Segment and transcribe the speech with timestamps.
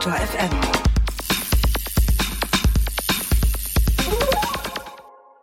[0.00, 0.50] Detektor FM.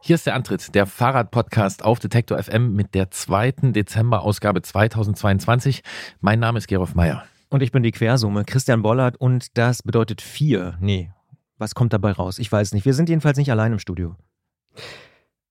[0.01, 5.83] Hier ist der Antritt, der Fahrradpodcast auf Detektor FM mit der zweiten Dezember-Ausgabe 2022.
[6.21, 7.23] Mein Name ist Gerolf Meyer.
[7.49, 10.75] Und ich bin die Quersumme, Christian Bollert, und das bedeutet vier.
[10.81, 11.11] Nee,
[11.59, 12.39] was kommt dabei raus?
[12.39, 12.85] Ich weiß nicht.
[12.85, 14.15] Wir sind jedenfalls nicht allein im Studio.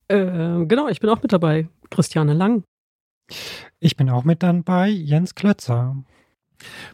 [0.08, 1.68] Äh, genau, ich bin auch mit dabei.
[1.90, 2.64] Christiane Lang.
[3.78, 5.94] Ich bin auch mit dabei, Jens Klötzer.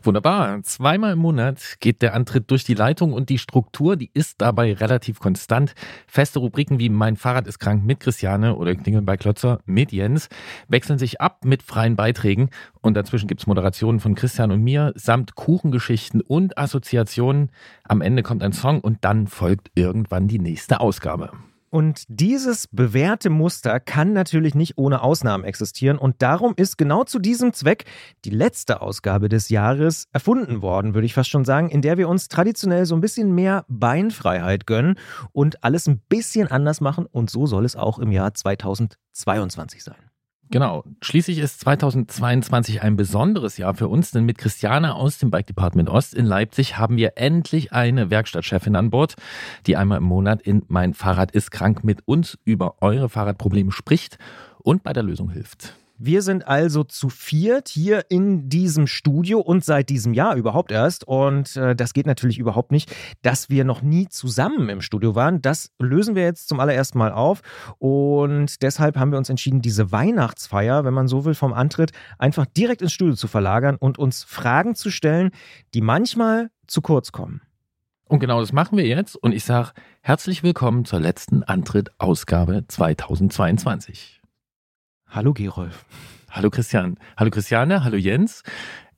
[0.02, 0.62] Wunderbar.
[0.62, 4.72] Zweimal im Monat geht der Antritt durch die Leitung und die Struktur, die ist dabei
[4.72, 5.74] relativ konstant.
[6.06, 10.28] Feste Rubriken wie Mein Fahrrad ist krank mit Christiane oder Klingel bei Klötzer mit Jens
[10.68, 12.50] wechseln sich ab mit freien Beiträgen
[12.80, 17.50] und dazwischen gibt's Moderationen von Christian und mir samt Kuchengeschichten und Assoziationen.
[17.84, 21.30] Am Ende kommt ein Song und dann folgt irgendwann die nächste Ausgabe.
[21.72, 25.96] Und dieses bewährte Muster kann natürlich nicht ohne Ausnahmen existieren.
[25.96, 27.86] Und darum ist genau zu diesem Zweck
[28.26, 32.10] die letzte Ausgabe des Jahres erfunden worden, würde ich fast schon sagen, in der wir
[32.10, 34.98] uns traditionell so ein bisschen mehr Beinfreiheit gönnen
[35.32, 37.06] und alles ein bisschen anders machen.
[37.06, 40.11] Und so soll es auch im Jahr 2022 sein.
[40.52, 40.84] Genau.
[41.00, 45.88] Schließlich ist 2022 ein besonderes Jahr für uns, denn mit Christiane aus dem Bike Department
[45.88, 49.14] Ost in Leipzig haben wir endlich eine Werkstattchefin an Bord,
[49.66, 54.18] die einmal im Monat in Mein Fahrrad ist krank mit uns über eure Fahrradprobleme spricht
[54.58, 55.74] und bei der Lösung hilft.
[56.04, 61.06] Wir sind also zu viert hier in diesem Studio und seit diesem Jahr überhaupt erst.
[61.06, 65.42] Und äh, das geht natürlich überhaupt nicht, dass wir noch nie zusammen im Studio waren.
[65.42, 67.42] Das lösen wir jetzt zum allerersten Mal auf.
[67.78, 72.46] Und deshalb haben wir uns entschieden, diese Weihnachtsfeier, wenn man so will, vom Antritt einfach
[72.46, 75.30] direkt ins Studio zu verlagern und uns Fragen zu stellen,
[75.72, 77.42] die manchmal zu kurz kommen.
[78.08, 79.14] Und genau das machen wir jetzt.
[79.14, 84.21] Und ich sage herzlich willkommen zur letzten Antritt-Ausgabe 2022.
[85.14, 85.84] Hallo Gerolf.
[86.30, 86.96] Hallo Christian.
[87.18, 87.84] Hallo Christiane.
[87.84, 88.42] Hallo Jens.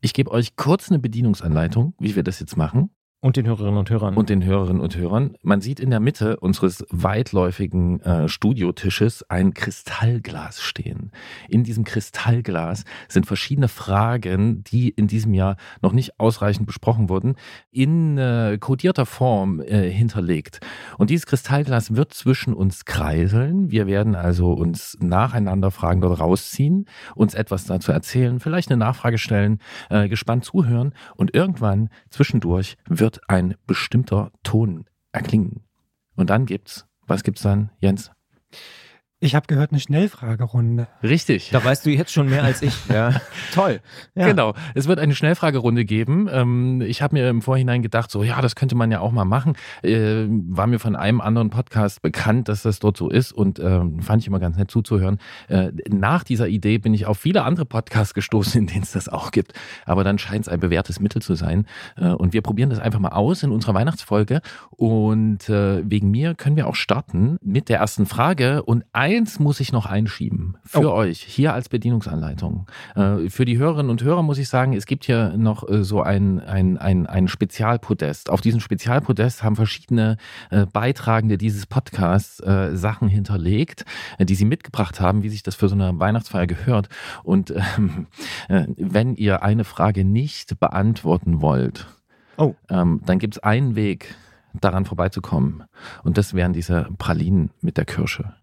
[0.00, 2.90] Ich gebe euch kurz eine Bedienungsanleitung, wie wir das jetzt machen.
[3.24, 4.16] Und den Hörerinnen und Hörern.
[4.16, 5.38] Und den Hörerinnen und Hörern.
[5.40, 11.10] Man sieht in der Mitte unseres weitläufigen äh, Studiotisches ein Kristallglas stehen.
[11.48, 17.36] In diesem Kristallglas sind verschiedene Fragen, die in diesem Jahr noch nicht ausreichend besprochen wurden,
[17.70, 20.60] in äh, kodierter Form äh, hinterlegt.
[20.98, 23.70] Und dieses Kristallglas wird zwischen uns kreiseln.
[23.70, 29.16] Wir werden also uns nacheinander Fragen dort rausziehen, uns etwas dazu erzählen, vielleicht eine Nachfrage
[29.16, 35.64] stellen, äh, gespannt zuhören und irgendwann zwischendurch wird ein bestimmter Ton erklingen.
[36.16, 38.10] Und dann gibt's, was gibt's dann, Jens?
[39.24, 40.86] Ich habe gehört, eine Schnellfragerunde.
[41.02, 41.48] Richtig.
[41.50, 42.74] Da weißt du jetzt schon mehr als ich.
[42.94, 43.20] Ja.
[43.54, 43.80] Toll.
[44.14, 44.26] Ja.
[44.26, 44.54] Genau.
[44.74, 46.28] Es wird eine Schnellfragerunde geben.
[46.30, 49.24] Ähm, ich habe mir im Vorhinein gedacht, so ja, das könnte man ja auch mal
[49.24, 49.54] machen.
[49.82, 54.00] Äh, war mir von einem anderen Podcast bekannt, dass das dort so ist und ähm,
[54.00, 55.18] fand ich immer ganz nett zuzuhören.
[55.48, 59.08] Äh, nach dieser Idee bin ich auf viele andere Podcasts gestoßen, in denen es das
[59.08, 59.54] auch gibt.
[59.86, 61.66] Aber dann scheint es ein bewährtes Mittel zu sein.
[61.96, 64.42] Äh, und wir probieren das einfach mal aus in unserer Weihnachtsfolge.
[64.70, 68.62] Und wegen mir können wir auch starten mit der ersten Frage.
[68.62, 70.94] Und eins muss ich noch einschieben für Oh.
[70.94, 72.66] euch hier als Bedienungsanleitung.
[72.94, 76.02] Äh, für die Hörerinnen und Hörer muss ich sagen, es gibt hier noch äh, so
[76.02, 78.30] ein, ein, ein, ein Spezialpodest.
[78.30, 80.16] Auf diesem Spezialpodest haben verschiedene
[80.50, 82.42] äh, Beitragende dieses Podcasts
[82.74, 83.84] Sachen hinterlegt,
[84.20, 86.88] die sie mitgebracht haben, wie sich das für so eine Weihnachtsfeier gehört.
[87.22, 88.06] Und ähm,
[88.48, 91.86] äh, wenn ihr eine Frage nicht beantworten wollt,
[92.36, 92.54] Oh.
[92.68, 94.14] ähm, dann gibt es einen Weg,
[94.60, 95.64] daran vorbeizukommen.
[96.02, 98.34] Und das wären diese Pralinen mit der Kirsche.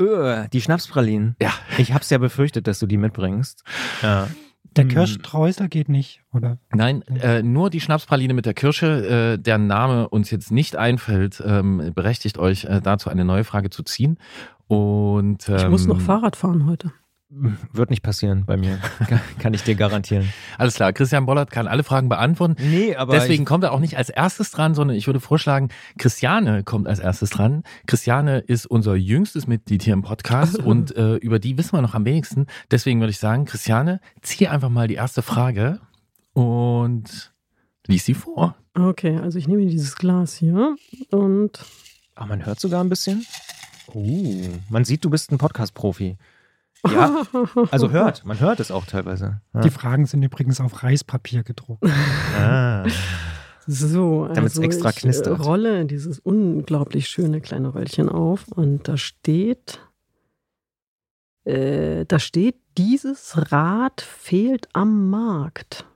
[0.00, 1.36] Öh, die Schnapspralinen.
[1.40, 1.52] Ja.
[1.78, 3.64] Ich hab's ja befürchtet, dass du die mitbringst.
[4.02, 4.28] Ja.
[4.76, 4.90] Der Hm.
[4.90, 6.58] Kirschstreusel geht nicht, oder?
[6.74, 11.42] Nein, äh, nur die Schnapspraline mit der Kirsche, äh, deren Name uns jetzt nicht einfällt,
[11.44, 14.18] ähm, berechtigt euch äh, dazu, eine neue Frage zu ziehen.
[14.66, 16.92] Und ähm, Ich muss noch Fahrrad fahren heute.
[17.28, 18.78] Wird nicht passieren bei mir.
[19.40, 20.28] Kann- ich dir garantieren.
[20.58, 22.54] Alles klar, Christian Bollert kann alle Fragen beantworten.
[22.60, 25.70] Nee, aber Deswegen ich, kommt er auch nicht als erstes dran, sondern ich würde vorschlagen,
[25.98, 27.64] Christiane kommt als erstes dran.
[27.86, 31.94] Christiane ist unser jüngstes Mitglied hier im Podcast und äh, über die wissen wir noch
[31.94, 32.46] am wenigsten.
[32.70, 35.80] Deswegen würde ich sagen, Christiane, zieh einfach mal die erste Frage
[36.32, 37.32] und
[37.88, 38.56] lies sie vor.
[38.74, 40.76] Okay, also ich nehme dieses Glas hier
[41.10, 41.64] und
[42.14, 43.26] Ah, man hört sogar ein bisschen.
[43.92, 44.40] Oh,
[44.70, 46.16] man sieht, du bist ein Podcast-Profi.
[46.92, 47.22] Ja,
[47.70, 49.40] also hört, man hört es auch teilweise.
[49.54, 49.60] Ja.
[49.60, 51.84] Die Fragen sind übrigens auf Reispapier gedruckt.
[52.38, 52.84] Ah.
[53.66, 55.38] so, Damit's also extra ich knistert.
[55.38, 59.80] äh, rolle dieses unglaublich schöne kleine Röllchen auf und da steht,
[61.44, 65.86] äh, da steht, dieses Rad fehlt am Markt.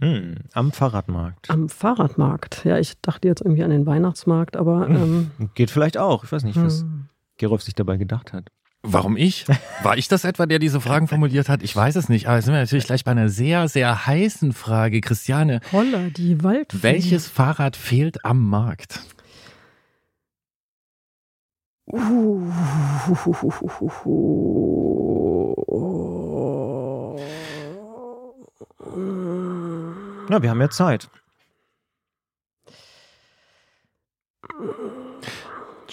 [0.00, 1.50] Hm, am Fahrradmarkt.
[1.50, 2.64] Am Fahrradmarkt.
[2.64, 6.24] Ja, ich dachte jetzt irgendwie an den Weihnachtsmarkt, aber ähm, Geht vielleicht auch.
[6.24, 7.08] Ich weiß nicht, was hm.
[7.38, 8.50] Gerolf sich dabei gedacht hat.
[8.82, 9.46] Warum ich?
[9.82, 11.62] War ich das etwa, der diese Fragen formuliert hat?
[11.62, 12.26] Ich weiß es nicht.
[12.26, 15.00] Aber jetzt sind wir natürlich gleich bei einer sehr, sehr heißen Frage.
[15.00, 15.60] Christiane.
[15.72, 16.82] Holla, die Waldfee.
[16.82, 19.00] Welches Fahrrad fehlt am Markt?
[21.92, 22.42] Uh.
[30.28, 31.08] Na, wir haben ja Zeit.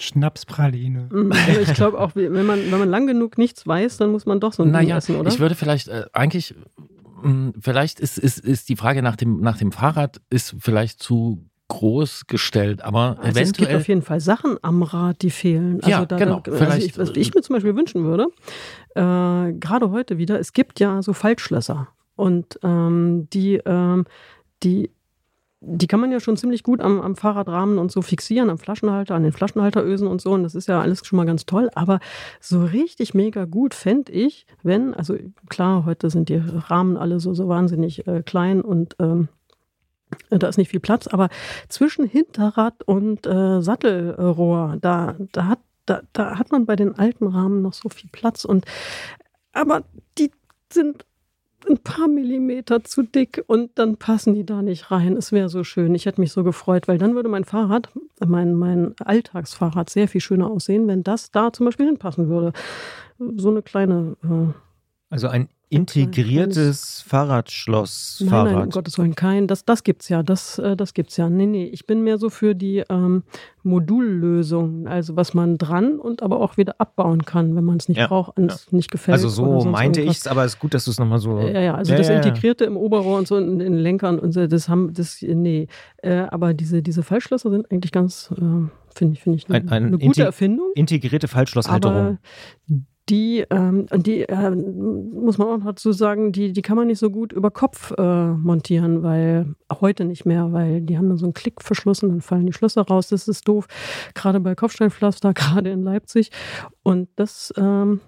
[0.04, 1.08] Schnapspraline.
[1.10, 4.40] Mhm, Ich glaube auch, wenn man, wenn man lang genug nichts weiß, dann muss man
[4.40, 5.30] doch so ein Ding Naja, essen, oder?
[5.30, 6.54] ich würde vielleicht äh, eigentlich,
[7.22, 11.44] mh, vielleicht ist, ist, ist die Frage nach dem, nach dem Fahrrad ist vielleicht zu
[11.68, 13.76] groß gestellt, aber also es gibt eventuell.
[13.78, 15.76] auf jeden Fall Sachen am Rad, die fehlen.
[15.76, 16.42] Also Ja, da, genau.
[16.46, 18.26] Also ich, was ich mir zum Beispiel wünschen würde,
[18.94, 21.88] äh, gerade heute wieder, es gibt ja so Faltschlösser.
[22.16, 24.04] Und ähm, die, ähm,
[24.62, 24.90] die,
[25.66, 29.14] die kann man ja schon ziemlich gut am, am Fahrradrahmen und so fixieren, am Flaschenhalter,
[29.14, 30.32] an den Flaschenhalterösen und so.
[30.32, 31.70] Und das ist ja alles schon mal ganz toll.
[31.74, 32.00] Aber
[32.40, 35.16] so richtig mega gut fände ich, wenn, also
[35.48, 39.28] klar, heute sind die Rahmen alle so, so wahnsinnig äh, klein und ähm,
[40.30, 41.28] da ist nicht viel Platz, aber
[41.68, 47.26] zwischen Hinterrad und äh, Sattelrohr, da, da, hat, da, da hat man bei den alten
[47.26, 48.44] Rahmen noch so viel Platz.
[48.44, 48.64] Und
[49.52, 49.82] aber
[50.18, 50.30] die
[50.72, 51.04] sind
[51.68, 55.16] ein paar Millimeter zu dick und dann passen die da nicht rein.
[55.16, 55.94] Es wäre so schön.
[55.94, 57.88] Ich hätte mich so gefreut, weil dann würde mein Fahrrad,
[58.24, 62.52] mein, mein Alltagsfahrrad sehr viel schöner aussehen, wenn das da zum Beispiel hinpassen würde.
[63.18, 64.16] So eine kleine.
[64.24, 64.52] Äh,
[65.10, 68.18] Also ein integriertes Fahrradschloss.
[68.20, 68.72] Nein, nein, um Fahrrad.
[68.72, 69.46] Gottes Willen, kein.
[69.46, 70.22] Das, das gibt's ja.
[70.22, 71.28] Das, äh, das gibt's ja.
[71.28, 71.64] Nee, nee.
[71.66, 73.24] Ich bin mehr so für die ähm,
[73.62, 74.86] Modullösung.
[74.88, 78.06] Also was man dran und aber auch wieder abbauen kann, wenn man es nicht Ja,
[78.06, 79.14] braucht und es nicht gefällt.
[79.14, 81.38] also so meinte ich es, aber es ist gut, dass du es nochmal so.
[81.40, 82.20] Ja, ja, also Ja, das ja, ja.
[82.20, 85.68] Integrierte im Oberrohr und so in den Lenkern und so, das haben, das, nee.
[86.02, 88.40] Äh, aber diese, diese Fallschlösser sind eigentlich ganz, äh,
[88.94, 90.70] finde ich, finde ich, eine, Ein- ein eine gute Integ- Erfindung.
[90.74, 91.96] Integrierte Faltschlosshalterung.
[91.96, 92.18] Aber
[93.08, 97.10] die, ähm, die äh, muss man auch dazu sagen, die, die kann man nicht so
[97.10, 101.34] gut über Kopf äh, montieren, weil heute nicht mehr, weil die haben dann so einen
[101.34, 103.08] Klickverschluss und dann fallen die Schlösser raus.
[103.08, 103.66] Das ist doof.
[104.14, 106.30] Gerade bei Kopfsteinpflaster, gerade in Leipzig.
[106.82, 108.00] Und das, ähm,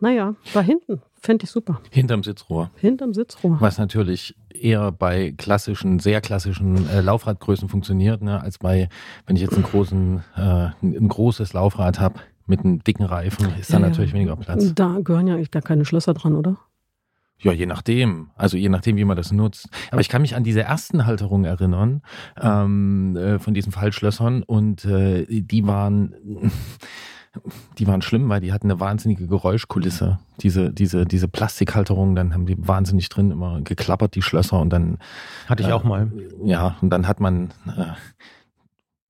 [0.00, 1.80] naja, da hinten fände ich super.
[1.90, 2.70] Hinterm Sitzrohr.
[2.76, 3.58] Hinterm Sitzrohr.
[3.60, 8.88] Was natürlich eher bei klassischen, sehr klassischen äh, Laufradgrößen funktioniert, ne, als bei,
[9.26, 13.72] wenn ich jetzt einen großen, äh, ein großes Laufrad habe mit einem dicken Reifen, ist
[13.72, 13.88] da Ja, ja.
[13.88, 14.74] natürlich weniger Platz.
[14.74, 16.56] Da gehören ja eigentlich gar keine Schlösser dran, oder?
[17.42, 18.30] Ja, je nachdem.
[18.36, 19.68] Also je nachdem, wie man das nutzt.
[19.90, 22.02] Aber ich kann mich an diese ersten Halterungen erinnern,
[22.40, 26.14] ähm, äh, von diesen Fallschlössern und äh, die waren,
[27.78, 30.20] die waren schlimm, weil die hatten eine wahnsinnige Geräuschkulisse.
[30.40, 34.98] Diese, diese, diese Plastikhalterungen, dann haben die wahnsinnig drin immer geklappert, die Schlösser und dann
[35.48, 36.12] Hatte ich äh, auch mal.
[36.44, 37.86] Ja, und dann hat man, äh,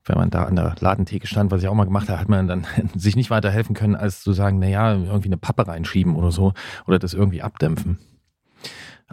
[0.04, 2.49] wenn man da an der Ladentheke stand, was ich auch mal gemacht habe, hat man
[2.49, 2.66] dann
[2.96, 6.52] sich nicht weiter helfen können, als zu sagen, naja, irgendwie eine Pappe reinschieben oder so
[6.87, 7.99] oder das irgendwie abdämpfen.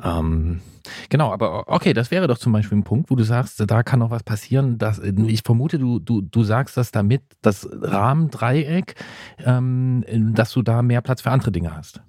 [0.04, 0.62] Ähm,
[1.10, 4.00] genau, aber okay, das wäre doch zum Beispiel ein Punkt, wo du sagst, da kann
[4.00, 4.78] noch was passieren.
[4.78, 8.96] Dass, ich vermute, du, du, du sagst, dass damit das Rahmendreieck,
[9.44, 12.02] ähm, dass du da mehr Platz für andere Dinge hast.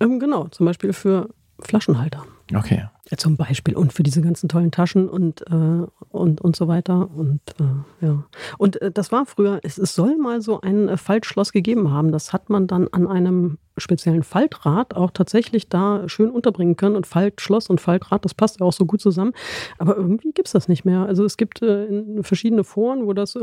[0.00, 1.30] Ähm, genau, zum Beispiel für
[1.60, 2.24] Flaschenhalter.
[2.54, 2.84] Okay.
[3.16, 7.08] Zum Beispiel und für diese ganzen tollen Taschen und, äh, und, und so weiter.
[7.14, 8.24] Und äh, ja.
[8.58, 12.12] Und äh, das war früher, es, es soll mal so ein äh, Faltschloss gegeben haben.
[12.12, 16.96] Das hat man dann an einem speziellen Faltrad auch tatsächlich da schön unterbringen können.
[16.96, 19.32] Und Faltschloss und Faltrad, das passt ja auch so gut zusammen.
[19.78, 21.00] Aber irgendwie gibt es das nicht mehr.
[21.00, 23.38] Also es gibt äh, verschiedene Foren, wo das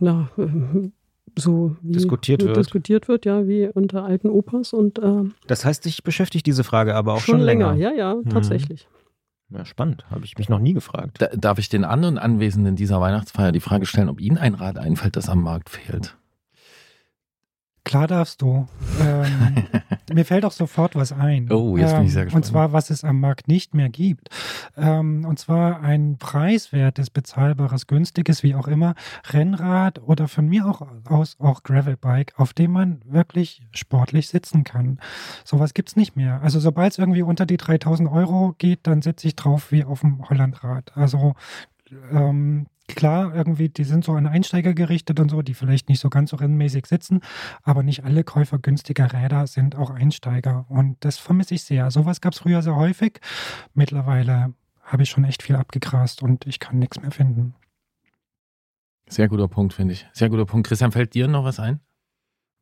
[0.00, 0.90] ja, äh,
[1.38, 2.56] so wie Diskutiert wird.
[2.56, 6.94] diskutiert wird, ja, wie unter alten Opas und äh, Das heißt, dich beschäftigt diese Frage
[6.94, 7.74] aber auch schon, länger.
[7.74, 8.30] Ja, ja, Mhm.
[8.30, 8.88] tatsächlich.
[9.50, 10.04] Ja, spannend.
[10.10, 11.18] Habe ich mich noch nie gefragt.
[11.22, 14.76] Da, darf ich den anderen Anwesenden dieser Weihnachtsfeier die Frage stellen, ob Ihnen ein Rad
[14.78, 16.16] einfällt, das am Markt fehlt?
[17.86, 18.66] Klar darfst du.
[19.00, 19.64] Ähm,
[20.12, 21.52] mir fällt auch sofort was ein.
[21.52, 22.34] Oh, jetzt bin ich sehr Ähm, gespannt.
[22.34, 24.28] Und zwar, was es am Markt nicht mehr gibt.
[24.76, 28.96] Ähm, und zwar ein preiswertes, bezahlbares, günstiges, wie auch immer,
[29.30, 34.98] Rennrad oder von mir auch aus auch Gravelbike, auf dem man wirklich sportlich sitzen kann.
[35.44, 36.42] Sowas gibt's nicht mehr.
[36.42, 40.00] Also sobald es irgendwie unter die 3000 Euro geht, dann sitze ich drauf wie auf
[40.00, 40.90] dem Hollandrad.
[40.96, 41.34] Also
[42.10, 46.08] ähm, klar, irgendwie, die sind so an Einsteiger gerichtet und so, die vielleicht nicht so
[46.08, 47.20] ganz so rennmäßig sitzen,
[47.62, 50.66] aber nicht alle Käufer günstiger Räder sind auch Einsteiger.
[50.68, 51.90] Und das vermisse ich sehr.
[51.90, 53.20] Sowas gab es früher sehr häufig.
[53.74, 57.54] Mittlerweile habe ich schon echt viel abgegrast und ich kann nichts mehr finden.
[59.08, 60.06] Sehr guter Punkt, finde ich.
[60.12, 60.66] Sehr guter Punkt.
[60.68, 61.80] Christian, fällt dir noch was ein?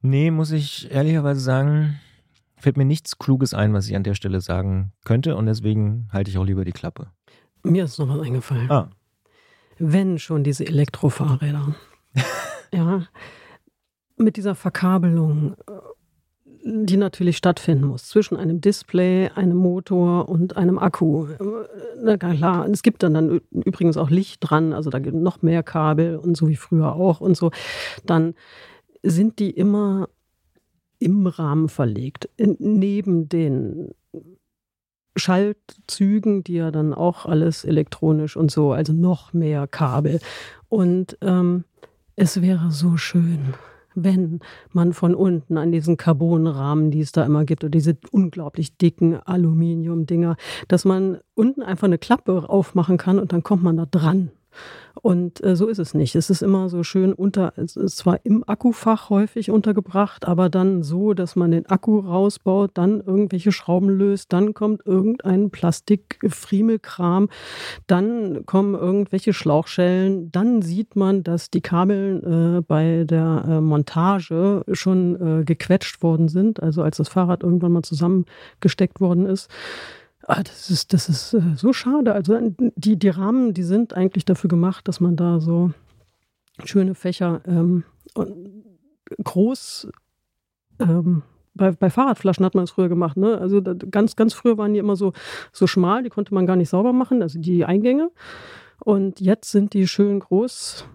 [0.02, 1.98] Nee, muss ich ehrlicherweise sagen,
[2.56, 6.30] fällt mir nichts Kluges ein, was ich an der Stelle sagen könnte und deswegen halte
[6.30, 7.10] ich auch lieber die Klappe.
[7.62, 8.70] Mir ist noch was eingefallen.
[8.70, 8.90] Ah,
[9.78, 11.74] Wenn schon diese Elektrofahrräder.
[12.72, 13.06] ja.
[14.16, 15.56] mit dieser Verkabelung,
[16.64, 21.26] die natürlich stattfinden muss, zwischen einem Display, einem Motor und einem Akku.
[22.02, 25.62] Na klar, es gibt dann, dann übrigens auch Licht dran, also da gibt noch mehr
[25.62, 27.50] Kabel und so wie früher auch und so.
[28.06, 28.34] Dann
[29.02, 30.08] sind die immer
[30.98, 33.90] im Rahmen verlegt, in, neben den
[35.16, 40.20] Schaltzügen, die ja dann auch alles elektronisch und so, also noch mehr Kabel.
[40.68, 41.64] Und ähm,
[42.16, 43.54] es wäre so schön,
[43.94, 44.40] wenn
[44.72, 49.16] man von unten an diesen Carbonrahmen, die es da immer gibt, oder diese unglaublich dicken
[49.16, 50.36] Aluminiumdinger,
[50.68, 54.30] dass man unten einfach eine Klappe aufmachen kann und dann kommt man da dran.
[55.02, 56.14] Und äh, so ist es nicht.
[56.14, 60.82] Es ist immer so schön unter, es ist zwar im Akkufach häufig untergebracht, aber dann
[60.82, 67.28] so, dass man den Akku rausbaut, dann irgendwelche Schrauben löst, dann kommt irgendein Plastikfriemelkram,
[67.86, 74.64] dann kommen irgendwelche Schlauchschellen, dann sieht man, dass die Kabel äh, bei der äh, Montage
[74.72, 79.50] schon äh, gequetscht worden sind, also als das Fahrrad irgendwann mal zusammengesteckt worden ist.
[80.26, 82.14] Ah, das ist, das ist äh, so schade.
[82.14, 82.38] Also
[82.76, 85.72] die, die Rahmen, die sind eigentlich dafür gemacht, dass man da so
[86.64, 87.84] schöne Fächer ähm,
[89.22, 89.88] groß
[90.80, 91.22] ähm,
[91.54, 93.16] bei, bei Fahrradflaschen hat man es früher gemacht.
[93.16, 93.38] Ne?
[93.38, 95.12] Also da, ganz, ganz früher waren die immer so,
[95.52, 98.10] so schmal, die konnte man gar nicht sauber machen, also die Eingänge.
[98.80, 100.86] Und jetzt sind die schön groß,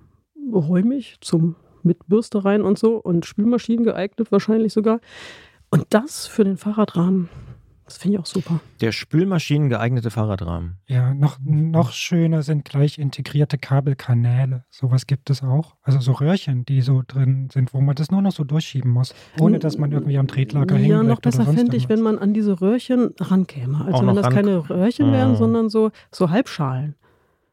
[0.54, 5.00] räumig zum mit Bürste rein und so und Spülmaschinen geeignet wahrscheinlich sogar.
[5.70, 7.30] Und das für den Fahrradrahmen,
[7.90, 8.60] das finde ich auch super.
[8.82, 10.78] Der Spülmaschinen geeignete Fahrradrahmen.
[10.86, 14.64] Ja, noch, noch schöner sind gleich integrierte Kabelkanäle.
[14.70, 15.76] Sowas gibt es auch.
[15.82, 19.16] Also so Röhrchen, die so drin sind, wo man das nur noch so durchschieben muss,
[19.40, 20.88] ohne dass man irgendwie am Tretlager hängt.
[20.88, 23.84] Ja, noch besser fände ich, wenn man an diese Röhrchen rankäme.
[23.86, 25.36] Also wenn das keine Röhrchen wären, ah.
[25.36, 26.94] sondern so, so Halbschalen.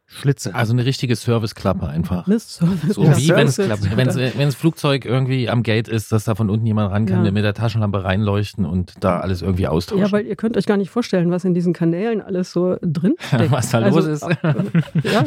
[0.08, 0.54] Schlitze.
[0.54, 2.28] Also eine richtige Serviceklappe einfach.
[2.28, 6.48] Eine Service so ja, wie wenn das Flugzeug irgendwie am Gate ist, dass da von
[6.48, 7.32] unten jemand ran kann, ja.
[7.32, 10.04] mit der Taschenlampe reinleuchten und da alles irgendwie austauschen.
[10.04, 13.16] Ja, weil ihr könnt euch gar nicht vorstellen, was in diesen Kanälen alles so drin
[13.18, 13.50] steckt.
[13.50, 14.22] was da also, los ist.
[14.22, 15.24] ja,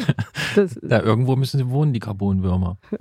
[0.56, 2.78] das, ja, irgendwo müssen sie wohnen, die Carbonwürmer.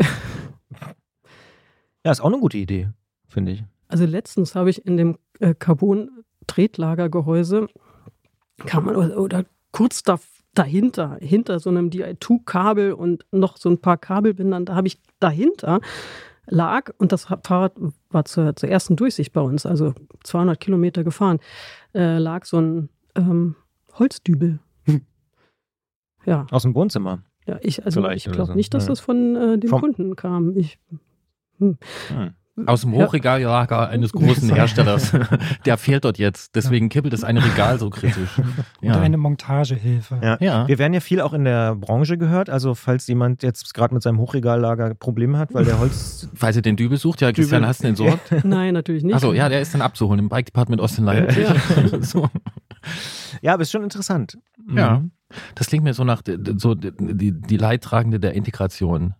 [2.03, 2.89] ja, ist auch eine gute Idee,
[3.29, 3.63] finde ich.
[3.87, 7.69] Also letztens habe ich in dem äh, Carbon-Tretlagergehäuse
[8.65, 13.79] kann man oder, oder kurz davor dahinter, hinter so einem DI2-Kabel und noch so ein
[13.79, 15.79] paar Kabelbindern, da habe ich dahinter
[16.49, 17.73] lag und das Fahrrad
[18.09, 21.39] war zur, zur ersten Durchsicht bei uns, also 200 Kilometer gefahren,
[21.93, 23.55] äh, lag so ein ähm,
[23.93, 24.59] Holzdübel.
[24.85, 25.01] Hm.
[26.25, 26.47] Ja.
[26.51, 27.23] Aus dem Wohnzimmer.
[27.45, 28.53] Ja, ich, also ich glaube so.
[28.53, 28.89] nicht, dass ja.
[28.89, 30.55] das von äh, dem Vom Kunden kam.
[30.57, 30.79] Ich,
[31.59, 31.77] hm.
[32.09, 32.33] Hm.
[32.65, 35.11] Aus dem Hochregallager eines großen Herstellers.
[35.65, 36.55] Der fehlt dort jetzt.
[36.55, 38.29] Deswegen kippelt es ein Regal so kritisch.
[38.81, 38.95] Ja.
[38.95, 40.19] Und eine Montagehilfe.
[40.23, 40.37] Ja.
[40.39, 40.67] ja.
[40.67, 42.49] Wir werden ja viel auch in der Branche gehört.
[42.49, 46.29] Also falls jemand jetzt gerade mit seinem Hochregallager Probleme hat, weil der Holz...
[46.33, 48.45] Falls ihr den Dübel sucht, ja, Christian, hast du den entsorgt?
[48.45, 49.15] Nein, natürlich nicht.
[49.15, 51.27] Achso, ja, der ist dann abzuholen im Bike Department Ossenlein.
[51.37, 52.01] Ja.
[52.01, 52.29] so.
[53.41, 54.37] ja, aber ist schon interessant.
[54.73, 54.99] Ja.
[54.99, 55.11] Mhm.
[55.55, 56.21] Das klingt mir so nach
[56.57, 59.13] so die, die Leidtragende der Integration.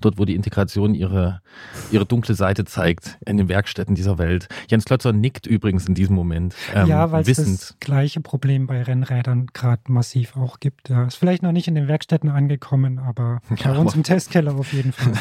[0.00, 1.40] Dort, wo die Integration ihre,
[1.90, 4.48] ihre dunkle Seite zeigt in den Werkstätten dieser Welt.
[4.68, 6.54] Jens Klötzer nickt übrigens in diesem Moment.
[6.74, 10.88] Ähm, ja, weil es das gleiche Problem bei Rennrädern gerade massiv auch gibt.
[10.88, 14.54] Ja, ist vielleicht noch nicht in den Werkstätten angekommen, aber bei ja, uns im Testkeller
[14.54, 15.12] auf jeden Fall.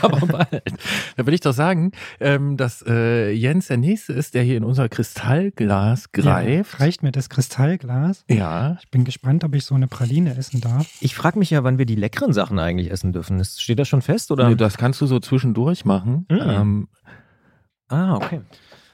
[0.02, 0.72] aber bald.
[1.16, 4.64] Da will ich doch sagen, ähm, dass äh, Jens der Nächste ist, der hier in
[4.64, 6.74] unser Kristallglas greift.
[6.74, 8.24] Ja, reicht mir das Kristallglas?
[8.28, 8.78] Ja.
[8.80, 10.88] Ich bin gespannt, ob ich so eine Praline essen darf.
[11.00, 13.44] Ich frage mich ja, wann wir die leckeren Sachen eigentlich essen dürfen.
[13.44, 14.30] steht das schon fest?
[14.30, 14.48] Oder?
[14.48, 16.26] Nee, das kannst du so zwischendurch machen.
[16.30, 16.40] Mhm.
[16.40, 16.88] Ähm,
[17.88, 18.42] ah, okay.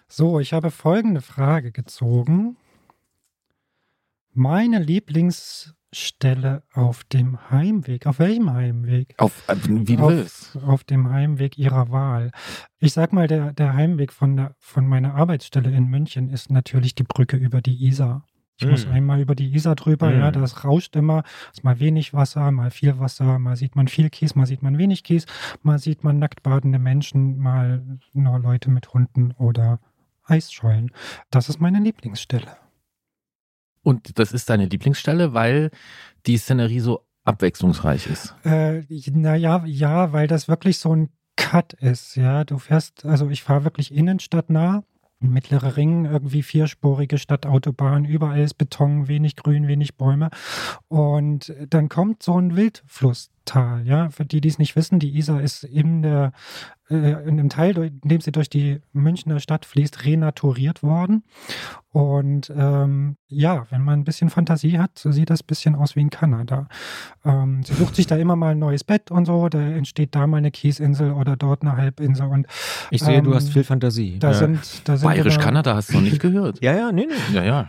[0.09, 2.57] So, ich habe folgende Frage gezogen.
[4.33, 8.07] Meine Lieblingsstelle auf dem Heimweg.
[8.07, 9.15] Auf welchem Heimweg?
[9.19, 10.57] Auf, äh, wie du auf, willst.
[10.57, 12.31] Auf dem Heimweg Ihrer Wahl.
[12.79, 16.95] Ich sag mal, der, der Heimweg von, der, von meiner Arbeitsstelle in München ist natürlich
[16.95, 18.25] die Brücke über die Isar.
[18.59, 18.71] Ich mm.
[18.71, 18.93] muss hm.
[18.93, 20.21] einmal über die Isar drüber, mm.
[20.21, 20.41] ja, hm.
[20.41, 21.23] das rauscht immer,
[21.53, 24.79] ist mal wenig Wasser, mal viel Wasser, mal sieht man viel Kies, mal sieht man
[24.79, 25.27] wenig Kies,
[25.63, 29.81] mal sieht man nackt badende Menschen, mal nur Leute mit Hunden oder
[30.25, 30.91] Eisschollen.
[31.31, 32.57] Das ist meine Lieblingsstelle.
[33.83, 35.71] Und das ist deine Lieblingsstelle, weil
[36.27, 38.35] die Szenerie so abwechslungsreich ist?
[38.45, 42.45] Äh, naja, ja, weil das wirklich so ein Cut ist, ja.
[42.45, 44.83] Du fährst, also ich fahre wirklich innenstadtnah
[45.21, 50.31] Mittlerer Ring, irgendwie vierspurige Stadtautobahn, überall ist Beton, wenig Grün, wenig Bäume.
[50.89, 53.87] Und dann kommt so ein Wildfluss Tal.
[53.87, 56.33] Ja, für die, die es nicht wissen, die Isar ist in der
[56.91, 61.23] äh, in dem Teil, in dem sie durch die Münchner Stadt fließt, renaturiert worden.
[61.91, 65.97] Und ähm, ja, wenn man ein bisschen Fantasie hat, so sieht das ein bisschen aus
[65.97, 66.69] wie in Kanada.
[67.25, 70.27] Ähm, sie sucht sich da immer mal ein neues Bett und so, da entsteht da
[70.27, 72.27] mal eine Kiesinsel oder dort eine Halbinsel.
[72.27, 72.47] Und,
[72.91, 74.19] ich sehe, ähm, du hast viel Fantasie.
[74.19, 74.35] Da ja.
[74.35, 76.59] sind, da sind Bayerisch Kanada hast du noch nicht gehört.
[76.63, 77.37] ja, ja, nee, nee.
[77.37, 77.69] Ja, ja.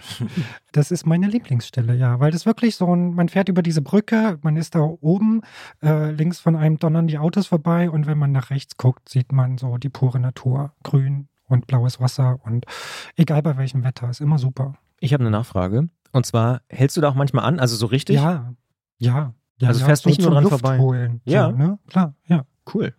[0.74, 4.38] Das ist meine Lieblingsstelle, ja, weil das wirklich so ein, man fährt über diese Brücke,
[4.44, 5.42] man ist da oben,
[5.82, 9.32] äh, links von einem donnern die Autos vorbei und wenn man nach rechts guckt, sieht
[9.32, 12.66] man so die pure Natur, grün und blaues Wasser und
[13.16, 14.76] egal bei welchem Wetter, ist immer super.
[15.00, 15.90] Ich habe eine Nachfrage.
[16.12, 18.16] Und zwar, hältst du da auch manchmal an, also so richtig?
[18.16, 18.54] Ja,
[18.98, 19.34] ja.
[19.60, 20.80] ja also ja, fährst so nicht nur dran Luft vorbei.
[20.80, 21.22] Holen.
[21.26, 21.52] Ja.
[21.52, 21.80] So, ne?
[21.88, 22.46] Klar, ja.
[22.74, 22.94] Cool.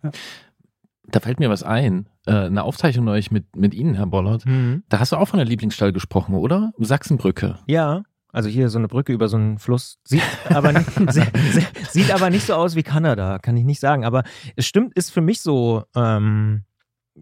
[1.07, 2.07] Da fällt mir was ein.
[2.25, 4.45] Äh, eine Aufzeichnung neulich mit, mit Ihnen, Herr Bollert.
[4.45, 4.83] Mhm.
[4.89, 6.71] Da hast du auch von der Lieblingsstelle gesprochen, oder?
[6.77, 7.59] Sachsenbrücke.
[7.67, 9.99] Ja, also hier so eine Brücke über so einen Fluss.
[10.03, 10.87] Sieht aber, nicht,
[11.91, 14.05] sieht aber nicht so aus wie Kanada, kann ich nicht sagen.
[14.05, 14.23] Aber
[14.55, 16.63] es stimmt, ist für mich so ähm,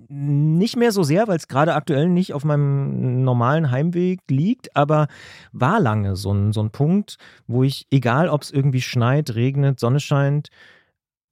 [0.07, 5.07] nicht mehr so sehr, weil es gerade aktuell nicht auf meinem normalen Heimweg liegt, aber
[5.51, 9.79] war lange so ein, so ein Punkt, wo ich, egal ob es irgendwie schneit, regnet,
[9.79, 10.49] Sonne scheint,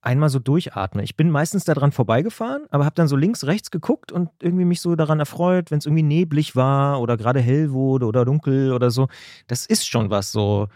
[0.01, 1.03] einmal so durchatme.
[1.03, 4.81] Ich bin meistens daran vorbeigefahren, aber habe dann so links, rechts geguckt und irgendwie mich
[4.81, 8.91] so daran erfreut, wenn es irgendwie neblig war oder gerade hell wurde oder dunkel oder
[8.91, 9.07] so.
[9.47, 10.67] Das ist schon was so.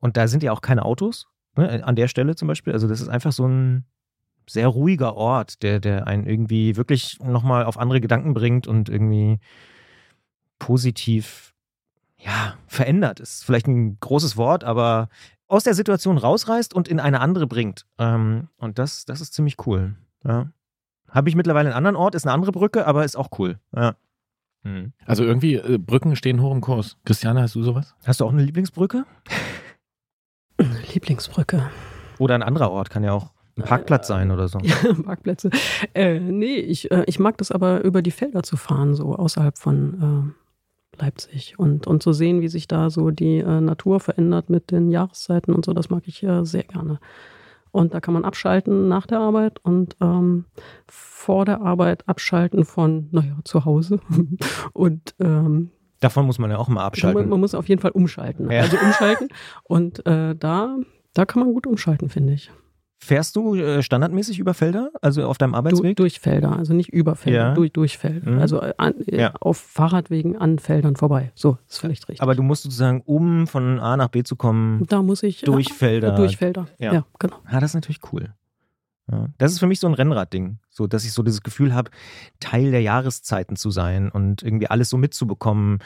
[0.00, 2.72] Und da sind ja auch keine Autos, ne, an der Stelle zum Beispiel.
[2.72, 3.84] Also das ist einfach so ein
[4.48, 9.38] sehr ruhiger Ort, der, der einen irgendwie wirklich nochmal auf andere Gedanken bringt und irgendwie
[10.58, 11.54] positiv,
[12.18, 13.20] ja, verändert.
[13.20, 15.08] Ist vielleicht ein großes Wort, aber
[15.54, 17.86] aus der Situation rausreißt und in eine andere bringt.
[17.98, 19.94] Ähm, und das, das ist ziemlich cool.
[20.24, 20.50] Ja.
[21.08, 23.60] Habe ich mittlerweile einen anderen Ort, ist eine andere Brücke, aber ist auch cool.
[23.74, 23.94] Ja.
[24.64, 24.92] Mhm.
[25.06, 26.96] Also irgendwie, äh, Brücken stehen hoch im Kurs.
[27.04, 27.94] Christiane, hast du sowas?
[28.04, 29.04] Hast du auch eine Lieblingsbrücke?
[30.92, 31.70] Lieblingsbrücke.
[32.18, 34.58] Oder ein anderer Ort kann ja auch ein Parkplatz sein oder so.
[34.62, 35.50] Ja, Parkplätze.
[35.94, 39.56] Äh, nee, ich, äh, ich mag das aber über die Felder zu fahren, so außerhalb
[39.56, 40.43] von äh,
[40.98, 44.90] Leipzig und, und zu sehen, wie sich da so die äh, Natur verändert mit den
[44.90, 46.98] Jahreszeiten und so, das mag ich äh, sehr gerne.
[47.70, 50.44] Und da kann man abschalten nach der Arbeit und ähm,
[50.86, 53.98] vor der Arbeit abschalten von, naja, zu Hause.
[54.72, 57.28] und ähm, Davon muss man ja auch mal man, abschalten.
[57.28, 58.50] man muss auf jeden Fall umschalten.
[58.50, 58.60] Ja.
[58.60, 59.28] Also umschalten.
[59.64, 60.76] Und äh, da,
[61.14, 62.50] da kann man gut umschalten, finde ich.
[62.98, 65.96] Fährst du äh, standardmäßig über Felder, also auf deinem Du, Arbeitsweg?
[65.96, 67.54] durch Felder, also nicht über Felder, Ja.
[67.54, 68.30] durch, durch Felder.
[68.30, 68.38] Mhm.
[68.38, 69.34] Also äh, an, äh, Ja.
[69.40, 71.30] auf Fahrradwegen an Feldern vorbei.
[71.34, 72.22] So, ist vielleicht richtig.
[72.22, 75.68] Aber du musst sozusagen, um von A nach B zu kommen, da muss ich durch
[75.70, 76.14] äh, Felder.
[76.14, 76.66] Durch Felder.
[76.78, 76.94] Ja.
[76.94, 77.36] Ja, genau.
[77.44, 78.32] Ah, das ist natürlich cool.
[79.10, 79.28] Ja.
[79.36, 81.90] Das ist für mich so ein Rennradding, so dass ich so dieses Gefühl habe,
[82.40, 85.80] Teil der Jahreszeiten zu sein und irgendwie alles so mitzubekommen,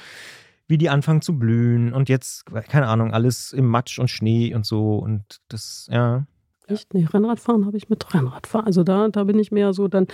[0.68, 4.64] wie die anfangen zu blühen und jetzt, keine Ahnung, alles im Matsch und Schnee und
[4.66, 6.26] so und das, ja.
[6.68, 6.92] Echt?
[6.94, 8.66] Nee, Rennradfahren habe ich mit Rennradfahren.
[8.66, 10.06] Also da, da bin ich mehr so, dann,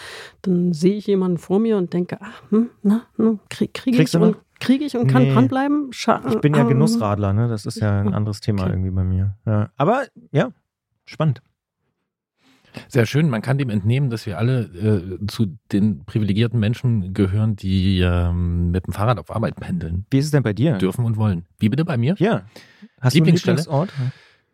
[0.42, 4.14] dann sehe ich jemanden vor mir und denke, ach, hm, na, na krieg, kriege Kriegst
[4.14, 5.32] ich, und, krieg ich und kann Nee.
[5.32, 5.92] dranbleiben?
[5.92, 7.48] Scha Ich bin ja ähm, Genussradler, ne?
[7.48, 8.72] Das ist ja ein anderes Thema Okay.
[8.72, 9.36] irgendwie bei mir.
[9.46, 9.70] Ja.
[9.76, 10.50] Aber ja,
[11.06, 11.42] spannend.
[12.88, 13.30] Sehr schön.
[13.30, 18.72] Man kann dem entnehmen, dass wir alle äh, zu den privilegierten Menschen gehören, die ähm,
[18.72, 20.06] mit dem Fahrrad auf Arbeit pendeln.
[20.10, 20.78] Wie ist es denn bei dir?
[20.78, 21.46] Dürfen und wollen.
[21.58, 22.16] Wie bitte bei mir?
[22.18, 22.42] Ja.
[23.00, 23.58] Hast du einen Lieblingsstelle?
[23.58, 23.92] Lieblingsort?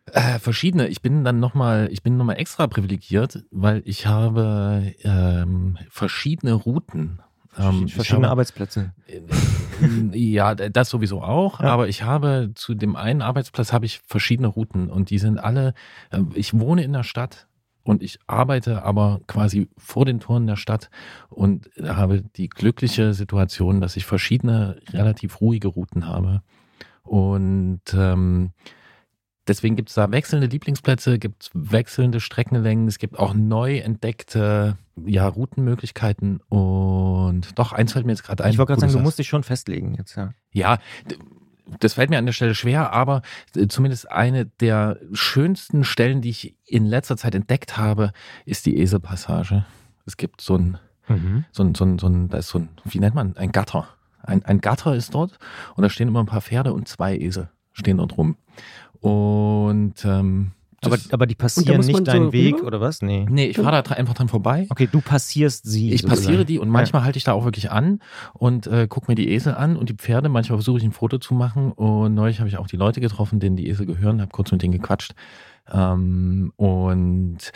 [0.07, 0.89] Äh, verschiedene.
[0.89, 7.21] Ich bin dann nochmal, ich bin nochmal extra privilegiert, weil ich habe ähm, verschiedene Routen.
[7.59, 8.93] Ähm, Verschiedene habe, Arbeitsplätze.
[9.07, 11.69] Äh, ja, das sowieso auch, Ja.
[11.69, 15.75] aber ich habe zu dem einen Arbeitsplatz habe ich verschiedene Routen und die sind alle,
[16.11, 17.49] äh, ich wohne in der Stadt
[17.83, 20.91] und ich arbeite aber quasi vor den Toren der Stadt
[21.29, 26.43] und habe die glückliche Situation, dass ich verschiedene relativ ruhige Routen habe
[27.03, 28.53] und ähm,
[29.51, 34.79] Deswegen gibt es da wechselnde Lieblingsplätze, gibt es wechselnde Streckenlängen, es gibt auch neu entdeckte
[35.05, 38.53] ja, Routenmöglichkeiten und doch, eins fällt mir jetzt gerade ein.
[38.53, 40.35] Ich wollte gerade sagen, du musst dich schon festlegen jetzt, ja.
[40.53, 40.79] Ja,
[41.81, 43.23] das fällt mir an der Stelle schwer, aber
[43.57, 48.13] äh, zumindest eine der schönsten Stellen, die ich in letzter Zeit entdeckt habe,
[48.45, 49.65] ist die Eselpassage.
[50.07, 50.79] Es gibt so ein,
[51.51, 53.89] so ein, so ein, so ein da ist so ein, wie nennt man, ein Gatter.
[54.23, 55.41] Ein, ein Gatter ist dort
[55.75, 58.37] und da stehen immer ein paar Pferde und zwei Esel stehen dort rum.
[59.01, 60.53] Und ähm,
[60.85, 62.67] Aber, aber die passieren nicht man so deinen Weg rüber?
[62.67, 63.03] oder was?
[63.03, 63.27] Nee.
[63.29, 64.67] nee, ich fahre da einfach dran vorbei.
[64.71, 65.93] Okay, du passierst sie.
[65.93, 66.23] Ich sozusagen.
[66.23, 68.01] passiere die und manchmal halte ich da auch wirklich an
[68.35, 70.29] und äh, gucke mir die Esel an und die Pferde.
[70.29, 73.41] Manchmal versuche ich ein Foto zu machen und neulich habe ich auch die Leute getroffen,
[73.41, 75.15] denen die Esel gehören, habe kurz mit denen gequatscht.
[75.73, 77.53] Ähm, und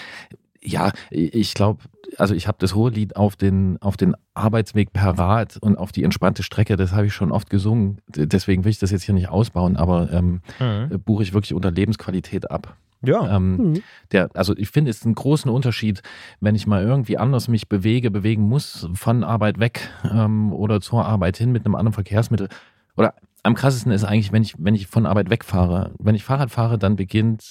[0.64, 1.85] ja, ich glaube,
[2.16, 5.92] also ich habe das hohe Lied auf den, auf den Arbeitsweg per Rad und auf
[5.92, 8.00] die entspannte Strecke, das habe ich schon oft gesungen.
[8.09, 11.00] Deswegen will ich das jetzt hier nicht ausbauen, aber ähm, Mhm.
[11.05, 12.77] buche ich wirklich unter Lebensqualität ab.
[13.03, 13.37] Ja.
[13.37, 13.83] Ähm, Mhm.
[14.12, 16.03] der, also ich finde, es ist einen großen Unterschied,
[16.40, 21.05] wenn ich mal irgendwie anders mich bewege, bewegen muss, von Arbeit weg ähm, oder zur
[21.05, 22.48] Arbeit hin mit einem anderen Verkehrsmittel.
[22.96, 25.92] Oder am krassesten ist eigentlich, wenn ich, wenn ich von Arbeit wegfahre.
[25.98, 27.44] Wenn ich Fahrrad fahre, dann beginnt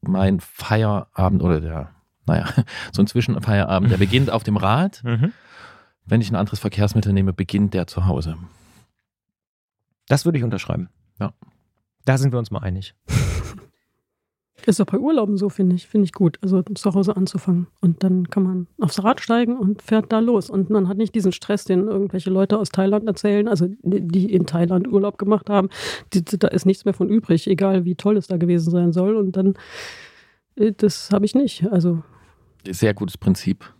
[0.00, 1.90] mein Feierabend oder der,
[2.28, 2.46] naja,
[2.92, 5.02] so ein Zwischenfeierabend, der beginnt auf dem Rad.
[5.02, 5.32] Mhm.
[6.06, 8.36] Wenn ich ein anderes Verkehrsmittel nehme, beginnt der zu Hause.
[10.08, 10.88] Das würde ich unterschreiben.
[11.20, 11.32] Ja.
[12.04, 12.94] Da sind wir uns mal einig.
[14.66, 15.86] Ist auch bei Urlauben so, finde ich.
[15.86, 16.38] Finde ich gut.
[16.42, 17.68] Also zu Hause anzufangen.
[17.80, 20.50] Und dann kann man aufs Rad steigen und fährt da los.
[20.50, 24.32] Und man hat nicht diesen Stress, den irgendwelche Leute aus Thailand erzählen, also die die
[24.32, 25.68] in Thailand Urlaub gemacht haben.
[26.12, 29.16] Die, da ist nichts mehr von übrig, egal wie toll es da gewesen sein soll.
[29.16, 29.54] Und dann,
[30.56, 31.66] äh, das habe ich nicht.
[31.70, 32.02] Also
[32.66, 33.72] Sehr gutes Prinzip.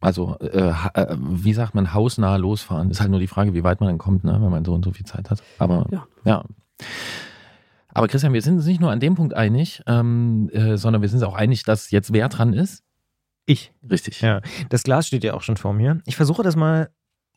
[0.00, 2.90] Also, äh, äh, wie sagt man, hausnah losfahren.
[2.90, 4.84] Ist halt nur die Frage, wie weit man dann kommt, ne, wenn man so und
[4.84, 5.42] so viel Zeit hat.
[5.58, 6.06] Aber Ja.
[6.24, 6.44] ja.
[7.96, 11.08] Aber Christian, wir sind uns nicht nur an dem Punkt einig, ähm, äh, sondern wir
[11.08, 12.82] sind uns auch einig, dass jetzt wer dran ist.
[13.46, 13.72] Ich.
[13.88, 14.20] Richtig.
[14.22, 14.40] Ja.
[14.70, 16.00] Das Glas steht ja auch schon vor mir.
[16.06, 16.90] Ich versuche das mal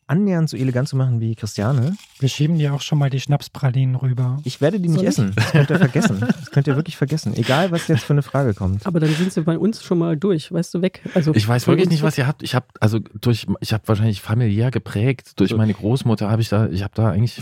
[0.08, 1.96] annähernd so elegant zu machen wie Christiane.
[2.18, 4.38] Wir schieben dir auch schon mal die Schnapspralinen rüber.
[4.44, 5.08] Ich werde die nicht Soll ich?
[5.10, 5.32] essen.
[5.36, 6.20] Das könnt ihr vergessen.
[6.20, 7.34] Das könnt ihr wirklich vergessen.
[7.36, 8.86] Egal, was jetzt für eine Frage kommt.
[8.86, 11.02] Aber dann sind sie bei uns schon mal durch, weißt du, weg.
[11.14, 12.42] Also Ich weiß wirklich nicht, was ihr habt.
[12.42, 15.56] Ich habe also durch, ich habe wahrscheinlich familiär geprägt durch So.
[15.56, 16.30] meine Großmutter.
[16.30, 17.40] Habe ich da, ich habe da eigentlich.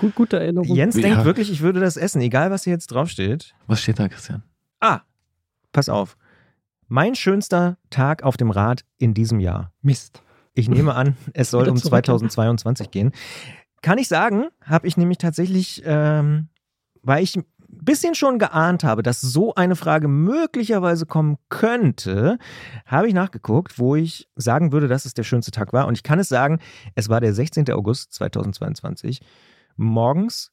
[0.00, 0.74] Gut, gute Erinnerung.
[0.74, 1.02] Jens Ja.
[1.02, 3.54] denkt wirklich, ich würde das essen, egal was hier jetzt draufsteht.
[3.66, 4.42] Was steht da, Christian?
[4.80, 5.00] Ah,
[5.72, 6.16] pass auf.
[6.86, 9.72] Mein schönster Tag auf dem Rad in diesem Jahr.
[9.82, 10.22] Mist.
[10.58, 12.04] Ich nehme an, es soll um zurück.
[12.04, 13.12] 2022 gehen.
[13.80, 16.48] Kann ich sagen, habe ich nämlich tatsächlich, ähm,
[17.00, 22.38] weil ich ein bisschen schon geahnt habe, dass so eine Frage möglicherweise kommen könnte,
[22.86, 25.86] habe ich nachgeguckt, wo ich sagen würde, dass es der schönste Tag war.
[25.86, 26.58] Und ich kann es sagen,
[26.96, 27.70] es war der 16.
[27.70, 29.20] August 2022,
[29.76, 30.50] morgens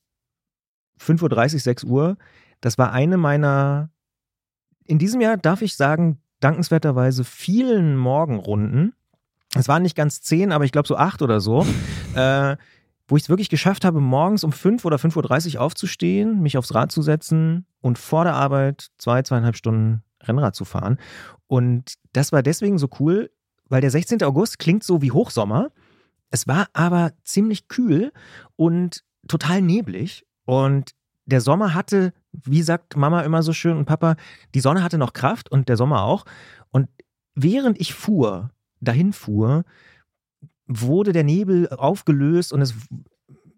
[1.02, 2.18] 5.30 Uhr, 6 Uhr.
[2.62, 3.90] Das war eine meiner,
[4.84, 8.94] in diesem Jahr darf ich sagen, dankenswerterweise vielen Morgenrunden.
[9.56, 11.66] Es waren nicht ganz zehn, aber ich glaube so acht oder so,
[12.16, 12.58] äh,
[13.08, 16.74] wo ich es wirklich geschafft habe, morgens um fünf oder 5.30 Uhr aufzustehen, mich aufs
[16.74, 20.98] Rad zu setzen und vor der Arbeit zwei, zweieinhalb Stunden Rennrad zu fahren.
[21.48, 23.32] Und das war deswegen so cool,
[23.70, 24.24] weil der 16.
[24.24, 25.70] August klingt so wie Hochsommer.
[26.32, 28.12] Es war aber ziemlich kühl
[28.56, 30.26] und total neblig.
[30.46, 30.92] Und
[31.26, 34.16] der Sommer hatte, wie sagt Mama immer so schön und Papa,
[34.54, 36.26] die Sonne hatte noch Kraft und der Sommer auch.
[36.72, 36.90] Und
[37.36, 38.52] während ich fuhr,
[38.86, 39.64] dahin fuhr,
[40.68, 42.74] wurde der Nebel aufgelöst und es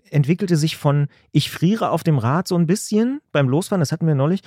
[0.10, 4.08] entwickelte sich von ich friere auf dem Rad so ein bisschen beim Losfahren, das hatten
[4.08, 4.42] wir neulich,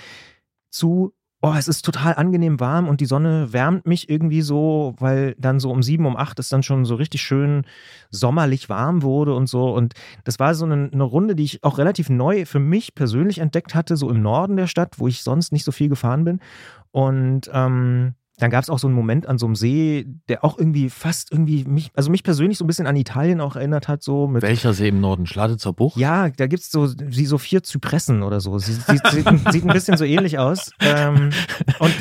[0.71, 5.35] zu oh, es ist total angenehm warm und die Sonne wärmt mich irgendwie so, weil
[5.39, 7.65] dann so um sieben, um acht es dann schon so richtig schön
[8.11, 9.73] sommerlich warm wurde und so.
[9.73, 13.39] Und das war so eine, eine Runde, die ich auch relativ neu für mich persönlich
[13.39, 16.41] entdeckt hatte, so im Norden der Stadt, wo ich sonst nicht so viel gefahren bin.
[16.91, 20.59] Und ähm, dann gab es auch so einen Moment an so einem See, der auch
[20.59, 24.03] irgendwie fast irgendwie mich, also mich persönlich so ein bisschen an Italien auch erinnert hat,
[24.03, 25.27] so mit Welcher See im Norden?
[25.27, 25.97] Schladitzer Bucht?
[25.97, 28.59] ja, da gibt es so, wie so vier Zypressen oder so.
[28.59, 30.71] Sie, sie, sieht, sieht ein bisschen so ähnlich aus.
[30.81, 31.31] Ähm,
[31.79, 31.95] und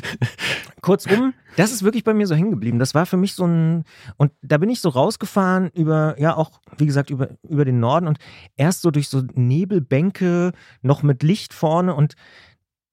[0.81, 2.79] kurzum, das ist wirklich bei mir so hängen geblieben.
[2.79, 3.83] Das war für mich so ein,
[4.15, 8.07] und da bin ich so rausgefahren über, ja auch, wie gesagt, über, über den Norden
[8.07, 8.17] und
[8.55, 12.15] erst so durch so Nebelbänke, noch mit Licht vorne und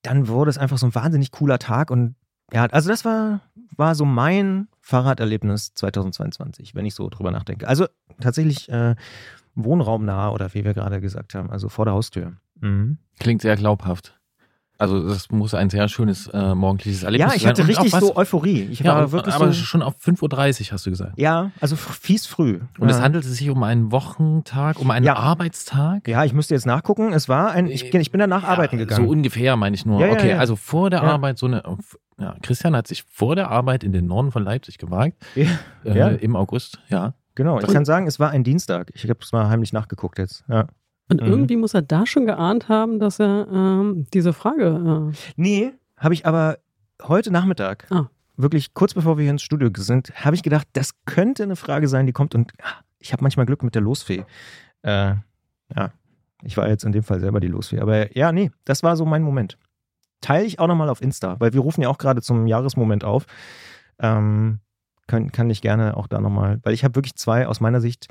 [0.03, 2.17] dann wurde es einfach so ein wahnsinnig cooler Tag und
[2.53, 3.41] ja, also das war,
[3.77, 7.67] war so mein Fahrraderlebnis 2022, wenn ich so drüber nachdenke.
[7.67, 7.87] Also
[8.21, 8.95] tatsächlich äh,
[9.55, 12.35] wohnraumnah oder wie wir gerade gesagt haben, also vor der Haustür.
[12.61, 12.99] Mhm.
[13.19, 14.16] Klingt sehr glaubhaft.
[14.79, 17.37] Also das muss ein sehr schönes äh, morgendliches Erlebnis Ja, sein.
[17.39, 18.69] ich hatte Und richtig was- so Euphorie.
[18.71, 21.13] Ich ja, war wirklich aber so, schon auf 5.30 Uhr hast du gesagt.
[21.17, 22.61] ja, also fies früh.
[22.79, 23.03] Und es ja.
[23.03, 25.17] handelt sich um einen Wochentag, um einen Ja.
[25.17, 26.07] Arbeitstag?
[26.09, 27.13] Ja, ich müsste jetzt nachgucken.
[27.13, 29.05] Es war ein, ich, ich bin danach arbeiten Ja, gegangen.
[29.07, 30.01] So ungefähr meine ich nur.
[30.01, 30.39] Ja, ja, okay, ja.
[30.39, 31.11] also vor der Ja.
[31.11, 31.63] Arbeit so eine.
[32.19, 35.17] Ja, Christian hat sich vor der Arbeit in den Norden von Leipzig gewagt.
[35.35, 35.47] Ja,
[35.85, 36.09] Äh, Ja.
[36.09, 37.15] Im August, ja.
[37.35, 38.91] genau, ich kann sagen, es war ein Dienstag.
[38.95, 40.45] Ich habe es mal heimlich nachgeguckt jetzt.
[40.49, 40.67] Ja.
[41.09, 41.27] Und Mhm.
[41.29, 45.11] irgendwie muss er da schon geahnt haben, dass er ähm, diese Frage.
[45.13, 46.59] Äh, Nee, habe ich aber
[47.03, 48.07] heute Nachmittag, Ah.
[48.37, 51.87] wirklich kurz bevor wir hier ins Studio sind, habe ich gedacht, das könnte eine Frage
[51.89, 54.25] sein, die kommt und ah, ich habe manchmal Glück mit der Losfee.
[54.83, 55.15] Äh,
[55.77, 55.93] ja,
[56.43, 57.81] ich war jetzt in dem Fall selber die Losfee.
[57.81, 59.59] Aber ja, nee, das war so mein Moment.
[60.21, 63.27] Teile ich auch nochmal auf Insta, weil wir rufen ja auch gerade zum Jahresmoment auf.
[63.99, 64.59] Ähm,
[65.07, 68.09] kann, kann ich gerne auch da nochmal, weil ich habe wirklich zwei aus meiner Sicht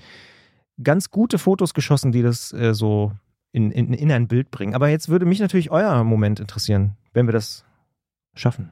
[0.84, 3.12] ganz gute Fotos geschossen, die das äh, so
[3.52, 4.76] in, in, in ein Bild bringen.
[4.76, 7.64] Aber jetzt würde mich natürlich euer Moment interessieren, wenn wir das
[8.36, 8.72] schaffen.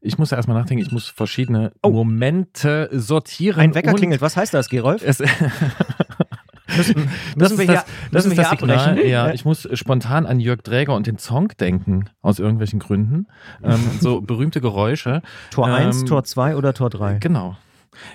[0.00, 1.90] Ich muss erstmal nachdenken, ich muss verschiedene Oh.
[1.90, 3.60] Momente sortieren.
[3.60, 4.20] Ein Wecker klingelt.
[4.20, 5.02] Was heißt das, Gerolf?
[5.04, 5.20] Es,
[6.76, 9.04] Müssen, Das müssen wir das, hier, das, ist das Signal.
[9.04, 13.26] Ja, ich muss spontan an Jörg Dräger und den Song denken, aus irgendwelchen Gründen.
[13.64, 15.22] Ähm, so berühmte Geräusche.
[15.50, 17.14] Tor 1, Ähm, Tor 2 oder Tor 3?
[17.18, 17.56] Genau.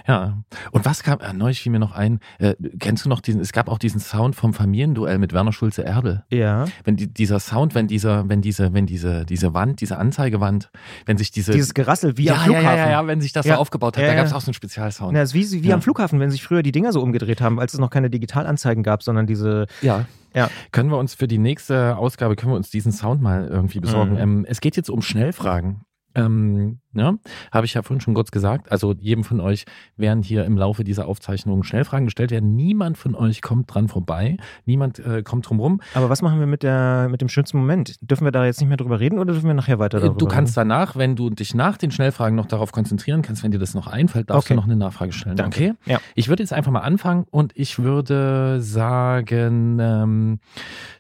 [0.08, 0.44] Ja.
[0.72, 3.52] Und was kam, äh, neulich fiel mir noch ein, äh, kennst du noch diesen, es
[3.52, 6.24] gab auch diesen Sound vom Familienduell mit Werner Schulze-Erdel.
[6.30, 6.66] Ja.
[6.84, 10.72] Wenn die, dieser Sound, wenn dieser, wenn diese, wenn diese, diese Wand, diese Anzeigewand,
[11.06, 11.52] wenn sich diese.
[11.52, 12.78] Dieses Gerassel wie ja, am ja, Flughafen.
[12.78, 13.56] ja, ja, ja, wenn sich das Ja.
[13.56, 14.38] so aufgebaut hat, Ja, da gab es ja.
[14.38, 15.16] auch so einen Spezialsound.
[15.16, 15.76] Das ist wie, wie Ja.
[15.76, 18.84] am Flughafen, wenn sich früher die Dinger so umgedreht haben, als es noch keine Digitalanzeigen
[18.84, 19.68] gab, sondern diese.
[19.82, 20.06] Ja.
[20.36, 20.50] Ja.
[20.72, 24.14] Können wir uns für die nächste Ausgabe, können wir uns diesen Sound mal irgendwie besorgen.
[24.14, 24.18] Mhm.
[24.20, 25.82] Ähm, es geht jetzt um Schnellfragen.
[26.16, 27.16] Ähm, ja,
[27.52, 28.72] habe ich ja vorhin schon kurz gesagt.
[28.72, 29.66] Also jedem von euch
[29.98, 32.56] werden hier im Laufe dieser Aufzeichnung Schnellfragen gestellt werden.
[32.56, 34.38] Niemand von euch kommt dran vorbei.
[34.66, 35.82] Niemand äh, kommt drum rum.
[35.96, 37.96] Aber was machen wir mit, der, mit dem schönsten Moment?
[38.02, 40.20] Dürfen wir da jetzt nicht mehr drüber reden oder dürfen wir nachher weiter darüber Äh,
[40.20, 40.70] Du kannst reden?
[40.70, 43.88] danach, wenn du dich nach den Schnellfragen noch darauf konzentrieren kannst, wenn dir das noch
[43.88, 44.54] einfällt, darfst Okay.
[44.54, 45.36] du noch eine Nachfrage stellen.
[45.36, 45.72] Danke.
[45.72, 45.92] Okay?
[45.92, 46.00] Ja.
[46.14, 50.40] Ich würde jetzt einfach mal anfangen und ich würde sagen, ähm,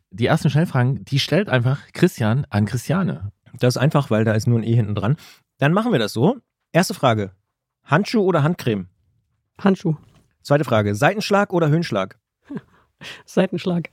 [0.10, 3.32] die ersten Schnellfragen, die stellt einfach Christian an Christiane.
[3.60, 5.16] Das ist einfach, weil da ist nur ein E hinten dran.
[5.60, 6.38] Dann machen wir das so.
[6.72, 7.32] Erste Frage.
[7.86, 8.88] Handschuh oder Handcreme?
[9.62, 9.96] Handschuh,
[10.42, 10.96] Zweite Frage.
[10.96, 12.20] Seitenschlag oder Höhenschlag?
[13.26, 13.89] Seitenschlag,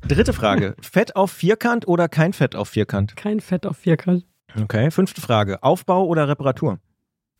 [0.00, 0.74] Dritte Frage.
[0.82, 3.14] Fett auf Vierkant oder kein Fett auf Vierkant?
[3.16, 4.24] kein Fett auf Vierkant.
[4.60, 4.90] Okay.
[4.90, 5.62] Fünfte Frage.
[5.62, 6.78] Aufbau oder Reparatur?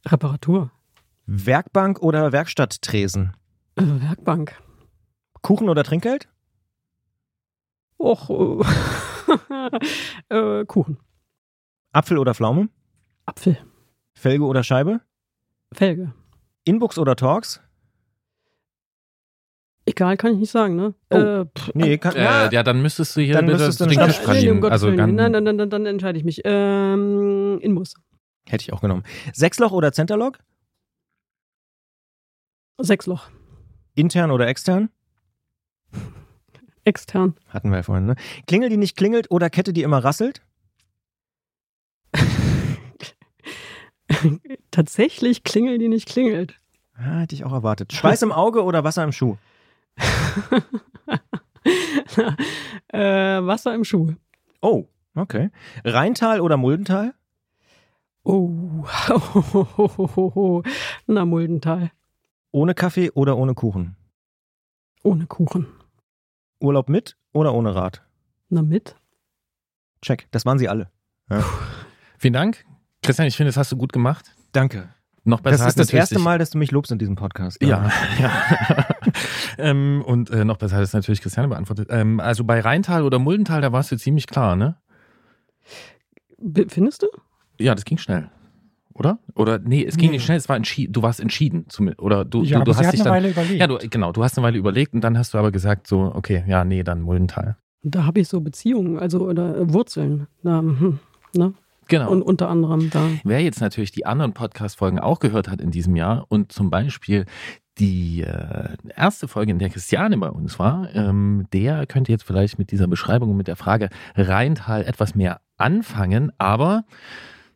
[0.07, 0.71] Reparatur,
[1.27, 3.37] Werkbank oder Werkstatttresen?
[3.77, 4.61] äh, Werkbank.
[5.43, 6.29] Kuchen oder Trinkgeld?
[7.99, 8.65] Och, äh,
[10.61, 10.99] äh, Kuchen,
[11.93, 12.69] Apfel oder Pflaume?
[13.27, 13.59] Apfel,
[14.15, 15.01] Felge oder Scheibe?
[15.73, 16.13] Felge.
[16.65, 17.61] Inbooks oder Talks?
[19.85, 20.95] Egal, kann ich nicht sagen, ne?
[21.11, 21.17] Oh.
[21.17, 23.99] Äh, pff, Nee, kann, Äh, ja, dann müsstest du hier Dann bitte müsstest du den
[24.07, 26.41] Tisch Stadt- nee, um Also Nein, nein, nein, dann, dann entscheide ich mich.
[26.45, 27.95] Ähm, Inbus.
[28.49, 29.03] Hätte ich auch genommen.
[29.33, 30.39] Sechsloch oder Centerlock?
[32.79, 33.29] Sechsloch.
[33.95, 34.89] Intern oder extern?
[36.85, 37.35] Extern.
[37.49, 38.15] Hatten wir ja vorhin, ne?
[38.47, 40.43] Klingel, die nicht klingelt oder Kette, die immer rasselt?
[44.71, 46.59] Tatsächlich klingelt die nicht klingelt.
[46.97, 47.93] Ah, hätte ich auch erwartet.
[47.93, 49.37] Schweiß im Auge oder Wasser im Schuh?
[52.89, 54.15] äh, Wasser im Schuh.
[54.61, 55.51] Oh, okay.
[55.85, 57.15] Rheintal oder Muldental?
[58.25, 58.85] Oh.
[61.07, 61.91] Na, Muldental.
[62.53, 63.97] Ohne Kaffee oder ohne Kuchen?
[65.03, 65.67] Ohne Kuchen.
[66.61, 68.03] Urlaub mit oder ohne Rad?
[68.49, 68.95] Na, mit?
[70.03, 70.29] Check.
[70.31, 70.91] Das waren sie alle.
[72.19, 72.65] Vielen Dank.
[73.03, 74.33] Christian, ich finde, das hast du gut gemacht.
[74.53, 74.89] Danke.
[75.25, 77.63] Noch besser Das ist das erste Mal, dass du mich lobst in diesem Podcast.
[77.63, 78.31] Ja, ja.
[79.59, 81.89] ähm, und äh, noch besser hat es natürlich Christiane beantwortet.
[81.91, 84.77] Ähm, also bei Rheintal oder Muldental, da warst du ziemlich klar, ne?
[86.39, 87.07] B findest du?
[87.61, 88.31] Ja, das ging schnell.
[88.95, 89.19] Oder?
[89.35, 90.17] Oder nee, es ging Nee.
[90.17, 90.93] nicht schnell, es war entschieden.
[90.93, 91.67] Du warst entschieden.
[91.99, 93.13] Oder du, ja, du, du hast hat dich eine dann.
[93.15, 93.61] Weile überlegt.
[93.61, 96.13] Ja, du, genau, du hast eine Weile überlegt und dann hast du aber gesagt, so,
[96.15, 97.57] okay, ja, nee, dann Muldental.
[97.85, 100.27] Da habe ich so Beziehungen, also oder äh, Wurzeln.
[100.43, 100.99] Da, hm,
[101.35, 101.55] ne?
[101.89, 102.11] Genau.
[102.11, 103.09] Und unter anderem da.
[103.25, 107.27] Wer jetzt natürlich die anderen Podcast-Folgen auch gehört hat in diesem Jahr und zum Beispiel
[107.79, 112.59] die äh, erste Folge, in der Christiane bei uns war, ähm, der könnte jetzt vielleicht
[112.59, 116.85] mit dieser Beschreibung und mit der Frage Rheintal etwas mehr anfangen, aber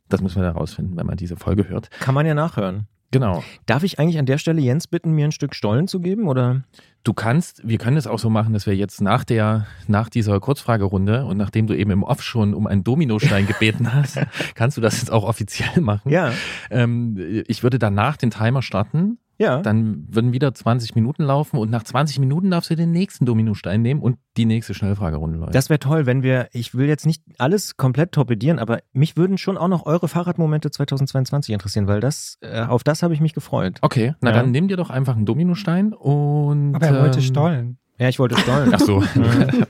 [0.09, 1.91] das müssen wir dann rausfinden, wenn man diese Folge hört.
[2.01, 2.87] Kann man ja nachhören.
[3.19, 3.43] Genau.
[3.67, 6.29] Darf ich eigentlich an der Stelle Jens bitten, mir ein Stück Stollen zu geben?
[6.29, 6.63] Oder?
[7.03, 10.41] Du kannst, wir können es auch so machen, dass wir jetzt nach der, nach dieser
[10.41, 14.19] Kurzfragerunde und nachdem du eben im Off schon um einen Dominostein gebeten hast,
[14.55, 16.11] kannst du das jetzt auch offiziell machen.
[16.11, 16.33] Ja,
[16.71, 19.61] Ähm, ich würde danach den Timer starten ja.
[19.63, 23.83] Dann würden wieder 20 Minuten laufen und nach 20 Minuten darfst du den nächsten Dominostein
[23.83, 25.55] nehmen und die nächste Schnellfragerunde läuft.
[25.55, 29.39] Das wäre toll, wenn wir, ich will jetzt nicht alles komplett torpedieren, aber mich würden
[29.39, 33.35] schon auch noch eure Fahrradmomente 2022 interessieren, weil das, äh, auf das habe ich mich
[33.35, 33.79] gefreut.
[33.83, 34.37] okay, na Ja.
[34.37, 36.75] dann nimm dir doch einfach einen Dominostein und.
[36.75, 37.79] Aber er wollte ähm, Stollen.
[37.99, 38.75] Ja, ich wollte Stollen.
[38.75, 39.03] Ach so,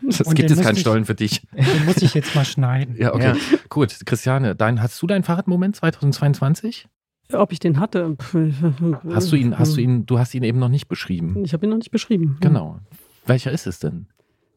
[0.09, 1.47] es gibt jetzt keinen ich- Stollen für dich.
[1.53, 2.97] Den muss ich jetzt mal schneiden.
[2.99, 3.35] Ja, okay.
[3.37, 3.59] Ja.
[3.69, 6.89] Gut, Christiane, dein, hast du deinen Fahrradmoment 2022?
[7.33, 8.17] Ob ich den hatte?
[9.13, 11.43] Hast du ihn, hast du ihn, du hast ihn eben noch nicht beschrieben.
[11.45, 12.37] Ich habe ihn noch nicht beschrieben.
[12.41, 12.79] Genau.
[13.27, 14.07] Welcher ist es denn?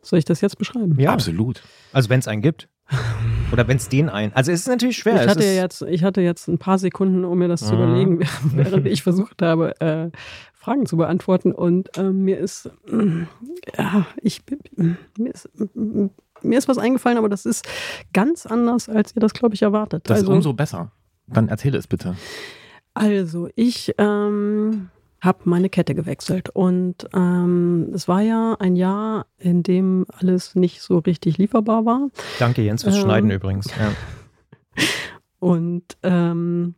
[0.02, 0.96] Soll ich das jetzt beschreiben?
[1.00, 1.62] Ja, Absolut.
[1.94, 2.70] also wenn es einen gibt.
[3.52, 4.34] Oder wenn es den einen.
[4.34, 5.22] Also es ist natürlich schwer.
[5.24, 7.82] Ich hatte, jetzt, ich hatte jetzt ein paar Sekunden, um mir das zu Mhm.
[7.82, 8.20] überlegen,
[8.54, 10.10] während ich versucht habe, äh,
[10.54, 11.52] Fragen zu beantworten.
[11.52, 12.70] Und ähm, mir ist,
[13.78, 14.42] ja, ich,
[14.76, 17.68] mir ist, mir ist was eingefallen, aber das ist
[18.14, 20.10] ganz anders, als ihr das, glaube ich, erwartet.
[20.10, 20.92] Das also, ist umso besser.
[21.28, 22.16] Dann erzähle es bitte.
[23.00, 24.90] Also, ich ähm,
[25.22, 30.82] habe meine Kette gewechselt und ähm, es war ja ein Jahr, in dem alles nicht
[30.82, 32.10] so richtig lieferbar war.
[32.40, 33.02] Danke Jens fürs Ähm.
[33.02, 33.68] Schneiden übrigens.
[33.68, 33.92] Ja.
[35.42, 36.76] Und ähm,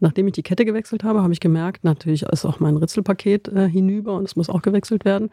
[0.00, 3.68] Nachdem ich die Kette gewechselt habe, habe ich gemerkt, natürlich ist auch mein Ritzelpaket äh,
[3.68, 5.30] hinüber und es muss auch gewechselt werden.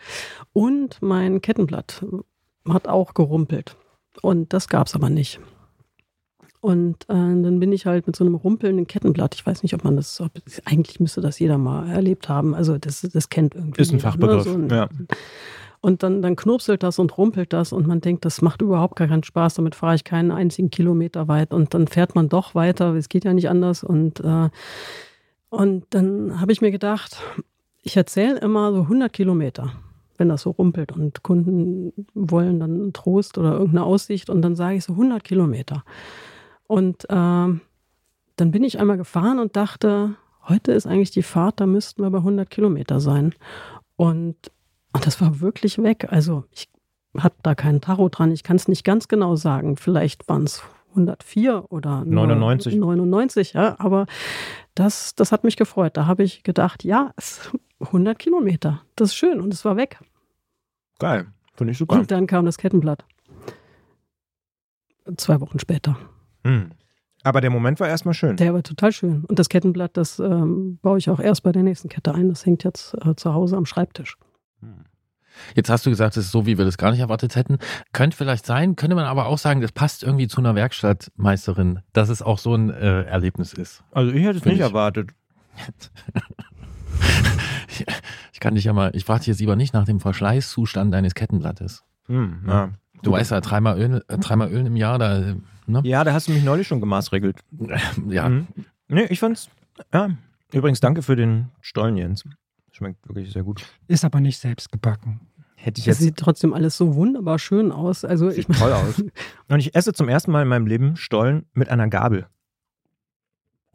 [0.53, 2.05] Und mein Kettenblatt
[2.67, 3.77] hat auch gerumpelt.
[4.21, 5.39] Und das gab es aber nicht.
[6.65, 9.35] Und äh, dann bin ich halt mit so einem rumpelnden Kettenblatt.
[9.35, 10.31] Ich weiß nicht, ob man das, ob,
[10.65, 12.55] eigentlich müsste das jeder mal erlebt haben.
[12.55, 13.83] Also das, das kennt irgendwie.
[13.83, 14.45] Ist ein jeder, Fachbegriff.
[14.47, 14.51] Ne?
[14.51, 14.89] So ein, ja.
[15.79, 19.07] Und dann, dann knurpselt das und rumpelt das und man denkt, das macht überhaupt gar
[19.07, 21.53] keinen Spaß, damit fahre ich keinen einzigen Kilometer weit.
[21.53, 23.83] Und dann fährt man doch weiter, es geht ja nicht anders.
[23.83, 24.49] Und, äh,
[25.49, 27.17] und dann habe ich mir gedacht,
[27.83, 29.73] ich erzähle immer so 100 Kilometer,
[30.17, 34.55] wenn das so rumpelt und Kunden wollen dann einen Trost oder irgendeine Aussicht und dann
[34.55, 35.83] sage ich so 100 Kilometer.
[36.67, 37.61] Und äh, dann
[38.37, 40.15] bin ich einmal gefahren und dachte,
[40.47, 43.33] heute ist eigentlich die Fahrt, da müssten wir bei 100 Kilometer sein.
[43.95, 44.51] Und
[44.95, 46.07] und das war wirklich weg.
[46.09, 46.69] Also ich
[47.17, 48.31] habe da keinen Tacho dran.
[48.31, 49.75] Ich kann es nicht ganz genau sagen.
[49.75, 52.75] Vielleicht waren es 104 oder 99.
[52.75, 53.75] 99, ja.
[53.77, 54.05] Aber
[54.73, 55.97] das, das hat mich gefreut.
[55.97, 57.13] Da habe ich gedacht, ja,
[57.81, 58.83] 100 Kilometer.
[58.95, 59.41] Das ist schön.
[59.41, 59.99] Und es war weg.
[60.99, 61.27] Geil.
[61.55, 61.95] Finde ich super.
[61.95, 63.03] Und dann kam das Kettenblatt.
[65.17, 65.97] Zwei Wochen später.
[66.45, 66.69] Hm.
[67.23, 68.37] Aber der Moment war erstmal schön.
[68.37, 69.25] Der war total schön.
[69.25, 72.29] Und das Kettenblatt, das ähm, baue ich auch erst bei der nächsten Kette ein.
[72.29, 74.17] Das hängt jetzt äh, zu Hause am Schreibtisch.
[75.55, 77.57] Jetzt hast du gesagt, es ist so, wie wir das gar nicht erwartet hätten.
[77.93, 82.09] Könnte vielleicht sein, könnte man aber auch sagen, das passt irgendwie zu einer Werkstattmeisterin, dass
[82.09, 83.83] es auch so ein äh, Erlebnis ist.
[83.91, 84.61] Also ich hätte es nicht ich.
[84.61, 85.11] erwartet.
[88.33, 91.15] ich kann dich ja mal, ich frage dich jetzt lieber nicht nach dem Verschleißzustand deines
[91.15, 91.83] Kettenblattes.
[92.07, 92.69] Hm, ja.
[93.01, 95.35] Du weißt ja, dreimal Öl, äh, dreimal Ölen im Jahr, da,
[95.67, 95.81] ne?
[95.83, 97.39] ja, da hast du mich neulich schon gemaßregelt.
[98.09, 98.29] Ja.
[98.29, 98.47] Mhm.
[98.87, 99.49] Nee, ich fand's.
[99.93, 100.09] Ja.
[100.51, 102.23] Übrigens, danke für den Stollen, Jens.
[102.71, 103.63] Schmeckt wirklich sehr gut.
[103.87, 105.21] Ist aber nicht selbst gebacken.
[105.55, 105.99] Hätte ich Es jetzt.
[105.99, 108.05] sieht trotzdem alles so wunderbar schön aus.
[108.05, 109.01] Also ich Sieht toll aus.
[109.47, 112.27] Und ich esse zum ersten Mal in meinem Leben Stollen mit einer Gabel.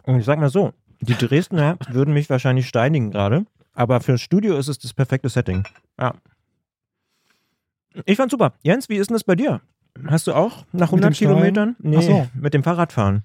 [0.04, 4.56] Und ich sag mal so, die Dresdner würden mich wahrscheinlich steinigen gerade, aber fürs Studio
[4.56, 5.64] ist es das perfekte Setting.
[5.98, 6.14] Ja.
[8.06, 8.52] Ich fand's super.
[8.62, 9.60] Jens, wie ist denn das bei dir?
[10.06, 11.34] Hast du auch nach Mit dem 100 Stollen?
[11.36, 11.76] Kilometern?
[11.80, 12.26] Nee, Ach so.
[12.34, 13.24] mit dem Fahrradfahren.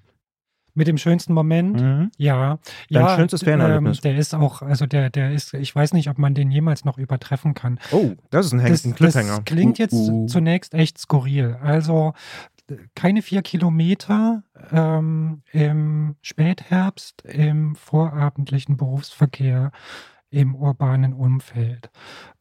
[0.74, 2.10] Mit dem schönsten Moment, Mhm.
[2.18, 2.58] ja.
[2.90, 3.98] Dein ja, schönstes Fernerlebnis.
[3.98, 6.84] Ähm, der ist auch, also der, der ist, ich weiß nicht, ob man den jemals
[6.84, 7.78] noch übertreffen kann.
[7.92, 9.36] Oh, das ist ein, Das, ein Cliffhanger.
[9.36, 10.26] das klingt jetzt Uh, uh.
[10.26, 11.56] zunächst echt skurril.
[11.62, 12.12] Also
[12.94, 19.70] keine vier Kilometer ähm, im Spätherbst im vorabendlichen Berufsverkehr
[20.30, 21.90] im urbanen Umfeld,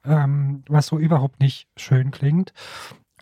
[0.04, 2.54] ähm, was so überhaupt nicht schön klingt.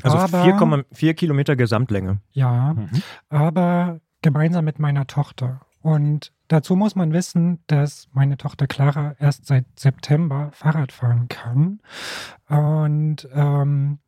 [0.02, 2.20] Also aber, 4,4 Kilometer Gesamtlänge.
[2.32, 2.90] Ja, Mhm.
[3.30, 5.62] aber gemeinsam mit meiner Tochter.
[5.82, 11.82] Und dazu muss man wissen, dass meine Tochter Clara erst seit September Fahrrad fahren kann.
[12.48, 14.00] Und ähm,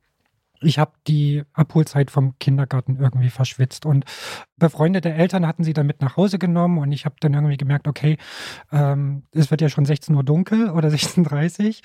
[0.62, 3.86] ich habe die Abholzeit vom Kindergarten irgendwie verschwitzt.
[3.86, 4.06] Und
[4.58, 7.88] befreundete Eltern hatten sie dann mit nach Hause genommen und ich habe dann irgendwie gemerkt,
[7.88, 8.18] okay,
[8.72, 11.82] ähm, es wird ja schon 16 Uhr dunkel oder 16.30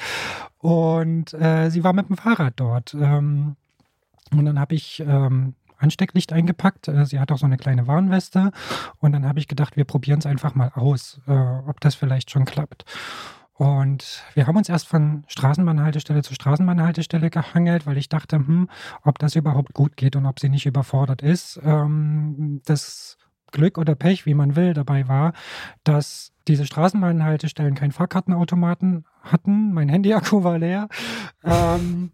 [0.63, 1.03] Uhr.
[1.03, 2.95] Und äh, sie war mit dem Fahrrad dort.
[2.95, 3.57] Ähm,
[4.33, 6.89] und dann habe ich ähm, Anstecklicht eingepackt.
[6.89, 8.53] Äh, Sie hat auch so eine kleine Warnweste.
[8.99, 12.31] Und dann habe ich gedacht, wir probieren es einfach mal aus, äh, ob das vielleicht
[12.31, 12.85] schon klappt.
[13.61, 18.71] Und wir haben uns erst von Straßenbahnhaltestelle zu Straßenbahnhaltestelle gehangelt, weil ich dachte, hm,
[19.03, 21.61] ob das überhaupt gut geht und ob sie nicht überfordert ist.
[21.63, 23.19] Ähm, das
[23.53, 25.35] Glück oder Pech, wie man will, dabei war,
[25.85, 29.75] dass diese Straßenbahnhaltestellen keinen Fahrkartenautomaten hatten.
[29.75, 30.89] Mein Handyakku war leer.
[31.45, 32.13] Ähm,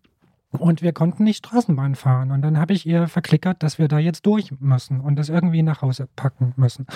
[0.51, 2.33] und wir konnten nicht Straßenbahn fahren.
[2.33, 5.63] Und dann habe ich ihr verklickert, dass wir da jetzt durch müssen und das irgendwie
[5.63, 6.89] nach Hause packen müssen.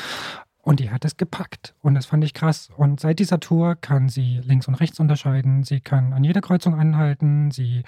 [0.70, 1.74] Und die hat es gepackt.
[1.82, 2.68] Und das fand ich krass.
[2.76, 5.64] Und seit dieser Tour kann sie links und rechts unterscheiden.
[5.64, 7.50] Sie kann an jeder Kreuzung anhalten.
[7.50, 7.82] Sie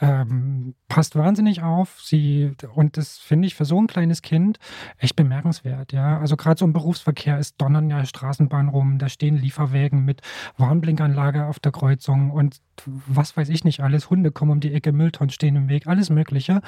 [0.00, 2.00] ähm, passt wahnsinnig auf.
[2.00, 4.60] Sie, und das finde ich für so ein kleines Kind
[4.98, 5.92] echt bemerkenswert.
[5.92, 8.98] Ja, also gerade so im Berufsverkehr ist donnern ja Straßenbahn rum.
[8.98, 10.20] Da stehen Lieferwägen mit
[10.56, 14.08] Warnblinkanlage auf der Kreuzung und was weiß ich nicht alles.
[14.08, 16.62] Hunde kommen um die Ecke, Mülltonnen stehen im Weg, alles Mögliche.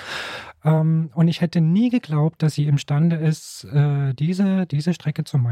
[0.64, 5.38] Ähm, und ich hätte nie geglaubt, dass sie imstande ist, äh, diese, diese Strecke zu
[5.38, 5.51] meistern.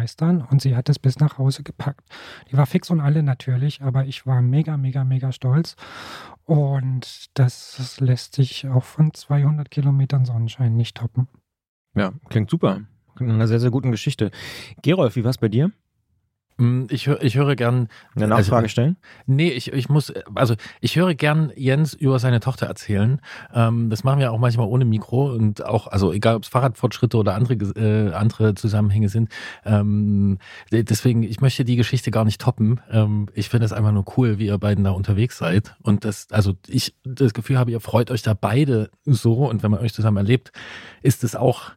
[0.51, 2.09] Und sie hat es bis nach Hause gepackt.
[2.51, 5.77] Die war fix und alle natürlich, aber ich war mega, mega, mega stolz.
[6.45, 11.29] Und das lässt sich auch von 200 Kilometern Sonnenschein nicht toppen.
[11.95, 12.83] Ja, klingt super.
[13.17, 14.31] Klingt einer sehr, sehr guten Geschichte.
[14.83, 15.73] Gerolf, wie war's bei dir?
[16.61, 17.89] Mm, Ich, höre, ich höre gern.
[18.15, 18.97] Eine Nachfrage Also, stellen?
[19.27, 23.21] Nee, ich, ich muss, also ich höre gern Jens über seine Tochter erzählen.
[23.53, 27.17] Ähm, das machen wir auch manchmal ohne Mikro und auch, also egal ob es Fahrradfortschritte
[27.17, 29.31] oder andere, äh, andere Zusammenhänge sind.
[29.65, 30.39] Ähm,
[30.71, 32.81] de- deswegen, ich möchte die Geschichte gar nicht toppen.
[32.91, 35.75] Ähm, ich finde es einfach nur cool, wie ihr beiden da unterwegs seid.
[35.83, 39.71] Und das, also ich das Gefühl habe, ihr freut euch da beide so und wenn
[39.71, 40.53] man euch zusammen erlebt,
[41.03, 41.71] ist es auch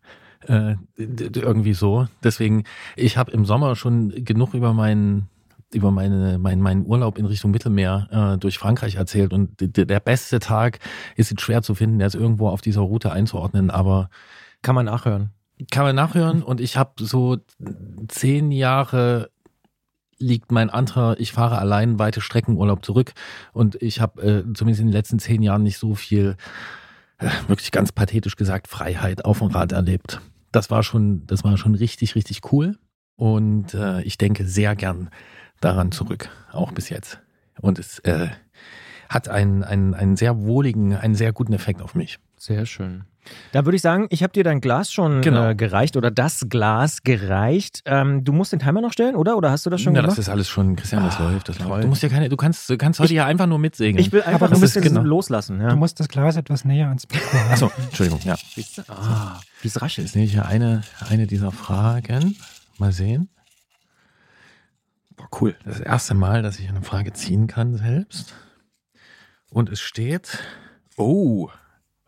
[0.47, 2.07] Äh, irgendwie so.
[2.23, 2.63] Deswegen,
[2.95, 5.29] ich habe im Sommer schon genug über meinen
[5.73, 10.39] über meine, mein, meinen Urlaub in Richtung Mittelmeer äh, durch Frankreich erzählt und der beste
[10.39, 10.79] Tag
[11.15, 14.09] ist jetzt schwer zu finden, der ist irgendwo auf dieser Route einzuordnen, aber
[14.61, 15.31] kann man nachhören.
[15.71, 17.37] Kann man nachhören und ich habe so
[18.07, 19.29] zehn Jahre
[20.17, 23.13] liegt mein anderer, ich fahre allein weite Streckenurlaub zurück
[23.51, 26.37] und ich habe äh, zumindest in den letzten zehn Jahren nicht so viel,
[27.17, 30.21] äh, wirklich ganz pathetisch gesagt, Freiheit auf dem Rad erlebt.
[30.53, 32.77] Das war schon, das war schon richtig, richtig cool
[33.17, 35.09] und äh, ich denke sehr gern
[35.59, 37.19] daran zurück, auch bis jetzt.
[37.59, 38.29] Und es äh,
[39.09, 42.19] hat einen, einen, einen sehr wohligen, einen sehr guten Effekt auf mich.
[42.43, 43.05] Sehr schön.
[43.53, 45.51] Da würde ich sagen, ich habe dir dein Glas schon genau.
[45.51, 47.81] äh, gereicht oder das Glas gereicht.
[47.85, 49.37] Ähm, du musst den Timer noch stellen, oder?
[49.37, 50.17] Oder hast du das schon ja, gemacht?
[50.17, 51.47] das ist alles schon, Christian, das ah, läuft.
[51.47, 51.85] Das läuft.
[51.85, 53.97] Du musst ja keine, du kannst, du kannst heute ich, ja einfach nur mitsingen.
[53.97, 55.03] Ich will einfach ein bisschen genau.
[55.03, 55.61] loslassen.
[55.61, 55.69] Ja.
[55.69, 57.51] Du musst das Glas etwas näher ans Mikro haben.
[57.51, 58.35] Achso, Entschuldigung, ja.
[58.89, 60.07] Ah, wie es raschelt.
[60.07, 62.35] Jetzt nehme ich ja eine, eine dieser Fragen.
[62.77, 63.29] Mal sehen.
[65.15, 65.55] Boah, cool.
[65.63, 68.33] Das erste Mal, dass ich eine Frage ziehen kann selbst.
[69.49, 70.39] Und es steht,
[70.97, 71.49] oh,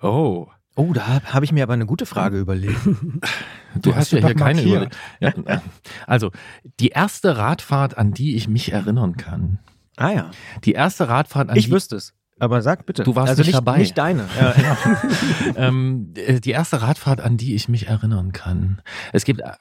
[0.06, 0.48] oh.
[0.78, 2.80] Oh, da habe ich mir aber eine gute Frage überlegt.
[3.82, 4.96] Du, hast, hast ja hier keine überlegt.
[5.20, 5.34] Ja,
[6.08, 6.32] also,
[6.80, 9.60] die erste Radfahrt, an die ich mich erinnern kann.
[9.98, 10.32] Ah ja.
[10.64, 11.70] Die erste Radfahrt, an ich die...
[11.70, 12.14] Ich wüsste es.
[12.38, 13.04] Aber sag bitte.
[13.04, 13.78] Du warst also nicht, nicht dabei.
[13.78, 14.26] Nicht deine.
[14.38, 14.54] Ja,
[15.56, 18.82] ähm, äh, die erste Radfahrt, an die ich mich erinnern kann.
[19.14, 19.52] Es gibt, äh,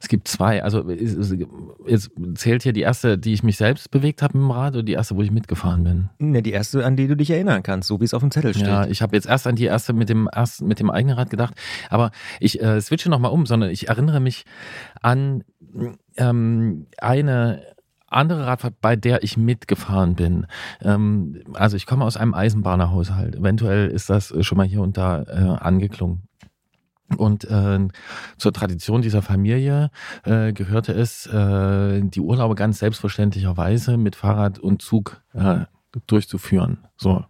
[0.00, 0.62] es gibt zwei.
[0.62, 4.82] Also es zählt hier die erste, die ich mich selbst bewegt habe im Rad oder
[4.82, 6.08] die erste, wo ich mitgefahren bin.
[6.18, 8.54] Ne, die erste, an die du dich erinnern kannst, so wie es auf dem Zettel
[8.54, 8.66] steht.
[8.66, 11.28] Ja, ich habe jetzt erst an die erste mit dem ersten, mit dem eigenen Rad
[11.28, 11.52] gedacht.
[11.90, 14.46] Aber ich äh, switche nochmal um, sondern ich erinnere mich
[15.02, 15.44] an
[16.16, 17.62] ähm, eine
[18.10, 20.46] andere Radfahrt, bei der ich mitgefahren bin.
[20.82, 23.36] Ähm, also ich komme aus einem Eisenbahnerhaushalt.
[23.36, 26.28] Eventuell ist das schon mal hier und da äh, angeklungen.
[27.16, 27.88] Und äh,
[28.36, 29.90] zur Tradition dieser Familie
[30.24, 35.64] äh, gehörte es, äh, die Urlaube ganz selbstverständlicherweise mit Fahrrad und Zug äh,
[36.06, 36.86] durchzuführen.
[36.96, 37.24] So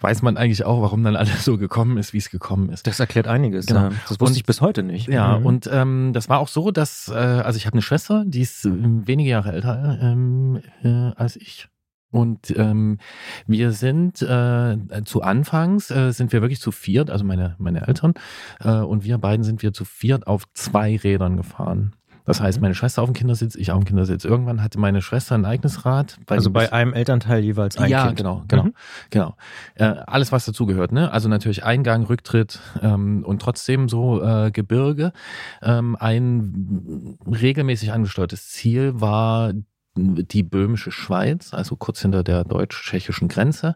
[0.00, 2.86] weiß man eigentlich auch, warum dann alles so gekommen ist, wie es gekommen ist.
[2.86, 3.66] Das erklärt einiges.
[3.66, 3.80] Genau.
[3.80, 3.88] Ja.
[4.08, 5.08] Das wusste und, ich bis heute nicht.
[5.08, 5.46] Ja, mhm.
[5.46, 8.64] und ähm, das war auch so, dass, äh, also ich habe eine Schwester, die ist
[8.64, 11.68] äh, wenige Jahre älter ähm, äh, als ich.
[12.12, 12.98] Und ähm,
[13.46, 18.14] wir sind äh, zu Anfangs äh, sind wir wirklich zu viert, also meine meine Eltern
[18.58, 21.94] äh, und wir beiden sind wir zu viert auf zwei Rädern gefahren.
[22.30, 22.62] Das heißt, mhm.
[22.62, 24.24] meine Schwester auf dem Kindersitz, ich auf dem Kindersitz.
[24.24, 26.16] Irgendwann hatte meine Schwester ein eigenes Rad.
[26.28, 28.20] Also bei einem Elternteil jeweils ein ja, Kind.
[28.20, 28.74] Ja, genau, genau, mhm.
[29.10, 29.36] genau.
[29.74, 31.10] Äh, alles, was dazugehört, ne?
[31.10, 35.12] Also natürlich Eingang, Rücktritt ähm, und trotzdem so äh, Gebirge.
[35.60, 39.52] Ähm, ein regelmäßig angesteuertes Ziel war
[39.96, 43.74] die böhmische Schweiz, also kurz hinter der deutsch-tschechischen Grenze.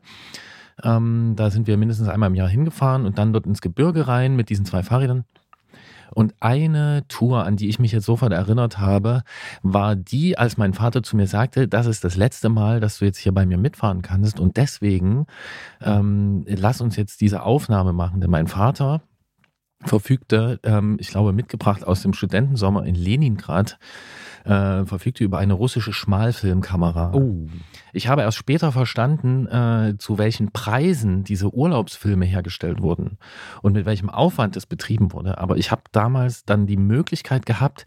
[0.82, 4.36] Ähm, da sind wir mindestens einmal im Jahr hingefahren und dann dort ins Gebirge rein
[4.36, 5.24] mit diesen zwei Fahrrädern.
[6.12, 9.22] Und eine Tour, an die ich mich jetzt sofort erinnert habe,
[9.62, 13.04] war die, als mein Vater zu mir sagte, das ist das letzte Mal, dass du
[13.04, 15.26] jetzt hier bei mir mitfahren kannst und deswegen
[15.80, 18.20] ähm, lass uns jetzt diese Aufnahme machen.
[18.20, 19.02] Denn mein Vater
[19.80, 23.78] verfügte, ähm, ich glaube, mitgebracht aus dem Studentensommer in Leningrad,
[24.44, 27.12] äh, verfügte über eine russische Schmalfilmkamera.
[27.14, 27.48] Oh.
[27.92, 33.18] Ich habe erst später verstanden, äh, zu welchen Preisen diese Urlaubsfilme hergestellt wurden
[33.62, 35.38] und mit welchem Aufwand das betrieben wurde.
[35.38, 37.84] Aber ich habe damals dann die Möglichkeit gehabt,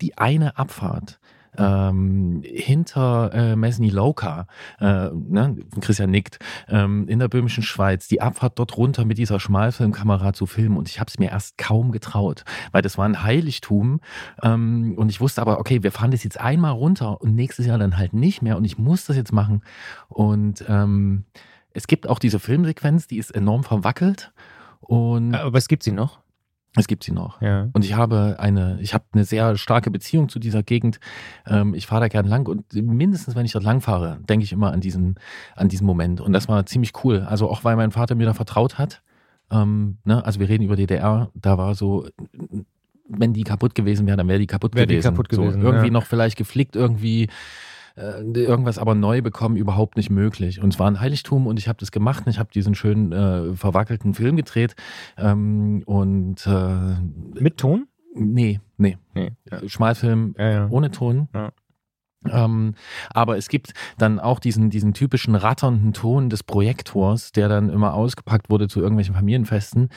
[0.00, 1.17] die eine Abfahrt
[1.56, 4.46] ähm, hinter äh, Mesny Loka,
[4.80, 6.38] äh, ne, Christian nickt,
[6.68, 10.76] ähm, in der böhmischen Schweiz, die Abfahrt dort runter mit dieser Schmalfilmkamera zu filmen.
[10.76, 14.00] Und ich habe es mir erst kaum getraut, weil das war ein Heiligtum.
[14.42, 17.78] Ähm, und ich wusste aber, okay, wir fahren das jetzt einmal runter und nächstes Jahr
[17.78, 18.56] dann halt nicht mehr.
[18.56, 19.62] Und ich muss das jetzt machen.
[20.08, 21.24] Und ähm,
[21.72, 24.32] es gibt auch diese Filmsequenz, die ist enorm verwackelt.
[24.80, 26.20] Und aber es gibt sie noch?
[26.78, 27.40] Es gibt sie noch.
[27.42, 27.68] Ja.
[27.72, 31.00] Und ich habe eine, ich habe eine sehr starke Beziehung zu dieser Gegend.
[31.46, 34.52] Ähm, ich fahre da gern lang und mindestens, wenn ich dort lang fahre, denke ich
[34.52, 35.16] immer an diesen,
[35.56, 36.20] an diesen Moment.
[36.20, 37.26] Und das war ziemlich cool.
[37.28, 39.02] Also auch weil mein Vater mir da vertraut hat.
[39.50, 40.24] Ähm, ne?
[40.24, 42.06] Also wir reden über DDR, da war so,
[43.08, 45.00] wenn die kaputt gewesen wäre, dann wäre die kaputt wär gewesen.
[45.00, 45.60] Die kaputt gewesen.
[45.60, 45.92] So, irgendwie ja.
[45.92, 47.28] noch vielleicht geflickt, irgendwie
[47.98, 50.62] äh, irgendwas aber neu bekommen überhaupt nicht möglich.
[50.62, 53.12] Und es war ein Heiligtum und ich habe das gemacht und ich habe diesen schönen
[53.12, 54.76] äh, verwackelten Film gedreht.
[55.16, 57.88] Ähm, und äh, mit Ton?
[58.14, 58.96] Nee, nee.
[59.14, 59.32] nee.
[59.66, 60.68] Schmalfilm ja, ja.
[60.70, 61.28] ohne Ton.
[61.34, 61.52] Ja.
[62.26, 62.74] Ähm,
[63.10, 67.94] aber es gibt dann auch diesen, diesen typischen ratternden Ton des Projektors, der dann immer
[67.94, 69.88] ausgepackt wurde zu irgendwelchen Familienfesten,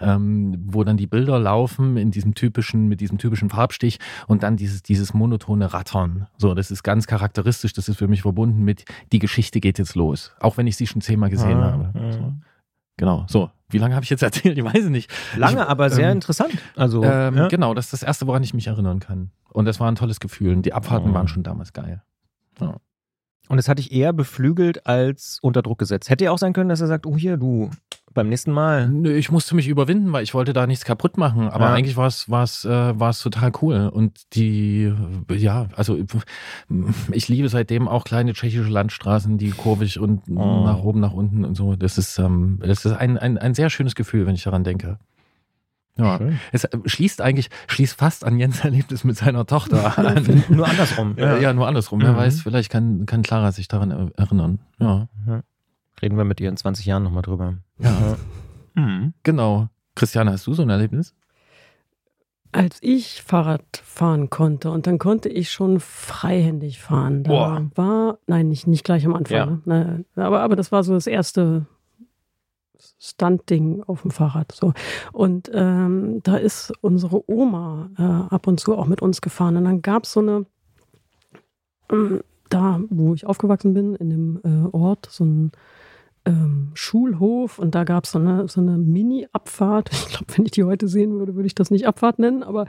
[0.00, 4.56] ähm, wo dann die Bilder laufen in diesem typischen, mit diesem typischen Farbstich und dann
[4.56, 6.26] dieses, dieses monotone Rattern.
[6.36, 9.94] So, das ist ganz charakteristisch, das ist für mich verbunden mit, die Geschichte geht jetzt
[9.94, 10.32] los.
[10.40, 12.12] Auch wenn ich sie schon zehnmal gesehen ah, habe.
[12.12, 12.32] So.
[12.98, 13.50] Genau, so.
[13.70, 14.56] Wie lange habe ich jetzt erzählt?
[14.58, 15.10] Ich weiß es nicht.
[15.36, 16.52] Lange, ich, aber sehr ähm, interessant.
[16.76, 17.48] Also, Ähm, ja.
[17.48, 19.30] Genau, das ist das Erste, woran ich mich erinnern kann.
[19.52, 20.54] Und das war ein tolles Gefühl.
[20.54, 21.14] Und Die Abfahrten Oh.
[21.14, 22.02] waren schon damals geil.
[23.48, 26.08] Und es hat dich eher beflügelt als unter Druck gesetzt.
[26.08, 27.70] Hätte ja auch sein können, dass er sagt, oh hier, du,
[28.12, 28.88] beim nächsten Mal.
[28.88, 31.48] Nö, ich musste mich überwinden, weil ich wollte da nichts kaputt machen.
[31.48, 31.72] Aber Ja.
[31.74, 33.88] eigentlich war es war es äh, war es total cool.
[33.92, 34.92] Und die
[35.30, 35.96] ja, also
[37.12, 40.64] ich liebe seitdem auch kleine tschechische Landstraßen, die kurvig und Oh.
[40.64, 41.76] nach oben, nach unten und so.
[41.76, 44.98] Das ist ähm, das ist ein, ein ein sehr schönes Gefühl, wenn ich daran denke.
[45.96, 46.38] Ja, Schön.
[46.52, 50.42] es äh, schließt eigentlich schließt fast an Jens Erlebnis mit seiner Tochter an.
[50.48, 51.14] Nur andersrum.
[51.16, 52.00] Ja, ja, nur andersrum.
[52.00, 52.16] Wer Mhm.
[52.16, 54.60] weiß, vielleicht kann, kann Clara sich daran er- erinnern.
[54.78, 55.08] Ja,
[56.02, 57.54] Reden wir mit ihr in 20 Jahren nochmal drüber.
[57.78, 58.16] ja.
[58.74, 59.14] Mhm.
[59.24, 59.68] genau.
[59.96, 61.14] Christiane, hast du so ein Erlebnis?
[62.52, 67.22] Als ich Fahrrad fahren konnte und dann konnte ich schon freihändig fahren.
[67.22, 67.70] Da Boah.
[67.74, 69.36] war, nein, nicht, nicht gleich am Anfang.
[69.36, 69.46] Ja.
[69.64, 70.04] Ne?
[70.16, 71.66] Ne, Aber, aber das war so das erste
[72.98, 74.52] Stunt-Ding auf dem Fahrrad.
[74.52, 74.72] So.
[75.12, 79.56] Und ähm, da ist unsere Oma äh, ab und zu auch mit uns gefahren.
[79.56, 80.46] Und dann gab es so eine,
[81.92, 85.52] ähm, da wo ich aufgewachsen bin, in dem äh, Ort, so ein
[86.24, 89.90] ähm, Schulhof und da gab es so eine, so eine Mini-Abfahrt.
[90.10, 92.66] Ich glaube, wenn ich die heute sehen würde, würde ich das nicht Abfahrt nennen, aber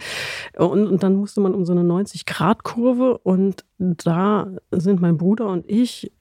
[0.58, 5.70] und, und dann musste man um so eine 90-Grad-Kurve und da sind mein Bruder und
[5.70, 6.12] ich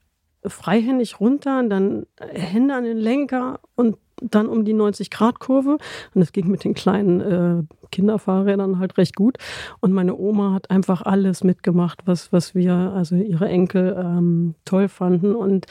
[0.45, 5.77] freihändig runter, und dann Hände an den Lenker und dann um die 90-Grad-Kurve.
[6.13, 9.37] Und es ging mit den kleinen äh, Kinderfahrrädern halt recht gut.
[9.79, 14.87] Und meine Oma hat einfach alles mitgemacht, was, was wir, also ihre Enkel, ähm, toll
[14.87, 15.35] fanden.
[15.35, 15.65] Und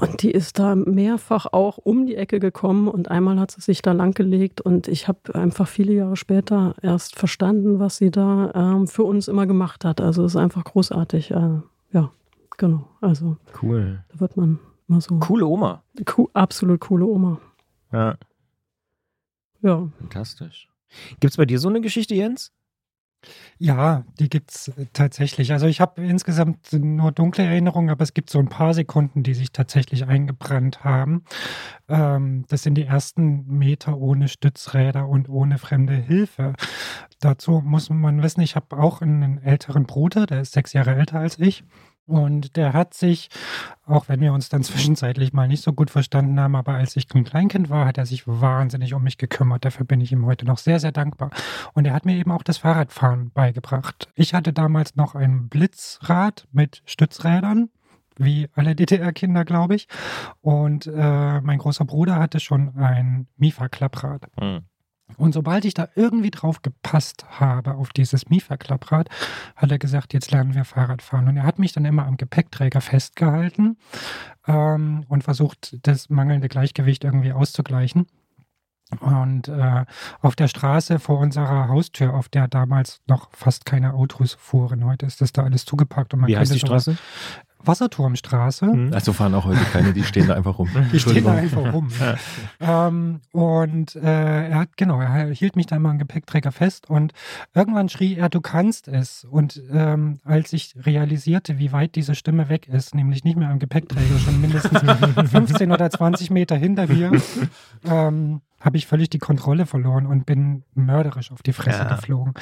[0.00, 3.82] und die ist da mehrfach auch um die Ecke gekommen und einmal hat sie sich
[3.82, 8.86] da langgelegt und ich habe einfach viele Jahre später erst verstanden, was sie da ähm,
[8.88, 10.00] für uns immer gemacht hat.
[10.00, 11.30] Also es ist einfach großartig.
[11.32, 11.60] Äh,
[11.92, 12.10] ja,
[12.56, 12.88] genau.
[13.00, 14.02] Also Cool.
[14.12, 15.82] da wird man immer so Coole Oma.
[16.06, 17.38] co absolut coole Oma.
[17.92, 18.16] Ja,
[19.62, 19.88] Ja.
[19.98, 20.68] fantastisch.
[21.20, 22.52] Gibt es bei dir so eine Geschichte, Jens?
[23.58, 25.52] Ja, die gibt's äh, tatsächlich.
[25.52, 29.34] Also ich habe insgesamt nur dunkle Erinnerungen, aber es gibt so ein paar Sekunden, die
[29.34, 31.24] sich tatsächlich eingebrannt haben.
[31.88, 36.54] Ähm, das sind die ersten Meter ohne Stützräder und ohne fremde Hilfe.
[37.20, 41.20] Dazu muss man wissen, ich habe auch einen älteren Bruder, der ist sechs Jahre älter
[41.20, 41.64] als ich.
[42.10, 43.28] Und der hat sich,
[43.86, 47.06] auch wenn wir uns dann zwischenzeitlich mal nicht so gut verstanden haben, aber als ich
[47.14, 49.64] ein Kleinkind war, hat er sich wahnsinnig um mich gekümmert.
[49.64, 51.30] Dafür bin ich ihm heute noch sehr, sehr dankbar.
[51.72, 54.08] Und er hat mir eben auch das Fahrradfahren beigebracht.
[54.16, 57.70] Ich hatte damals noch ein Blitzrad mit Stützrädern,
[58.16, 59.86] wie alle DDR-Kinder, glaube ich.
[60.40, 64.26] Und äh, mein großer Bruder hatte schon ein Mifa-Klapprad.
[64.38, 64.64] Hm.
[65.16, 69.08] Und sobald ich da irgendwie drauf gepasst habe auf dieses Mifa-Klapprad,
[69.56, 71.28] hat er gesagt, jetzt lernen wir Fahrrad fahren.
[71.28, 73.76] Und er hat mich dann immer am Gepäckträger festgehalten
[74.46, 78.06] ähm, und versucht, das mangelnde Gleichgewicht irgendwie auszugleichen.
[78.98, 79.84] Und äh,
[80.20, 85.06] auf der Straße vor unserer Haustür, auf der damals noch fast keine Autos fuhren, heute
[85.06, 86.12] ist das da alles zugepackt.
[86.12, 86.98] Und man Wie heißt die Straße?
[87.64, 88.66] Wasserturmstraße.
[88.66, 88.90] Hm.
[88.92, 90.68] Also fahren auch heute keine, die stehen da einfach rum.
[90.92, 91.88] Die stehen da einfach rum.
[92.60, 97.12] ähm, und äh, er hat, genau, er hielt mich da immer am Gepäckträger fest und
[97.54, 99.24] irgendwann schrie er, du kannst es.
[99.24, 103.58] Und ähm, als ich realisierte, wie weit diese Stimme weg ist, nämlich nicht mehr am
[103.58, 104.80] Gepäckträger, schon mindestens
[105.30, 107.12] 15 oder 20 Meter hinter mir,
[107.84, 111.94] ähm, habe ich völlig die Kontrolle verloren und bin mörderisch auf die Fresse Ja.
[111.96, 112.34] geflogen.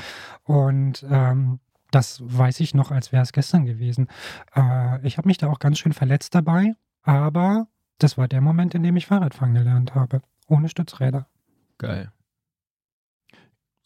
[0.45, 1.61] Und ähm,
[1.91, 4.09] das weiß ich noch, als wäre es gestern gewesen.
[4.55, 7.68] Äh, ich habe mich da auch ganz schön verletzt dabei, aber
[7.99, 10.22] das war der Moment, in dem ich Fahrradfahren gelernt habe.
[10.47, 11.26] Ohne Stützräder.
[11.78, 12.12] Geil.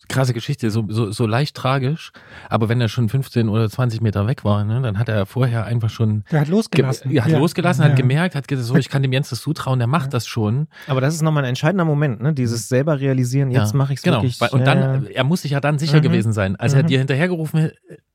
[0.08, 2.12] Krasse Geschichte, so, so, so leicht tragisch.
[2.48, 5.64] Aber wenn er schon 15 oder 20 Meter weg war, ne, dann hat er vorher
[5.64, 7.10] einfach schon Der hat ge losgelassen.
[7.10, 7.90] ja, hat losgelassen, Ja.
[7.90, 10.10] hat gemerkt, hat gesagt, so, ich kann dem Jens das zutrauen, der macht Ja.
[10.10, 10.66] das schon.
[10.88, 12.32] Aber das ist nochmal ein entscheidender Moment, ne?
[12.34, 14.18] Dieses selber realisieren, jetzt Ja, mache ich es Genau.
[14.18, 14.40] wirklich.
[14.40, 16.02] Weil- Und dann, ja, er muss sich ja dann sicher Mhm.
[16.02, 16.56] gewesen sein.
[16.56, 16.86] Als er Mhm.
[16.88, 17.70] dir hinterhergerufen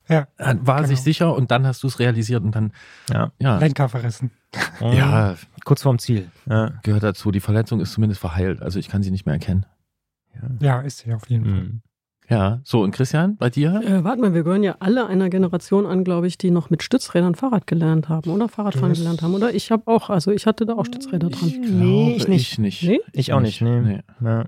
[0.09, 0.87] Ja, hat, war er Genau.
[0.87, 2.71] sich sicher und dann hast du es realisiert und dann,
[3.11, 3.31] ja.
[3.39, 4.31] ja, Lenker verrissen.
[4.79, 5.35] ja,
[5.65, 6.29] Kurz vorm Ziel.
[6.49, 6.71] Ja.
[6.83, 7.29] gehört dazu.
[7.31, 8.61] Die Verletzung ist zumindest verheilt.
[8.61, 9.65] Also ich kann sie nicht mehr erkennen.
[10.61, 11.53] Ja, ist sie auf jeden Fall.
[11.53, 11.81] Mhm.
[12.29, 13.81] Ja, so und Christian, bei dir?
[13.85, 16.83] Äh, warte mal, wir gehören ja alle einer Generation an, glaube ich, die noch mit
[16.83, 19.33] Stützrädern Fahrrad gelernt haben oder Fahrradfahren Das- gelernt haben.
[19.33, 21.53] Oder ich habe auch, also ich hatte da auch Stützräder dran.
[21.61, 22.51] Nee, ich nicht.
[22.51, 22.83] Ich nicht.
[22.83, 22.99] Nee?
[23.13, 23.79] Ich auch nicht, nee.
[23.79, 23.99] Nee.
[24.21, 24.43] Ja.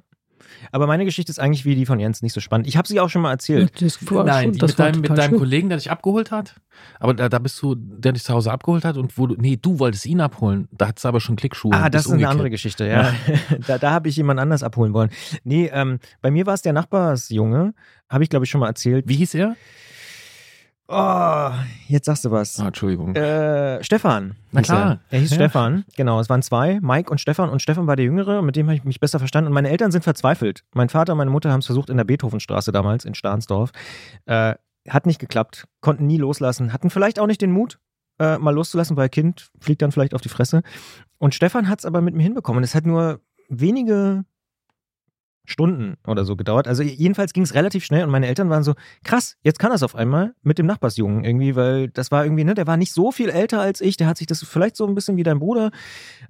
[0.72, 2.68] Aber meine Geschichte ist eigentlich wie die von Jens nicht so spannend.
[2.68, 3.82] Ich habe sie auch schon mal erzählt.
[3.82, 5.40] Das war Nein, schon, die das mit war deinem, mit deinem schlimm.
[5.40, 6.56] Kollegen, der dich abgeholt hat.
[7.00, 9.58] Aber da, da bist du, der dich zu Hause abgeholt hat und wo du, nee,
[9.62, 10.68] du wolltest ihn abholen.
[10.72, 11.74] Da hat es aber schon Klickschuhe.
[11.74, 12.32] Ah, das ist eine umgekehrt.
[12.32, 13.14] andere Geschichte, ja.
[13.68, 15.10] da da habe ich jemand anders abholen wollen.
[15.44, 17.74] Nee, ähm, bei mir war es der Nachbarsjunge,
[18.10, 19.06] habe ich glaube ich schon mal erzählt.
[19.08, 19.56] Wie hieß er?
[20.92, 21.52] Oh,
[21.88, 22.60] jetzt sagst du was.
[22.60, 23.16] Ah, Entschuldigung.
[23.16, 24.36] Äh, Stefan.
[24.52, 24.76] Na hieß er.
[24.76, 25.00] klar.
[25.12, 25.36] Er hieß Ja.
[25.36, 25.86] Stefan.
[25.96, 27.50] Genau, es waren zwei, Mike und Stefan.
[27.50, 29.50] Und Stefan war der Jüngere, mit dem habe ich mich besser verstanden.
[29.50, 30.64] Und meine Eltern sind verzweifelt.
[30.74, 33.70] Mein Vater und meine Mutter haben es versucht in der Beethovenstraße damals, in Stahnsdorf.
[34.26, 34.56] Äh,
[34.90, 37.78] hat nicht geklappt, konnten nie loslassen, hatten vielleicht auch nicht den Mut,
[38.18, 40.64] äh, mal loszulassen, weil Kind fliegt dann vielleicht auf die Fresse.
[41.20, 42.64] Und Stefan hat es aber mit mir hinbekommen.
[42.64, 44.26] Es hat nur wenige
[45.50, 46.68] Stunden oder so gedauert.
[46.68, 49.84] Also jedenfalls ging es relativ schnell und meine Eltern waren so, krass, jetzt kann es
[49.84, 53.12] auf einmal mit dem Nachbarsjungen irgendwie, weil das war irgendwie, ne, der war nicht so
[53.12, 55.72] viel älter als ich, der hat sich das vielleicht so ein bisschen wie dein Bruder,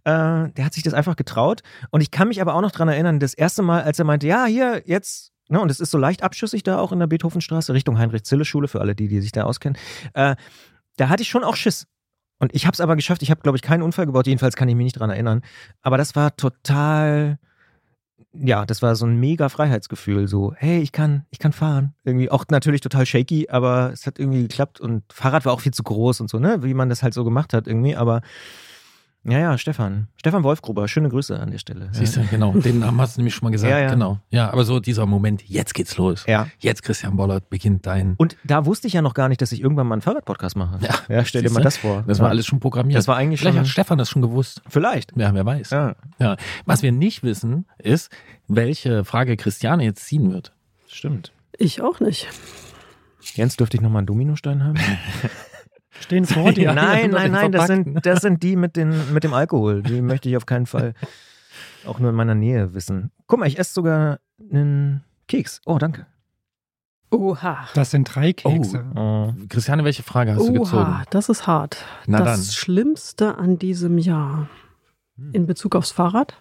[0.04, 1.62] äh, der hat sich das einfach getraut.
[1.92, 4.28] Und ich kann mich aber auch noch dran erinnern, das erste Mal, als er meinte,
[4.28, 7.74] ja, hier, jetzt, ne, und es ist so leicht abschüssig da auch in der Beethovenstraße,
[7.74, 9.78] Richtung Heinrich-Zille-Schule, für alle die, die sich da auskennen,
[10.14, 10.36] äh,
[10.98, 11.88] da hatte ich schon auch Schiss.
[12.40, 13.22] Und ich habe es aber geschafft.
[13.22, 14.26] Ich habe, glaube ich, keinen Unfall gebaut.
[14.26, 15.42] Jedenfalls kann ich mich nicht dran erinnern.
[15.82, 17.38] Aber das war total,
[18.34, 20.28] ja, das war so ein mega Freiheitsgefühl.
[20.28, 21.94] So, hey, ich kann, ich kann fahren.
[22.04, 24.80] Irgendwie auch natürlich total shaky, aber es hat irgendwie geklappt.
[24.80, 27.24] Und Fahrrad war auch viel zu groß und so, ne, wie man das halt so
[27.24, 27.96] gemacht hat irgendwie.
[27.96, 28.22] Aber
[29.26, 31.90] ja, ja, Stefan, Stefan Wolfgruber, schöne Grüße an der Stelle.
[31.92, 32.54] Siehst du, genau.
[32.54, 33.70] Den Namen hast du nämlich schon mal gesagt.
[33.72, 33.90] Ja, ja.
[33.92, 34.20] Genau.
[34.30, 36.26] Ja, aber so dieser Moment, jetzt geht's los.
[36.28, 36.48] Ja.
[36.60, 38.16] Jetzt, Christian Bollert, beginnt dein.
[38.18, 40.80] Und da wusste ich ja noch gar nicht, dass ich irgendwann mal einen Fahrradpodcast mache.
[40.82, 42.04] Ja, ja stell dir mal das vor.
[42.08, 42.98] Das war alles schon programmiert.
[42.98, 43.66] Das war eigentlich Vielleicht schon.
[43.66, 44.62] hat Stefan das schon gewusst.
[44.68, 45.12] Vielleicht.
[45.16, 45.70] Ja, wer weiß.
[45.72, 46.38] Ja, Ja.
[46.66, 48.10] Was wir nicht wissen, ist,
[48.48, 50.54] welche Frage Christiane jetzt ziehen wird.
[50.88, 51.34] stimmt.
[51.58, 52.28] Ich auch nicht.
[53.36, 54.80] Jens, dürfte ich nochmal einen Dominostein haben?
[56.02, 56.74] Stehen vor dir.
[56.74, 59.82] Nein, nein, nein, das sind, das sind die mit, den, mit dem Alkohol.
[59.84, 60.94] Die möchte ich auf keinen Fall
[61.86, 63.12] auch nur in meiner Nähe wissen.
[63.28, 64.20] Guck mal, ich esse sogar
[64.52, 65.62] einen Keks.
[65.66, 66.06] Oh, danke.
[67.12, 67.68] Oha.
[67.74, 68.86] Das sind drei Kekse.
[68.96, 69.34] Oh.
[69.50, 70.78] Christiane, welche Frage hast du gezogen?
[70.84, 71.84] Oha, das ist hart.
[72.06, 72.54] Na das dann.
[72.54, 74.48] Schlimmste an diesem Jahr
[75.20, 75.32] Hm.
[75.34, 76.36] in Bezug aufs Fahrrad?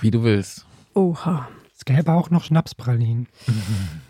[0.00, 0.66] Wie du willst.
[0.94, 1.48] Oha.
[1.76, 3.28] Es gäbe auch noch Schnapspralinen.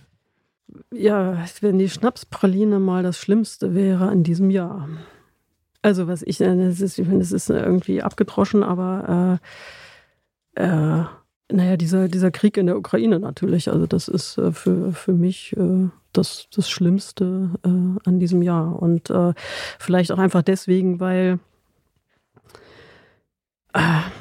[0.93, 4.89] Ja, wenn die Schnapspraline mal das Schlimmste wäre an diesem Jahr.
[5.83, 9.39] Also was ich, äh, das ist, ich finde, es ist irgendwie abgedroschen, aber
[10.57, 11.05] äh, äh,
[11.51, 15.57] naja, dieser, dieser Krieg in der Ukraine natürlich, also das ist äh, für, für mich
[15.57, 18.81] äh, das, das Schlimmste äh, an diesem Jahr.
[18.81, 19.13] Und
[19.79, 21.39] vielleicht auch einfach deswegen, weil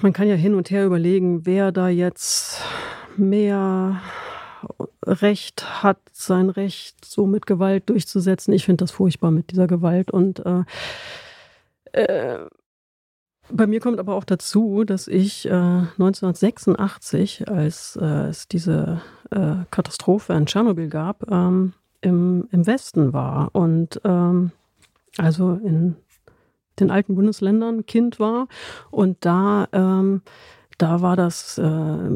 [0.01, 2.61] man kann ja hin und her überlegen, wer da jetzt
[3.15, 4.01] mehr
[5.05, 8.53] Recht hat, sein Recht so mit Gewalt durchzusetzen.
[8.53, 10.11] Ich finde das furchtbar mit dieser Gewalt.
[10.11, 10.63] Und äh,
[11.93, 12.45] äh,
[13.49, 19.01] bei mir kommt aber auch dazu, dass ich äh, 1986, als äh, es diese
[19.31, 24.51] äh, Katastrophe in Tschernobyl gab, ähm, im, im Westen war und ähm,
[25.17, 25.95] also in
[26.79, 28.47] den alten Bundesländern Kind war
[28.91, 30.21] und da ähm,
[30.77, 32.09] da war das äh,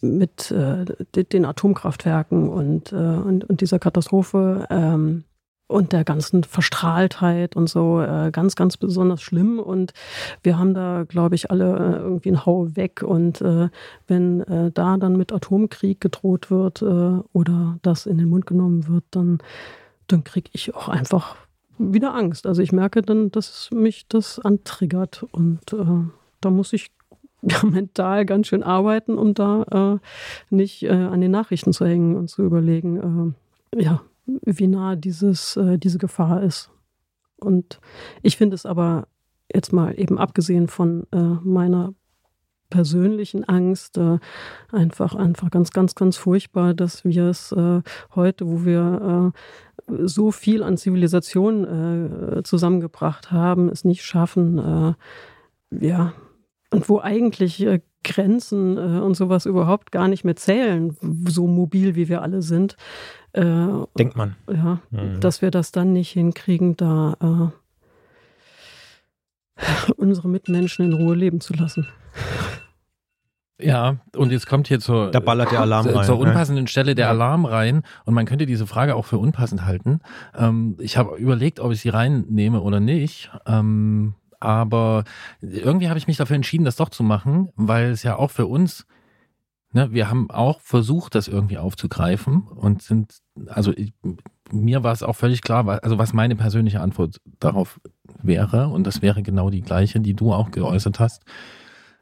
[0.00, 0.84] mit äh,
[1.14, 5.24] de- den Atomkraftwerken und, äh, und, und dieser Katastrophe ähm,
[5.68, 9.58] und der ganzen Verstrahltheit und so äh, ganz, ganz besonders schlimm.
[9.58, 9.92] Und
[10.42, 13.02] wir haben da, glaube ich, alle äh, irgendwie einen Hau weg.
[13.02, 13.68] Und äh,
[14.06, 19.38] wenn da dann mit Atomkrieg gedroht wird oder das in den Mund genommen wird, dann,
[20.08, 21.36] dann kriege ich auch einfach
[21.78, 22.46] wieder Angst.
[22.46, 25.24] Also ich merke dann, dass mich das antriggert.
[25.32, 25.60] Und
[26.40, 26.90] da muss ich
[27.62, 32.28] mental ganz schön arbeiten, um da äh, nicht äh, an den Nachrichten zu hängen und
[32.28, 33.34] zu überlegen,
[33.74, 36.70] äh, ja, wie nah dieses, äh, diese Gefahr ist.
[37.36, 37.80] Und
[38.22, 39.08] ich finde es aber
[39.52, 41.94] jetzt mal eben abgesehen von äh, meiner
[42.70, 44.18] persönlichen Angst äh,
[44.70, 47.82] einfach einfach ganz ganz ganz furchtbar, dass wir es äh,
[48.14, 49.32] heute, wo wir
[49.90, 54.96] äh, so viel an Zivilisation äh, zusammengebracht haben, es nicht schaffen,
[55.70, 56.14] äh, ja
[56.72, 60.96] und wo eigentlich äh, Grenzen äh, und sowas überhaupt gar nicht mehr zählen,
[61.28, 62.76] so mobil wie wir alle sind.
[63.32, 63.68] Äh,
[63.98, 64.36] Denkt man.
[64.52, 65.20] ja, Mhm.
[65.20, 67.52] dass wir das dann nicht hinkriegen, da
[69.56, 71.86] äh, unsere Mitmenschen in Ruhe leben zu lassen.
[73.60, 76.04] Ja, und jetzt kommt hier zur, Da ballert der Alarm zur, rein.
[76.04, 76.22] zur ne?
[76.22, 77.10] unpassenden Stelle der Ja.
[77.12, 80.00] Alarm rein und man könnte diese Frage auch für unpassend halten.
[80.36, 83.30] Ähm, ich habe überlegt, ob ich sie reinnehme oder nicht.
[83.46, 85.04] Ähm, aber
[85.40, 88.46] irgendwie habe ich mich dafür entschieden, das doch zu machen, weil es ja auch für
[88.46, 88.86] uns,
[89.72, 93.92] ne, wir haben auch versucht, das irgendwie aufzugreifen und sind, also ich,
[94.50, 97.80] mir war es auch völlig klar, also was meine persönliche Antwort darauf
[98.20, 101.22] wäre und das wäre genau die gleiche, die du auch geäußert hast.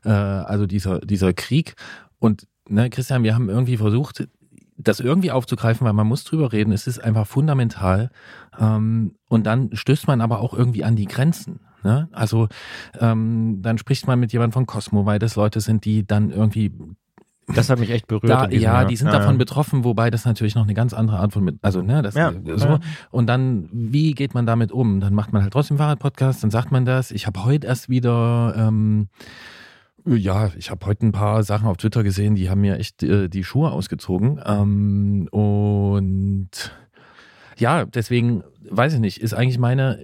[0.04, 1.74] Äh, also dieser, dieser Krieg
[2.18, 4.26] und ne, Christian, wir haben irgendwie versucht,
[4.78, 6.72] das irgendwie aufzugreifen, weil man muss drüber reden.
[6.72, 8.10] Es ist einfach fundamental.
[8.58, 11.60] Ähm, und dann stößt man aber auch irgendwie an die Grenzen.
[11.82, 12.08] Ne?
[12.12, 12.48] Also
[12.98, 16.72] ähm, dann spricht man mit jemandem von Cosmo, weil das Leute sind, die dann irgendwie
[17.52, 18.30] Das hat mich echt berührt.
[18.30, 19.38] Da, diesem ja, die sind Ja, davon ja.
[19.38, 22.14] betroffen, wobei das natürlich noch eine ganz andere Art von, mit, also ne, das
[22.56, 22.78] so.
[23.10, 25.00] Und dann, wie geht man damit um?
[25.00, 27.10] Dann macht man halt trotzdem Fahrradpodcast, dann sagt man das.
[27.10, 29.08] Ich habe heute erst wieder, ähm,
[30.06, 33.28] ja, ich habe heute ein paar Sachen auf Twitter gesehen, die haben mir echt äh,
[33.28, 34.40] die Schuhe ausgezogen.
[34.46, 36.50] Ähm, und
[37.58, 39.98] ja, deswegen weiß ich nicht, ist eigentlich meine,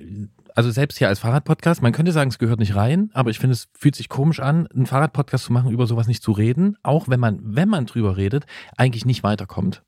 [0.56, 3.52] also selbst hier als Fahrradpodcast, man könnte sagen, es gehört nicht rein, aber ich finde,
[3.54, 7.08] es fühlt sich komisch an, einen Fahrradpodcast zu machen, über sowas nicht zu reden, auch
[7.08, 8.46] wenn man, wenn man drüber redet,
[8.76, 9.82] eigentlich nicht weiterkommt.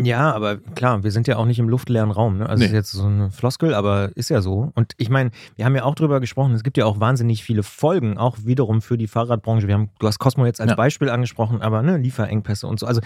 [0.00, 2.38] Ja, aber klar, wir sind ja auch nicht im luftleeren Raum.
[2.38, 2.48] Ne?
[2.48, 2.66] Also Nee.
[2.66, 4.72] ist jetzt so eine Floskel, aber ist ja so.
[4.74, 7.62] Und ich meine, wir haben ja auch drüber gesprochen, es gibt ja auch wahnsinnig viele
[7.62, 9.66] Folgen, auch wiederum für die Fahrradbranche.
[9.68, 10.76] Wir haben, du hast Cosmo jetzt als Ja.
[10.76, 12.86] Beispiel angesprochen, aber ne, Lieferengpässe und so.
[12.86, 13.02] Also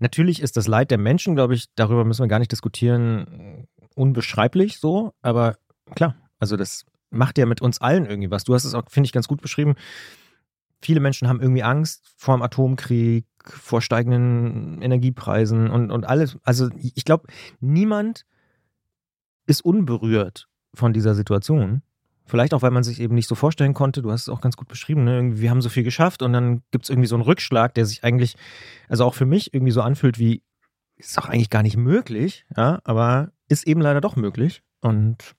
[0.00, 4.80] natürlich ist das Leid der Menschen, glaube ich, darüber müssen wir gar nicht diskutieren, unbeschreiblich
[4.80, 5.54] so, aber
[5.94, 8.44] klar, also das macht ja mit uns allen irgendwie was.
[8.44, 9.74] Du hast es auch, finde ich, ganz gut beschrieben.
[10.82, 16.36] Viele Menschen haben irgendwie Angst vor dem Atomkrieg, vor steigenden Energiepreisen und, und alles.
[16.42, 17.28] Also ich glaube,
[17.60, 18.26] niemand
[19.46, 21.82] ist unberührt von dieser Situation.
[22.26, 24.00] Vielleicht auch, weil man sich eben nicht so vorstellen konnte.
[24.00, 25.04] Du hast es auch ganz gut beschrieben.
[25.04, 25.38] Ne?
[25.38, 28.02] Wir haben so viel geschafft und dann gibt es irgendwie so einen Rückschlag, der sich
[28.02, 28.36] eigentlich,
[28.88, 30.42] also auch für mich irgendwie so anfühlt wie,
[30.96, 34.62] ist doch eigentlich gar nicht möglich, ja, aber ist eben leider doch möglich.
[34.80, 35.34] Und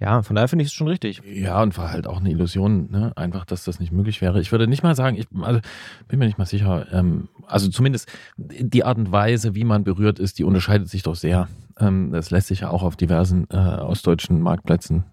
[0.00, 1.22] ja, von daher finde ich es schon richtig.
[1.24, 3.12] Ja, und war halt auch eine Illusion, ne?
[3.16, 4.40] Einfach, dass das nicht möglich wäre.
[4.40, 5.60] Ich würde nicht mal sagen, ich also,
[6.08, 10.18] bin mir nicht mal sicher, ähm, also zumindest die Art und Weise, wie man berührt
[10.18, 11.48] ist, die unterscheidet sich doch sehr.
[11.78, 15.04] Ähm, das lässt sich ja auch auf diversen äh, ostdeutschen Marktplätzen,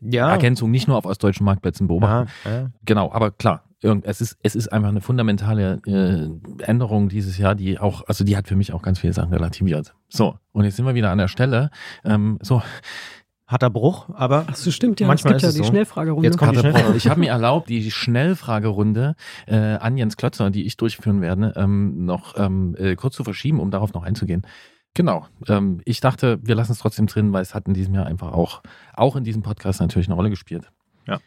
[0.00, 0.30] Ja.
[0.30, 2.30] Ergänzung nicht nur auf ostdeutschen Marktplätzen beobachten.
[2.44, 2.70] ja, ja.
[2.84, 3.64] Genau, aber klar,
[4.02, 8.36] es ist, es ist einfach eine fundamentale äh, Änderung dieses Jahr, die auch, also die
[8.36, 9.94] hat für mich auch ganz viele Sachen relativiert.
[10.08, 11.70] So, und jetzt sind wir wieder an der Stelle.
[12.04, 12.62] Ähm, so,
[13.46, 15.06] Harter Bruch, aber Ach so, stimmt ja.
[15.06, 15.70] Manchmal es gibt ja ist es die so.
[15.70, 16.26] Schnellfragerunde.
[16.26, 16.92] Jetzt kommt die Harter Schnellfrage.
[16.92, 16.96] Bruch.
[16.96, 19.16] Ich habe mir erlaubt, die Schnellfragerunde
[19.46, 23.60] äh, an Jens Klötzer, die ich durchführen werde, ähm, noch ähm, äh, kurz zu verschieben,
[23.60, 24.46] um darauf noch einzugehen.
[24.94, 25.26] Genau.
[25.48, 28.32] Ähm, ich dachte, wir lassen es trotzdem drin, weil es hat in diesem Jahr einfach
[28.32, 28.62] auch,
[28.94, 30.70] auch in diesem Podcast natürlich eine Rolle gespielt.
[31.06, 31.18] Ja.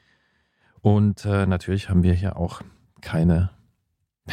[0.82, 2.62] Und äh, natürlich haben wir hier auch
[3.02, 3.52] keine.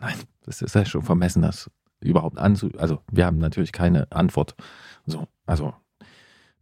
[0.00, 1.70] Nein, das ist ja schon vermessen, das
[2.00, 2.70] überhaupt anzu.
[2.78, 4.54] Also, wir haben natürlich keine Antwort.
[5.04, 5.74] So, also,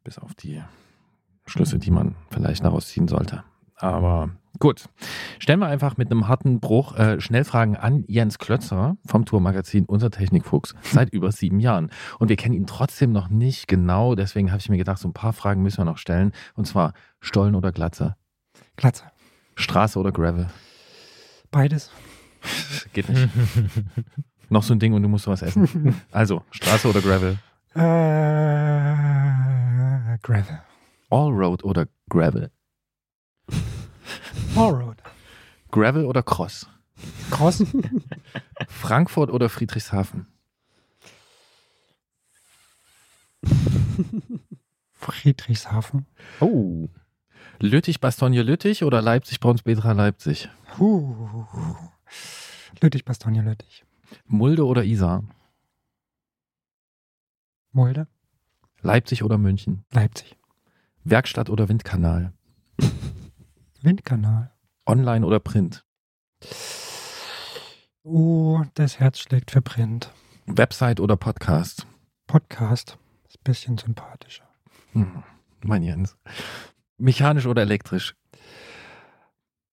[0.07, 0.63] bis auf die
[1.47, 3.43] Schlüsse, die man vielleicht daraus ziehen sollte.
[3.75, 4.89] Aber gut.
[5.39, 10.11] Stellen wir einfach mit einem harten Bruch äh, Schnellfragen an Jens Klötzer vom Tourmagazin Unser
[10.11, 11.91] Technikfuchs seit über sieben Jahren.
[12.19, 14.15] Und wir kennen ihn trotzdem noch nicht genau.
[14.15, 16.33] Deswegen habe ich mir gedacht, so ein paar Fragen müssen wir noch stellen.
[16.55, 18.17] Und zwar Stollen oder Glatze?
[18.77, 19.05] Glatze.
[19.57, 20.47] Straße oder Gravel?
[21.51, 21.91] Beides.
[22.93, 23.29] Geht nicht.
[24.49, 26.01] noch so ein Ding und du musst was essen.
[26.13, 27.39] Also, Straße oder Gravel?
[27.75, 29.56] Äh,
[30.23, 30.61] Gravel.
[31.11, 32.51] Allroad oder Gravel?
[34.57, 35.03] Allroad.
[35.71, 36.69] Gravel oder Cross?
[37.31, 37.64] Cross.
[38.69, 40.27] Frankfurt oder Friedrichshafen?
[44.93, 46.07] Friedrichshafen.
[46.41, 46.89] Oh.
[47.61, 50.49] Lüttich, Bastogne, Lüttich oder Leipzig, Brunsbedra, Leipzig?
[50.79, 51.45] Uh.
[52.81, 53.85] Lüttich, Bastogne, Lüttich.
[54.27, 55.25] Mulde oder Isar?
[57.73, 58.07] Mulde.
[58.87, 59.84] Leipzig oder München?
[59.93, 60.39] Leipzig.
[61.03, 62.32] Werkstatt oder Windkanal?
[63.82, 64.53] Windkanal.
[64.87, 65.84] Online oder Print?
[68.05, 70.12] Oh, das Herz schlägt für Print.
[70.47, 71.84] Website oder Podcast?
[72.28, 72.97] Podcast.
[73.26, 74.49] Ist ein bisschen sympathischer.
[74.93, 75.24] Hm,
[75.64, 76.16] mein Jens.
[76.97, 78.14] Mechanisch oder elektrisch?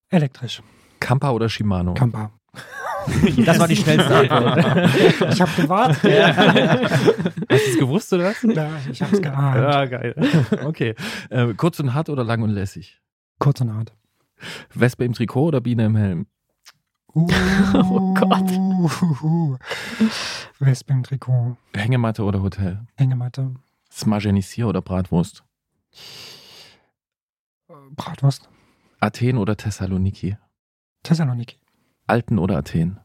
[0.09, 0.63] Elektrisch.
[0.99, 1.93] Kampa oder Shimano?
[1.93, 2.31] Kampa.
[3.45, 4.89] Das war die schnellste Antwort.
[5.33, 6.37] Ich habe gewartet.
[7.49, 8.41] Hast du es gewusst oder was?
[8.43, 9.57] Ja, ich habe es geahnt.
[9.57, 10.15] Ja, geil.
[10.65, 10.95] Okay.
[11.29, 13.01] Äh, kurz und hart oder lang und lässig?
[13.39, 13.93] Kurz und hart.
[14.73, 16.27] Wespe im Trikot oder Biene im Helm?
[17.13, 17.27] Uh,
[17.73, 18.49] Oh Gott.
[20.59, 21.57] Wespe im Trikot.
[21.75, 22.81] Hängematte oder Hotel?
[22.95, 23.51] Hängematte.
[23.91, 25.43] Smagenisier oder Bratwurst?
[27.95, 28.49] Bratwurst.
[28.99, 30.37] Athen oder Thessaloniki?
[31.03, 31.57] Thessaloniki.
[32.07, 32.99] Alten oder Athen?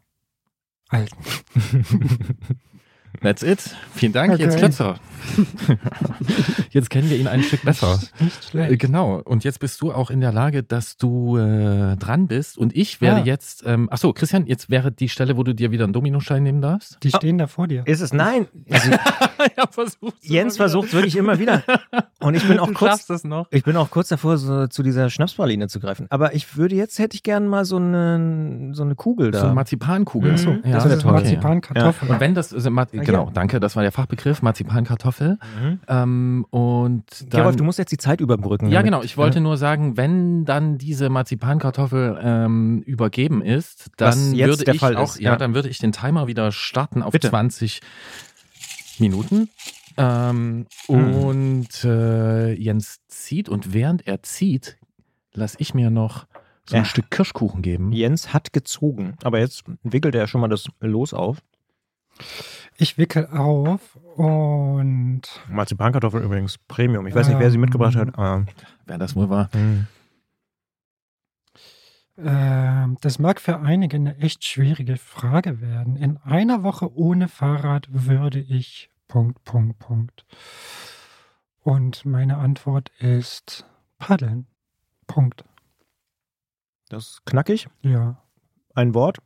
[0.88, 1.16] Alten.
[3.22, 3.74] That's it.
[3.94, 4.42] Vielen Dank, Okay.
[4.44, 4.96] jetzt Klötzer.
[6.70, 7.98] jetzt kennen wir ihn ein Stück besser.
[8.20, 8.78] Nicht Äh, schlecht.
[8.80, 9.16] Genau.
[9.24, 12.59] Und jetzt bist du auch in der Lage, dass du äh, dran bist.
[12.59, 13.26] Und ich werde Ja.
[13.26, 16.42] jetzt, ähm, ach so, Christian, jetzt wäre die Stelle, wo du dir wieder einen Dominostein
[16.42, 16.98] nehmen darfst.
[17.02, 17.82] Die stehen da vor dir.
[17.86, 18.12] Ist es?
[18.12, 18.46] Nein.
[18.70, 18.90] Also,
[19.56, 19.64] ja,
[20.22, 21.62] Jens versucht es wirklich immer wieder.
[22.20, 23.06] Und ich bin auch du kurz,
[23.50, 26.06] ich bin auch kurz davor, so zu dieser Schnapspraline zu greifen.
[26.11, 29.40] Aber ich würde jetzt, hätte ich gerne mal so eine, so eine Kugel da.
[29.40, 30.32] So eine Marzipankugel.
[30.32, 30.36] Mhm.
[30.38, 31.12] So, Das ja, wäre ist toll.
[31.12, 32.09] Marzipan, Kartoffel.
[32.11, 32.70] Und wenn das, also,
[33.05, 33.30] genau, Ja.
[33.32, 33.61] danke.
[33.61, 35.38] Das war der Fachbegriff, Marzipankartoffel.
[35.61, 35.80] Mhm.
[35.88, 38.66] Ähm, und dann, Gerolf, du musst jetzt die Zeit überbrücken.
[38.68, 39.03] ja, damit- genau.
[39.03, 44.96] Ich wollte nur sagen, wenn dann diese Marzipankartoffel ähm, übergeben ist, dann würde ich Fall
[44.96, 45.36] auch, ist, ja, ja.
[45.36, 47.28] dann würde ich den Timer wieder starten auf Bitte.
[47.30, 47.80] 20
[48.99, 49.49] Minuten.
[49.96, 51.14] Ähm, Hm.
[51.14, 54.76] Und äh, Jens zieht und während er zieht,
[55.34, 56.26] lasse ich mir noch
[56.66, 56.84] so ein Ja.
[56.84, 57.92] Stück Kirschkuchen geben.
[57.92, 61.38] Jens hat gezogen, aber jetzt wickelt er schon mal das Los auf.
[62.77, 67.07] Ich wickel auf und Marzipankartoffel übrigens Premium.
[67.07, 68.47] Ich weiß nicht, wer sie mitgebracht hat, aber.
[68.87, 69.51] Wer das wohl war.
[69.53, 69.87] hm.
[72.19, 75.97] ähm, das mag für einige eine echt schwierige Frage werden.
[75.97, 80.25] In einer Woche ohne Fahrrad würde ich Punkt, Punkt, Punkt.
[81.62, 83.66] Und meine Antwort ist
[83.99, 84.47] paddeln.
[85.07, 85.45] Punkt.
[86.89, 87.69] Das ist knackig.
[87.83, 88.23] Ja.
[88.75, 89.19] Ein Wort.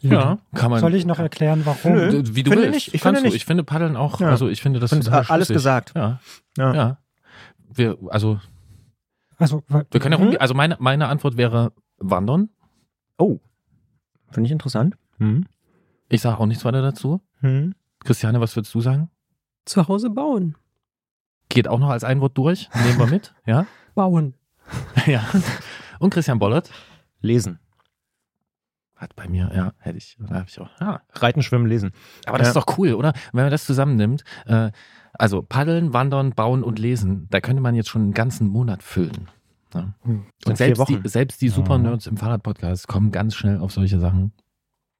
[0.00, 0.80] Ja, kann man.
[0.80, 1.92] Soll ich noch erklären, warum?
[1.92, 2.22] Nö.
[2.32, 2.74] Wie du Finde willst.
[2.74, 3.24] nicht, ich Kannst finde du.
[3.26, 3.34] nicht.
[3.36, 4.28] Ich finde Paddeln auch, Ja.
[4.28, 5.54] also ich finde das Finde total alles schlüssig.
[5.54, 5.92] gesagt.
[5.96, 6.20] Ja,
[6.56, 6.74] Ja.
[6.74, 6.98] ja.
[7.74, 8.40] Wir, also,
[9.40, 10.22] Also, wir können ja Mhm.
[10.22, 10.40] rumgehen.
[10.40, 12.48] Also meine, meine Antwort wäre Wandern.
[13.18, 13.38] Oh.
[14.30, 14.96] Finde ich interessant.
[15.18, 15.46] Hm.
[16.08, 17.20] Ich sage auch nichts weiter dazu.
[17.40, 17.74] Hm.
[18.04, 19.10] Christiane, was würdest du sagen?
[19.64, 20.56] Zu Hause bauen.
[21.48, 22.68] Geht auch noch als ein Wort durch.
[22.84, 23.34] Nehmen wir mit.
[23.46, 23.66] Ja.
[23.94, 24.34] Bauen.
[25.06, 25.24] ja.
[25.98, 26.70] Und Christian Bollert?
[27.20, 27.58] Lesen.
[28.98, 30.68] Hat bei mir, ja, hätte ich, da habe ich auch.
[30.80, 31.00] Ja.
[31.14, 31.92] Reiten, schwimmen, lesen.
[32.26, 32.50] Aber das Ja.
[32.50, 33.12] ist doch cool, oder?
[33.32, 34.70] Wenn man das zusammennimmt, äh,
[35.14, 39.28] also paddeln, wandern, bauen und lesen, da könnte man jetzt schon einen ganzen Monat füllen.
[39.72, 39.94] Ja.
[40.02, 40.26] Hm.
[40.46, 44.32] Und vier selbst die, selbst die Super-Nerds im Fahrradpodcast kommen ganz schnell auf solche Sachen.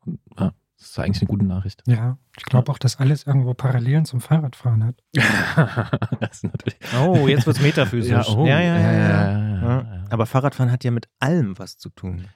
[0.07, 1.82] Und, Ja, das ist eigentlich eine gute Nachricht.
[1.88, 5.03] Ja, ich glaube auch, dass alles irgendwo Parallelen zum Fahrradfahren hat.
[6.20, 6.78] das natürlich.
[7.01, 8.28] Oh, jetzt wird's metaphysisch.
[8.28, 9.61] oh, ja, ja, ja, ja, ja, Ja.
[9.62, 10.05] ja.
[10.11, 12.26] Aber Fahrradfahren hat ja mit allem was zu tun.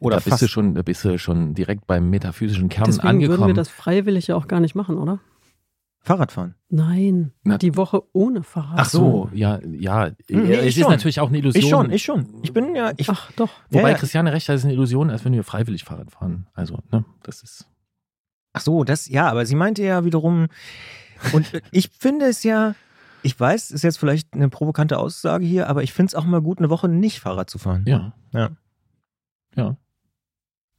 [0.00, 3.38] Oder da bist du schon, da bist du schon direkt beim metaphysischen Kern Deswegen angekommen.
[3.40, 5.20] würden wir das freiwillig ja auch gar nicht machen, oder?
[6.00, 6.54] Fahrradfahren.
[6.70, 8.78] Nein, Na- die Woche ohne Fahrrad.
[8.78, 9.28] Ach so.
[9.32, 10.06] ja, ja.
[10.06, 10.90] Hm, nee, es ist schon.
[10.90, 11.62] natürlich auch eine Illusion.
[11.62, 12.26] Ich schon, ich schon.
[12.42, 13.50] Ich bin ja, ich, Ach doch.
[13.70, 13.94] Wobei ja, ja.
[13.98, 16.46] Christiane recht hat, es ist eine Illusion, als wenn wir freiwillig Fahrrad fahren.
[16.54, 17.66] Also, ne, das ist.
[18.52, 20.46] Ach so, das, ja, aber sie meinte ja wiederum,
[21.32, 22.74] und ich finde es ja,
[23.22, 26.40] ich weiß, ist jetzt vielleicht eine provokante Aussage hier, aber ich finde es auch mal
[26.40, 27.84] gut, eine Woche nicht Fahrrad zu fahren.
[27.86, 28.14] Ja.
[28.32, 28.50] Ja.
[29.56, 29.76] Ja.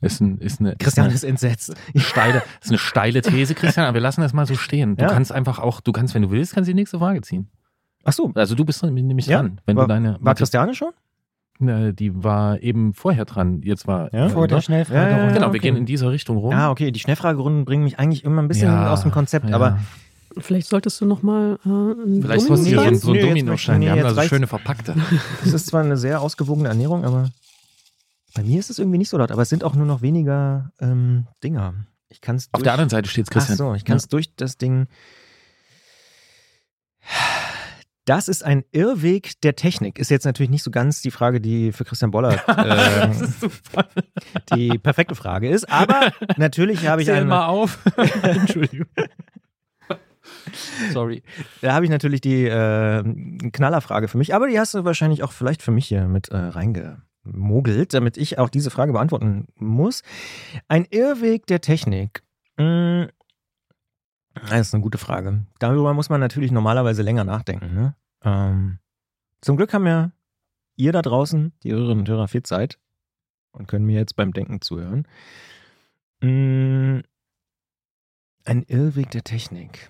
[0.01, 1.75] Ist, ein, ist, eine, Christian ist, ist entsetzt.
[1.93, 4.95] eine steile, ist eine steile These, Christian, aber wir lassen das mal so stehen.
[4.95, 5.11] Du Ja.
[5.11, 7.49] kannst einfach auch, du kannst, wenn du willst, kannst du die nächste Frage ziehen.
[8.05, 9.39] Ach so, Also du bist dran- nämlich Ja.
[9.41, 9.59] dran.
[9.65, 10.17] Wenn war, du deine.
[10.21, 10.91] war Christiane schon?
[11.61, 13.61] Ne, die war eben vorher dran.
[13.63, 14.13] Jetzt war.
[14.13, 14.29] Ja?
[14.29, 14.61] Vor der ne?
[14.61, 14.97] Schnellfrage.
[15.11, 15.31] Ja, ja, ja.
[15.33, 15.53] Genau, okay.
[15.55, 16.53] wir gehen in dieser Richtung rum.
[16.53, 19.55] Ah, okay, die Schnellfragerunden bringen mich eigentlich immer ein bisschen Ja, aus dem Konzept, ja.
[19.55, 19.79] aber
[20.37, 23.19] Vielleicht solltest du noch mal äh, einen Vielleicht Domino hast du hier so, so einen
[23.21, 23.45] Nee, Dominostein.
[23.45, 24.95] möchte- Wir nee, haben da so schöne verpackte.
[25.43, 27.29] es ist zwar eine sehr ausgewogene Ernährung, aber
[28.39, 30.71] bei mir ist es irgendwie nicht so laut, aber es sind auch nur noch weniger
[30.79, 31.73] ähm, Dinger.
[32.07, 33.57] Ich kann es Auf der anderen Seite steht Ach Christian.
[33.57, 34.87] so, ich kann es durch das Ding.
[38.05, 39.99] Das ist ein Irrweg der Technik.
[39.99, 43.09] Ist jetzt natürlich nicht so ganz die Frage, die für Christian Bollert äh,
[44.55, 45.69] die perfekte Frage ist.
[45.69, 47.79] Aber natürlich habe ich Zähl eine, mal auf.
[48.23, 48.87] Entschuldigung.
[50.93, 51.23] Sorry.
[51.61, 53.03] da habe ich natürlich die äh,
[53.51, 54.33] Knallerfrage für mich.
[54.33, 56.37] Aber die hast du wahrscheinlich auch vielleicht für mich hier mit äh,
[57.25, 60.03] reingemogelt, damit ich auch diese Frage beantworten muss.
[60.67, 62.23] Ein Irrweg der Technik.
[62.57, 63.05] Mm,
[64.33, 65.45] Das ist eine gute Frage.
[65.59, 67.73] Darüber muss man natürlich normalerweise länger nachdenken.
[67.73, 67.95] Ne?
[68.23, 68.79] Ähm,
[69.41, 70.11] zum Glück haben ja
[70.75, 72.79] ihr da draußen, die Hörerinnen und Hörer, viel Zeit
[73.51, 75.07] und können mir jetzt beim Denken zuhören.
[76.21, 76.99] Mm,
[78.45, 79.89] Ein Irrweg der Technik.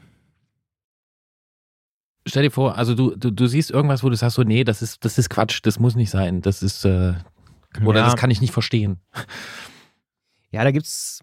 [2.30, 4.82] Stell dir vor, also du, du, du siehst irgendwas, wo du sagst so, nee, das
[4.82, 6.42] ist, das ist Quatsch, das muss nicht sein.
[6.42, 7.14] Das ist, äh,
[7.84, 8.06] oder Ja.
[8.06, 9.00] das kann ich nicht verstehen.
[10.52, 11.22] Ja, da gibt's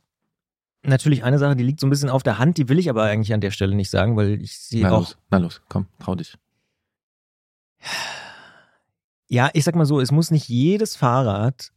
[0.83, 3.03] natürlich eine Sache, die liegt so ein bisschen auf der Hand, die will ich aber
[3.05, 4.99] eigentlich an der Stelle nicht sagen, weil ich sie Na auch.
[4.99, 6.37] los, na los, komm, trau dich.
[9.29, 11.73] Ja, ich sag mal so, es muss nicht jedes Fahrrad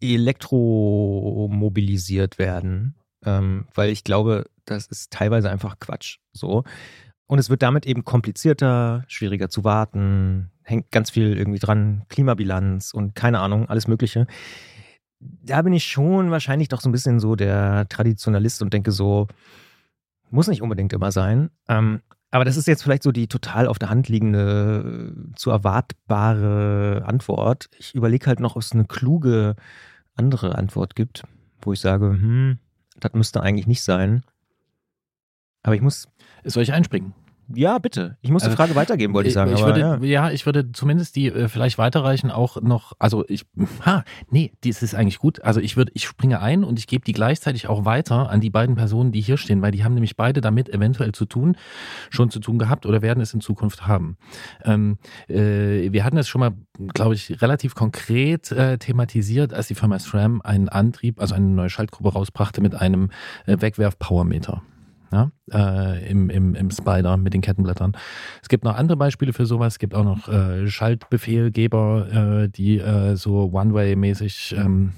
[0.00, 2.94] elektromobilisiert werden,
[3.24, 6.18] ähm, weil ich glaube, das ist teilweise einfach Quatsch.
[6.32, 6.62] So.
[7.26, 12.92] Und es wird damit eben komplizierter, schwieriger zu warten, hängt ganz viel irgendwie dran, Klimabilanz
[12.92, 14.26] und keine Ahnung, alles Mögliche.
[15.18, 19.26] Da bin ich schon wahrscheinlich doch so ein bisschen so der Traditionalist und denke so,
[20.30, 21.50] muss nicht unbedingt immer sein.
[21.68, 22.00] Ähm,
[22.30, 27.04] aber das ist jetzt vielleicht so die total auf der Hand liegende, äh, zu erwartbare
[27.06, 27.70] Antwort.
[27.78, 29.56] Ich überlege halt noch, ob es eine kluge
[30.14, 31.24] andere Antwort gibt,
[31.62, 32.58] wo ich sage, hm,
[32.98, 34.22] das müsste eigentlich nicht sein.
[35.66, 36.08] Aber ich muss,
[36.46, 37.12] Soll ich einspringen?
[37.54, 38.16] Ja, bitte.
[38.22, 39.52] Ich muss die Also, Frage weitergeben, wollte ich sagen.
[39.52, 40.26] Ich aber, würde, ja.
[40.26, 40.30] ja.
[40.32, 43.46] ich würde zumindest die äh, vielleicht weiterreichen auch noch, also ich,
[43.86, 45.42] ha, nee, das ist eigentlich gut.
[45.44, 48.50] Also ich würde, ich springe ein und ich gebe die gleichzeitig auch weiter an die
[48.50, 51.56] beiden Personen, die hier stehen, weil die haben nämlich beide damit eventuell zu tun,
[52.10, 54.16] schon zu tun gehabt oder werden es in Zukunft haben.
[54.64, 54.98] Ähm,
[55.28, 56.52] äh, wir hatten es schon mal,
[56.94, 61.70] glaube ich, relativ konkret äh, thematisiert, als die Firma SRAM einen Antrieb, also eine neue
[61.70, 63.10] Schaltgruppe rausbrachte mit einem
[63.46, 64.62] äh, Wegwerf-Powermeter
[65.12, 67.96] ja, äh, im, im, im Spider mit den Kettenblättern.
[68.42, 69.74] Es gibt noch andere Beispiele für sowas.
[69.74, 74.92] Es gibt auch noch äh, Schaltbefehlgeber, äh, die äh, so One-Way-mäßig ähm,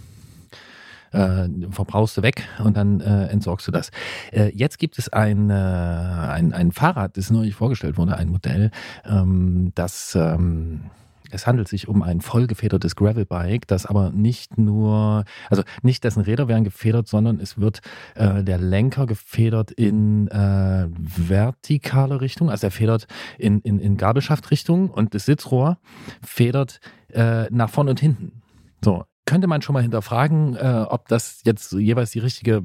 [1.13, 3.91] äh, verbrauchst du weg und dann äh, entsorgst du das.
[4.33, 8.71] Jetzt gibt es ein, ein, ein Fahrrad, das neulich vorgestellt wurde, ein Modell,
[9.07, 10.91] ähm, das ähm,
[11.31, 16.49] es handelt sich um ein vollgefedertes Gravelbike, das aber nicht nur, also nicht dessen Räder
[16.49, 17.81] werden gefedert, sondern es wird
[18.15, 23.07] äh, der Lenker gefedert in äh, vertikale Richtung, also er federt
[23.39, 25.79] in, in, in Gabelschaftrichtung und das Sitzrohr
[26.23, 26.81] federt
[27.13, 28.43] äh, nach vorn und hinten.
[28.83, 32.63] So, könnte man schon mal hinterfragen, äh, ob das jetzt jeweils die richtige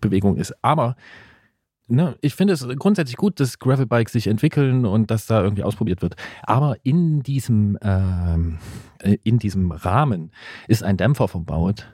[0.00, 0.54] Bewegung ist.
[0.62, 0.96] Aber
[1.86, 6.02] ne, ich finde es grundsätzlich gut, dass Gravelbikes sich entwickeln und dass da irgendwie ausprobiert
[6.02, 6.16] wird.
[6.42, 8.58] Aber in diesem, ähm,
[9.00, 10.32] äh, in diesem Rahmen
[10.68, 11.88] ist ein Dämpfer verbaut.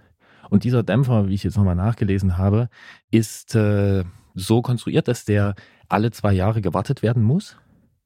[0.50, 2.68] Und dieser Dämpfer, wie ich jetzt nochmal nachgelesen habe,
[3.10, 5.54] ist äh, so konstruiert, dass der
[5.88, 7.56] alle zwei Jahre gewartet werden muss.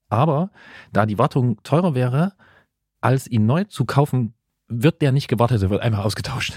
[0.09, 0.51] Aber
[0.93, 2.35] da die Wartung teurer wäre,
[3.01, 4.35] als ihn neu zu kaufen,
[4.68, 6.55] wird der nicht gewartet, er wird einfach ausgetauscht.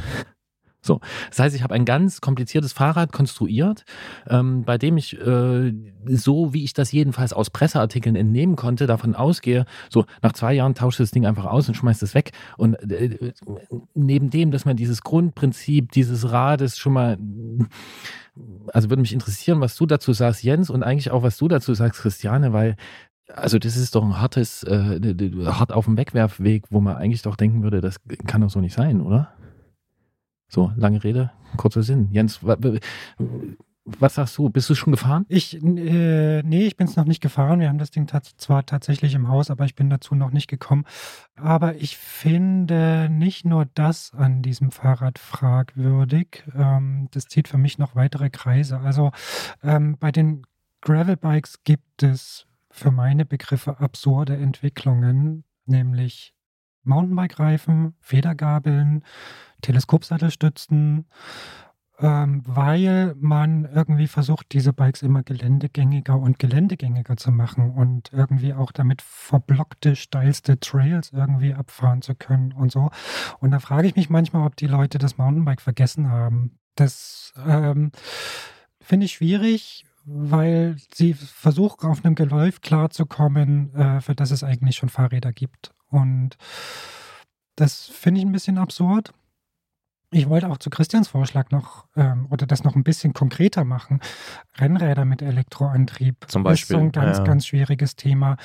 [0.88, 3.84] So, das heißt, ich habe ein ganz kompliziertes Fahrrad konstruiert,
[4.28, 5.74] ähm, bei dem ich äh,
[6.06, 10.74] so, wie ich das jedenfalls aus Presseartikeln entnehmen konnte, davon ausgehe, so nach zwei Jahren
[10.74, 12.32] tauscht das Ding einfach aus und schmeißt es weg.
[12.58, 13.34] Und äh,
[13.94, 17.18] neben dem, dass man dieses Grundprinzip dieses Rades schon mal,
[18.74, 21.74] also würde mich interessieren, was du dazu sagst, Jens, und eigentlich auch, was du dazu
[21.74, 22.76] sagst, Christiane, weil
[23.34, 25.00] also das ist doch ein hartes, äh,
[25.46, 28.74] hart auf dem Wegwerfweg, wo man eigentlich doch denken würde, das kann doch so nicht
[28.74, 29.34] sein, oder?
[30.50, 32.10] So, lange Rede, kurzer Sinn.
[32.12, 32.80] Jens, wa- wa-
[33.86, 34.50] was sagst du?
[34.50, 35.26] Bist du schon gefahren?
[35.30, 37.62] Ich, äh, nee, ich bin es noch nicht gefahren.
[37.62, 40.84] Wir haben das Ding zwar tatsächlich im Haus, aber ich bin dazu noch nicht gekommen.
[41.36, 46.44] Aber ich finde nicht nur das an diesem Fahrrad fragwürdig.
[46.54, 48.80] Ähm, das zieht für mich noch weitere Kreise.
[48.82, 49.12] Also
[49.64, 50.46] ähm, bei den
[50.82, 56.34] Gravelbikes gibt es für meine Begriffe absurde Entwicklungen, nämlich
[56.88, 59.04] Mountainbike-Reifen, Federgabeln,
[59.62, 61.06] Teleskopsattelstützen,
[62.00, 68.54] ähm, weil man irgendwie versucht, diese Bikes immer geländegängiger und geländegängiger zu machen und irgendwie
[68.54, 72.92] auch damit verblockte, steilste Trails irgendwie abfahren zu können und so.
[73.40, 76.60] Und da frage ich mich manchmal, ob die Leute das Mountainbike vergessen haben.
[76.76, 77.92] Das ähm,
[78.80, 84.76] finde ich schwierig, weil sie versuchen, auf einem Geläuf klarzukommen, äh, für das es eigentlich
[84.76, 85.72] schon Fahrräder gibt.
[85.90, 86.38] Und
[87.56, 89.14] das finde ich ein bisschen absurd.
[90.12, 94.00] Ich wollte auch zu Christians Vorschlag noch ähm, oder das noch ein bisschen konkreter machen.
[94.58, 97.24] Rennräder mit Elektroantrieb Zum ist so Beispiel, ein ganz, ja.
[97.26, 98.38] ganz schwieriges Thema,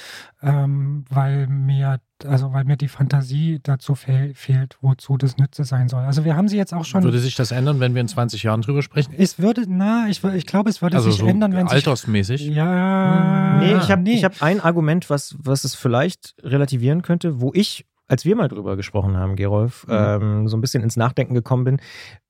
[0.43, 5.89] ähm, weil mir also weil mir die Fantasie dazu fehl, fehlt, wozu das Nütze sein
[5.89, 6.03] soll.
[6.05, 7.03] Also wir haben sie jetzt auch schon.
[7.03, 9.15] Würde sich das ändern, wenn wir in 20 Jahren drüber sprechen?
[9.17, 12.47] es würde, na, ich, ich glaube, es würde Also sich so ändern, wenn sich altersmäßig?
[12.47, 14.15] ja, Nee, ich habe nee.
[14.15, 18.49] ich hab ein Argument, was, was es vielleicht relativieren könnte, wo ich, als wir mal
[18.49, 19.93] drüber gesprochen haben, Gerolf, Mhm.
[19.95, 21.81] ähm, so ein bisschen ins Nachdenken gekommen bin,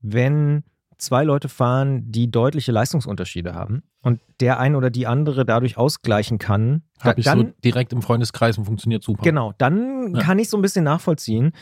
[0.01, 0.65] wenn
[0.99, 6.39] zwei Leute fahren, die deutliche Leistungsunterschiede haben und der eine oder die andere dadurch ausgleichen
[6.39, 9.23] kann, Habe ich dann, so direkt im Freundeskreis und funktioniert super.
[9.25, 10.21] genau, dann Ja.
[10.23, 11.53] kann ich so ein bisschen nachvollziehen,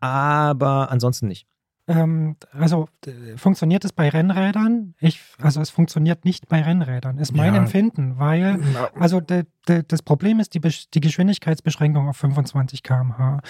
[0.00, 1.46] aber ansonsten nicht.
[1.88, 2.88] Ähm, also
[3.36, 4.94] funktioniert es bei Rennrädern?
[5.00, 7.60] Ich, also es funktioniert nicht bei Rennrädern, ist mein Ja.
[7.60, 8.60] Empfinden, weil
[8.94, 13.40] also de, de, das Problem ist die, die Geschwindigkeitsbeschränkung auf 25 km/h.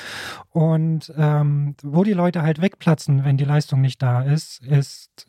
[0.50, 5.26] Und ähm, wo die Leute halt wegplatzen, wenn die Leistung nicht da ist, ist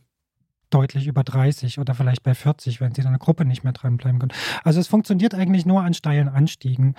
[0.73, 4.19] deutlich über 30 oder vielleicht bei 40, wenn sie dann eine Gruppe nicht mehr dranbleiben
[4.19, 4.33] können.
[4.63, 6.95] Also es funktioniert eigentlich nur an steilen Anstiegen.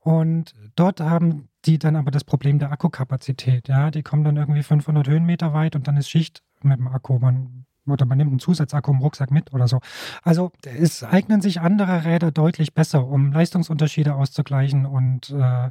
[0.00, 3.68] Und dort haben die dann aber das Problem der Akkukapazität.
[3.68, 7.18] Ja, die kommen dann irgendwie 500 Höhenmeter weit und dann ist Schicht mit dem Akku.
[7.18, 9.80] Man, oder man nimmt einen Zusatzakku im Rucksack mit oder so.
[10.22, 15.70] Also es eignen sich andere Räder deutlich besser, um Leistungsunterschiede auszugleichen und äh,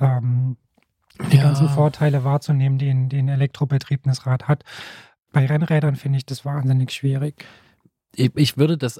[0.00, 0.56] ähm,
[1.32, 1.44] die Ja.
[1.44, 4.64] ganzen Vorteile wahrzunehmen, die ein, die ein elektrobetriebenes Rad hat.
[5.36, 7.44] Bei Rennrädern finde ich das wahnsinnig schwierig.
[8.14, 8.98] ich, ich würde das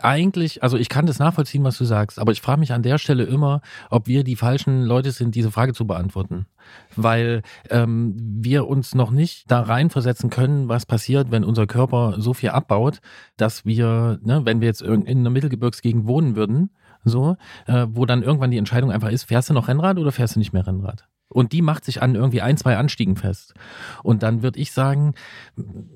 [0.00, 2.96] eigentlich, also ich kann das nachvollziehen, was du sagst, aber ich frage mich an der
[2.98, 6.46] Stelle immer, ob wir die falschen Leute sind, diese Frage zu beantworten.
[6.94, 12.34] Weil ähm, wir uns noch nicht da reinversetzen können, was passiert, wenn unser Körper so
[12.34, 13.00] viel abbaut,
[13.36, 16.70] dass wir, ne, wenn wir jetzt in einer Mittelgebirgsgegend wohnen würden,
[17.02, 17.36] so,
[17.66, 20.38] äh, wo dann irgendwann die Entscheidung einfach ist, fährst du noch Rennrad oder fährst du
[20.38, 21.08] nicht mehr Rennrad?
[21.32, 23.54] Und die macht sich an irgendwie ein, zwei Anstiegen fest.
[24.02, 25.14] Und dann würde ich sagen,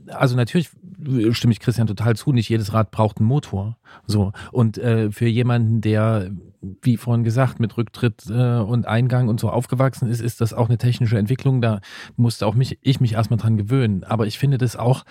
[0.09, 0.71] also natürlich
[1.33, 3.77] stimme ich Christian total zu, nicht jedes Rad braucht einen Motor.
[4.07, 4.33] So.
[4.53, 6.31] Und äh, für jemanden, der,
[6.83, 10.69] wie vorhin gesagt, mit Rücktritt äh, und Eingang und so aufgewachsen ist, ist das auch
[10.69, 11.61] eine technische Entwicklung.
[11.61, 11.81] Da
[12.17, 14.05] musste auch mich, ich mich erstmal dran gewöhnen.
[14.05, 15.05] Aber ich finde das auch,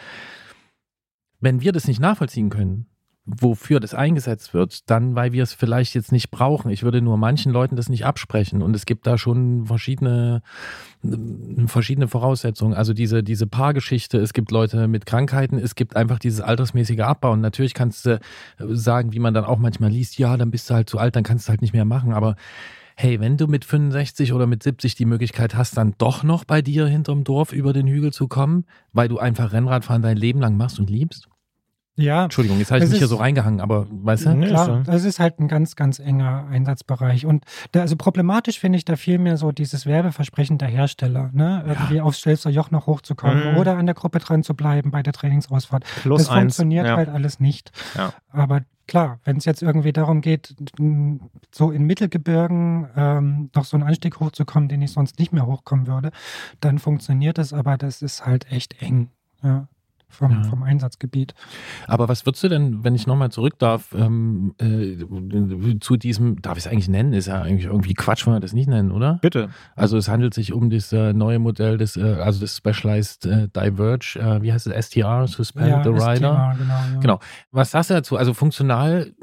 [1.39, 2.88] wenn wir das nicht nachvollziehen können,
[3.26, 6.69] wofür das eingesetzt wird, dann weil wir es vielleicht jetzt nicht brauchen.
[6.69, 10.41] Ich würde nur manchen Leuten das nicht absprechen und es gibt da schon verschiedene
[11.65, 12.73] verschiedene Voraussetzungen.
[12.73, 17.41] Also diese diese Paargeschichte, es gibt Leute mit Krankheiten, es gibt einfach dieses altersmäßige Abbauen.
[17.41, 18.19] Natürlich kannst du
[18.59, 21.23] sagen, wie man dann auch manchmal liest, ja, dann bist du halt zu alt, dann
[21.23, 22.36] kannst du halt nicht mehr machen, aber
[22.95, 26.61] hey, wenn du mit 65 oder mit 70 die Möglichkeit hast, dann doch noch bei
[26.61, 30.55] dir hinterm Dorf über den Hügel zu kommen, weil du einfach Rennradfahren dein Leben lang
[30.55, 31.28] machst und liebst,
[31.97, 32.25] ja.
[32.25, 34.33] Entschuldigung, jetzt habe ich mich hier so reingehangen, aber weißt du?
[34.33, 37.25] Nee, klar, das ist halt ein ganz, ganz enger Einsatzbereich.
[37.25, 41.63] Und da, also problematisch finde ich da vielmehr so dieses Werbeversprechen der Hersteller, ne?
[41.65, 42.03] Irgendwie ja.
[42.03, 43.57] aufs Stelzer Joch noch hochzukommen mhm.
[43.57, 45.85] oder an der Gruppe dran zu bleiben bei der Trainingsausfahrt.
[46.01, 46.41] Plus das eins.
[46.41, 46.97] funktioniert ja.
[46.97, 47.71] halt alles nicht.
[47.97, 48.13] Ja.
[48.29, 50.53] Aber klar, wenn es jetzt irgendwie darum geht,
[51.51, 55.87] so in Mittelgebirgen ähm, noch so einen Anstieg hochzukommen, den ich sonst nicht mehr hochkommen
[55.87, 56.11] würde,
[56.59, 59.11] dann funktioniert das, aber das ist halt echt eng.
[59.41, 59.67] Ja
[60.16, 60.43] vom, ja.
[60.43, 61.34] vom Einsatzgebiet.
[61.88, 66.57] Aber was würdest du denn, wenn ich nochmal zurück darf, ähm, äh, zu diesem, darf
[66.57, 67.13] ich es eigentlich nennen?
[67.13, 69.20] Ist ja eigentlich irgendwie Quatsch, wenn wir das nicht nennen, oder?
[69.22, 69.49] Bitte.
[69.76, 73.47] Also es handelt sich um das äh, neue Modell, des, äh, also das Specialized äh,
[73.49, 76.16] Diverge, äh, wie heißt es, STR, Suspend ja, the Rider.
[76.16, 76.99] STR, genau, ja.
[76.99, 77.20] genau.
[77.51, 78.18] Was sagst du dazu?
[78.18, 79.13] Also funktional,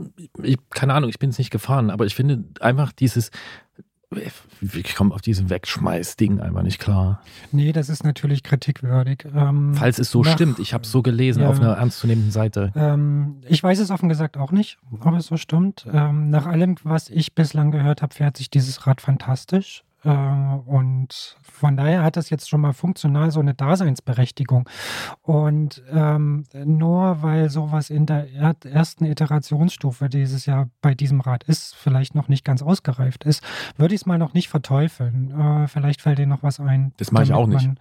[0.43, 3.30] ich, keine Ahnung, ich bin es nicht gefahren, aber ich finde einfach dieses
[4.60, 7.22] ich komme auf diesen Wegschmeiß-Ding einfach nicht klar.
[7.50, 9.26] Nee, das ist natürlich kritikwürdig.
[9.34, 12.32] Ähm, Falls es so nach, stimmt, ich habe es so gelesen ja, auf einer ernstzunehmenden
[12.32, 12.72] Seite.
[12.76, 15.86] Ähm, ich weiß es offen gesagt auch nicht, ob es so stimmt.
[15.92, 19.84] Ähm, nach allem, was ich bislang gehört habe, fährt sich dieses Rad fantastisch.
[20.05, 24.68] Äh, und von daher hat das jetzt schon mal funktional so eine Daseinsberechtigung.
[25.22, 31.74] Und ähm, nur weil sowas in der ersten Iterationsstufe dieses Jahr bei diesem Rad ist,
[31.74, 33.42] vielleicht noch nicht ganz ausgereift ist,
[33.76, 35.30] würde ich es mal noch nicht verteufeln.
[35.30, 36.92] Äh, vielleicht fällt dir noch was ein.
[36.96, 37.66] Das mache ich auch nicht.
[37.66, 37.78] Man,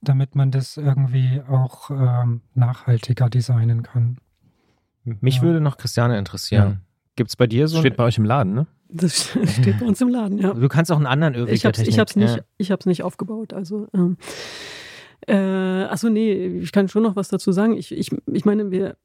[0.00, 4.16] damit man das irgendwie auch ähm, nachhaltiger designen kann.
[5.04, 5.42] Mich ja.
[5.42, 6.70] würde noch Christiane interessieren.
[6.70, 6.76] Ja.
[7.16, 7.80] Gibt es bei dir so.
[7.80, 8.66] Steht bei euch im Laden, ne?
[8.92, 9.30] Das
[9.60, 10.52] steht bei uns im Laden, ja.
[10.52, 11.54] Du kannst auch einen anderen irgendwie.
[11.54, 12.42] Ich habe es ich nicht, ja.
[12.56, 13.52] ich hab's nicht aufgebaut.
[13.52, 14.16] Also, ähm,
[15.26, 17.76] äh, achso, nee, ich kann schon noch was dazu sagen.
[17.76, 18.96] Ich, ich, ich meine, wir,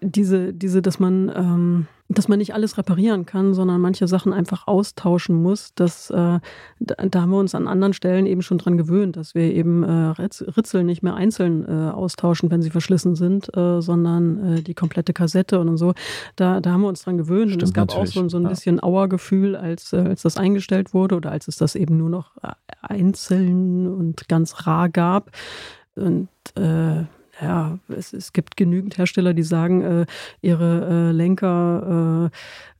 [0.00, 4.66] diese, diese, dass man, ähm, dass man nicht alles reparieren kann, sondern manche Sachen einfach
[4.66, 5.72] austauschen muss.
[5.74, 6.40] Das, äh,
[6.80, 10.12] da, haben wir uns an anderen Stellen eben schon dran gewöhnt, dass wir eben äh,
[10.18, 15.12] Ritzel nicht mehr einzeln äh, austauschen, wenn sie verschlissen sind, äh, sondern äh, die komplette
[15.12, 15.94] Kassette und so.
[16.36, 17.52] Da, da haben wir uns dran gewöhnt.
[17.52, 18.10] Stimmt, und es gab natürlich.
[18.10, 18.82] auch so, so ein bisschen ja.
[18.82, 22.32] Auergefühl, als, äh, als das eingestellt wurde oder als es das eben nur noch
[22.82, 25.30] einzeln und ganz rar gab.
[25.94, 27.04] Und äh,
[27.42, 30.06] ja, es, es gibt genügend Hersteller, die sagen, äh,
[30.40, 32.30] ihre äh, Lenker,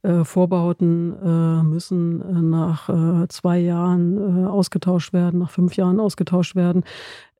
[0.05, 2.89] äh, äh Vorbauten äh, müssen äh, nach
[3.29, 6.85] zwei Jahren ausgetauscht werden, nach fünf Jahren ausgetauscht werden.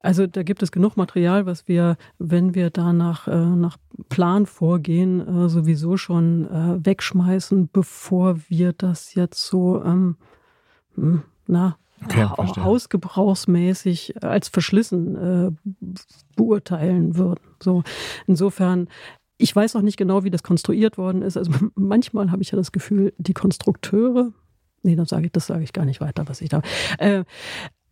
[0.01, 3.77] Also da gibt es genug Material, was wir, wenn wir da nach, nach
[4.09, 6.45] Plan vorgehen, sowieso schon
[6.83, 10.17] wegschmeißen, bevor wir das jetzt so, ähm,
[10.95, 15.51] hm, na, okay, auch hausgebrauchsmäßig als verschlissen äh,
[16.35, 17.41] beurteilen würden.
[17.61, 17.83] So
[18.27, 18.87] insofern
[19.37, 21.37] ich weiß auch nicht genau, wie das konstruiert worden ist.
[21.37, 24.31] Also manchmal habe ich ja das Gefühl, die Konstrukteure,
[24.83, 26.61] nee, dann sage ich, das sage ich gar nicht weiter, was ich da.
[26.97, 27.25] Äh,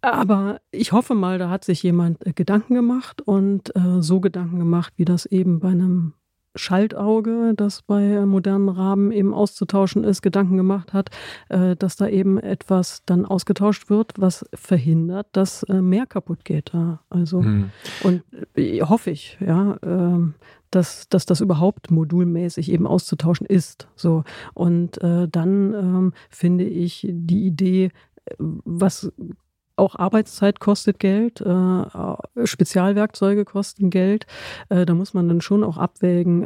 [0.01, 4.59] aber ich hoffe mal, da hat sich jemand äh, Gedanken gemacht und äh, so Gedanken
[4.59, 6.13] gemacht, wie das eben bei einem
[6.55, 11.09] Schaltauge, das bei modernen Rahmen eben auszutauschen ist, Gedanken gemacht hat,
[11.49, 16.71] äh, dass da eben etwas dann ausgetauscht wird, was verhindert, dass äh, mehr kaputt geht.
[17.09, 17.71] Also hm.
[18.03, 18.23] und
[18.55, 20.33] äh, hoffe ich, ja, ähm,
[20.71, 23.89] dass, dass das überhaupt modulmäßig eben auszutauschen ist.
[23.97, 24.23] So
[24.53, 25.29] und dann
[25.73, 27.91] ähm, finde ich die Idee,
[28.37, 29.11] was
[29.81, 34.25] auch Arbeitszeit kostet Geld, äh, Spezialwerkzeuge kosten Geld.
[34.69, 36.43] Äh, da muss man dann schon auch abwägen,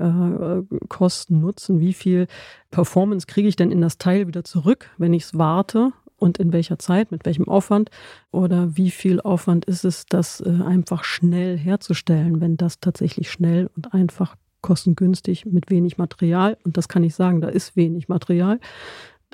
[0.71, 2.27] äh, Kosten, Nutzen, wie viel
[2.71, 6.53] Performance kriege ich denn in das Teil wieder zurück, wenn ich es warte und in
[6.53, 7.89] welcher Zeit, mit welchem Aufwand
[8.31, 13.69] oder wie viel Aufwand ist es, das äh, einfach schnell herzustellen, wenn das tatsächlich schnell
[13.75, 18.59] und einfach kostengünstig mit wenig Material, und das kann ich sagen, da ist wenig Material,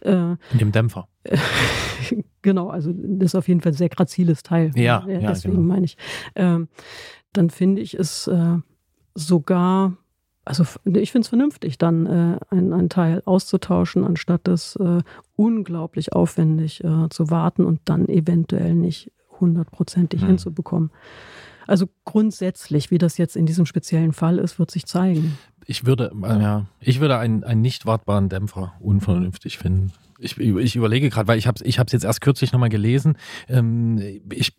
[0.01, 1.07] äh, in dem Dämpfer.
[2.41, 4.71] genau, also das ist auf jeden Fall ein sehr graziles Teil.
[4.75, 5.67] Ja, ja deswegen genau.
[5.67, 5.97] meine ich.
[6.35, 6.67] Ähm,
[7.33, 8.57] dann finde ich es äh,
[9.15, 9.97] sogar
[10.43, 15.01] also ich finde es vernünftig, dann äh, einen Teil auszutauschen, anstatt das äh,
[15.35, 20.29] unglaublich aufwendig äh, zu warten und dann eventuell nicht hundertprozentig hm.
[20.29, 20.91] hinzubekommen.
[21.67, 25.37] Also grundsätzlich, wie das jetzt in diesem speziellen Fall ist, wird sich zeigen.
[25.65, 29.91] Ich würde, äh, ja, ich würde einen, einen nicht wartbaren Dämpfer unvernünftig finden.
[30.19, 33.17] Ich, ich überlege gerade, weil ich habe es ich jetzt erst kürzlich nochmal gelesen.
[33.47, 33.99] Ähm,
[34.31, 34.55] ich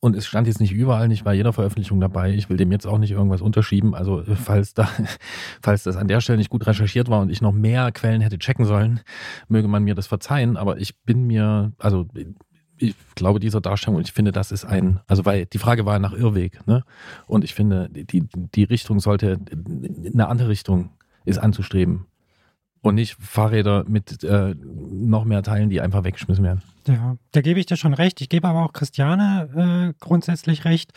[0.00, 2.32] und es stand jetzt nicht überall, nicht bei jeder Veröffentlichung dabei.
[2.32, 3.94] Ich will dem jetzt auch nicht irgendwas unterschieben.
[3.94, 4.88] Also falls da,
[5.62, 8.38] falls das an der Stelle nicht gut recherchiert war und ich noch mehr Quellen hätte
[8.38, 9.00] checken sollen,
[9.48, 10.56] möge man mir das verzeihen.
[10.56, 12.06] Aber ich bin mir, also
[12.78, 16.12] ich glaube dieser Darstellung, ich finde, das ist ein, also weil die Frage war nach
[16.12, 16.84] Irrweg, ne?
[17.26, 19.38] Und ich finde, die, die Richtung sollte,
[20.12, 20.90] eine andere Richtung
[21.24, 22.06] ist anzustreben
[22.80, 26.62] und nicht Fahrräder mit äh, noch mehr Teilen, die einfach weggeschmissen werden.
[26.86, 28.20] Ja, da gebe ich dir schon recht.
[28.20, 30.92] Ich gebe aber auch Christiane äh, grundsätzlich recht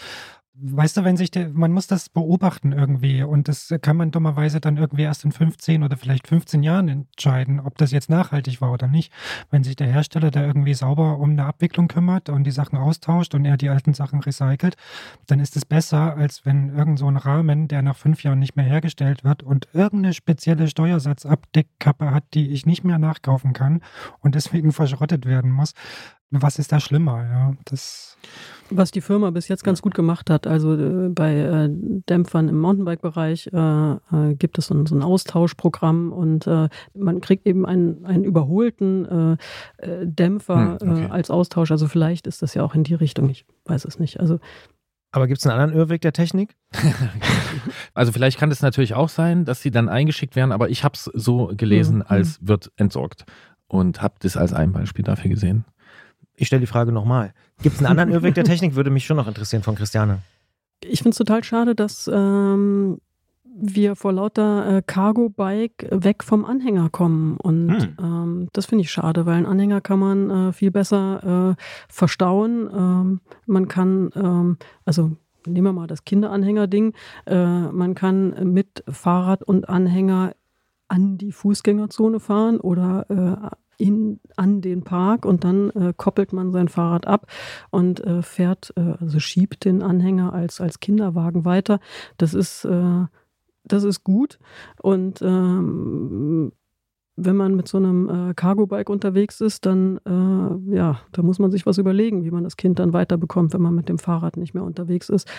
[0.64, 4.62] weißt du, wenn sich der, man muss das beobachten irgendwie und das kann man dummerweise
[4.62, 8.72] dann irgendwie erst in 15 oder vielleicht 15 Jahren entscheiden, ob das jetzt nachhaltig war
[8.72, 9.12] oder nicht.
[9.50, 13.34] Wenn sich der Hersteller da irgendwie sauber um eine Abwicklung kümmert und die Sachen austauscht
[13.34, 14.76] und er die alten Sachen recycelt,
[15.28, 18.56] dann ist es besser, als wenn irgend so ein Rahmen, der nach fünf Jahren nicht
[18.56, 23.82] mehr hergestellt wird und irgendeine spezielle Steuersatzabdeckkappe hat, die ich nicht mehr nachkaufen kann
[24.20, 25.74] und deswegen verschrottet werden muss.
[26.30, 27.26] Was ist da schlimmer?
[27.26, 28.18] Ja, das
[28.72, 32.60] was die Firma bis jetzt ganz gut gemacht hat, also äh, bei äh, Dämpfern im
[32.60, 37.66] Mountainbike-Bereich äh, äh, gibt es so ein, so ein Austauschprogramm und äh, man kriegt eben
[37.66, 39.38] einen, einen überholten
[39.80, 41.08] äh, Dämpfer hm, okay.
[41.10, 41.72] als Austausch.
[41.72, 44.20] Also vielleicht ist das ja auch in die Richtung, ich weiß es nicht.
[44.20, 44.40] Also
[45.14, 46.56] aber gibt es einen anderen Irrweg der Technik?
[47.94, 50.94] also vielleicht kann es natürlich auch sein, dass sie dann eingeschickt werden, aber ich habe
[50.96, 52.06] es so gelesen, mhm.
[52.08, 53.26] als wird entsorgt
[53.68, 55.66] und habe das als ein Beispiel dafür gesehen.
[56.36, 57.34] Ich stelle die Frage nochmal.
[57.62, 58.76] Gibt es einen anderen Irrweg der Technik?
[58.76, 60.20] Würde mich schon noch interessieren von Christiane.
[60.84, 63.00] Ich finde es total schade, dass ähm,
[63.44, 67.38] wir vor lauter äh, Cargo-Bike weg vom Anhänger kommen.
[67.38, 67.96] Und hm.
[68.00, 72.70] ähm, das finde ich schade, weil einen Anhänger kann man äh, viel besser äh, verstauen.
[72.76, 75.12] Ähm, man kann, ähm, also
[75.46, 76.94] nehmen wir mal das Kinderanhänger-Ding,
[77.26, 80.34] äh, man kann mit Fahrrad und Anhänger
[80.88, 86.52] an die Fußgängerzone fahren oder äh, in, an den Park und dann äh, koppelt man
[86.52, 87.28] sein Fahrrad ab
[87.72, 91.80] und äh, fährt, äh, also schiebt den Anhänger als, als Kinderwagen weiter.
[92.18, 93.06] Das ist, äh,
[93.64, 94.40] das ist gut.
[94.82, 96.52] Und ähm,
[97.16, 101.52] wenn man mit so einem äh, Cargo-Bike unterwegs ist, dann, äh, ja, da muss man
[101.52, 104.54] sich was überlegen, wie man das Kind dann weiterbekommt, wenn man mit dem Fahrrad nicht
[104.54, 105.30] mehr unterwegs ist.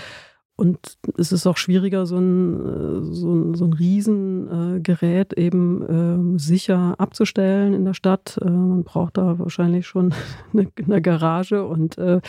[0.63, 6.39] Und es ist auch schwieriger, so ein, äh, so ein, so ein Riesengerät eben äh,
[6.39, 8.39] sicher abzustellen in der Stadt.
[8.41, 10.15] Äh, man braucht da wahrscheinlich schon
[10.53, 12.21] eine, eine Garage und äh,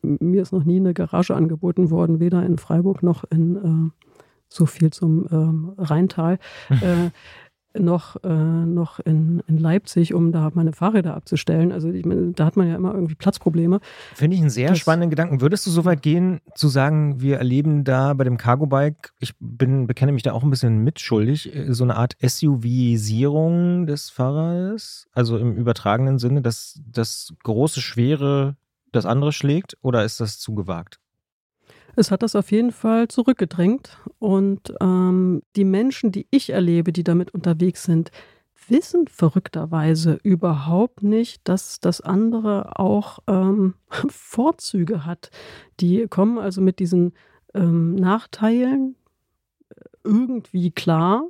[0.00, 3.92] mir ist noch nie eine Garage angeboten worden, weder in Freiburg noch in
[4.48, 6.38] so viel zum ähm, Rheintal.
[7.78, 11.72] Noch, äh, noch in, in Leipzig, um da meine Fahrräder abzustellen.
[11.72, 13.80] Also ich meine, da hat man ja immer irgendwie Platzprobleme.
[14.14, 15.40] Finde ich einen sehr das, spannenden Gedanken.
[15.40, 19.34] Würdest du so weit gehen, zu sagen, wir erleben da bei dem Cargo Bike, ich
[19.38, 25.08] bin, bekenne mich da auch ein bisschen mitschuldig, äh, so eine Art SUV-Sierung des Fahrrades?
[25.12, 28.56] Also im übertragenen Sinne, dass das große, schwere
[28.92, 29.76] das andere schlägt?
[29.82, 30.98] Oder ist das zu gewagt?
[31.96, 33.98] Es hat das auf jeden Fall zurückgedrängt.
[34.18, 38.10] Und ähm, die Menschen, die ich erlebe, die damit unterwegs sind,
[38.68, 43.74] wissen verrückterweise überhaupt nicht, dass das andere auch ähm,
[44.08, 45.30] Vorzüge hat.
[45.80, 47.12] Die kommen also mit diesen
[47.54, 48.96] ähm, Nachteilen
[49.70, 49.74] äh,
[50.04, 51.24] irgendwie klar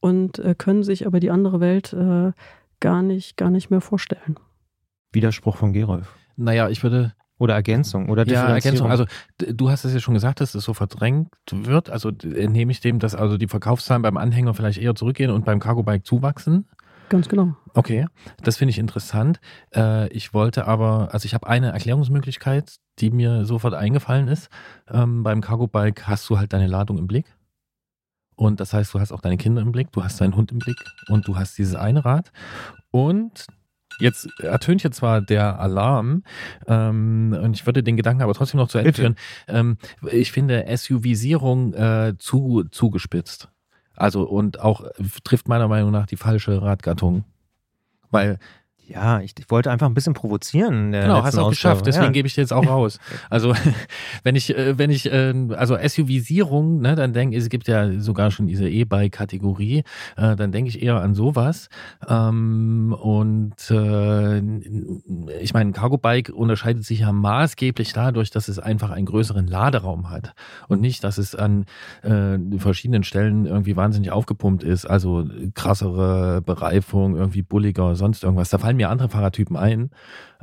[0.00, 2.32] und äh, können sich aber die andere Welt äh,
[2.80, 4.38] gar nicht, gar nicht mehr vorstellen.
[5.12, 6.16] Widerspruch von Gerolf.
[6.36, 8.90] Naja, ich würde oder Ergänzung oder Ja, Ergänzung.
[8.90, 9.04] Also
[9.38, 11.90] du hast es ja schon gesagt, dass es so verdrängt wird.
[11.90, 15.60] Also entnehme ich dem, dass also die Verkaufszahlen beim Anhänger vielleicht eher zurückgehen und beim
[15.60, 16.66] Cargo Bike zuwachsen.
[17.08, 17.54] Ganz genau.
[17.74, 18.06] Okay,
[18.42, 19.40] das finde ich interessant.
[19.74, 24.50] Äh, ich wollte aber, also ich habe eine Erklärungsmöglichkeit, die mir sofort eingefallen ist.
[24.90, 27.34] Ähm, beim Cargo Bike hast du halt deine Ladung im Blick.
[28.36, 30.58] Und das heißt, du hast auch deine Kinder im Blick, du hast deinen Hund im
[30.58, 30.76] Blick
[31.08, 32.30] und du hast dieses eine Rad.
[32.90, 33.46] Und
[33.98, 36.22] Jetzt ertönt hier zwar der Alarm,
[36.66, 39.16] ähm, und ich würde den Gedanken aber trotzdem noch zu Ende führen.
[39.48, 39.78] Ähm,
[40.10, 43.48] ich finde SUV-Sierung äh, zu zugespitzt.
[43.96, 44.84] Also und auch
[45.24, 47.24] trifft meiner Meinung nach die falsche Radgattung.
[48.10, 48.38] Weil
[48.88, 50.92] Ja, ich, ich wollte einfach ein bisschen provozieren.
[50.92, 52.12] Genau, hast du auch geschafft, deswegen ja.
[52.12, 52.98] gebe ich dir jetzt auch raus.
[53.30, 53.52] Also
[54.22, 58.00] wenn ich, äh, wenn ich, äh, also SUV-Sierung, ne, dann denke ich, es gibt ja
[58.00, 59.84] sogar schon diese E-Bike-Kategorie,
[60.16, 61.68] äh, dann denke ich eher an sowas.
[62.08, 64.38] Ähm, und äh,
[65.40, 70.10] ich meine, ein Cargo-Bike unterscheidet sich ja maßgeblich dadurch, dass es einfach einen größeren Laderaum
[70.10, 70.32] hat
[70.68, 71.66] und nicht, dass es an
[72.02, 78.48] äh, verschiedenen Stellen irgendwie wahnsinnig aufgepumpt ist, also krassere Bereifung, irgendwie bulliger, sonst irgendwas.
[78.50, 79.90] Da fallen mir andere Fahrradtypen ein.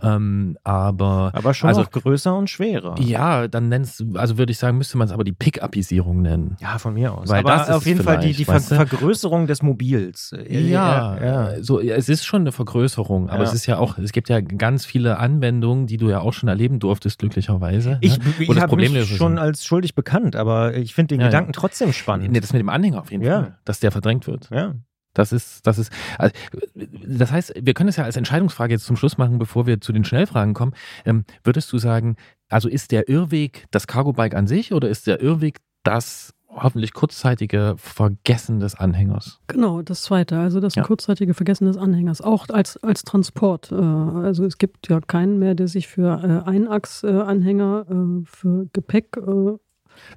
[0.01, 2.95] Ähm, aber Aber schon Also- auch größer und schwerer.
[2.99, 6.57] ja, dann nennst du, also würde ich sagen, müsste man es aber die Pick-Upisierung nennen.
[6.59, 7.29] Ja, von mir aus.
[7.29, 8.59] Weil Aber das ist auf jeden Fall die, die Ver?
[8.59, 10.35] Vergrößerung des Mobils.
[10.49, 11.63] Ja, ja.
[11.63, 13.49] so ja, es ist schon eine Vergrößerung, aber Ja.
[13.49, 16.49] es ist ja auch, es gibt ja ganz viele Anwendungen, die du ja auch schon
[16.49, 17.97] erleben durftest, glücklicherweise.
[18.01, 18.25] Ich, ne?
[18.39, 21.25] ich habe mich schon als schuldig bekannt, aber ich finde den.
[21.25, 22.31] Gedanken trotzdem spannend.
[22.33, 23.23] Nee, das mit dem Anhänger auf jeden.
[23.23, 24.49] Fall, dass der verdrängt wird.
[24.51, 24.73] Ja.
[25.15, 26.33] Das ist, das ist, also,
[26.75, 29.91] das heißt, wir können es ja als Entscheidungsfrage jetzt zum Schluss machen, bevor wir zu
[29.91, 30.73] den Schnellfragen kommen.
[31.05, 32.17] Ähm, würdest du sagen,
[32.49, 37.75] also ist der Irrweg das Cargo-Bike an sich oder ist der Irrweg das hoffentlich kurzzeitige
[37.77, 39.39] Vergessen des Anhängers?
[39.47, 40.83] Genau, das zweite, also das Ja.
[40.83, 43.71] kurzzeitige Vergessen des Anhängers, auch als, als Transport.
[43.71, 49.17] Äh, also es gibt ja keinen mehr, der sich für äh, Einachs-Anhänger, äh, für Gepäck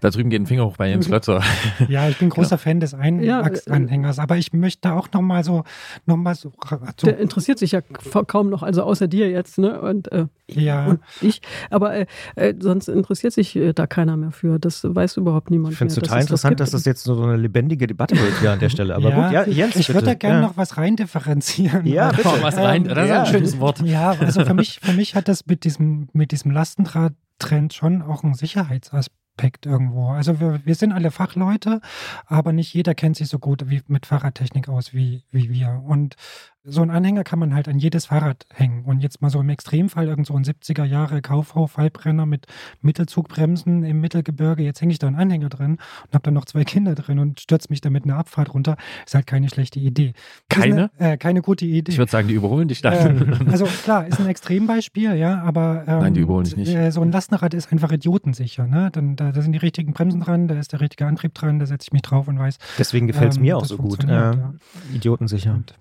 [0.00, 1.42] Da drüben geht ein Finger hoch bei Jens Klötzer.
[1.88, 2.62] Ja, ich bin großer Genau.
[2.62, 5.64] Fan des Ja, Einachsanhängers, aber ich möchte auch noch mal so,
[6.06, 6.52] noch mal so,
[6.96, 9.80] so Der interessiert sich ja ka- kaum noch, also außer dir jetzt, ne?
[9.80, 11.40] Und, äh, ja, und ich.
[11.70, 12.06] Aber äh,
[12.36, 14.58] äh, sonst interessiert sich äh, da keiner mehr für.
[14.58, 15.72] Das weiß überhaupt niemand.
[15.72, 16.60] Ich finde es total dass interessant, gibt.
[16.60, 18.94] dass das jetzt so eine lebendige Debatte wird hier an der Stelle.
[18.94, 20.46] Aber ja, gut, ja, Jens, ich würde da gerne ja.
[20.46, 21.86] noch was reindifferenzieren.
[21.86, 22.28] Ja, bitte.
[22.28, 23.20] Oh, was rein, Ähm, das ist ja.
[23.22, 23.80] ein schönes Wort.
[23.84, 28.24] Ja, also für mich, für mich hat das mit diesem, mit diesem Lastenradtrend schon auch
[28.24, 29.17] einen Sicherheitsaspekt
[29.66, 30.08] irgendwo.
[30.10, 31.80] Also wir, wir sind alle Fachleute,
[32.26, 35.82] aber nicht jeder kennt sich so gut wie, mit Fahrradtechnik aus wie, wie wir.
[35.86, 36.16] Und
[36.64, 38.84] so ein Anhänger kann man halt an jedes Fahrrad hängen.
[38.84, 42.46] Und jetzt mal so im Extremfall irgend so ein 70er Jahre Kaufhof-Fallbrenner mit
[42.82, 44.62] Mittelzugbremsen im Mittelgebirge.
[44.62, 47.40] Jetzt hänge ich da einen Anhänger drin und habe da noch zwei Kinder drin und
[47.40, 48.76] stürze mich damit eine Abfahrt runter.
[49.06, 50.12] Ist halt keine schlechte Idee.
[50.48, 50.90] Keine?
[50.98, 51.92] Eine, äh, keine gute Idee.
[51.92, 52.98] Ich würde sagen, die überholen dich dann.
[52.98, 56.74] Ähm, also klar, ist ein Extrembeispiel, ja, aber ähm, Nein, die überholen dich nicht.
[56.74, 58.66] Äh, so ein Lastenrad ist einfach idiotensicher.
[58.66, 58.90] Ne?
[58.92, 61.66] Dann, da, da sind die richtigen Bremsen dran, da ist der richtige Antrieb dran, da
[61.66, 62.58] setze ich mich drauf und weiß.
[62.78, 64.04] Deswegen gefällt es ähm, mir auch so gut.
[64.04, 64.54] Äh, ja.
[64.92, 65.54] idiotensicher.
[65.54, 65.74] Und,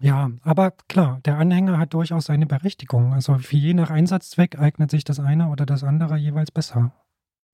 [0.00, 3.12] ja, aber klar, der Anhänger hat durchaus seine Berechtigung.
[3.12, 6.92] Also für je nach Einsatzzweck eignet sich das eine oder das andere jeweils besser.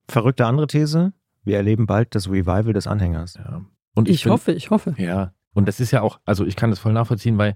[0.09, 1.13] Verrückte andere These.
[1.43, 3.35] Wir erleben bald das Revival des Anhängers.
[3.35, 3.61] Ja.
[3.95, 4.93] Und Ich find- hoffe, ich hoffe.
[4.97, 7.55] Ja, und das ist ja auch, also ich kann das voll nachvollziehen, weil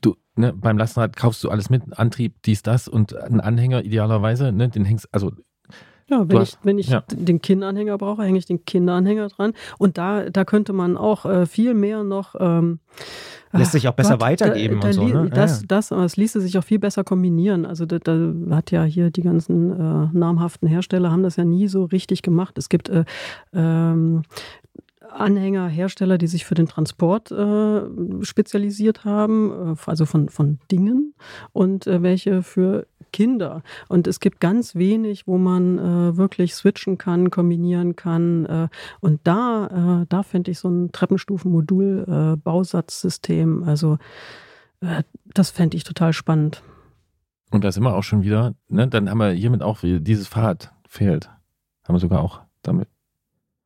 [0.00, 4.52] du, ne, beim Lastenrad kaufst du alles mit, Antrieb, dies, das und einen Anhänger idealerweise,
[4.52, 5.32] ne, den hängst, also
[6.10, 7.02] Ja, wenn ich, wenn ich ja.
[7.12, 9.52] den Kinderanhänger brauche, hänge ich den Kinderanhänger dran.
[9.78, 12.34] Und da, da könnte man auch äh, viel mehr noch.
[12.38, 12.80] Ähm,
[13.52, 15.30] Lässt sich auch besser Gott, weitergeben da, und so, ne?
[15.30, 17.64] Das, das, aber es ließe sich auch viel besser kombinieren.
[17.64, 21.66] Also da, da hat ja hier die ganzen äh, namhaften Hersteller haben das ja nie
[21.66, 22.58] so richtig gemacht.
[22.58, 23.04] Es gibt äh,
[23.54, 24.22] ähm,
[25.08, 27.82] Anhängerhersteller, die sich für den Transport äh,
[28.22, 31.14] spezialisiert haben, äh, also von, von Dingen
[31.52, 33.62] und äh, welche für Kinder.
[33.88, 38.44] Und es gibt ganz wenig, wo man äh, wirklich switchen kann, kombinieren kann.
[38.46, 38.68] Äh,
[39.00, 43.98] und da, äh, da fände ich so ein Treppenstufen-Modul-Bausatzsystem, also
[45.34, 46.62] das fände ich total spannend.
[47.50, 50.72] und da sind wir auch schon wieder, ne, dann haben wir hiermit auch, dieses Fahrrad
[50.86, 51.28] fehlt.
[51.82, 52.86] Haben wir sogar auch damit.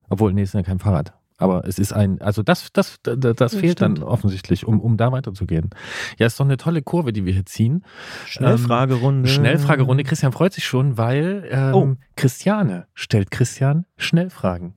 [0.08, 1.12] Obwohl, nee, ist ja kein Fahrrad.
[1.42, 4.08] Aber es ist ein, also das, das, das, das fehlt dann stimmt.
[4.08, 5.70] offensichtlich, um, um da weiterzugehen.
[6.18, 7.84] Ja, ist doch eine tolle Kurve, die wir hier ziehen.
[8.26, 9.28] Schnellfragerunde.
[9.28, 10.04] Schnellfragerunde.
[10.04, 11.96] Christian freut sich schon, weil ähm, Oh.
[12.16, 14.74] Christiane stellt Christian Schnellfragen.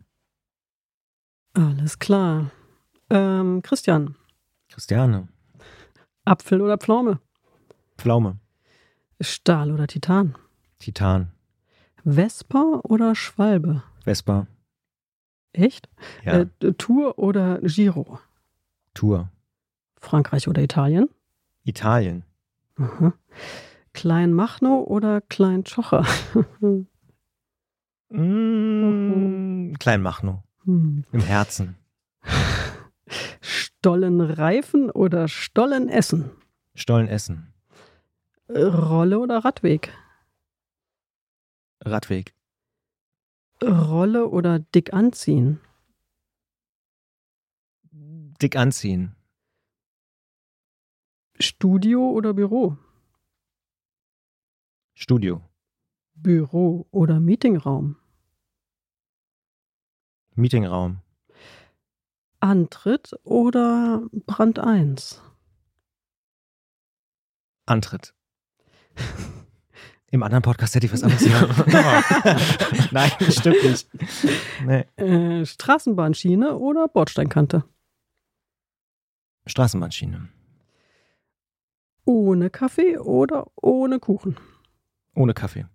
[1.53, 2.51] Alles klar.
[3.09, 4.15] Ähm, Christian,
[4.69, 5.27] Christiane.
[6.25, 7.19] Apfel oder Pflaume?
[7.97, 8.39] Pflaume.
[9.21, 10.35] Stahl oder Titan?
[10.79, 11.31] Titan.
[12.03, 13.83] Vespa oder Schwalbe?
[14.03, 14.47] Vespa.
[15.55, 15.89] Echt?
[16.23, 16.41] Ja.
[16.41, 18.19] Äh, Tour oder Giro?
[18.93, 19.29] Tour.
[19.97, 21.09] Frankreich oder Italien?
[21.63, 22.23] Italien.
[22.77, 23.13] Mhm.
[23.93, 26.05] Klein Machno oder Klein Tschocher?
[28.09, 30.43] Mm, Kleinmachnow.
[30.65, 31.03] Hm.
[31.11, 31.75] Im Herzen.
[33.41, 36.29] Stollenreifen oder Stollenessen?
[36.75, 37.51] Stollen essen.
[38.47, 39.91] Rolle oder Radweg?
[41.83, 42.34] Radweg.
[43.67, 45.59] Rolle oder dick anziehen?
[47.91, 49.15] Dick anziehen.
[51.39, 52.77] Studio oder Büro?
[54.93, 55.41] Studio.
[56.13, 57.97] Büro oder Meetingraum?
[60.35, 61.01] Meetingraum.
[62.39, 65.21] Antritt oder Brand 1?
[67.65, 68.13] antritt.
[70.11, 71.67] Im anderen Podcast hätte ich was anderes gesagt.
[72.91, 73.89] Nein, stimmt nicht.
[74.65, 74.85] Nee.
[74.97, 77.63] Äh, Straßenbahnschiene oder Bordsteinkante?
[79.47, 80.29] Straßenbahnschiene.
[82.05, 84.37] Ohne Kaffee oder ohne Kuchen?
[85.15, 85.65] Ohne Kaffee.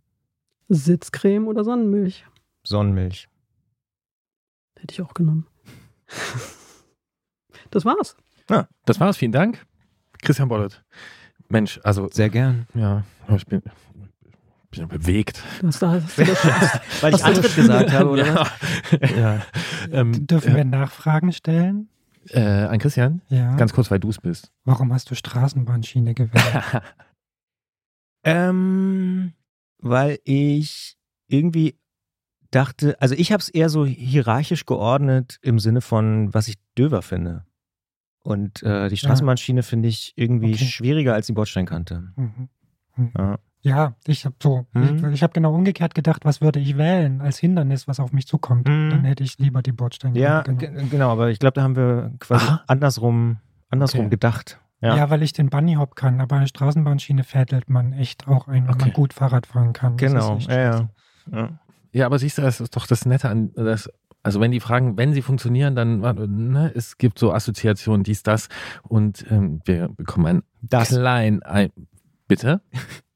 [0.69, 2.25] Sitzcreme oder Sonnenmilch?
[2.63, 3.29] Sonnenmilch.
[4.79, 5.47] Hätte ich auch genommen.
[7.71, 8.17] Das war's.
[8.85, 9.67] Das war's, vielen Dank.
[10.23, 10.85] Christian Bollert.
[11.49, 12.67] Mensch, also, Sehr gern.
[12.75, 13.05] ja,
[13.35, 13.63] ich bin,
[14.71, 15.43] bin bewegt.
[15.61, 18.27] Du hast da, hast du das Weil ich Antritt gesagt habe, oder?
[18.27, 19.07] ja.
[19.17, 19.43] ja.
[19.91, 21.89] Ähm, Dürfen wir Nachfragen stellen?
[22.29, 23.23] äh, an Christian?
[23.29, 23.57] Ja.
[23.57, 24.53] Ganz kurz, weil du es bist.
[24.65, 26.65] Warum hast du Straßenbahnschiene gewählt?
[28.25, 29.33] Ähm,
[29.79, 31.79] weil ich irgendwie
[32.51, 37.03] dachte, also ich habe es eher so hierarchisch geordnet im Sinne von, was ich döver
[37.03, 37.47] finde.
[38.23, 40.65] Und äh, die Straßenbahnschiene finde ich irgendwie Okay.
[40.67, 42.13] schwieriger als die Bordsteinkante.
[42.17, 42.49] Mhm.
[43.17, 43.39] Ja.
[43.63, 45.05] Ja, ich habe so, Mhm.
[45.09, 48.27] ich, ich habe genau umgekehrt gedacht, was würde ich wählen als Hindernis, was auf mich
[48.27, 48.67] zukommt.
[48.69, 48.91] Mhm.
[48.91, 50.59] Dann hätte ich lieber die Bordsteinkante Ja, genommen.
[50.59, 52.65] ge- genau, aber ich glaube, da haben wir quasi Aha.
[52.67, 53.37] andersrum,
[53.69, 54.11] andersrum Okay.
[54.11, 54.59] gedacht.
[54.83, 54.97] Ja.
[54.97, 55.11] Ja.
[55.11, 58.71] weil ich den Bunny Hop kann, aber eine Straßenbahnschiene fädelt man echt auch ein, wenn
[58.77, 58.85] Okay.
[58.87, 59.99] man gut Fahrrad fahren kann.
[59.99, 60.39] Genau.
[60.49, 60.89] Ja,
[61.31, 61.59] ja.
[61.93, 62.07] ja.
[62.07, 63.91] Aber siehst du, das ist doch das Nette an das.
[64.23, 68.23] Also wenn die fragen, wenn sie funktionieren, dann warte, ne, es gibt so Assoziationen, dies,
[68.23, 68.49] das
[68.83, 70.89] und ähm, wir bekommen ein Das.
[70.89, 71.71] klein ein,
[72.27, 72.63] bitte.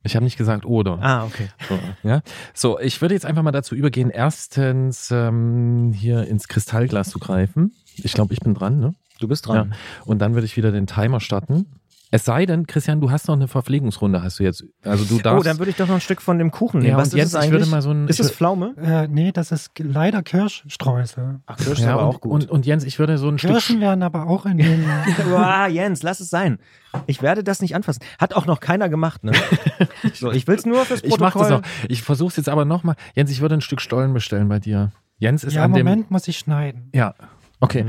[0.05, 0.99] Ich habe nicht gesagt oder.
[1.01, 1.49] Ah, okay.
[1.69, 1.79] So,
[2.09, 2.21] ja.
[2.53, 7.73] so, ich würde jetzt einfach mal dazu übergehen, erstens ähm, hier ins Kristallglas zu greifen.
[7.97, 8.95] Ich glaube, ich bin dran, ne?
[9.19, 9.75] Du bist dran.
[10.05, 11.67] Und dann würde ich wieder den Timer starten.
[12.15, 14.65] Es sei denn, Christian, du hast noch eine Verpflegungsrunde, hast du jetzt.
[14.85, 15.41] Also du darfst.
[15.41, 16.93] Oh, dann würde ich doch noch ein Stück von dem Kuchen nehmen.
[16.93, 17.53] ja, Was und ist jetzt, es ich eigentlich?
[17.63, 18.07] würde mal so ein.
[18.07, 18.73] ist ich es Pflaume?
[18.81, 21.41] Äh, nee, das ist leider Kirschstreusel.
[21.47, 23.81] Ach, Kirsch ja, und, Und, und Jens, ich würde so ein Kirschen Stück.
[23.81, 24.85] werden aber auch in den.
[25.29, 26.61] Boah, Jens, lass es sein.
[27.09, 28.01] Ich werde das nicht anfassen.
[28.21, 29.33] Hat auch noch keiner gemacht, ne?
[30.15, 31.27] so, ich will es nur fürs Ich Protokoll.
[31.27, 31.89] mache das noch.
[31.89, 32.95] Ich versuche es jetzt aber nochmal.
[33.17, 34.93] Jens, ich würde ein Stück Stollen bestellen bei dir.
[35.19, 35.85] Jens ist ja, an dem.
[35.85, 36.91] Moment, muss ich schneiden.
[36.95, 37.17] Ja.
[37.59, 37.83] Okay.
[37.83, 37.89] Mm.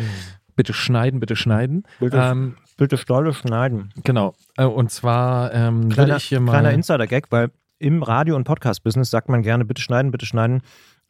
[0.55, 1.83] Bitte schneiden, bitte schneiden.
[1.99, 3.91] Bitte, Ähm, bitte Stolle schneiden.
[4.03, 4.33] genau.
[4.57, 6.51] Äh, Und zwar ähm, Kleiner, ich hier mal.
[6.51, 10.61] kleiner Insider-Gag, weil im Radio- und Podcast-Business sagt man gerne, bitte schneiden, bitte schneiden,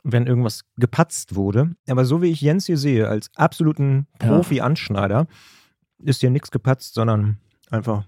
[0.04, 1.72] wenn irgendwas gepatzt wurde.
[1.90, 4.28] Aber so wie ich Jens hier sehe, als absoluten Ja.
[4.30, 5.28] Profi-Anschneider,
[6.00, 7.38] ist hier nichts gepatzt, sondern
[7.72, 8.04] einfach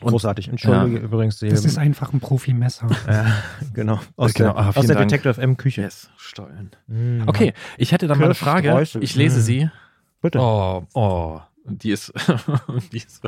[0.00, 0.48] großartig.
[0.48, 1.38] Entschuldige übrigens.
[1.38, 2.88] Die, Das ist einfach ein Profimesser.
[3.08, 3.26] ja,
[3.72, 4.00] genau.
[4.16, 4.96] Aus Genau, der, ah, aus der.
[4.96, 5.82] Detective M-Küche.
[5.82, 6.70] Yes, Stollen.
[6.88, 7.22] Mm.
[7.26, 8.62] Okay, ich hätte dann mal eine Frage.
[8.68, 9.02] Kirschstreusel.
[9.04, 9.42] Ich lese Mm.
[9.42, 9.70] sie.
[10.20, 10.38] Bitte.
[10.40, 11.40] Oh, oh.
[11.64, 12.12] Die ist.
[12.92, 13.22] die ist.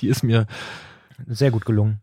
[0.00, 0.46] Die ist mir.
[1.26, 2.00] Sehr gut gelungen.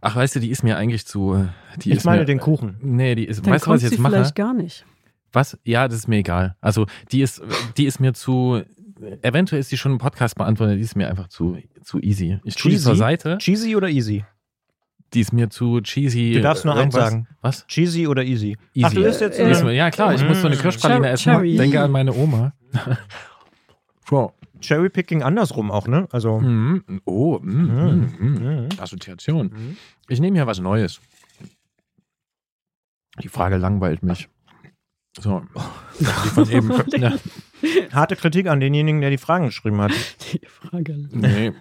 [0.00, 1.48] Ach, weißt du, die ist mir eigentlich zu.
[1.82, 2.76] Die Ich ist meine mir, den Kuchen.
[2.82, 3.44] Nee, die ist.
[3.44, 4.12] Dann weißt du, was ich jetzt mache?
[4.14, 4.84] vielleicht gar nicht.
[5.32, 5.58] Was?
[5.64, 6.56] Ja, das ist mir egal.
[6.60, 7.42] Also, die ist,
[7.76, 8.62] die ist mir zu.
[9.22, 12.38] Eventuell ist die schon im Podcast beantwortet, die ist mir einfach zu, zu easy.
[12.44, 12.84] Ich tue die Cheesy?
[12.84, 13.38] zur Seite.
[13.38, 14.24] Cheesy oder easy?
[15.12, 16.32] Die ist mir zu cheesy.
[16.34, 17.26] Du darfst nur eins sagen.
[17.40, 17.66] Was?
[17.66, 18.56] Cheesy oder easy?
[18.72, 18.84] Easy.
[18.86, 20.56] Ach, du isst jetzt Äh, Die ist äh, mir, ja, klar, ich muss so eine
[20.56, 20.60] Mm.
[20.60, 21.24] Kirschpraline essen.
[21.24, 21.56] Cherry.
[21.56, 22.52] Denke an meine Oma.
[24.08, 24.32] so.
[24.60, 26.08] Cherrypicking andersrum auch, ne?
[26.10, 26.40] Also.
[26.40, 27.00] Mhm.
[27.04, 28.68] Oh, mm, mm, mm.
[28.78, 29.48] Assoziation.
[29.48, 29.76] Mhm.
[30.08, 31.00] Ich nehme hier was Neues.
[33.22, 34.28] Die Frage langweilt mich.
[35.20, 35.42] So.
[36.00, 36.72] Die von eben.
[36.96, 37.12] ja,
[37.92, 39.92] Harte Kritik an denjenigen, der die Fragen geschrieben hat.
[40.32, 41.08] Die Frage.
[41.12, 41.52] nee.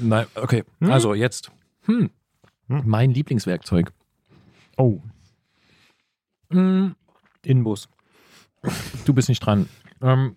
[0.00, 0.64] Nein, okay.
[0.80, 0.90] Hm?
[0.90, 1.50] Also jetzt.
[1.82, 2.10] Hm.
[2.68, 2.82] Hm.
[2.84, 3.92] Mein Lieblingswerkzeug.
[4.76, 5.00] Oh.
[6.50, 6.94] Hm,
[7.44, 7.88] Inbus.
[9.04, 9.68] du bist nicht dran.
[10.00, 10.36] Ähm,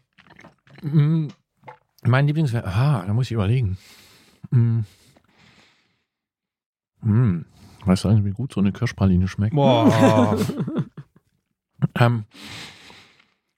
[0.81, 1.29] hm,
[2.07, 2.75] mein Lieblingswerkzeug.
[2.75, 3.77] Ah, da muss ich überlegen.
[4.51, 4.85] Hm.
[7.01, 7.45] Hm.
[7.85, 9.55] Weißt du eigentlich, wie gut so eine Kirschpraline schmeckt?
[9.55, 10.37] Boah.
[11.99, 12.25] Ähm,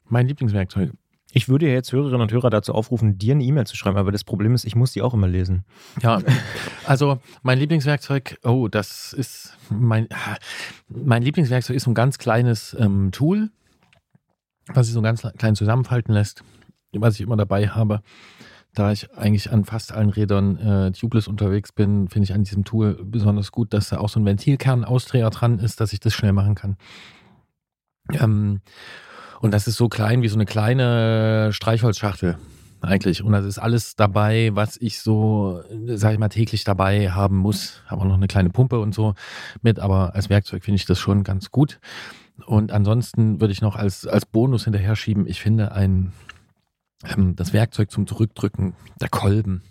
[0.06, 0.92] mein Lieblingswerkzeug.
[1.32, 4.12] Ich würde ja jetzt Hörerinnen und Hörer dazu aufrufen, dir eine E-Mail zu schreiben, aber
[4.12, 5.64] das Problem ist, ich muss die auch immer lesen.
[6.02, 6.22] Ja,
[6.86, 10.08] also mein Lieblingswerkzeug, oh, das ist mein,
[10.90, 13.52] mein Lieblingswerkzeug ist so ein ganz kleines ähm, Tool,
[14.68, 16.44] was sich so ganz klein zusammenfalten lässt,
[16.94, 18.02] was ich immer dabei habe.
[18.74, 22.66] Da ich eigentlich an fast allen Rädern äh, tubeless unterwegs bin, finde ich an diesem
[22.66, 26.34] Tool besonders gut, dass da auch so ein Ventilkern-Ausdreher dran ist, dass ich das schnell
[26.34, 26.78] machen kann.
[28.12, 28.62] Ähm,
[29.42, 32.38] und das ist so klein wie so eine kleine Streichholzschachtel
[32.82, 33.24] eigentlich.
[33.24, 37.82] Und das ist alles dabei, was ich so, sag ich mal, täglich dabei haben muss.
[37.88, 39.16] Habe auch noch eine kleine Pumpe und so
[39.62, 41.80] mit, aber als Werkzeug finde ich das schon ganz gut.
[42.46, 46.14] Und ansonsten würde ich noch als, als Bonus hinterher schieben, ich finde ein,
[47.36, 49.62] das Werkzeug zum Zurückdrücken, der Kolben,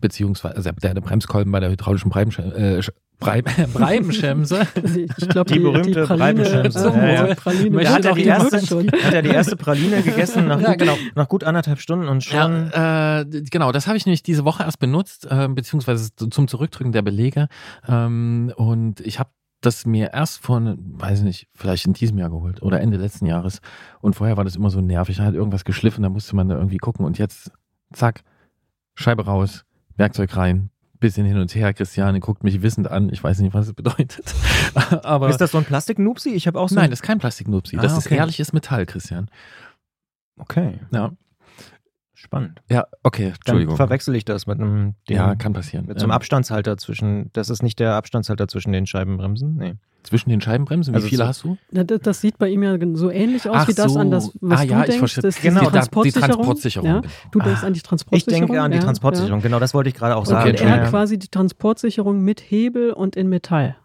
[0.00, 2.82] beziehungsweise also der, der Bremskolben bei der hydraulischen Bremse, äh,
[3.22, 4.66] Breibenschemse.
[5.16, 6.88] Ich glaube, Die berühmte Breibenschemse.
[6.90, 7.34] äh, Ja, ja.
[7.34, 10.70] Praline Er Er hat auf die erste, hat ja die erste Praline gegessen nach, Ja,
[10.70, 10.96] gut, genau.
[11.14, 12.70] nach gut anderthalb Stunden und schon.
[12.74, 16.92] Ja, äh, genau, das habe ich nämlich diese Woche erst benutzt, äh, beziehungsweise zum Zurückdrücken
[16.92, 17.48] der Belege.
[17.86, 19.30] Ähm, und ich habe
[19.62, 23.26] das mir erst von, weiß ich nicht, vielleicht in diesem Jahr geholt oder Ende letzten
[23.26, 23.60] Jahres.
[24.00, 25.16] Und vorher war das immer so nervig.
[25.16, 27.04] Da hat irgendwas geschliffen, da musste man da irgendwie gucken.
[27.06, 27.50] Und jetzt,
[27.92, 28.22] zack,
[28.94, 29.64] Scheibe raus,
[29.96, 30.70] Werkzeug rein,
[31.00, 31.72] bisschen hin und her.
[31.74, 33.08] Christiane guckt mich wissend an.
[33.12, 34.34] Ich weiß nicht, was es bedeutet.
[35.04, 36.30] Aber ist das so ein Plastik-Nupsi?
[36.34, 36.74] Ich habe auch so.
[36.76, 37.76] nein, das ist kein Plastiknupsi.
[37.76, 38.16] Das Ah, ist okay.
[38.16, 39.28] ehrliches Metall, Christian.
[40.38, 41.12] Okay, Ja,
[42.22, 42.60] spannend.
[42.70, 43.76] ja, okay, Dann Entschuldigung.
[43.76, 44.94] verwechsel ich das mit einem.
[45.08, 45.86] dem- ja, kann passieren.
[45.86, 47.30] Mit so einem Ähm, Abstandshalter zwischen.
[47.32, 49.56] Das ist nicht der Abstandshalter zwischen den Scheibenbremsen?
[49.56, 49.74] Nee.
[50.04, 51.56] Zwischen den Scheibenbremsen, wie Also viele so- hast du?
[51.70, 54.00] Ja, Das, das sieht bei ihm ja so ähnlich aus Ach wie das so.
[54.00, 54.98] an das, was Ah, du ja, ich denkst.
[54.98, 55.22] verstehe.
[55.22, 55.60] Das ist Genau.
[55.60, 56.30] die Die, da- die Transportsicherung.
[56.34, 56.88] Transportsicherung.
[56.88, 57.00] Ja,
[57.30, 57.66] du denkst Ah.
[57.66, 58.46] an die Ich Transportsicherung.
[58.48, 59.40] denke an die ja, Transportsicherung.
[59.42, 60.30] Genau, das wollte ich gerade auch Ja.
[60.30, 60.50] sagen.
[60.50, 63.76] Und er hat quasi die Transportsicherung mit Hebel und in Metall,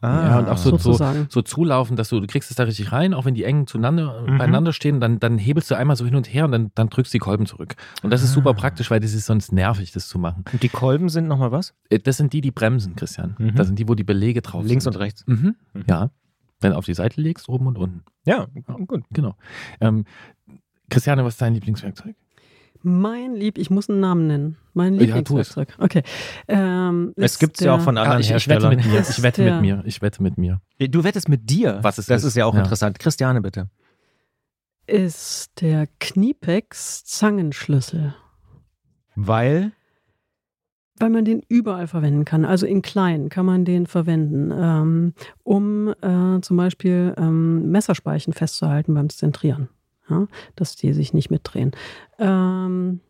[0.00, 1.26] Ah, Ja, und auch so- sozusagen.
[1.30, 4.22] so zulaufen, dass du, du kriegst es da richtig rein, auch wenn die eng zueinander,
[4.26, 4.38] Mhm.
[4.38, 7.12] beieinander stehen, dann, dann hebelst du einmal so hin und her und dann, dann drückst
[7.12, 7.74] du die Kolben zurück.
[8.02, 8.54] Und das ist super Ah.
[8.54, 10.44] praktisch, weil das ist sonst nervig, das zu machen.
[10.52, 11.74] Und die Kolben sind nochmal was?
[11.90, 13.34] Äh, Das sind die, die bremsen, Christian.
[13.38, 13.54] Mhm.
[13.54, 14.94] Das sind die, wo die Belege drauf Links sind.
[14.96, 15.24] und rechts.
[15.26, 15.56] Mhm.
[15.74, 15.84] Mhm.
[15.88, 16.10] Ja.
[16.60, 18.02] Wenn du auf die Seite legst, oben und unten.
[18.24, 18.46] Ja,
[18.86, 19.04] gut.
[19.12, 19.36] Genau.
[19.80, 20.04] Ähm,
[20.90, 22.16] Christiane, was ist dein Lieblingswerkzeug?
[22.88, 24.56] Mein Lieb, ich muss einen Namen nennen.
[24.74, 25.00] Mein Ja.
[25.02, 25.74] Lieblingswerkzeug.
[25.78, 26.02] Okay.
[26.48, 28.76] Ähm, Es ist gibt es ja auch von anderen Ah, ich, ich wette Herstellern.
[28.76, 29.00] mit mir.
[29.00, 29.82] Ist Ich wette mit mir.
[29.86, 30.60] Ich wette mit mir.
[30.78, 31.78] Du wettest mit dir.
[31.82, 32.28] Was es das ist.
[32.28, 32.60] ist ja auch Ja.
[32.60, 32.98] interessant.
[32.98, 33.68] Christiane, bitte.
[34.86, 38.14] ist der Kniepex Zangenschlüssel.
[39.14, 39.72] Weil.
[40.98, 42.44] Weil man den überall verwenden kann.
[42.44, 45.12] Also in klein kann man den verwenden, ähm,
[45.44, 49.68] um äh, zum Beispiel ähm, Messerspeichen festzuhalten beim Zentrieren.
[50.10, 50.26] Ja,
[50.56, 51.72] dass die sich nicht mitdrehen.
[52.18, 53.00] Ähm,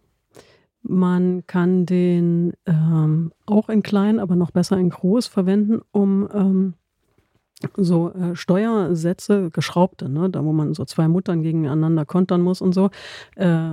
[0.82, 6.74] man kann den ähm, auch in klein, aber noch besser in groß verwenden, um ähm,
[7.76, 12.72] so äh, Steuersätze, geschraubte, ne, da wo man so zwei Muttern gegeneinander kontern muss und
[12.72, 12.90] so,
[13.36, 13.72] äh,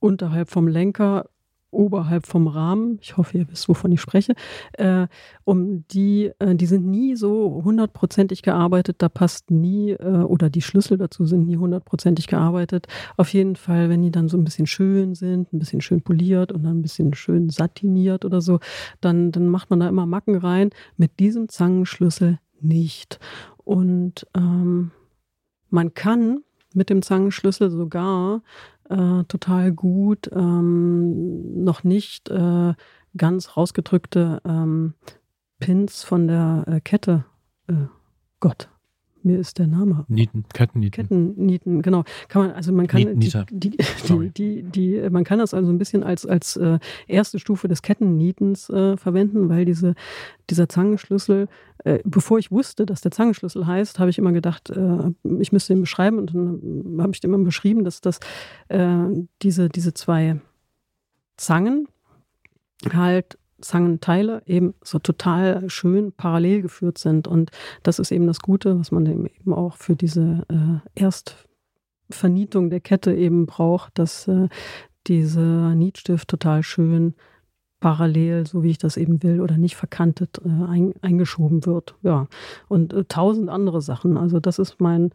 [0.00, 1.26] unterhalb vom Lenker,
[1.70, 4.34] oberhalb vom Rahmen, ich hoffe, ihr wisst, wovon ich spreche,
[4.72, 5.06] äh,
[5.44, 10.62] um die, äh, die sind nie so hundertprozentig gearbeitet, da passt nie, äh, oder die
[10.62, 12.86] Schlüssel dazu sind nie hundertprozentig gearbeitet.
[13.16, 16.52] Auf jeden Fall, wenn die dann so ein bisschen schön sind, ein bisschen schön poliert
[16.52, 18.60] und dann ein bisschen schön satiniert oder so,
[19.00, 20.70] dann, dann macht man da immer Macken rein.
[20.96, 23.18] Mit diesem Zangenschlüssel nicht.
[23.64, 24.92] Und ähm,
[25.70, 26.42] man kann
[26.74, 28.42] mit dem Zangenschlüssel sogar
[28.90, 32.74] äh, total gut ähm, noch nicht äh,
[33.16, 34.94] ganz rausgedrückte ähm,
[35.58, 37.24] Pins von der äh, Kette.
[37.68, 37.86] Äh,
[38.40, 38.68] Gott,
[39.26, 41.02] mir ist der Name Nieten, Kettennieten.
[41.02, 42.04] Kettennieten, genau.
[42.28, 43.76] Kann man, also man kann die, die,
[44.08, 47.82] die, die, die, man kann das also ein bisschen als, als äh, erste Stufe des
[47.82, 49.94] Kettennietens äh, verwenden, weil diese,
[50.48, 51.48] dieser Zangenschlüssel,
[51.84, 55.72] äh, bevor ich wusste, dass der Zangenschlüssel heißt, habe ich immer gedacht, äh, ich müsste
[55.72, 58.20] ihn beschreiben und dann habe ich dem immer beschrieben, dass das
[58.68, 59.06] äh,
[59.42, 60.40] diese, diese zwei
[61.36, 61.88] Zangen
[62.92, 67.26] halt Zangenteile eben so total schön parallel geführt sind.
[67.26, 67.50] Und
[67.82, 73.14] das ist eben das Gute, was man eben auch für diese äh, Erstvernietung der Kette
[73.14, 74.48] eben braucht, dass äh,
[75.06, 77.14] dieser Nietstift total schön
[77.80, 81.94] parallel, so wie ich das eben will, oder nicht verkantet äh, ein, eingeschoben wird.
[82.02, 82.26] Ja.
[82.68, 84.16] Und äh, tausend andere Sachen.
[84.16, 85.10] Also das ist mein,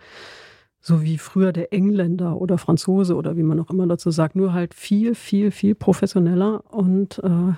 [0.79, 4.53] so wie früher der Engländer oder Franzose oder wie man auch immer dazu sagt, nur
[4.53, 7.53] halt viel, viel, viel professioneller und äh,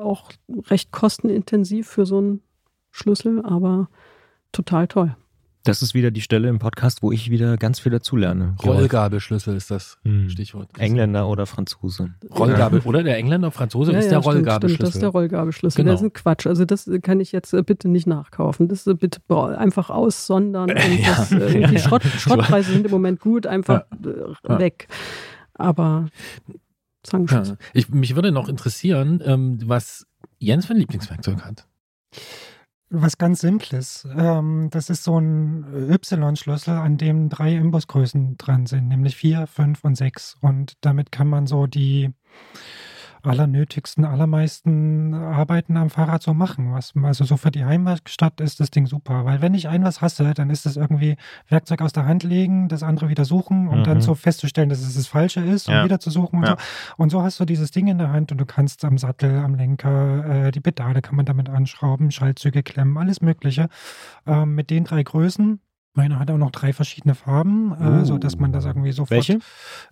[0.00, 0.30] auch
[0.70, 2.42] recht kostenintensiv für so einen
[2.90, 3.88] Schlüssel, aber
[4.52, 5.16] total toll.
[5.64, 8.56] Das ist wieder die Stelle im Podcast, wo ich wieder ganz viel dazulerne.
[8.64, 10.30] Rollgabelschlüssel ist das Hm.
[10.30, 10.70] Stichwort.
[10.78, 12.14] Engländer oder Franzose.
[12.34, 13.02] Rollgabel, oder?
[13.02, 14.94] Der Engländer, Franzose ist der Stimmt, das Rollgabelschlüssel.
[14.94, 15.82] ist der Rollgabelschlüssel.
[15.84, 15.92] Genau.
[15.92, 16.46] Das ist ein Quatsch.
[16.46, 18.68] Also das kann ich jetzt äh, bitte nicht nachkaufen.
[18.68, 19.20] Das äh, bitte
[19.58, 20.70] einfach aussondern.
[20.70, 21.78] Und Ja, das, äh, ja, ja.
[21.78, 24.58] Schrott, Schrottpreise sind im Moment gut, einfach äh, Ja.
[24.58, 24.88] weg.
[25.54, 26.06] Aber
[27.08, 27.56] Zangenschlüssel.
[27.60, 27.66] Ja.
[27.74, 30.06] Ich, mich würde noch interessieren, ähm, was
[30.38, 31.66] Jens für ein Lieblingswerkzeug hat.
[32.90, 34.08] Was ganz Simples.
[34.16, 39.84] Ähm, das ist so ein Y-Schlüssel, an dem drei Imbusgrößen dran sind, nämlich vier, fünf
[39.84, 40.36] und sechs.
[40.40, 42.14] Und damit kann man so die
[43.28, 46.72] allernötigsten, allermeisten Arbeiten am Fahrrad so machen.
[46.72, 49.24] Was, also so für die Heimwerkstatt ist das Ding super.
[49.24, 51.16] Weil wenn ich ein was hasse, dann ist es irgendwie
[51.48, 53.84] Werkzeug aus der Hand legen, das andere wieder suchen und Mhm.
[53.84, 55.78] dann so festzustellen, dass es das Falsche ist Ja.
[55.80, 56.50] und wieder zu suchen und Ja.
[56.52, 56.56] so.
[56.96, 59.54] Und so hast du dieses Ding in der Hand und du kannst am Sattel, am
[59.54, 63.68] Lenker, äh, die Pedale kann man damit anschrauben, Schaltzüge klemmen, alles Mögliche.
[64.26, 65.60] Ähm, mit den drei Größen
[65.94, 68.04] Meine hat auch noch drei verschiedene Farben, äh, Uh.
[68.04, 69.40] so dass man das irgendwie sofort Welche?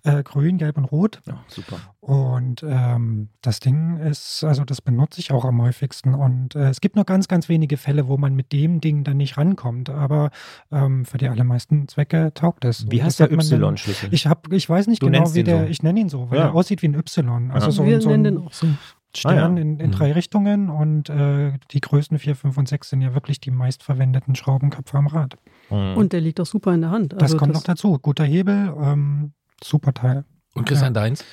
[0.04, 1.20] Äh, grün, gelb und rot.
[1.26, 1.78] Ja, super.
[2.00, 6.14] Und ähm, das Ding ist, also das benutze ich auch am häufigsten.
[6.14, 9.16] Und äh, es gibt nur ganz, ganz wenige Fälle, wo man mit dem Ding dann
[9.16, 9.90] nicht rankommt.
[9.90, 10.30] Aber
[10.70, 12.88] ähm, für die allermeisten Zwecke taugt es.
[12.88, 14.08] Wie heißt das der Y-Schlüssel?
[14.12, 15.66] Ich habe, ich weiß nicht Du genau, wie der, so.
[15.66, 16.44] ich nenne ihn so, weil Ja.
[16.46, 17.50] er aussieht wie ein Y.
[17.50, 17.72] Also Ja.
[17.72, 18.68] so, Wir so nennen ein den auch so.
[19.14, 19.46] Stern Ah, ja.
[19.62, 19.92] in, in Mhm.
[19.92, 24.34] drei Richtungen und äh, die größten 4, 5 und 6 sind ja wirklich die meistverwendeten
[24.34, 25.36] Schraubenköpfe am Rad.
[25.70, 25.96] Mhm.
[25.96, 27.12] Und der liegt auch super in der Hand.
[27.14, 27.98] Das Also kommt noch dazu.
[27.98, 30.24] Guter Hebel, ähm, super Teil.
[30.54, 31.24] Und Christian Deins?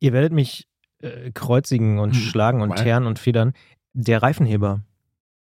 [0.00, 0.66] Ihr werdet mich
[1.02, 2.20] äh, kreuzigen und Hm.
[2.20, 2.82] schlagen und Weil?
[2.82, 3.52] teeren und federn.
[3.92, 4.80] Der Reifenheber.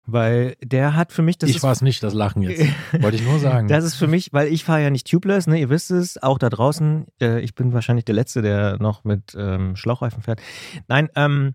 [0.05, 2.63] Weil der hat für mich, das ich war es nicht, das Lachen jetzt.
[2.99, 3.67] Wollte ich nur sagen.
[3.67, 5.59] Das ist für mich, weil ich fahre ja nicht tubeless, ne?
[5.59, 7.05] ihr wisst es, auch da draußen.
[7.21, 10.41] Äh, ich bin wahrscheinlich der Letzte, der noch mit ähm, Schlauchreifen fährt.
[10.87, 11.53] Nein, ähm,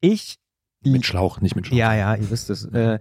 [0.00, 0.40] ich.
[0.84, 1.78] mit Schlauch, nicht mit Schlauch.
[1.78, 2.64] Ja, ja, ihr wisst es.
[2.64, 2.98] Äh,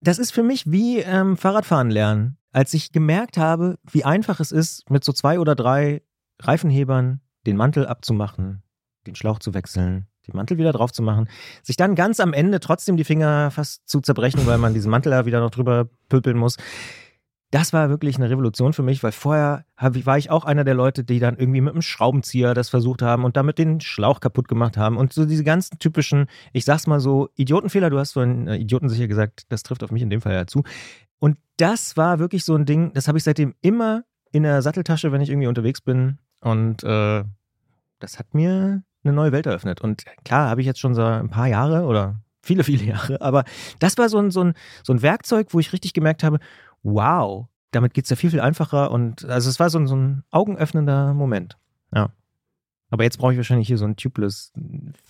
[0.00, 2.36] das ist für mich wie ähm, Fahrradfahren lernen.
[2.52, 6.02] Als ich gemerkt habe, wie einfach es ist, mit so zwei oder drei
[6.40, 8.64] Reifenhebern den Mantel abzumachen,
[9.06, 11.28] den Schlauch zu wechseln, den Mantel wieder drauf zu machen,
[11.62, 15.12] sich dann ganz am Ende trotzdem die Finger fast zu zerbrechen, weil man diesen Mantel
[15.12, 16.56] ja wieder noch drüber pöpeln muss.
[17.52, 20.74] Das war wirklich eine Revolution für mich, weil vorher ich- war ich auch einer der
[20.74, 24.46] Leute, die dann irgendwie mit einem Schraubenzieher das versucht haben und damit den Schlauch kaputt
[24.46, 24.96] gemacht haben.
[24.96, 28.88] Und so diese ganzen typischen, ich sag's mal so, Idiotenfehler, du hast vorhin äh, Idioten
[28.88, 30.62] sicher gesagt, das trifft auf mich in dem Fall ja zu.
[31.18, 35.10] Und das war wirklich so ein Ding, das habe ich seitdem immer in der Satteltasche,
[35.10, 36.18] wenn ich irgendwie unterwegs bin.
[36.40, 37.24] Und äh,
[37.98, 39.80] das hat mir eine neue Welt eröffnet.
[39.80, 43.44] Und klar, habe ich jetzt schon so ein paar Jahre oder viele, viele Jahre, aber
[43.78, 46.38] das war so ein, so ein, so ein Werkzeug, wo ich richtig gemerkt habe,
[46.82, 48.90] wow, damit geht's ja viel, viel einfacher.
[48.90, 51.56] Und also es war so ein, so ein augenöffnender Moment.
[51.94, 52.10] Ja.
[52.92, 54.52] Aber jetzt brauche ich wahrscheinlich hier so ein tubeless.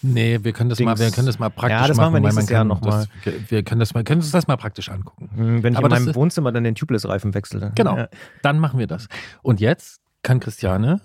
[0.02, 0.86] Nee, wir können das Dings.
[0.86, 2.82] mal, wir können das mal praktisch Ja, das machen wir weil nächstes Jahr kann noch
[2.82, 3.06] mal.
[3.24, 5.30] das- Wir können das mal, können uns das mal praktisch angucken.
[5.34, 7.72] Hm, Wenn ich Aber in meinem Wohnzimmer dann den Tubeless-Reifen wechsle.
[7.74, 7.96] Genau.
[7.96, 8.08] Ja.
[8.42, 9.08] Dann machen wir das.
[9.40, 11.00] Und jetzt kann Christiane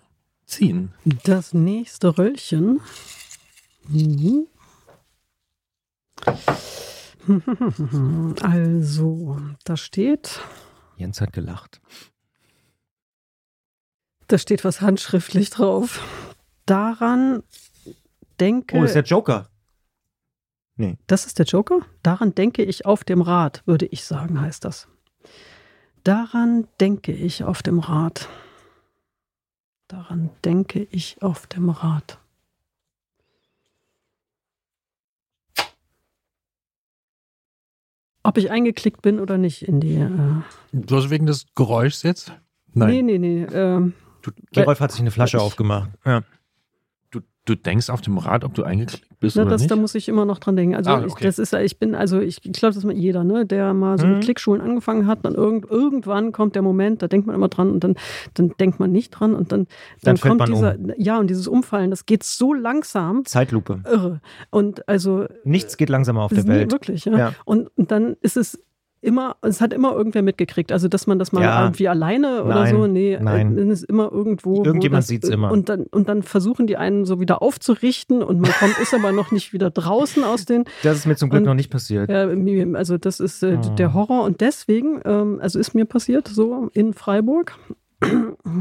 [0.45, 0.93] ziehen.
[1.23, 2.81] Das nächste Röllchen.
[3.87, 4.47] Mhm.
[8.41, 10.39] Also, da steht,
[10.97, 11.81] Jens hat gelacht.
[14.27, 16.01] da steht was handschriftlich drauf.
[16.67, 17.41] Daran
[18.39, 19.49] denke, Oh, ist der Joker.
[21.07, 21.79] das ist der Joker?
[22.03, 24.87] Daran denke ich auf dem Rad, würde ich sagen, heißt das.
[26.03, 28.29] Daran denke ich auf dem Rad.
[29.87, 32.19] Daran denke ich auf dem Rad.
[38.23, 39.95] Ob ich eingeklickt bin oder nicht in die.
[39.95, 40.09] Äh,
[40.71, 42.33] Du hast wegen des Geräuschs jetzt?
[42.73, 42.89] Nein.
[42.89, 43.43] Nee, nee, nee.
[43.53, 43.93] Ähm,
[44.23, 45.91] Du, Gerolf hat sich eine Flasche Ich- aufgemacht.
[46.03, 46.23] Ja.
[47.45, 49.71] Du, denkst auf dem Rad, ob du eingeklickt bist na, oder das, nicht?
[49.71, 50.75] da muss ich immer noch dran denken.
[50.75, 51.23] Also Ah, ich, okay.
[51.23, 53.97] das ist, ich bin, also ich, ich glaube, das ist mal jeder, ne, der mal
[53.97, 54.13] so Mhm.
[54.13, 57.71] mit Klickschulen angefangen hat, dann irgend, irgendwann kommt der Moment, da denkt man immer dran
[57.71, 57.95] und dann,
[58.33, 59.67] dann denkt man nicht dran und dann,
[60.03, 63.81] Dann dann, kommt dieser, ja, und dieses Umfallen, das geht so langsam, Zeitlupe.
[63.85, 64.21] irre.
[64.49, 66.71] Und also Nichts geht langsamer auf der Welt.
[66.71, 67.17] wirklich, ja.
[67.17, 67.33] Ja.
[67.45, 68.59] Und, und dann ist es
[69.05, 70.71] immer, es hat immer irgendwer mitgekriegt.
[70.71, 71.63] Also, dass man das mal Ja.
[71.63, 73.55] irgendwie alleine oder Nein, so, nee, nein.
[73.55, 74.57] dann ist immer irgendwo.
[74.57, 75.51] wo Irgendjemand das- sieht's immer.
[75.51, 79.11] Und dann, und dann versuchen die einen so wieder aufzurichten und man kommt, ist aber
[79.11, 80.65] noch nicht wieder draußen aus den.
[80.83, 82.09] Das ist mir zum Glück Und- noch nicht passiert.
[82.09, 82.27] Ja,
[82.73, 83.69] also, das ist äh, Ah.
[83.75, 87.57] der Horror und deswegen, ähm, also ist mir passiert so in Freiburg.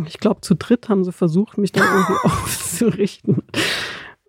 [0.06, 3.42] Ich glaube, zu dritt haben sie versucht, mich dann irgendwie aufzurichten.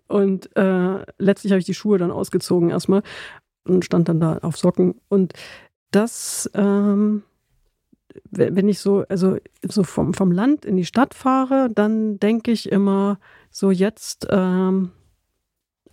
[0.08, 3.02] Und äh, letztlich habe ich die Schuhe dann ausgezogen erstmal
[3.64, 4.94] und stand dann da auf Socken.
[5.08, 5.32] Und
[5.90, 7.22] das, ähm,
[8.30, 12.50] we- wenn ich so, also so vom, vom Land in die Stadt fahre, dann denke
[12.50, 13.18] ich immer
[13.50, 14.92] so jetzt, ähm,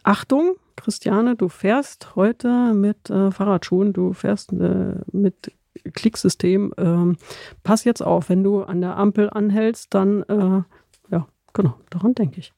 [0.04, 5.54] Achtung, Christiane, du fährst heute mit äh, Fahrradschuhen, du fährst äh, mit
[5.94, 6.74] Klicksystem.
[6.78, 7.18] Ähm,
[7.64, 10.64] pass jetzt auf, wenn du an der Ampel anhältst, dann, äh,
[11.12, 12.54] ja, genau, daran denke ich.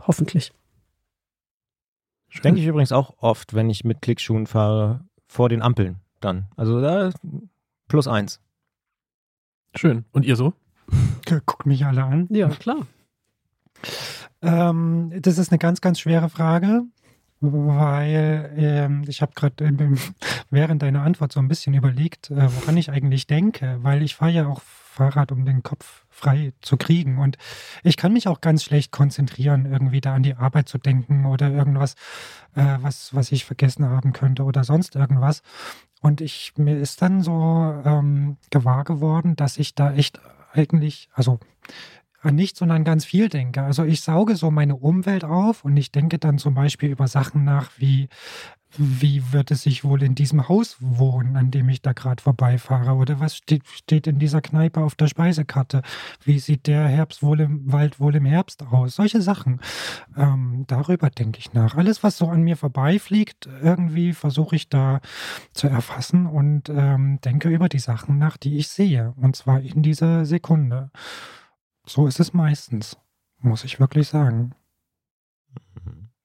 [0.00, 0.52] Hoffentlich.
[2.42, 5.04] Denke ich übrigens auch oft, wenn ich mit Klickschuhen fahre,
[5.34, 6.46] vor den Ampeln dann.
[6.56, 7.10] Also da
[7.88, 8.40] plus eins.
[9.74, 10.04] Schön.
[10.12, 10.54] Und ihr so?
[11.26, 12.28] Guckt mich alle an.
[12.30, 12.86] Ja, klar.
[14.42, 16.82] Ähm, das ist eine ganz, ganz schwere Frage,
[17.40, 19.98] weil ähm, ich habe gerade ähm,
[20.50, 24.30] während deiner Antwort so ein bisschen überlegt, äh, woran ich eigentlich denke, weil ich fahre
[24.30, 27.36] ja auch Fahrrad, um den Kopf frei zu kriegen und
[27.82, 31.50] ich kann mich auch ganz schlecht konzentrieren, irgendwie da an die Arbeit zu denken oder
[31.50, 31.94] irgendwas,
[32.54, 35.42] äh, was, was ich vergessen haben könnte oder sonst irgendwas.
[36.00, 40.20] Und ich, mir ist dann so ähm, gewahr geworden, dass ich da echt
[40.52, 41.40] eigentlich, also
[42.24, 43.62] an nichts, sondern ganz viel denke.
[43.62, 47.44] Also ich sauge so meine Umwelt auf und ich denke dann zum Beispiel über Sachen
[47.44, 48.08] nach wie,
[48.76, 52.94] wie wird es sich wohl in diesem Haus wohnen, an dem ich da gerade vorbeifahre?
[52.94, 55.82] Oder was steht, steht in dieser Kneipe auf der Speisekarte?
[56.24, 58.96] Wie sieht der Herbst wohl im Wald wohl im Herbst aus?
[58.96, 59.60] Solche Sachen.
[60.16, 61.76] Ähm, darüber denke ich nach.
[61.76, 65.00] Alles, was so an mir vorbeifliegt, irgendwie versuche ich da
[65.52, 69.14] zu erfassen und ähm, denke über die Sachen nach, die ich sehe.
[69.16, 70.90] Und zwar in dieser Sekunde.
[71.86, 72.96] So ist es meistens,
[73.40, 74.54] muss ich wirklich sagen.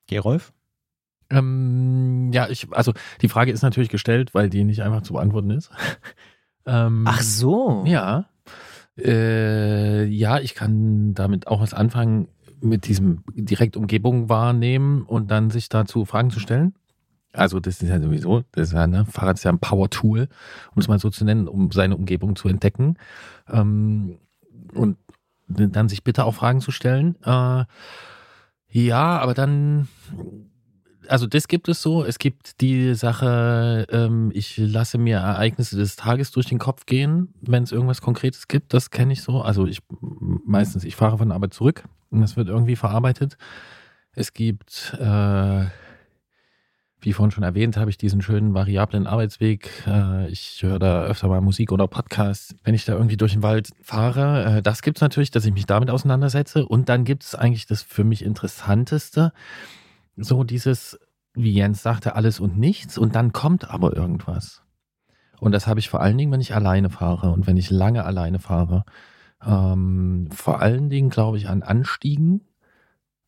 [0.08, 0.54] Gerolf?
[1.30, 5.52] Ähm, ja, ich, also die Frage ist natürlich gestellt, weil die nicht einfach zu beantworten
[5.52, 5.72] ist.
[6.66, 7.84] ähm, Ach so.
[7.86, 8.26] Ja.
[8.98, 12.28] Äh, ja, ich kann damit auch was anfangen,
[12.62, 16.74] mit diesem direkt Umgebung wahrnehmen und dann sich dazu Fragen zu stellen.
[17.32, 20.28] Also das ist ja sowieso, das ist ja, ne, Fahrrad ist ja ein Power-Tool,
[20.74, 22.98] um es mal so zu nennen, um seine Umgebung zu entdecken.
[23.48, 24.18] Ähm,
[24.74, 24.98] und
[25.48, 27.16] dann sich bitte auch Fragen zu stellen.
[27.24, 27.66] Äh,
[28.72, 29.88] ja, aber dann
[31.10, 32.04] also das gibt es so.
[32.06, 37.34] Es gibt die Sache, ähm, ich lasse mir Ereignisse des Tages durch den Kopf gehen,
[37.42, 38.74] wenn es irgendwas Konkretes gibt.
[38.74, 39.42] Das kenne ich so.
[39.42, 43.38] Also ich meistens, ich fahre von der Arbeit zurück und das wird irgendwie verarbeitet.
[44.14, 45.66] Es gibt, äh,
[47.02, 49.72] wie vorhin schon erwähnt, habe ich diesen schönen variablen Arbeitsweg.
[49.88, 53.44] Äh, ich höre da öfter mal Musik oder Podcasts, wenn ich da irgendwie durch den
[53.44, 54.58] Wald fahre.
[54.58, 56.66] Äh, das gibt es natürlich, dass ich mich damit auseinandersetze.
[56.66, 59.32] Und dann gibt es eigentlich das für mich Interessanteste
[60.20, 61.00] so dieses,
[61.34, 64.64] wie Jens sagte, alles und nichts und dann kommt aber irgendwas.
[65.40, 68.04] Und das habe ich vor allen Dingen, wenn ich alleine fahre und wenn ich lange
[68.04, 68.84] alleine fahre.
[69.46, 72.42] Ähm, vor allen Dingen glaube ich an Anstiegen.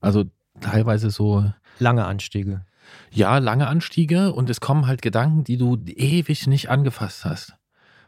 [0.02, 0.26] Also
[0.60, 1.52] teilweise so.
[1.80, 2.66] Lange Anstiege.
[3.12, 7.56] Ja, lange Anstiege und es kommen halt Gedanken, die du ewig nicht angefasst hast.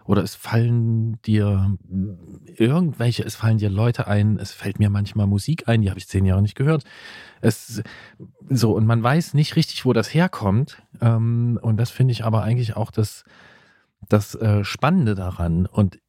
[0.05, 1.77] Oder es fallen dir
[2.59, 6.07] irgendwelche, es fallen dir Leute ein, es fällt mir manchmal Musik ein, die habe ich
[6.07, 6.83] zehn Jahre nicht gehört.
[7.41, 7.83] Es,
[8.49, 10.81] so, und man weiß nicht richtig, wo das herkommt.
[11.01, 13.25] Ähm, und das finde ich aber eigentlich auch das,
[14.09, 15.65] das äh, Spannende daran.
[15.65, 15.99] Und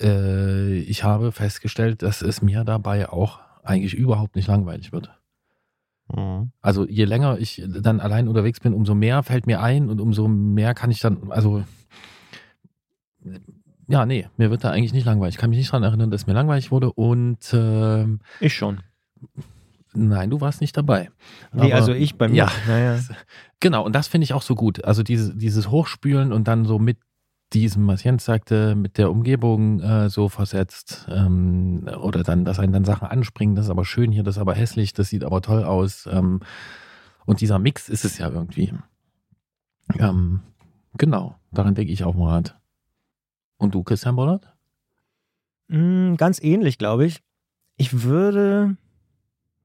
[0.00, 5.10] äh, ich habe festgestellt, dass es mir dabei auch eigentlich überhaupt nicht langweilig wird.
[6.14, 6.52] Mhm.
[6.60, 10.28] Also je länger ich dann allein unterwegs bin, umso mehr fällt mir ein und umso
[10.28, 11.64] mehr kann ich dann, also
[13.88, 15.34] ja, nee, mir wird da eigentlich nicht langweilig.
[15.34, 18.06] Ich kann mich nicht daran erinnern, dass mir langweilig wurde und äh,
[18.40, 18.80] ich schon.
[19.94, 21.10] Nein, du warst nicht dabei.
[21.52, 22.36] Nee, Aber, also ich bei mir.
[22.36, 22.98] Ja, naja.
[23.60, 23.84] genau.
[23.84, 24.84] Und das finde ich auch so gut.
[24.84, 26.98] Also dieses, dieses Hochspülen und dann so mit
[27.52, 32.72] diesem, was Jens sagte, mit der Umgebung äh, so versetzt ähm, oder dann, dass einen
[32.72, 35.40] dann Sachen anspringen, das ist aber schön hier, das ist aber hässlich, das sieht aber
[35.40, 36.08] toll aus.
[36.10, 36.40] Ähm,
[37.26, 38.74] und dieser Mix ist es ja irgendwie.
[39.98, 40.40] Ähm,
[40.98, 42.42] genau, daran denke ich auch mal.
[43.64, 44.46] Und du, Christian Bollert?
[45.68, 47.22] Mm, ganz ähnlich, glaube ich.
[47.78, 48.76] Ich würde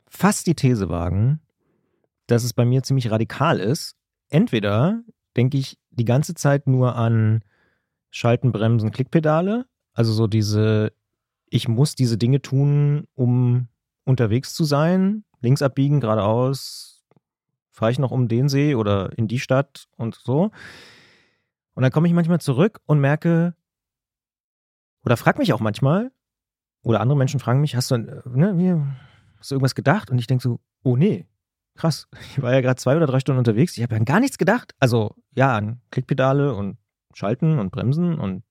[0.07, 1.41] fast die These wagen,
[2.25, 3.97] dass es bei mir ziemlich radikal ist.
[4.29, 5.03] Entweder
[5.35, 7.43] denke ich die ganze Zeit nur an
[8.09, 10.93] Schalten, Bremsen, Klickpedale, also so diese,
[11.49, 13.67] ich muss diese Dinge tun, um
[14.05, 17.05] unterwegs zu sein, links abbiegen, geradeaus,
[17.69, 20.51] fahre ich noch um den See oder in die Stadt und so.
[21.73, 23.55] Und dann komme ich manchmal zurück und merke,
[25.09, 26.11] oder frag mich auch manchmal,
[26.83, 28.95] oder andere Menschen fragen mich, hast du, ne,
[29.39, 30.11] hast du irgendwas gedacht?
[30.11, 31.25] Und ich denke so, oh nee,
[31.75, 32.07] krass.
[32.29, 33.75] Ich war ja gerade zwei oder drei Stunden unterwegs.
[33.75, 34.75] Ich habe an gar nichts gedacht.
[34.79, 36.77] Also ja, an Klickpedale und
[37.15, 38.43] Schalten und Bremsen und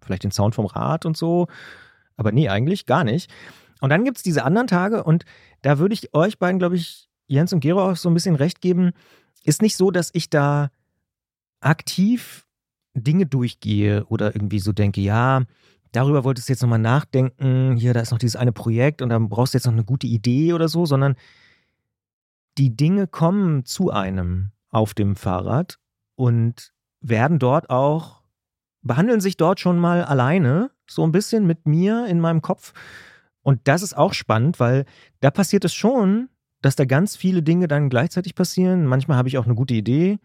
[0.00, 1.46] vielleicht den Sound vom Rad und so.
[2.16, 3.30] Aber nee, eigentlich gar nicht.
[3.82, 5.26] Und dann gibt es diese anderen Tage und
[5.60, 8.62] da würde ich euch beiden, glaube ich, Jens und Gero auch so ein bisschen recht
[8.62, 8.92] geben.
[9.44, 10.70] Ist nicht so, dass ich da
[11.60, 12.46] aktiv
[12.94, 15.42] Dinge durchgehe oder irgendwie so denke, ja,
[15.92, 19.28] darüber wolltest du jetzt nochmal nachdenken, hier, da ist noch dieses eine Projekt und dann
[19.28, 21.16] brauchst du jetzt noch eine gute Idee oder so, sondern
[22.58, 25.78] die Dinge kommen zu einem auf dem Fahrrad
[26.16, 28.22] und werden dort auch,
[28.82, 32.72] behandeln sich dort schon mal alleine, so ein bisschen mit mir in meinem Kopf.
[33.42, 34.84] Und das ist auch spannend, weil
[35.20, 36.28] da passiert es schon,
[36.60, 38.86] dass da ganz viele Dinge dann gleichzeitig passieren.
[38.86, 40.18] Manchmal habe ich auch eine gute Idee,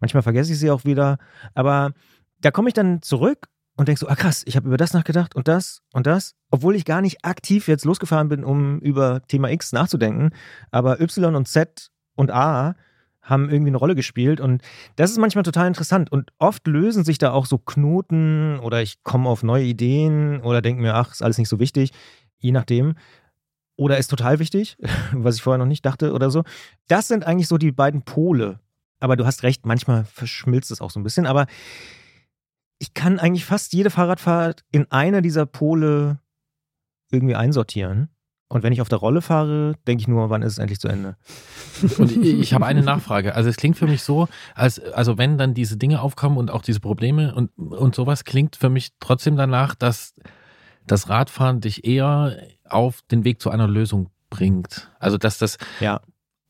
[0.00, 1.18] manchmal vergesse ich sie auch wieder,
[1.54, 1.92] aber
[2.40, 3.48] da komme ich dann zurück
[3.78, 6.74] und denkst so, ah krass, ich habe über das nachgedacht und das und das, obwohl
[6.74, 10.30] ich gar nicht aktiv jetzt losgefahren bin, um über Thema X nachzudenken,
[10.72, 12.74] aber Y und Z und A
[13.22, 14.62] haben irgendwie eine Rolle gespielt und
[14.96, 19.04] das ist manchmal total interessant und oft lösen sich da auch so Knoten oder ich
[19.04, 21.92] komme auf neue Ideen oder denke mir, ach, ist alles nicht so wichtig,
[22.38, 22.96] je nachdem.
[23.76, 24.76] Oder ist total wichtig,
[25.12, 26.42] was ich vorher noch nicht dachte oder so.
[26.88, 28.58] Das sind eigentlich so die beiden Pole.
[28.98, 31.46] Aber du hast recht, manchmal verschmilzt es auch so ein bisschen, aber
[32.78, 36.20] ich kann eigentlich fast jede Fahrradfahrt in einer dieser Pole
[37.10, 38.10] irgendwie einsortieren.
[38.50, 40.88] Und wenn ich auf der Rolle fahre, denke ich nur, wann ist es endlich zu
[40.88, 41.16] Ende?
[41.98, 43.34] Und ich, ich habe eine Nachfrage.
[43.34, 46.62] Also es klingt für mich so, als also wenn dann diese Dinge aufkommen und auch
[46.62, 50.14] diese Probleme und, und sowas, klingt für mich trotzdem danach, dass
[50.86, 54.90] das Radfahren dich eher auf den Weg zu einer Lösung bringt.
[54.98, 56.00] Also dass das, Ja.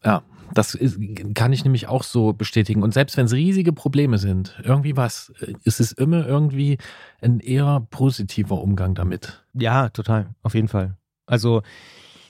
[0.04, 0.22] ja,
[0.54, 0.98] das ist,
[1.34, 2.82] kann ich nämlich auch so bestätigen.
[2.82, 5.32] Und selbst wenn es riesige Probleme sind, irgendwie was,
[5.64, 6.78] ist es immer irgendwie
[7.20, 9.44] ein eher positiver Umgang damit.
[9.54, 10.34] Ja, total.
[10.42, 10.96] Auf jeden Fall.
[11.26, 11.62] Also,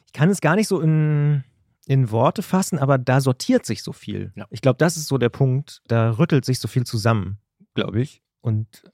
[0.07, 1.45] ich kann es gar nicht so in,
[1.87, 4.33] in Worte fassen, aber da sortiert sich so viel.
[4.35, 4.47] Ja.
[4.51, 5.83] Ich glaube, das ist so der Punkt.
[5.87, 7.39] Da rüttelt sich so viel zusammen,
[7.75, 8.23] glaube ich.
[8.41, 8.85] Und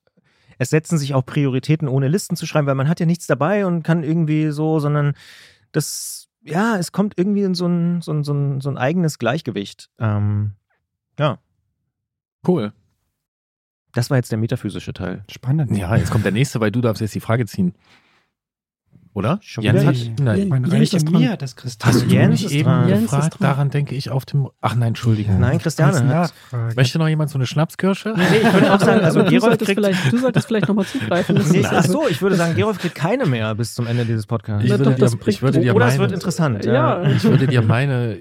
[0.59, 3.67] es setzen sich auch Prioritäten, ohne Listen zu schreiben, weil man hat ja nichts dabei
[3.67, 5.15] und kann irgendwie so, sondern
[5.73, 9.19] das, ja, es kommt irgendwie in so ein, so ein, so ein, so ein eigenes
[9.19, 9.91] Gleichgewicht.
[9.99, 10.53] Ähm,
[12.47, 12.73] Cool.
[13.93, 15.25] das war jetzt der metaphysische Teil.
[15.31, 15.75] Spannend.
[15.77, 17.75] Ja, jetzt kommt der nächste, weil du darfst jetzt die Frage ziehen.
[19.15, 19.39] Oder?
[19.43, 20.49] Schon Jens hat, nein.
[20.49, 21.23] Man Jens ist dran.
[21.23, 21.93] mir das Kristall.
[21.93, 22.89] Hast du Jens mich eben dran.
[23.03, 23.37] Gefragt?
[23.39, 24.49] Daran denke ich auf dem.
[24.61, 25.39] Ach nein, Entschuldigung.
[25.39, 26.35] Nein, Christiane hat.
[26.75, 28.13] Möchte noch jemand so eine Schnapskirsche?
[28.17, 30.85] Nee, ich würde auch sagen, also du Gerolf solltest kriegt vielleicht, du solltest vielleicht nochmal
[30.85, 31.41] zugreifen.
[31.55, 34.27] Nee, ist- ach so, ich würde sagen, Gerolf kriegt keine mehr bis zum Ende dieses
[34.27, 34.65] Podcasts.
[34.65, 36.65] Ich Na würde, doch, das dir, ich würde dir Oder es meine, wird interessant.
[36.65, 37.03] Ja.
[37.09, 38.17] ich würde dir meine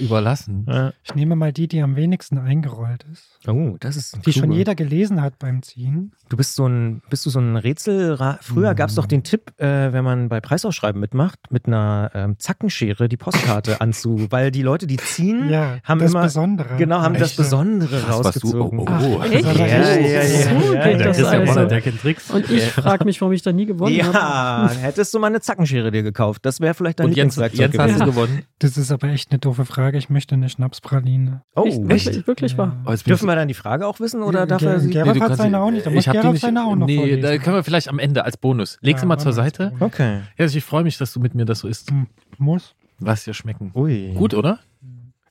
[0.00, 0.66] überlassen.
[0.68, 0.92] Ja.
[1.04, 3.38] Ich nehme mal die, die am wenigsten eingerollt ist.
[3.48, 6.12] Oh, das ist Die schon jeder gelesen hat beim Ziehen.
[6.28, 8.16] Du bist so ein, bist du so ein Rätsel.
[8.40, 8.76] Früher Mhm.
[8.76, 13.08] gab es doch den Tipp, äh, wenn man bei Preisausschreiben mitmacht, mit einer ähm, Zackenschere
[13.08, 16.76] die Postkarte anzu, weil die Leute, die ziehen, Ja, haben das immer Besondere.
[16.76, 17.36] genau haben das Echt?
[17.38, 18.78] Besondere Krass, was du- rausgezogen.
[18.80, 19.20] oh, oh.
[19.22, 19.44] Ach, echt?
[19.44, 20.22] Ja, ja, ja,
[20.66, 21.52] so ja, geht ja, das also.
[21.52, 22.30] Bonner, der kennt Tricks.
[22.30, 24.74] Und ich frage mich, warum ich da nie gewonnen habe.
[24.74, 26.44] Ja, hättest du mal eine Zackenschere dir gekauft.
[26.44, 28.42] Das wäre vielleicht dein Und jetzt, Lieblingswerkzeug jetzt hast du gewonnen.
[28.58, 29.89] Das ist aber echt eine doofe Frage.
[29.98, 31.42] Ich möchte eine Schnapspraline.
[31.56, 31.82] Oh, Echt?
[31.88, 32.76] Wirklich, wirklich wahr.
[32.86, 34.90] Oh, Dürfen wir dann die Frage auch wissen oder darf er sie?
[34.90, 35.86] Gerolf du hat seine auch nicht.
[35.86, 37.22] Da muss ich nicht- seine auch noch Nee, vorlesen.
[37.22, 38.78] da können wir vielleicht am Ende als Bonus.
[38.80, 39.72] Leg sie Ja, mal zur Seite.
[39.80, 40.20] Okay.
[40.36, 41.90] Ja, also ich freue mich, dass du mit mir das so isst.
[41.90, 42.06] Hm,
[42.38, 42.74] Muss.
[43.00, 43.70] Lass dir schmecken.
[43.74, 44.12] Ui.
[44.14, 44.58] Gut, oder?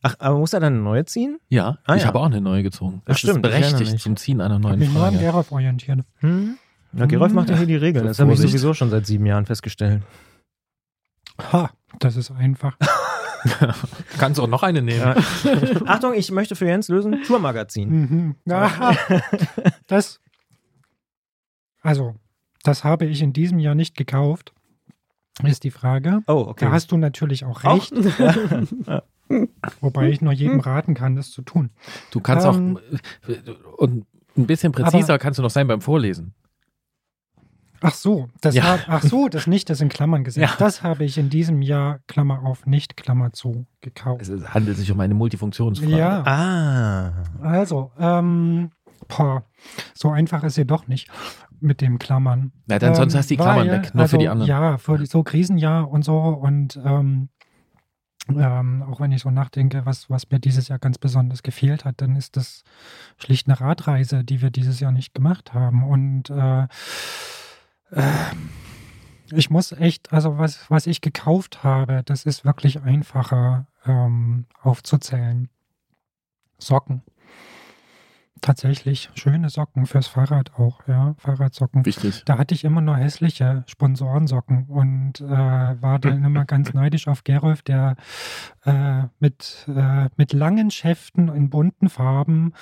[0.01, 1.39] Ach, aber muss er dann eine neue ziehen?
[1.49, 2.07] Ja, Ah, ich ja.
[2.07, 3.01] habe auch eine neue gezogen.
[3.05, 5.13] Das Das stimmt, ist ich berechtigt zum Ziehen einer Ich neuen habe mich nur an
[5.13, 5.25] Frage.
[5.25, 5.99] Gerolf orientiert.
[6.19, 6.55] Hm?
[6.93, 8.05] Na, Gerolf macht ja hier die Regeln.
[8.05, 10.01] Das habe ich sowieso schon seit sieben Jahren festgestellt.
[11.51, 11.69] Ha,
[11.99, 12.77] das ist einfach.
[14.17, 14.99] Kannst auch noch eine nehmen.
[14.99, 15.15] Ja.
[15.85, 17.23] Achtung, ich möchte für Jens lösen.
[17.23, 17.89] Tourmagazin.
[17.89, 18.35] Mhm.
[19.87, 20.19] Das.
[21.81, 22.15] Also,
[22.63, 24.53] das habe ich in diesem Jahr nicht gekauft.
[25.43, 26.19] Ist die Frage.
[26.27, 26.65] Oh, okay.
[26.65, 27.75] Da hast du natürlich auch Auch?
[27.75, 27.93] recht,
[29.81, 31.69] wobei ich nur jedem raten kann, das zu tun.
[32.11, 34.05] Du kannst Ähm, auch und
[34.37, 36.33] ein bisschen präziser kannst du noch sein beim Vorlesen.
[37.81, 38.63] Ach so, das Ja.
[38.63, 40.51] hab, ach so, das nicht, das in Klammern gesetzt.
[40.51, 40.55] Ja.
[40.59, 44.27] Das habe ich in diesem Jahr, Klammer auf, nicht, Klammer zu, gekauft.
[44.27, 45.97] Es handelt sich um eine Multifunktionsfrage.
[45.97, 47.13] Ja, Ah.
[47.41, 48.71] also, ähm,
[49.07, 49.43] boah,
[49.93, 51.09] so einfach ist sie doch nicht
[51.61, 52.51] mit dem Klammern.
[52.67, 54.49] Na, dann sonst hast du die Klammern weil, weg, nur für die also, anderen.
[54.49, 57.29] Ja, für so Krisenjahr und so und ähm,
[58.29, 61.99] ähm, auch wenn ich so nachdenke, was, was mir dieses Jahr ganz besonders gefehlt hat,
[62.01, 62.63] dann ist das
[63.17, 65.83] schlicht eine Radreise, die wir dieses Jahr nicht gemacht haben.
[65.83, 66.67] Und äh,
[69.31, 75.49] ich muss echt, also was, was ich gekauft habe, das ist wirklich einfacher ähm, aufzuzählen.
[76.57, 77.03] Socken.
[78.41, 81.85] Tatsächlich schöne Socken fürs Fahrrad auch, ja, Fahrradsocken.
[81.85, 82.23] Wichtig.
[82.25, 85.25] Da hatte ich immer nur hässliche Sponsorensocken und äh,
[85.81, 87.95] war dann immer ganz neidisch auf Gerolf, der
[88.65, 92.53] äh, mit, äh, mit langen Schäften in bunten Farben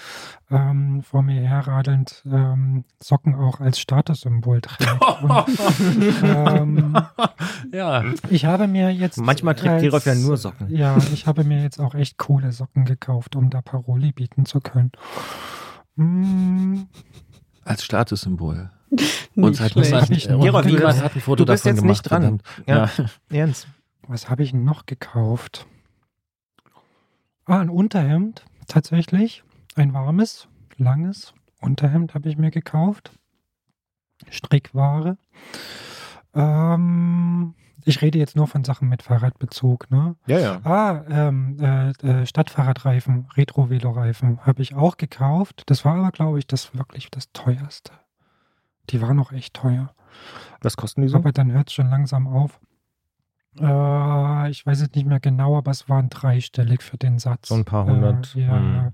[0.50, 4.98] ähm, vor mir herradelnd ähm, Socken auch als Statussymbol trägt.
[5.22, 6.98] Und, ähm,
[7.72, 8.04] Ja.
[8.30, 9.18] ich habe mir jetzt.
[9.20, 10.70] Manchmal trägt als- Gerolf ja nur Socken.
[10.76, 14.60] Ja, ich habe mir jetzt auch echt coole Socken gekauft, um da Paroli bieten zu
[14.60, 14.92] können.
[15.98, 16.84] Mm,
[17.64, 18.70] Als Statussymbol.
[19.36, 19.92] Und hat schlecht.
[19.92, 22.04] niemand, Nicht du niemand bist- hat ein Foto du bist davon jetzt gemacht.
[22.04, 22.42] nicht dran.
[22.66, 22.90] Ja.
[22.98, 23.06] Ja.
[23.30, 23.68] Jens.
[24.08, 25.68] Was habe ich noch gekauft?
[27.46, 29.44] Ah, ein Unterhemd, tatsächlich.
[29.76, 30.48] Ein warmes,
[30.78, 33.12] langes Unterhemd habe ich mir gekauft.
[34.30, 35.18] Strickware.
[36.34, 37.54] Ähm,
[37.86, 40.16] ich rede jetzt nur von Sachen mit Fahrradbezug, ne?
[40.26, 40.62] Ja, ja.
[40.64, 45.64] Ah, ähm, äh, äh, Stadtfahrradreifen, Retro-Velo-Reifen habe ich auch gekauft.
[45.68, 47.92] Das war aber, glaube ich, das wirklich das teuerste.
[48.90, 49.94] Die waren noch echt teuer.
[50.62, 51.18] Was kosten die so?
[51.18, 52.60] Aber dann hört es schon langsam auf.
[53.60, 57.50] Äh, ich weiß es nicht mehr genau, aber es waren dreistellig für den Satz.
[57.50, 58.36] So ein paar hundert.
[58.36, 58.92] Äh, ja, Hm.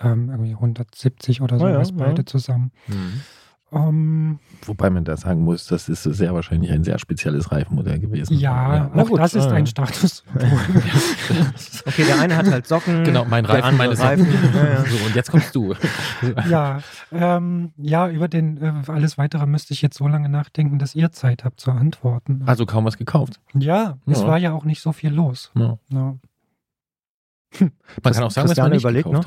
[0.00, 1.96] ähm, irgendwie 170 oder Ah ja, sowas ja.
[1.96, 2.72] beide zusammen.
[2.88, 3.20] Mhm.
[3.68, 8.38] Um, Wobei man da sagen muss, das ist sehr wahrscheinlich ein sehr spezielles Reifenmodell gewesen.
[8.38, 9.50] ja, Na auch gut, das ist ja.
[9.50, 10.22] ein Status.
[11.86, 13.04] Okay, der eine hat halt Socken.
[13.04, 14.22] Genau, mein Reifen, meine Socken.
[14.22, 14.54] Reifen.
[14.54, 14.84] Ja, ja.
[14.84, 15.74] So, und jetzt kommst du.
[16.48, 16.80] ja,
[17.12, 21.10] ähm, ja, über den äh, alles weitere müsste ich jetzt so lange nachdenken, dass ihr
[21.12, 22.42] Zeit habt zu antworten.
[22.46, 23.40] Also kaum was gekauft.
[23.54, 24.26] ja, es Ja.
[24.26, 25.50] war ja auch nicht so viel los.
[25.54, 25.78] Ja.
[25.90, 26.16] Ja.
[27.60, 29.26] Man kann auch sagen, was man nicht überlegt gekauft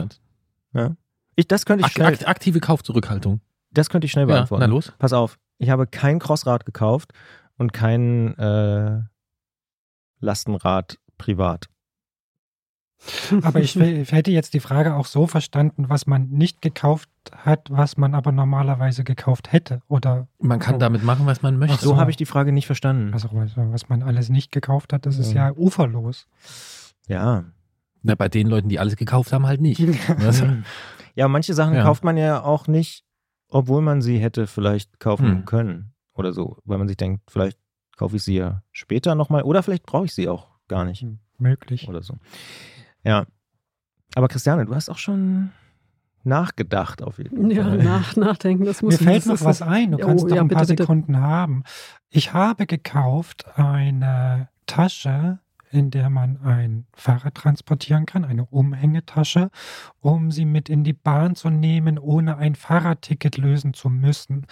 [0.74, 0.86] noch.
[0.86, 0.96] hat.
[1.36, 3.42] Ich, das könnte ich Ak schnell, akt aktive Kaufzurückhaltung.
[3.72, 4.62] Das könnte ich schnell Ja, beantworten.
[4.62, 4.94] na los.
[5.00, 7.12] Pass auf, ich habe kein Crossrad gekauft
[7.58, 9.02] und kein äh,
[10.20, 11.68] Lastenrad privat.
[13.44, 17.68] Aber ich, ich hätte jetzt die Frage auch so verstanden, was man nicht gekauft hat,
[17.70, 19.82] was man aber normalerweise gekauft hätte.
[19.88, 21.76] Oder Man kann damit machen, was man möchte.
[21.78, 21.98] Ach So so.
[21.98, 23.14] habe ich die Frage nicht verstanden.
[23.14, 26.28] was, auch, was- man alles nicht gekauft hat, das ist ja uferlos.
[27.08, 27.46] Ja.
[28.02, 29.82] Na, bei den Leuten, die alles gekauft haben, halt nicht.
[30.20, 30.46] Also,
[31.16, 31.84] Ja, manche Sachen Ja.
[31.84, 33.04] kauft man ja auch nicht,
[33.50, 35.46] obwohl man sie hätte vielleicht kaufen Hm.
[35.46, 37.58] können oder so, weil man sich denkt, vielleicht
[37.98, 41.06] kaufe ich sie ja später nochmal oder vielleicht brauche ich sie auch gar nicht
[41.38, 41.88] Möglich.
[41.88, 42.16] oder so.
[43.04, 43.26] Ja.
[44.16, 45.52] Aber Christiane, du hast auch schon
[46.24, 47.78] nachgedacht auf jeden Ja, Fall.
[47.84, 50.42] nach, nachdenken, das muss Mir fällt noch was ein, du Ja, kannst oh, noch ja,
[50.42, 50.84] ein paar bitte, bitte.
[50.84, 51.64] Sekunden haben.
[52.10, 55.40] Ich habe gekauft eine Tasche,
[55.72, 59.50] in der man ein Fahrrad transportieren kann, eine Umhängetasche,
[60.00, 64.48] um sie mit in die Bahn zu nehmen, ohne ein Fahrradticket lösen zu müssen.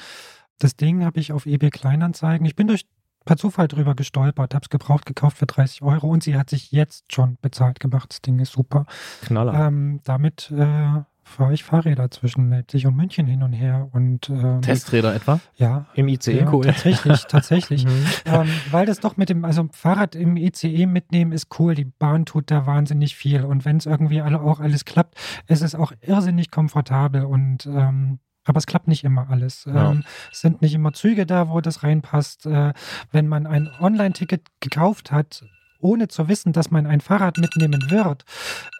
[0.59, 2.45] Das Ding habe ich auf eBay Kleinanzeigen.
[2.45, 2.85] Ich bin durch
[3.25, 6.71] per Zufall drüber gestolpert, habe es gebraucht, gekauft für 30 Euro und sie hat sich
[6.71, 8.09] jetzt schon bezahlt gemacht.
[8.09, 8.85] Das Ding ist super.
[9.21, 9.67] Knaller.
[9.67, 14.61] Ähm, damit äh, fahre ich Fahrräder zwischen Leipzig und München hin und her und ähm,
[14.61, 15.39] Testräder etwa?
[15.55, 16.39] ja, Im ICE.
[16.39, 16.63] ja cool.
[16.63, 17.85] tatsächlich, tatsächlich.
[17.85, 18.05] Mhm.
[18.25, 21.75] ähm, weil das doch mit dem, also Fahrrad im ICE mitnehmen ist cool.
[21.75, 25.15] Die Bahn tut da wahnsinnig viel und wenn es irgendwie alle auch alles klappt,
[25.47, 29.65] ist es auch irrsinnig komfortabel und ähm, aber es klappt nicht immer alles.
[29.65, 29.91] Ja.
[29.91, 32.45] Ähm, es sind nicht immer Züge da, wo das reinpasst.
[32.45, 32.73] Äh,
[33.11, 35.43] wenn man ein Online-Ticket gekauft hat,
[35.79, 38.25] ohne zu wissen, dass man ein Fahrrad mitnehmen wird,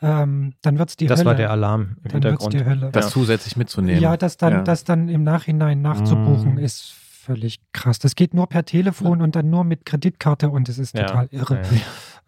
[0.02, 1.26] ähm, dann wird es die Das Hölle.
[1.28, 2.14] war der Alarm im dann wird's
[2.44, 2.54] Hintergrund.
[2.54, 2.90] die Hölle.
[2.92, 3.12] Das Ja.
[3.12, 4.02] zusätzlich mitzunehmen.
[4.02, 4.62] Ja, das dann, Ja.
[4.64, 6.60] das dann im Nachhinein nachzubuchen, Mm.
[6.60, 8.00] ist völlig krass.
[8.00, 11.06] Das geht nur per Telefon und dann nur mit Kreditkarte und es ist Ja.
[11.08, 11.62] total irre.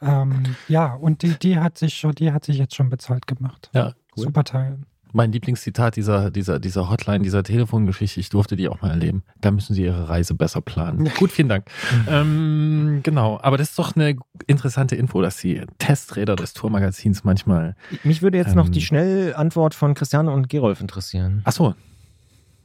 [0.01, 0.21] Ja.
[0.23, 3.69] Ähm, ja, und die, die hat sich schon, die hat sich jetzt schon bezahlt gemacht.
[3.73, 4.25] Ja, Cool.
[4.25, 4.79] Super Teil.
[5.11, 9.23] Mein Lieblingszitat dieser, dieser, dieser Hotline, dieser Telefongeschichte, ich durfte die auch mal erleben.
[9.41, 11.09] Da müssen Sie Ihre Reise besser planen.
[11.17, 11.65] Gut, vielen Dank.
[12.07, 14.15] ähm, genau, aber das ist doch eine
[14.47, 17.75] interessante Info, dass die Testräder des Tourmagazins manchmal.
[18.03, 18.71] Mich würde jetzt noch Ähm.
[18.71, 21.41] die Schnellantwort von Christiane und Gerolf interessieren.
[21.45, 21.73] Ach so,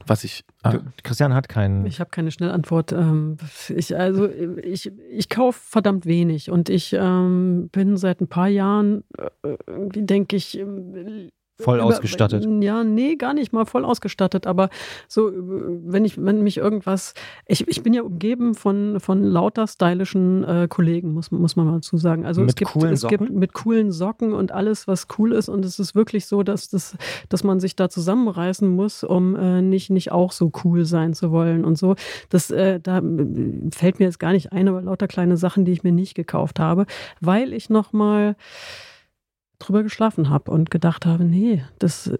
[0.07, 0.43] was ich.
[0.61, 1.85] Ah, Du- Christiane hat keinen.
[1.87, 2.91] Ich habe keine Schnellantwort.
[2.91, 3.37] Ähm,
[3.75, 9.03] Ich, also ich, ich kaufe verdammt wenig und ich ähm, bin seit ein paar Jahren,
[9.17, 12.45] äh, irgendwie denke ich, ähm, Voll über- ausgestattet.
[12.61, 14.69] Ja, nee, gar nicht mal voll ausgestattet, aber
[15.07, 17.13] so, äh, wenn ich, wenn mich irgendwas,
[17.47, 21.73] ich, ich bin ja umgeben von, von lauter stylischen äh, Kollegen, muss, muss man mal
[21.75, 22.25] dazu sagen.
[22.25, 23.39] Also Mit es gibt, coolen es gibt Socken?
[23.39, 26.97] mit coolen Socken und alles, was cool ist und es ist wirklich so, dass das,
[27.29, 31.31] dass man sich da zusammenreißen muss, um äh, nicht, nicht auch so cool sein zu
[31.31, 31.95] wollen und so.
[32.29, 33.01] Das, äh, da äh,
[33.73, 36.59] fällt mir jetzt gar nicht ein, aber lauter kleine Sachen, die ich mir nicht gekauft
[36.59, 36.85] habe,
[37.21, 38.35] weil ich nochmal
[39.59, 42.17] drüber geschlafen habe und gedacht habe, nee, das äh,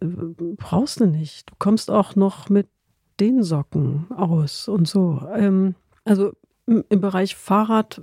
[0.57, 1.51] brauchst du nicht.
[1.51, 2.67] Du kommst auch noch mit
[3.19, 5.21] den Socken aus und so.
[5.35, 6.33] Ähm, also
[6.65, 8.01] im, Bereich Fahrrad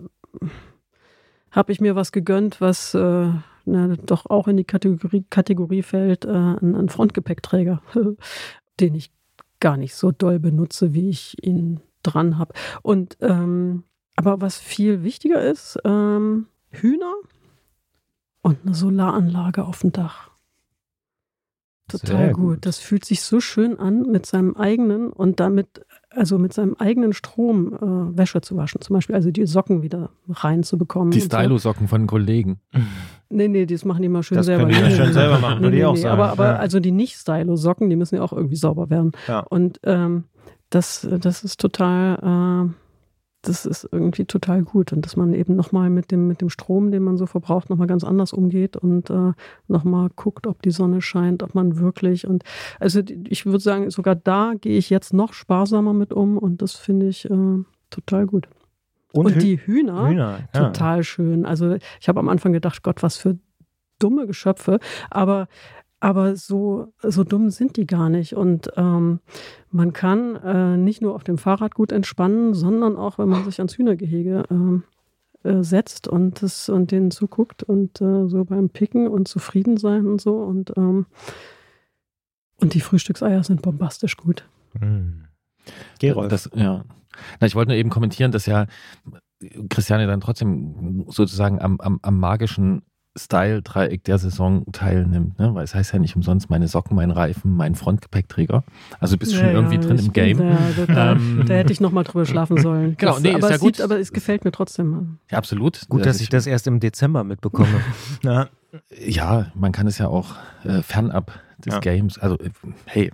[1.50, 3.30] habe ich mir was gegönnt, was äh,
[3.64, 7.82] na, doch auch in die Kategorie, Kategorie fällt, äh, ein, ein Frontgepäckträger,
[8.80, 9.12] den ich
[9.60, 12.54] gar nicht so doll benutze, wie ich ihn dran habe.
[12.82, 13.84] Und ähm,
[14.16, 17.14] aber was viel wichtiger ist, ähm, Hühner
[18.42, 20.30] und eine Solaranlage auf dem Dach.
[21.88, 22.44] Total gut.
[22.44, 22.66] gut.
[22.66, 27.12] Das fühlt sich so schön an, mit seinem eigenen und damit, also mit seinem eigenen
[27.12, 28.80] Strom äh, Wäsche zu waschen.
[28.80, 31.10] Zum Beispiel, also die Socken wieder reinzubekommen.
[31.10, 31.36] die und so.
[31.38, 32.60] Stylo-Socken von Kollegen.
[33.34, 34.64] Nee, nee, das machen die mal schön Das selber.
[34.66, 36.00] können die ja schön selber machen, nee, würde ich nee, auch nee.
[36.00, 36.20] sagen.
[36.20, 36.56] Aber, aber Ja.
[36.56, 39.12] also die Nicht-Stylo-Socken, die müssen ja auch irgendwie sauber werden.
[39.26, 39.38] Ja.
[39.40, 40.24] Und ähm,
[40.68, 42.74] das, das ist total, äh,
[43.42, 44.92] das ist irgendwie total gut.
[44.92, 47.88] Und dass man eben nochmal mit dem, mit dem Strom, den man so verbraucht, nochmal
[47.88, 49.32] ganz anders umgeht und äh,
[49.68, 52.44] nochmal guckt, ob die Sonne scheint, ob man wirklich und
[52.80, 56.76] also ich würde sagen, sogar da gehe ich jetzt noch sparsamer mit um und das
[56.76, 58.48] finde ich äh, total gut.
[59.12, 60.38] Und, Hü- die Hühner, Hühner.
[60.54, 60.68] Ja.
[60.70, 61.44] total schön.
[61.44, 63.38] Also ich habe am Anfang gedacht, Gott, was für
[63.98, 64.78] dumme Geschöpfe,
[65.10, 65.48] aber
[66.02, 68.34] aber so, so dumm sind die gar nicht.
[68.34, 69.20] Und ähm,
[69.70, 73.60] man kann äh, nicht nur auf dem Fahrrad gut entspannen, sondern auch, wenn man sich
[73.60, 74.82] ans Hühnergehege ähm,
[75.44, 80.08] äh, setzt und, das, und denen zuguckt und äh, so beim Picken und zufrieden sein
[80.08, 80.38] und so.
[80.38, 81.06] Und, ähm,
[82.56, 84.44] und die Frühstückseier sind bombastisch gut.
[84.80, 85.26] Mm.
[86.00, 86.30] Gerolf.
[86.30, 86.84] Das, ja.
[87.38, 88.66] Na, ich wollte nur eben kommentieren, dass ja
[89.68, 92.82] Christiane dann trotzdem sozusagen am, am, am magischen
[93.16, 95.54] Style-Dreieck der Saison teilnimmt, ne?
[95.54, 98.64] weil es heißt ja nicht umsonst meine Socken, mein Reifen, mein Frontgepäckträger.
[99.00, 100.38] Also du bist schon Ja, irgendwie ja, drin im bin Game.
[100.38, 101.44] Da, da, da, Ähm.
[101.46, 102.96] da hätte ich nochmal drüber schlafen sollen.
[102.96, 103.76] Genau, das, nee, ist aber, ja es gut.
[103.76, 105.18] Sieht, aber es gefällt mir trotzdem.
[105.30, 105.88] Ja, absolut.
[105.88, 107.80] Gut, dass ich das erst im Dezember mitbekomme.
[108.22, 108.48] ja.
[108.98, 110.34] Ja, man kann es ja auch
[110.64, 111.80] äh, fernab des Ja.
[111.80, 112.18] Games.
[112.18, 112.48] Also, äh,
[112.86, 113.10] hey,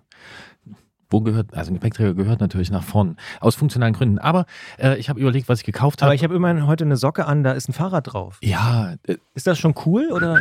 [1.10, 4.18] wo gehört, also ein Gepäckträger gehört natürlich nach vorn, aus funktionalen Gründen.
[4.18, 4.46] Aber
[4.78, 6.08] äh, ich habe überlegt, was ich gekauft habe.
[6.10, 8.38] Aber ich habe immerhin heute eine Socke an, da ist ein Fahrrad drauf.
[8.42, 10.40] ja, äh, Ist das schon cool oder?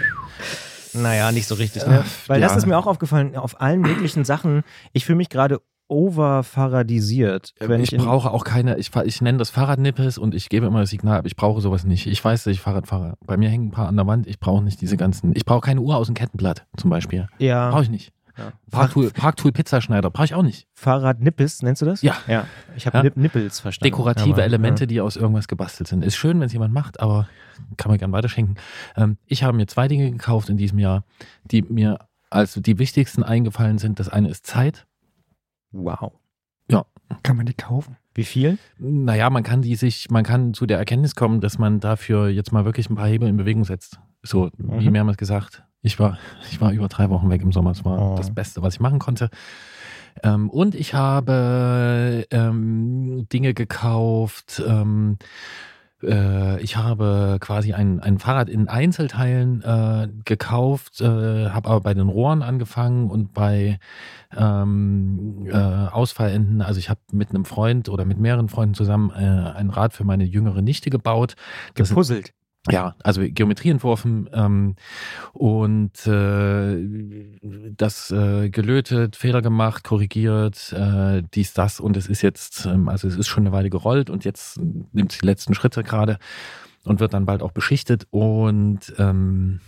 [0.93, 1.85] Naja, nicht so richtig.
[1.85, 2.03] Ne?
[2.27, 2.57] Weil das ja.
[2.57, 4.63] ist mir auch aufgefallen, auf allen möglichen Sachen.
[4.93, 7.53] Ich fühle mich gerade overfaradisiert.
[7.59, 10.81] Wenn ich in- brauche auch keine, ich, ich nenne das Fahrradnippes und ich gebe immer
[10.81, 12.07] das Signal, aber ich brauche sowas nicht.
[12.07, 13.13] Ich weiß, dass ich Fahrrad fahre.
[13.25, 14.27] Bei mir hängen ein paar an der Wand.
[14.27, 17.27] Ich brauche nicht diese ganzen, ich brauche keine Uhr aus dem Kettenblatt zum Beispiel.
[17.37, 18.11] Ja, Brauche ich nicht.
[18.37, 18.51] Ja.
[18.71, 20.67] Parktool, Parktool Pizzaschneider, brauche ich auch nicht.
[20.73, 22.01] Fahrradnippes, nennst du das?
[22.01, 22.15] Ja.
[22.27, 22.45] ja.
[22.75, 23.03] Ich habe Ja.
[23.03, 23.91] Nip Nippels verstanden.
[23.91, 26.03] Dekorative Aber, Elemente, die aus irgendwas gebastelt sind.
[26.03, 27.27] Ist schön, wenn es jemand macht, aber
[27.77, 28.55] kann man gern weiterschenken.
[28.95, 31.03] Ähm, ich habe mir zwei Dinge gekauft in diesem Jahr,
[31.45, 31.99] die mir
[32.29, 33.99] als die wichtigsten eingefallen sind.
[33.99, 34.85] Das eine ist Zeit.
[35.71, 35.79] Ja.
[36.01, 36.13] Wow.
[37.23, 37.95] Kann man die kaufen?
[38.13, 38.57] Wie viel?
[38.77, 42.51] Naja, man kann die sich, man kann zu der Erkenntnis kommen, dass man dafür jetzt
[42.51, 43.97] mal wirklich ein paar Hebel in Bewegung setzt.
[44.23, 44.91] So, wie Mhm.
[44.91, 45.63] mehrmals gesagt.
[45.87, 46.17] Ich war,
[46.51, 47.71] ich war über drei Wochen weg im Sommer.
[47.71, 48.15] Es war Oh.
[48.15, 49.29] das Beste, was ich machen konnte.
[50.23, 54.61] Ähm, und ich habe ähm, Dinge gekauft.
[54.67, 55.17] Ähm,
[56.03, 61.05] äh, ich habe quasi ein, ein Fahrrad in Einzelteilen äh, gekauft, äh,
[61.49, 63.79] habe aber bei den Rohren angefangen und bei
[64.35, 69.15] ähm, äh, Ausfallenden, also ich habe mit einem Freund oder mit mehreren Freunden zusammen äh,
[69.55, 71.35] ein Rad für meine jüngere Nichte gebaut.
[71.75, 72.33] Das Gepuzzelt.
[72.69, 74.75] Ja, also Geometrie entworfen ähm,
[75.33, 76.77] und äh,
[77.75, 83.07] das äh, gelötet, Fehler gemacht, korrigiert, äh, dies, das und es ist jetzt, ähm, also
[83.07, 84.59] es ist schon eine Weile gerollt und jetzt
[84.91, 86.17] nimmt es die letzten Schritte gerade
[86.83, 89.61] und wird dann bald auch beschichtet und ähm,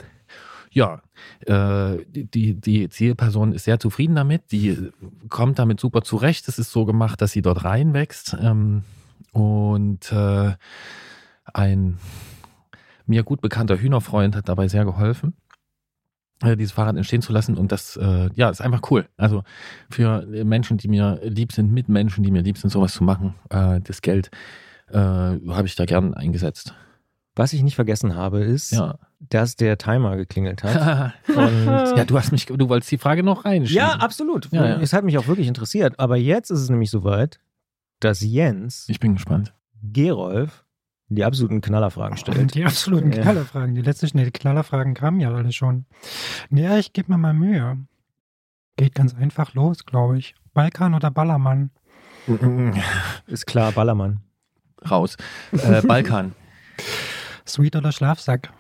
[0.72, 1.02] ja,
[1.46, 4.92] äh, die, die Zielperson ist sehr zufrieden damit, die
[5.28, 6.48] kommt damit super zurecht.
[6.48, 8.84] Es ist so gemacht, dass sie dort reinwächst ähm,
[9.32, 10.54] und äh,
[11.46, 11.98] ein
[13.10, 15.34] mir gut bekannter Hühnerfreund hat dabei sehr geholfen,
[16.42, 17.58] äh, dieses Fahrrad entstehen zu lassen.
[17.58, 19.08] Und das, äh, ja, ist einfach cool.
[19.18, 19.44] Also
[19.90, 23.36] für Menschen, die mir lieb sind, mit Menschen, die mir lieb sind, sowas zu machen,
[23.50, 24.30] äh, das Geld
[24.90, 26.74] äh, habe ich da gern eingesetzt.
[27.36, 28.98] Was ich nicht vergessen habe, ist, Ja.
[29.20, 31.14] dass der Timer geklingelt hat.
[31.36, 33.78] Ja, du hast mich, du wolltest die Frage noch reinschieben.
[33.86, 34.52] ja, absolut.
[34.52, 34.80] Ja, ja.
[34.82, 36.00] Es hat mich auch wirklich interessiert.
[36.00, 37.40] Aber jetzt ist es nämlich soweit,
[38.00, 39.54] dass Jens Ich bin gespannt.
[39.84, 40.66] Gerolf
[41.10, 42.54] die absoluten Knallerfragen stellt.
[42.54, 43.22] Die absoluten Ja.
[43.24, 43.76] Knallerfragen.
[43.76, 45.86] Die letzten nee, die Knallerfragen kamen ja alle schon.
[46.52, 47.78] Ja, ich gebe mir mal Mühe.
[48.78, 50.36] Geht ganz einfach los, glaube ich.
[50.54, 51.72] Balkan oder Ballermann?
[53.28, 54.22] Ist klar, Ballermann.
[54.90, 55.18] Raus.
[55.52, 56.34] Äh, Balkan.
[57.48, 58.54] Sweet oder Schlafsack?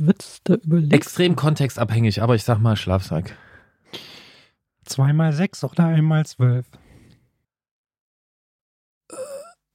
[0.00, 0.92] Witz, da überlegt.
[0.92, 3.36] Extrem kontextabhängig, aber ich sag mal Schlafsack.
[4.84, 6.66] Zweimal sechs oder einmal zwölf?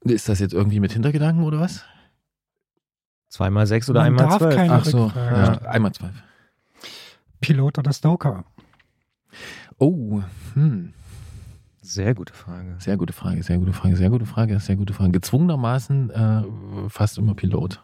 [0.01, 1.83] Ist das jetzt irgendwie mit Hintergedanken oder was?
[3.27, 4.55] Zweimal sechs oder Man einmal darf zwölf.
[4.55, 5.35] keine- Ach so, Rückfrage.
[5.63, 6.23] ja, einmal zwölf.
[7.41, 8.45] Pilot oder Stoker?
[9.77, 10.21] Oh,
[10.55, 10.93] hm.
[11.81, 12.75] Sehr gute Frage.
[12.79, 15.11] Sehr gute Frage, sehr gute Frage, sehr gute Frage, sehr gute Frage.
[15.11, 17.83] Gezwungenermaßen äh, fast immer Pilot.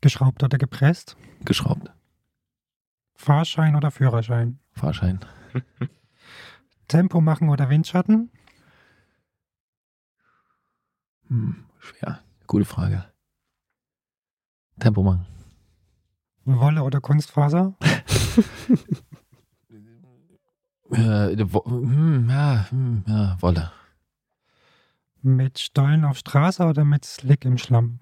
[0.00, 1.16] Geschraubt oder gepresst?
[1.44, 1.90] Geschraubt.
[3.14, 4.58] Fahrschein oder Führerschein?
[4.72, 5.20] Fahrschein.
[6.88, 8.30] Tempo machen oder Windschatten?
[11.34, 12.20] Hm, schwer.
[12.46, 13.04] Gute Frage.
[14.78, 15.26] Tempo machen.
[16.44, 17.74] Wolle oder Kunstfaser?
[20.90, 23.72] Äh, wo, hm, ja, hm, ja, Wolle.
[25.22, 27.98] Mit Stollen auf Straße oder mit Slick im Schlamm?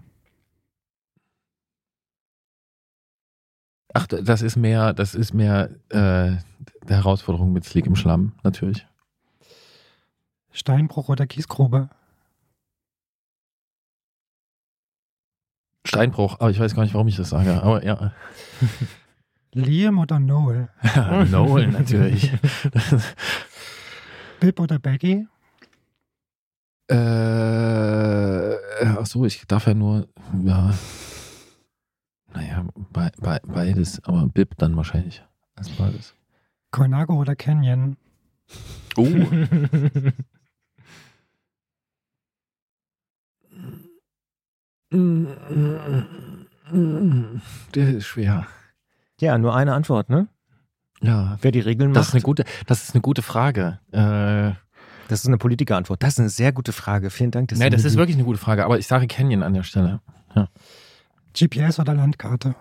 [3.95, 6.37] Ach, das ist mehr, das ist mehr äh,
[6.83, 8.87] der Herausforderung mit Slick im Schlamm, natürlich.
[10.51, 11.89] Steinbruch oder Kiesgrube?
[15.93, 17.63] Steinbruch, aber ich weiß gar nicht, warum ich das sage.
[17.63, 18.13] Aber ja.
[19.53, 20.71] Liam oder Noel?
[21.31, 22.33] Noel natürlich.
[24.41, 25.27] Bib oder Becky?
[26.89, 28.55] äh,
[28.85, 30.09] ach so, ich darf ja nur,
[30.43, 30.73] ja.
[32.33, 35.23] Naja, be, be, beides, aber Bib dann wahrscheinlich.
[35.57, 36.15] Als beides.
[36.71, 37.99] Colnago oder Canyon?
[38.97, 39.07] Oh.
[47.75, 48.47] Der ist schwer.
[49.21, 50.29] ja, nur eine Antwort, ne?
[51.01, 51.39] Ja.
[51.41, 53.81] Wer die Regeln Das ist macht, eine gute, das ist eine gute Frage.
[53.91, 54.53] Äh,
[55.09, 56.03] das ist eine Politikerantwort.
[56.03, 57.11] Das ist eine sehr gute Frage.
[57.11, 57.51] Vielen Dank.
[57.53, 60.01] nee, das ist wirklich eine gute Frage, aber ich sage Canyon an der Stelle.
[61.35, 62.55] GPS oder Landkarte?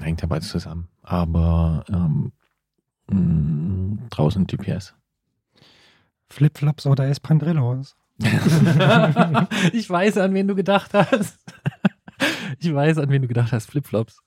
[0.00, 0.88] Hängt ja beides zusammen.
[1.02, 2.32] Aber ähm,
[3.08, 4.94] mh, draußen GPS.
[6.28, 7.96] Flipflops oder Espandrillos?
[9.72, 11.38] ich weiß, an wen du gedacht hast.
[12.58, 13.70] Ich weiß, an wen du gedacht hast.
[13.70, 14.20] Flipflops.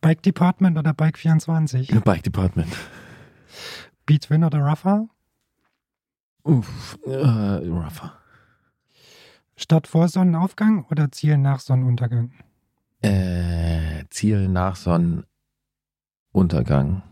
[0.00, 1.88] Bike Department oder Bike 24?
[2.04, 2.72] Bike Department.
[4.06, 5.08] Beat Twin oder Rougher?
[6.44, 8.12] Uff, äh, rougher.
[9.56, 12.30] Stadt vor Sonnenaufgang oder Ziel nach Sonnenuntergang?
[13.02, 17.02] Äh, Ziel nach Sonnenuntergang.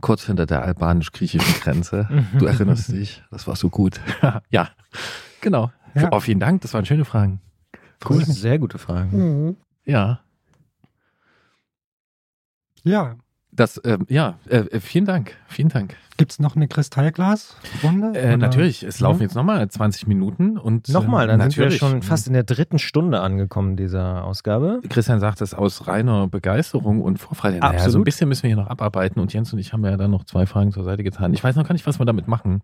[0.00, 2.08] Kurz hinter der albanisch-griechischen Grenze.
[2.38, 4.00] Du erinnerst dich, das war so gut.
[4.50, 4.68] ja,
[5.40, 5.72] genau.
[5.94, 6.08] Ja.
[6.12, 7.40] Oh, vielen Dank, das waren schöne Fragen.
[8.08, 8.24] Cool.
[8.24, 9.46] Sehr gute Fragen.
[9.48, 9.56] Mhm.
[9.84, 10.20] Ja,
[12.84, 13.16] Ja.
[13.58, 15.96] Das, ähm, ja, äh, äh, vielen Dank, vielen Dank.
[16.16, 18.18] Gibt es noch eine Kristallglasrunde?
[18.18, 19.24] Äh, natürlich, es laufen Ja?
[19.24, 22.78] jetzt nochmal 20 Minuten und Nochmal, äh, dann sind wir schon fast in der dritten
[22.78, 24.80] Stunde angekommen dieser Ausgabe.
[24.88, 27.58] Christian sagt das aus reiner Begeisterung und Vorfreude.
[27.58, 28.04] Naja, so ein Absolut.
[28.04, 30.46] bisschen müssen wir hier noch abarbeiten und Jens und ich haben ja dann noch zwei
[30.46, 31.32] Fragen zur Seite getan.
[31.34, 32.62] Ich weiß noch gar nicht, was wir damit machen.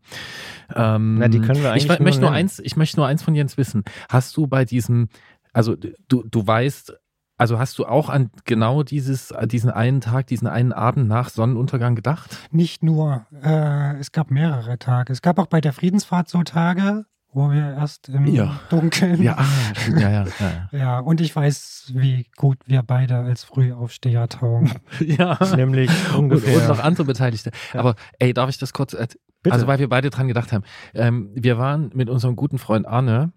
[0.75, 2.41] Ähm, Na, die können wir eigentlich ich, nur möchte nur nennen.
[2.45, 3.85] eins, ich möchte nur eins von Jens wissen.
[4.09, 5.09] Hast du bei diesem,
[5.53, 5.77] also
[6.09, 6.95] du, du weißt,
[7.37, 11.95] also hast du auch an genau dieses, diesen einen Tag, diesen einen Abend nach Sonnenuntergang
[11.97, 12.37] gedacht?
[12.51, 13.27] Nicht nur.
[13.43, 15.13] Äh, es gab mehrere Tage.
[15.13, 18.61] Es gab auch bei der Friedensfahrt so Tage, wo wir erst im Ja.
[18.71, 19.21] Dunkeln.
[19.21, 19.45] Ja, ah,
[19.75, 20.25] stimmt, ja, ja,
[20.73, 20.79] ja.
[20.79, 24.73] Ja, und ich weiß, wie gut wir beide als Frühaufsteher taugen.
[25.01, 25.37] ja.
[25.57, 26.57] Nämlich Und, ungefähr.
[26.57, 27.51] und noch andere Beteiligte.
[27.73, 27.81] Ja.
[27.81, 29.09] Aber ey, darf ich das kurz, äh,
[29.43, 29.53] Bitte.
[29.55, 30.63] also weil wir beide dran gedacht haben.
[30.95, 33.33] Ähm, wir waren mit unserem guten Freund Arne,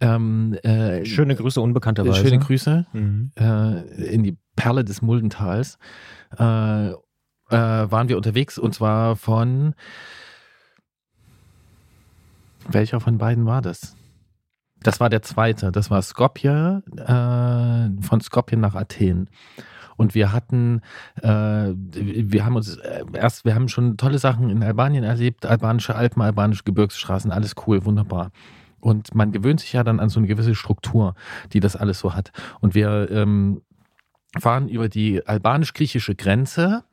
[0.00, 2.20] ähm, äh, Schöne Grüße unbekannterweise.
[2.26, 3.30] schöne Grüße Mhm.
[3.36, 3.80] äh,
[4.12, 5.78] in die Perle des Muldentals.
[6.38, 6.94] Äh, äh,
[7.50, 9.74] waren wir unterwegs und zwar von
[12.68, 13.96] welcher von beiden war das?
[14.82, 15.72] Das war der zweite.
[15.72, 19.28] Das war Skopje, äh, von Skopje nach Athen.
[19.96, 20.80] Und wir hatten,
[21.22, 21.28] äh,
[21.72, 26.20] wir haben uns äh, erst, wir haben schon tolle Sachen in Albanien erlebt, albanische Alpen,
[26.20, 28.30] albanische Gebirgsstraßen, alles cool, wunderbar.
[28.84, 31.14] Und man gewöhnt sich ja dann an so eine gewisse Struktur,
[31.54, 32.32] die das alles so hat.
[32.60, 33.62] Und wir ähm,
[34.38, 36.84] fahren über die albanisch-griechische Grenze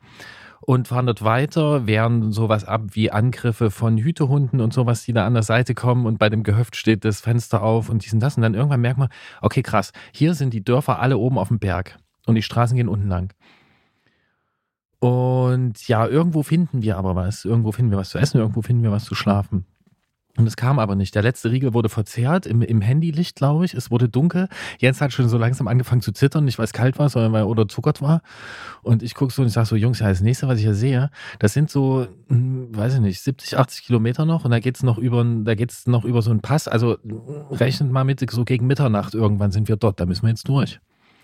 [0.62, 5.26] und fahren dort weiter, wehren sowas ab wie Angriffe von Hütehunden und sowas, die da
[5.26, 8.38] an der Seite kommen und bei dem Gehöft steht das Fenster auf und diesen das.
[8.38, 9.10] Und dann irgendwann merkt man,
[9.42, 12.88] okay, krass, hier sind die Dörfer alle oben auf dem Berg und die Straßen gehen
[12.88, 13.34] unten lang.
[14.98, 17.44] Und ja, irgendwo finden wir aber was.
[17.44, 19.66] Irgendwo finden wir was zu essen, irgendwo finden wir was zu schlafen.
[20.38, 21.14] Und es kam aber nicht.
[21.14, 23.74] Der letzte Riegel wurde verzehrt im, im Handylicht, glaube ich.
[23.74, 24.48] Es wurde dunkel.
[24.78, 27.42] Jens hat schon so langsam angefangen zu zittern, nicht weil es kalt war, sondern weil
[27.42, 28.22] er unterzuckert war.
[28.82, 30.74] Und ich gucke so und ich sage so, Jungs, ja, das nächste, was ich hier
[30.74, 34.82] sehe, das sind so, hm, weiß ich nicht, 70, 80 Kilometer noch und da geht's
[34.82, 36.66] noch über, da geht's noch über so einen Pass.
[36.66, 36.96] Also
[37.50, 40.00] rechnet mal mit, so gegen Mitternacht irgendwann sind wir dort.
[40.00, 40.80] Da müssen wir jetzt durch.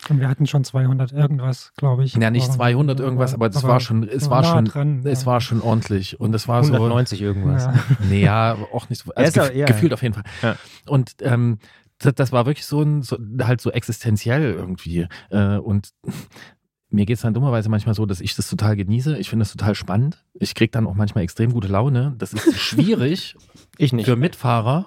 [0.08, 2.14] Und wir hatten schon 200 irgendwas, glaube ich.
[2.14, 5.22] Ja, nicht Aber- 200 irgendwas, aber das war schon, es war nah schon, dran, es
[5.22, 5.26] ja.
[5.26, 6.20] war schon ordentlich.
[6.20, 7.64] Und es war so, 190 irgendwas.
[7.64, 7.74] Ja.
[8.08, 9.12] Nee, ja, auch nicht so.
[9.14, 9.94] Also gef ja, gefühlt ja.
[9.94, 10.24] auf jeden Fall.
[10.42, 10.56] Ja.
[10.86, 11.58] Und ähm,
[11.98, 15.08] das, das war wirklich so ein, so, halt so existenziell irgendwie.
[15.30, 15.90] Äh, und
[16.90, 19.18] mir geht's dann dummerweise manchmal so, dass ich das total genieße.
[19.18, 20.24] Ich finde das total spannend.
[20.34, 22.14] Ich krieg dann auch manchmal extrem gute Laune.
[22.18, 23.36] Das ist schwierig
[23.78, 24.04] Ich nicht.
[24.06, 24.86] für Mitfahrer.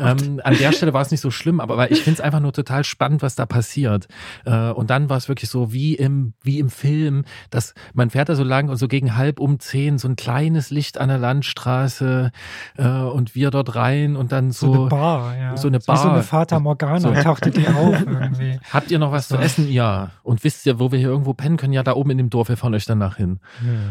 [0.00, 2.40] Ähm, an der Stelle war es nicht so schlimm, aber weil ich finde es einfach
[2.40, 4.08] nur total spannend, was da passiert.
[4.44, 8.28] Äh, und dann war es wirklich so wie im, wie im Film, dass man fährt
[8.28, 11.18] da so lang und so gegen halb um zehn so ein kleines Licht an der
[11.18, 12.30] Landstraße
[12.78, 14.80] äh, und wir dort rein und dann So, so.
[14.80, 15.56] eine Bar, ja.
[15.56, 16.12] so eine Wie so Bar.
[16.14, 17.12] eine Fata Morgana So.
[17.14, 18.58] tauchte die auf irgendwie.
[18.72, 19.40] Habt ihr noch was zu Ja.
[19.42, 19.70] essen?
[19.70, 20.10] Ja.
[20.22, 21.72] Und wisst ihr, wo wir hier irgendwo pennen können?
[21.72, 23.38] Ja, da oben in dem Dorf, wir fahren euch danach hin.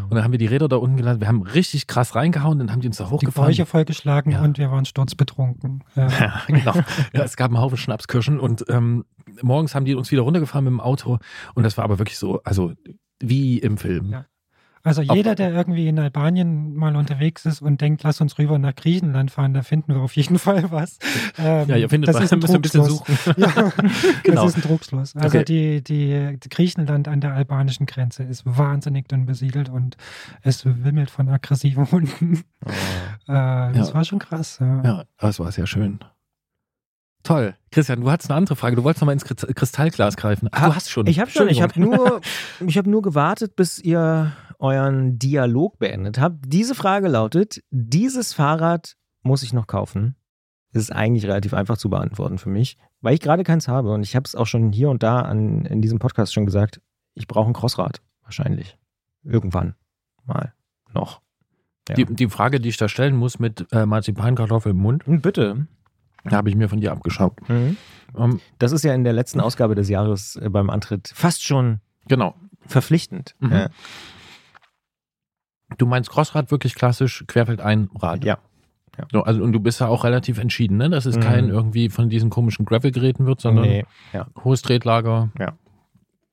[0.09, 1.19] Und dann haben wir die Räder da unten geladen.
[1.21, 3.49] Wir haben richtig krass reingehauen, dann haben die uns da Die hochgefahren.
[3.49, 4.41] Bäuche vollgeschlagen Ja.
[4.41, 5.83] und wir waren sturzbetrunken.
[5.95, 6.07] Ja.
[6.07, 6.73] Ja, genau.
[7.13, 9.05] Ja, es gab einen Haufen Schnapskirschen und ähm,
[9.41, 11.19] morgens haben die uns wieder runtergefahren mit dem Auto
[11.53, 12.73] und das war aber wirklich so, also
[13.19, 14.11] wie im Film.
[14.11, 14.25] Ja.
[14.85, 18.75] Also jeder, der irgendwie in Albanien mal unterwegs ist und denkt, lass uns rüber nach
[18.75, 20.99] Griechenland fahren, da finden wir auf jeden Fall was.
[21.37, 23.15] Ähm, Ja, ihr findet das was, ist ein müsst ein bisschen suchen.
[23.37, 23.71] Ja,
[24.23, 24.43] Genau.
[24.43, 25.15] das ist ein Trugschluss.
[25.15, 25.45] Also Okay.
[25.45, 29.95] die, die, die Griechenland an der albanischen Grenze ist wahnsinnig dünn besiedelt und
[30.41, 32.43] es wimmelt von aggressiven Hunden.
[32.65, 32.67] Äh,
[33.27, 33.93] das Ja.
[33.93, 34.57] war schon krass.
[34.59, 34.83] Ja.
[34.83, 35.99] Ja, das war sehr schön.
[37.23, 37.55] Toll.
[37.71, 38.75] Christian, du hattest eine andere Frage.
[38.75, 40.49] Du wolltest noch mal ins Krist- Kristallglas greifen.
[40.51, 41.07] Ach, du hast schon.
[41.07, 42.19] Ich habe schon, ich habe nur,
[42.67, 44.33] ich habe nur gewartet, bis ihr
[44.63, 46.37] euren Dialog beendet habt.
[46.47, 50.15] Diese Frage lautet: Dieses Fahrrad muss ich noch kaufen.
[50.71, 54.01] Das ist eigentlich relativ einfach zu beantworten für mich, weil ich gerade keins habe und
[54.01, 56.81] ich habe es auch schon hier und da an, in diesem Podcast schon gesagt.
[57.13, 58.01] Ich brauche ein Crossrad.
[58.23, 58.77] Wahrscheinlich.
[59.23, 59.75] Irgendwann
[60.25, 60.53] mal
[60.93, 61.21] noch.
[61.89, 61.95] Ja.
[61.95, 65.67] Die, die Frage, die ich da stellen muss mit äh, Marzipankartoffel im Mund, Bitte.
[66.31, 67.37] habe ich mir von dir abgeschaut.
[67.49, 67.77] Mhm.
[68.17, 71.81] Ähm, Das ist ja in der letzten Ausgabe des Jahres äh, beim Antritt fast schon
[72.07, 72.35] genau.
[72.65, 73.35] verpflichtend.
[73.39, 73.51] Mhm.
[73.51, 73.69] Ja.
[75.77, 78.23] Du meinst Crossrad wirklich klassisch, querfeld ein Rad.
[78.25, 78.37] Ja.
[79.11, 80.87] So, also, und du bist ja auch relativ entschieden, ne?
[80.89, 81.21] dass es Mhm.
[81.21, 83.85] kein irgendwie von diesen komischen Gravel-Geräten wird, sondern Nee.
[84.43, 85.31] hohes Tretlager.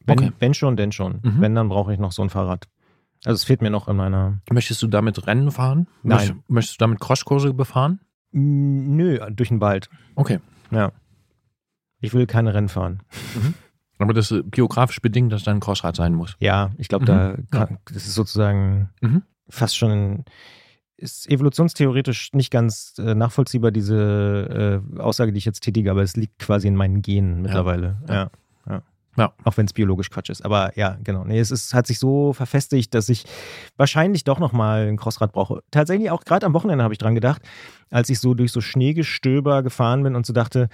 [0.05, 0.33] Wenn, Okay.
[0.39, 1.21] wenn schon, denn schon.
[1.23, 1.41] Mhm.
[1.41, 2.69] Wenn, dann brauche ich noch so ein Fahrrad.
[3.25, 4.41] Also es fehlt mir noch in meiner.
[4.51, 5.89] Möchtest du damit Rennen fahren?
[6.03, 6.19] Nein.
[6.19, 8.01] Möcht- Möchtest du damit Crosskurse befahren?
[8.33, 9.89] Mm, Nö, durch den Wald.
[10.15, 10.41] Okay.
[10.71, 10.93] Ja.
[12.01, 13.01] Ich will keine Rennen fahren.
[14.01, 16.37] Aber das ist geografisch bedingt, dass da ein Crossrad sein muss.
[16.41, 17.07] Ja, ich glaube, Mhm.
[17.07, 19.23] da kann, das ist sozusagen Mhm.
[19.49, 20.25] fast schon
[20.97, 26.15] ist evolutionstheoretisch nicht ganz äh, nachvollziehbar, diese äh, Aussage, die ich jetzt tätige, aber es
[26.17, 27.97] liegt quasi in meinen Genen mittlerweile.
[28.07, 28.15] Ja.
[28.15, 28.31] Ja.
[28.69, 28.83] Ja.
[29.17, 29.33] Ja.
[29.45, 30.45] Auch wenn es biologisch Quatsch ist.
[30.45, 31.25] Aber ja, genau.
[31.25, 33.25] Nee, es ist, hat sich so verfestigt, dass ich
[33.79, 35.63] wahrscheinlich doch nochmal ein Crossrad brauche.
[35.71, 37.43] Tatsächlich auch gerade am Wochenende habe ich dran gedacht,
[37.91, 40.69] als ich so durch so Schneegestöber gefahren bin und so dachte,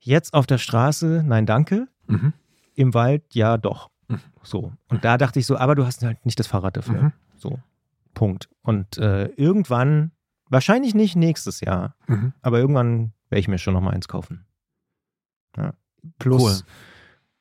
[0.00, 1.86] jetzt auf der Straße, nein, danke.
[2.06, 2.32] Mhm.
[2.74, 3.90] Im Wald, ja, doch.
[4.08, 4.20] Mhm.
[4.42, 4.72] So.
[4.88, 7.02] Und da dachte ich so, aber du hast halt nicht das Fahrrad dafür.
[7.02, 7.12] Mhm.
[7.36, 7.58] So.
[8.14, 8.48] Punkt.
[8.62, 10.12] Und äh, irgendwann,
[10.48, 12.32] wahrscheinlich nicht nächstes Jahr, Mhm.
[12.42, 14.46] aber irgendwann werde ich mir schon nochmal eins kaufen.
[15.56, 15.72] Ja.
[16.18, 16.66] Plus, Cool.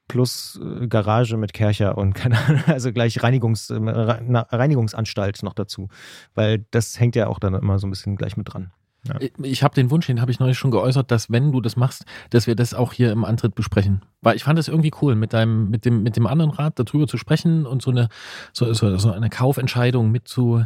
[0.07, 5.89] plus äh, Garage mit Kercher und keine Ahnung, also gleich Reinigungs, äh, Reinigungsanstalt noch dazu.
[6.33, 8.71] Weil das hängt ja auch dann immer so ein bisschen gleich mit dran.
[9.19, 11.75] Ich- Ich habe den Wunsch, den habe ich neulich schon geäußert, dass wenn du das
[11.75, 14.01] machst, dass wir das auch hier im Antritt besprechen.
[14.21, 17.07] Weil ich fand es irgendwie cool, mit deinem, mit dem, mit dem anderen Rat darüber
[17.07, 18.09] zu sprechen und so eine,
[18.53, 20.65] so, so, so eine Kaufentscheidung mit zu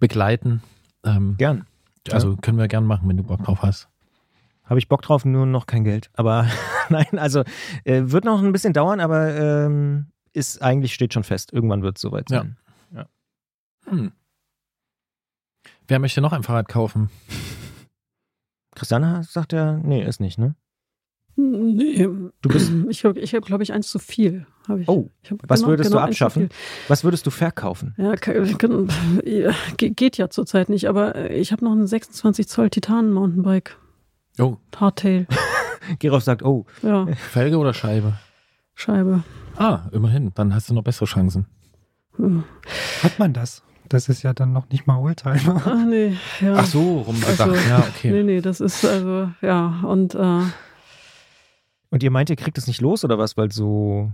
[0.00, 0.62] begleiten.
[1.04, 1.66] Ähm, Gern.
[2.10, 3.88] Also können wir gern machen, wenn du Bock drauf hast.
[4.64, 6.10] Habe ich Bock drauf, nur noch kein Geld.
[6.14, 6.46] Aber
[6.88, 7.44] nein, also
[7.84, 11.52] äh, wird noch ein bisschen dauern, aber ähm, ist eigentlich steht schon fest.
[11.52, 12.38] Irgendwann wird es soweit Ja.
[12.38, 12.56] sein.
[13.86, 14.12] Hm.
[15.86, 17.08] Wer möchte noch ein Fahrrad kaufen?
[18.78, 20.54] Christiane sagt ja, nee, ist nicht, ne?
[21.36, 22.08] Nee,
[22.42, 24.46] Du bist, ich habe, ich hab, glaube ich, eins zu viel.
[24.66, 24.88] Hab ich.
[24.88, 26.48] Oh, ich hab, was würdest du eins zu abschaffen?
[26.88, 27.94] was würdest du verkaufen?
[27.96, 28.14] Ja,
[29.76, 33.76] ge- geht ja zurzeit nicht, aber ich habe noch ein 26 Zoll Titan Mountainbike.
[34.38, 35.26] Oh, Hardtail.
[36.00, 38.14] Gerolf sagt, oh, Ja, Felge oder Scheibe?
[38.74, 39.22] Scheibe.
[39.56, 40.32] Ah, immerhin.
[40.34, 41.46] Dann hast du noch bessere Chancen.
[42.16, 42.44] Hm.
[43.02, 43.62] Hat man das?
[43.88, 45.62] Das ist ja dann noch nicht mal Oldtimer.
[45.64, 46.56] Ach nee, ja.
[46.56, 47.40] Ach so, rumgedacht.
[47.40, 48.10] Also, ja, okay.
[48.10, 50.42] Nee, nee, das ist also, ja, und äh,
[51.90, 54.12] und ihr meint, ihr kriegt es nicht los oder was, weil so,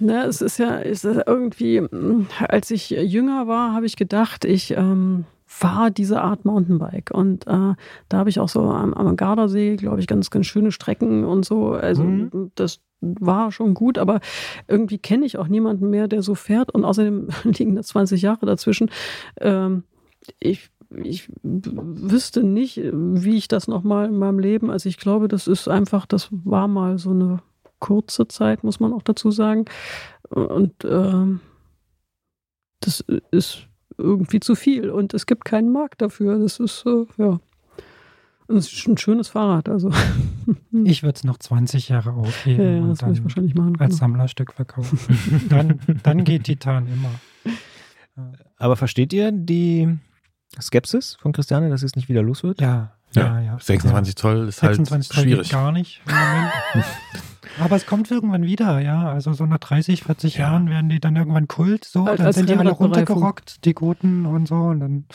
[0.00, 4.44] Na, es ist ja es ist irgendwie, mm, als ich jünger war, habe ich gedacht,
[4.44, 5.24] ich ähm,
[5.58, 7.10] fahre diese Art Mountainbike.
[7.12, 7.74] Und äh,
[8.08, 11.44] da habe ich auch so am, am Gardasee, glaube ich, ganz, ganz schöne Strecken und
[11.44, 11.72] so.
[11.72, 12.52] Also Mhm.
[12.54, 14.20] das war schon gut, aber
[14.68, 16.70] irgendwie kenne ich auch niemanden mehr, der so fährt.
[16.70, 18.90] Und außerdem liegen da 20 Jahre dazwischen.
[19.40, 19.82] Ähm,
[20.38, 25.46] ich ich wüsste nicht, wie ich das nochmal in meinem Leben, also ich glaube, das
[25.46, 27.40] ist einfach, das war mal so eine
[27.78, 29.66] kurze Zeit, muss man auch dazu sagen.
[30.30, 31.40] Und ähm,
[32.80, 33.67] das ist
[33.98, 36.38] irgendwie zu viel und es gibt keinen Markt dafür.
[36.38, 37.40] Das ist, äh, ja.
[38.50, 39.90] Es ist ein schönes Fahrrad, also.
[40.84, 43.76] Ich würde es noch 20 Jahre aufheben ja, ja, und das dann wahrscheinlich machen.
[43.78, 43.98] als Genau.
[43.98, 44.98] Sammlerstück verkaufen.
[45.50, 47.10] dann, dann geht Titan immer.
[48.56, 49.98] aber versteht ihr die
[50.58, 52.60] Skepsis von Christiane, dass es nicht wieder los wird?
[52.62, 53.58] Ja, ja, ja.
[53.60, 55.42] 26 Zoll ist halt 26 Zoll schwierig.
[55.48, 56.02] geht gar nicht.
[57.60, 59.10] Aber es kommt irgendwann wieder, ja.
[59.10, 60.50] Also so nach 30, 40 Ja.
[60.50, 62.04] Jahren werden die dann irgendwann Kult, so.
[62.04, 64.54] Als- dann als sind die alle runtergerockt, die Guten und so.
[64.54, 65.06] Und dann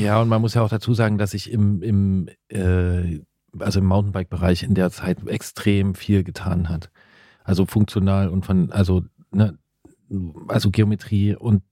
[0.00, 3.20] Ja, und man muss ja auch dazu sagen, dass sich im, im, äh,
[3.58, 6.90] also im Mountainbike-Bereich in der Zeit extrem viel getan hat.
[7.44, 9.02] Also funktional und von, also,
[9.32, 9.58] ne,
[10.48, 11.62] also Geometrie und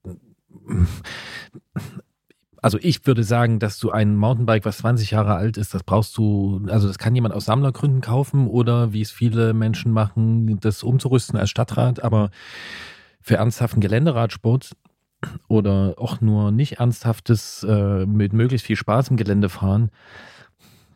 [2.62, 6.16] also ich würde sagen, dass du ein Mountainbike, was 20 Jahre alt ist, das brauchst
[6.16, 10.82] du, also das kann jemand aus Sammlergründen kaufen oder wie es viele Menschen machen, das
[10.82, 12.30] umzurüsten als Stadtrad, aber
[13.20, 14.76] für ernsthaften Geländeradsport
[15.48, 19.90] oder auch nur nicht ernsthaftes äh, mit möglichst viel Spaß im Gelände fahren,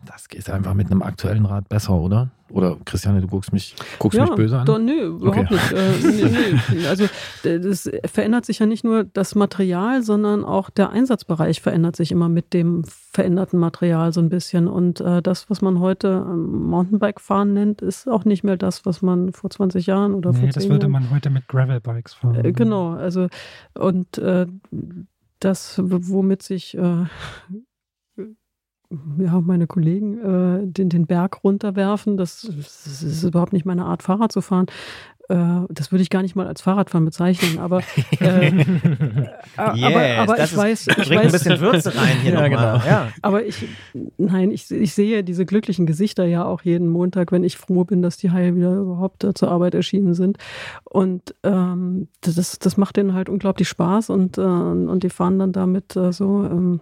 [0.04, 2.30] das geht einfach mit einem aktuellen Rad besser, oder?
[2.50, 4.66] Oder Christiane, du guckst mich, guckst mich böse an?
[4.66, 5.54] Doch, nö, überhaupt Okay.
[5.54, 5.72] nicht.
[5.72, 6.86] Äh, nee, nee.
[6.86, 7.06] Also
[7.42, 12.28] das verändert sich ja nicht nur das Material, sondern auch der Einsatzbereich verändert sich immer
[12.28, 14.68] mit dem veränderten Material so ein bisschen.
[14.68, 19.00] Und äh, das, was man heute ähm, Mountainbike-Fahren nennt, ist auch nicht mehr das, was
[19.00, 22.44] man vor 20 Jahren oder vor nee, 10 das würde man heute mit Gravelbikes fahren.
[22.44, 23.28] äh, genau, also
[23.78, 24.46] und äh,
[25.40, 27.04] das, womit sich äh,
[29.18, 34.02] ja, meine Kollegen äh, den, den Berg runterwerfen, das, das ist überhaupt nicht meine Art,
[34.02, 34.66] Fahrrad zu fahren.
[35.28, 37.80] Äh, das würde ich gar nicht mal als Fahrradfahren bezeichnen, aber,
[38.20, 38.66] äh, yes,
[39.56, 42.78] aber, aber ich ist, weiß, ich weiß, ein bisschen Würze rein hier Ja, nochmal.
[42.80, 42.86] genau.
[42.86, 43.08] Ja.
[43.22, 43.66] aber ich,
[44.18, 48.02] nein, ich, ich sehe diese glücklichen Gesichter ja auch jeden Montag, wenn ich froh bin,
[48.02, 50.38] dass die Haie wieder überhaupt äh, zur Arbeit erschienen sind.
[50.84, 55.52] Und ähm, das, das macht denen halt unglaublich Spaß und, äh, und die fahren dann
[55.52, 56.80] damit äh, so ähm,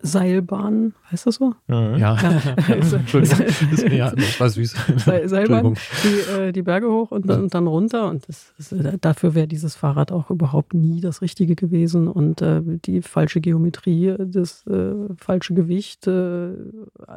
[0.00, 1.54] Seilbahnen, heißt das so?
[1.66, 1.96] Mhm.
[1.96, 2.16] Ja.
[2.68, 3.46] Entschuldigung.
[3.92, 4.74] ja, das war süß.
[4.96, 8.08] Seil- Seilbahn, die, äh, die Berge hoch und, dann- und dann runter.
[8.08, 12.06] Und das, das, äh, dafür wäre dieses Fahrrad auch überhaupt nie das Richtige gewesen.
[12.08, 16.50] Und äh, die falsche Geometrie, das äh, falsche Gewicht, äh,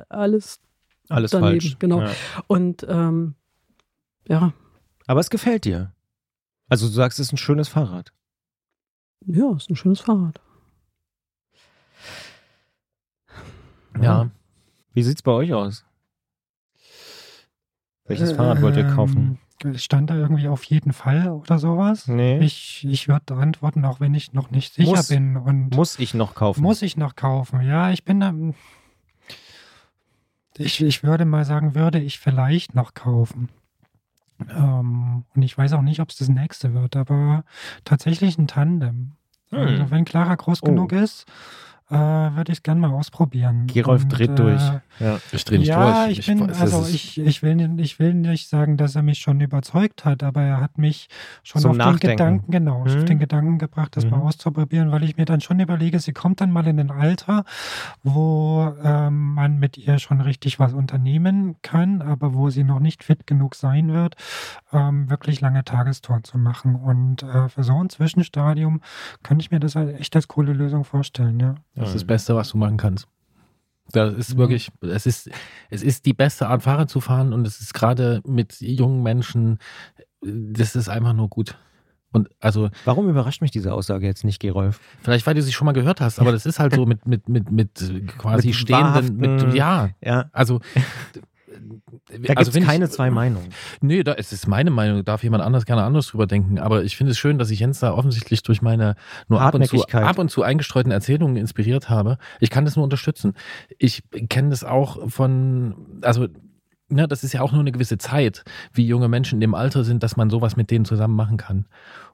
[0.10, 0.60] alles.
[1.10, 1.76] Alles Daneben, falsch.
[1.80, 2.02] genau.
[2.02, 2.12] Ja.
[2.48, 3.36] Und ähm,
[4.28, 4.54] ja,
[5.08, 5.94] Aber es gefällt dir.
[6.70, 8.14] Also du sagst, es ist ein schönes Fahrrad.
[9.26, 10.40] ja, ist ein schönes Fahrrad.
[14.00, 14.30] Ja.
[14.94, 15.86] Wie sieht's bei euch aus?
[18.06, 19.40] Welches Fahrrad wollt ihr kaufen?
[19.64, 22.08] Ähm, Stand da irgendwie auf jeden Fall oder sowas?
[22.08, 22.40] Nee.
[22.40, 25.38] Ich, ich würde antworten, auch wenn ich noch nicht sicher Muss- bin.
[25.38, 26.62] Und Muss ich noch kaufen?
[26.64, 27.62] Muss ich noch kaufen?
[27.62, 28.34] Ja, ich bin da.
[30.58, 33.50] Ich, ich würde mal sagen, würde ich vielleicht noch kaufen.
[34.50, 37.44] Ähm, und ich weiß auch nicht, ob es das nächste wird, aber
[37.86, 39.12] tatsächlich ein Tandem.
[39.52, 39.60] Hm.
[39.60, 40.66] Also wenn Clara groß Oh.
[40.66, 41.26] genug ist,
[41.92, 43.68] äh, würde ich es gerne mal ausprobieren.
[43.68, 44.62] Gerolf dreht äh, durch.
[45.00, 45.20] Ja.
[45.32, 46.20] Ich drehe nicht ja, durch.
[46.20, 49.42] ich bin, also ich, ich, will, nicht- ich will nicht sagen, dass er mich schon
[49.42, 51.08] überzeugt hat, aber er hat mich
[51.44, 52.12] schon auf den.
[52.12, 52.98] Gedanken, genau, Mhm.
[52.98, 54.24] auf den Gedanken gebracht, das mal Mhm.
[54.24, 57.44] auszuprobieren, weil ich mir dann schon überlege, sie kommt dann mal in ein Alter,
[58.04, 63.04] wo ähm, man mit ihr schon richtig was unternehmen kann, aber wo sie noch nicht
[63.04, 64.16] fit genug sein wird,
[64.72, 66.76] ähm, wirklich lange Tagestouren zu machen.
[66.76, 68.82] Und äh, für so ein Zwischenstadium
[69.24, 71.56] könnte ich mir das halt echt als coole Lösung vorstellen, ja.
[71.82, 73.08] Das ist das Beste, was du machen kannst.
[73.92, 74.38] Das ist Mhm.
[74.40, 75.30] wirklich, es ist,
[75.70, 79.58] es ist die beste Art, Fahrrad zu fahren und es ist gerade mit jungen Menschen,
[80.22, 81.58] das ist einfach nur gut.
[82.14, 84.80] Und also, Warum überrascht mich diese Aussage jetzt nicht, Gerolf?
[85.02, 87.28] vielleicht weil du sie schon mal gehört hast, aber das ist halt so mit, mit,
[87.30, 87.74] mit, mit
[88.18, 90.30] quasi Mit stehenden, mit, ja, Ja.
[90.34, 90.60] also,
[92.26, 93.50] Da also wenn ich- keine zwei Meinungen.
[93.82, 96.60] Nee, da, es ist meine Meinung, darf jemand anders gerne anders drüber denken.
[96.60, 98.96] Aber ich finde es schön, dass ich Jens da offensichtlich durch meine
[99.28, 102.18] nur ab und, zu, ab und zu eingestreuten Erzählungen inspiriert habe.
[102.40, 103.34] Ich kann das nur unterstützen.
[103.78, 106.28] Ich kenne das auch von, also,
[106.90, 108.44] ne, das ist ja auch nur eine gewisse Zeit,
[108.74, 111.66] wie junge Menschen in dem Alter sind, dass man sowas mit denen zusammen machen kann.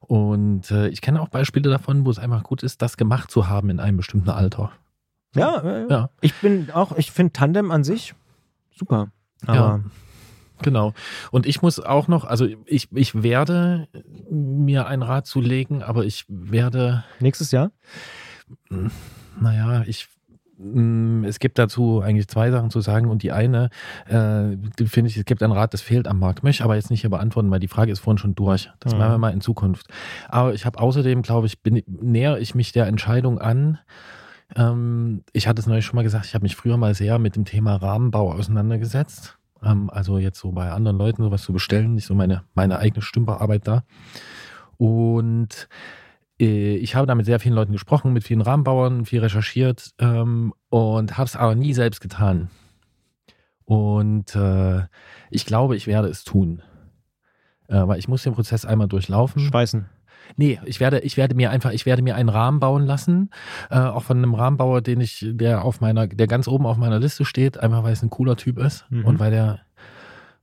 [0.01, 3.47] Und äh, ich kenne auch Beispiele davon, wo es einfach gut ist, das gemacht zu
[3.49, 4.71] haben in einem bestimmten Alter.
[5.35, 6.09] Ja, äh, Ja.
[6.21, 8.13] ich bin auch, ich finde Tandem an sich
[8.75, 9.09] super.
[9.45, 9.83] Aber
[10.63, 10.93] Genau.
[11.29, 13.87] Und ich muss auch noch, also ich, ich werde
[14.31, 17.69] mir ein Rad zulegen, aber ich werde nächstes Jahr?
[19.39, 20.07] Naja, ich.
[20.57, 23.69] mh, Es gibt dazu eigentlich zwei Sachen zu sagen und die eine,
[24.07, 24.57] äh,
[24.87, 26.41] finde ich, es gibt ein Rad, das fehlt am Markt.
[26.43, 28.71] Möchte ich aber jetzt nicht hier beantworten, weil die Frage ist vorhin schon durch.
[28.79, 28.99] Das Mhm.
[28.99, 29.85] machen wir mal in Zukunft.
[30.27, 33.77] Aber ich habe außerdem, glaube ich, bin, nähere ich mich der Entscheidung an.
[34.55, 37.35] Ähm, ich hatte es neulich schon mal gesagt, ich habe mich früher mal sehr mit
[37.35, 39.37] dem Thema Rahmenbau auseinandergesetzt.
[39.63, 43.01] Ähm, also jetzt so bei anderen Leuten sowas zu bestellen, nicht so meine, meine eigene
[43.01, 43.83] Stümperarbeit da.
[44.77, 45.67] Und
[46.39, 50.53] äh, ich habe da mit sehr vielen Leuten gesprochen, mit vielen Rahmenbauern, viel recherchiert ähm,
[50.69, 52.49] und habe es aber nie selbst getan.
[53.65, 54.83] Und äh,
[55.29, 56.61] ich glaube, ich werde es tun.
[57.67, 59.41] Äh, weil ich muss den Prozess einmal durchlaufen.
[59.41, 59.89] Schweißen.
[60.35, 63.29] Nee, ich werde, ich werde mir einfach, ich werde mir einen Rahmen bauen lassen,
[63.69, 66.99] äh, auch von einem Rahmenbauer, den ich, der auf meiner, der ganz oben auf meiner
[66.99, 69.05] Liste steht, einfach weil es ein cooler Typ ist Mhm.
[69.05, 69.59] und weil der,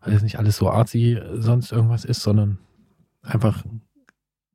[0.00, 2.58] weil es nicht alles so artsy sonst irgendwas ist, sondern
[3.22, 3.62] einfach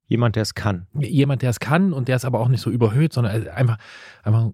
[0.08, 0.88] Jemand, der es kann.
[0.96, 3.78] jemand, der es kann und der es aber auch nicht so überhöht, sondern einfach,
[4.24, 4.50] einfach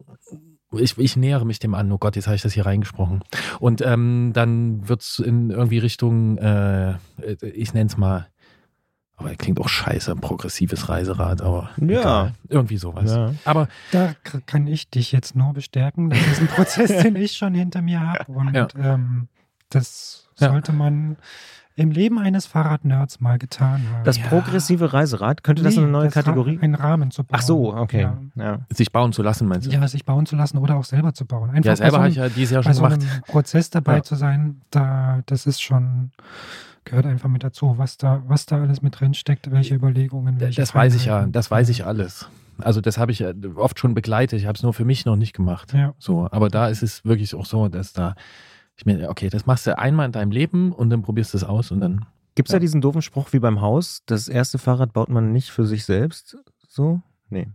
[0.74, 1.90] ich, ich nähere mich dem an.
[1.94, 3.24] Oh Gott, jetzt habe ich das hier reingesprochen.
[3.62, 6.96] Und ähm, dann wird es in irgendwie Richtung, äh,
[7.42, 8.28] ich nenne es mal,
[9.18, 12.00] aber klingt auch scheiße, ein progressives Reiserad, aber Ja.
[12.02, 12.34] egal.
[12.50, 13.12] irgendwie sowas.
[13.14, 13.34] Ja.
[13.46, 14.14] Aber Da
[14.46, 16.10] kann ich dich jetzt nur bestärken.
[16.10, 18.32] Das ist ein Prozess, den ich schon hinter mir habe.
[18.32, 18.68] Und Ja.
[18.78, 19.28] ähm,
[19.70, 20.50] das Ja.
[20.50, 21.18] sollte man
[21.78, 24.04] im Leben eines Fahrradnerds mal getan haben.
[24.06, 24.28] Das Ja.
[24.28, 26.58] progressive Reiserad, könnte das Nee, eine neue das Ra- Kategorie?
[26.62, 27.38] Einen Rahmen zu bauen.
[27.38, 28.02] Ach so, okay.
[28.02, 28.18] Ja.
[28.36, 28.60] Ja.
[28.74, 29.72] sich bauen zu lassen, meinst du?
[29.72, 31.50] Ja, sich bauen zu lassen oder auch selber zu bauen.
[31.50, 33.02] Einfach Ja, selber bei habe so ich ja dieses Jahr bei schon so gemacht.
[33.14, 34.04] einem Prozess dabei Ja.
[34.04, 36.12] zu sein, da, das ist schon,
[36.86, 40.62] gehört einfach mit dazu, was da, was da alles mit drin steckt, welche Überlegungen, welche
[40.62, 42.30] Das weiß ich ja, das weiß ich alles.
[42.60, 44.40] Also das habe ich ja oft schon begleitet.
[44.40, 45.74] Ich habe es nur für mich noch nicht gemacht.
[45.74, 45.94] Ja.
[46.00, 48.16] So, aber da ist es wirklich auch so, dass da
[48.78, 51.44] ich mir, okay, das machst du einmal in deinem Leben und dann probierst du es
[51.44, 52.06] aus und dann.
[52.36, 52.60] Gibt es da Ja.
[52.60, 56.38] diesen doofen Spruch wie beim Haus, das erste Fahrrad baut man nicht für sich selbst?
[56.68, 57.02] So?
[57.30, 57.48] Nee.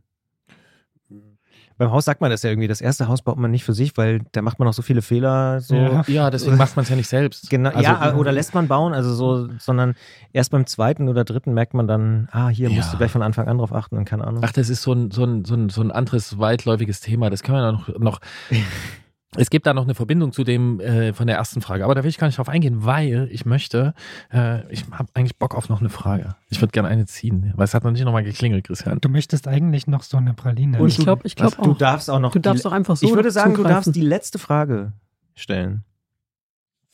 [1.81, 2.69] Beim Haus sagt man das ja irgendwie.
[2.69, 5.01] Das erste Haus baut man nicht für sich, weil da macht man noch so viele
[5.01, 5.62] Fehler.
[5.62, 5.74] So.
[5.74, 6.05] Ja.
[6.09, 7.48] Ja, deswegen macht man es ja nicht selbst.
[7.48, 9.94] Genau, Also, ja, oder lässt man bauen, also so, sondern
[10.35, 12.93] erst beim zweiten oder dritten merkt man dann, ah, hier musst Ja.
[12.93, 14.43] du gleich von Anfang an drauf achten und keine Ahnung.
[14.44, 17.31] Ach, das ist so ein, so ein, so ein, so ein anderes weitläufiges Thema.
[17.31, 18.20] Das können wir noch, noch
[19.36, 22.02] es gibt da noch eine Verbindung zu dem äh, von der ersten Frage, aber da
[22.02, 23.94] will ich gar nicht drauf eingehen, weil ich möchte,
[24.32, 26.35] äh, ich habe eigentlich Bock auf noch eine Frage.
[26.48, 29.01] Ich würde gerne eine ziehen, weil es hat noch nicht nochmal geklingelt, Christian.
[29.01, 30.78] Du möchtest eigentlich noch so eine Praline.
[30.81, 31.78] Und ich glaube ich glaub du auch.
[31.78, 32.32] darfst auch noch.
[32.32, 33.74] Du darfst doch einfach so ich würde sagen, du zugreifen.
[33.77, 34.93] darfst die letzte Frage
[35.36, 35.85] stellen.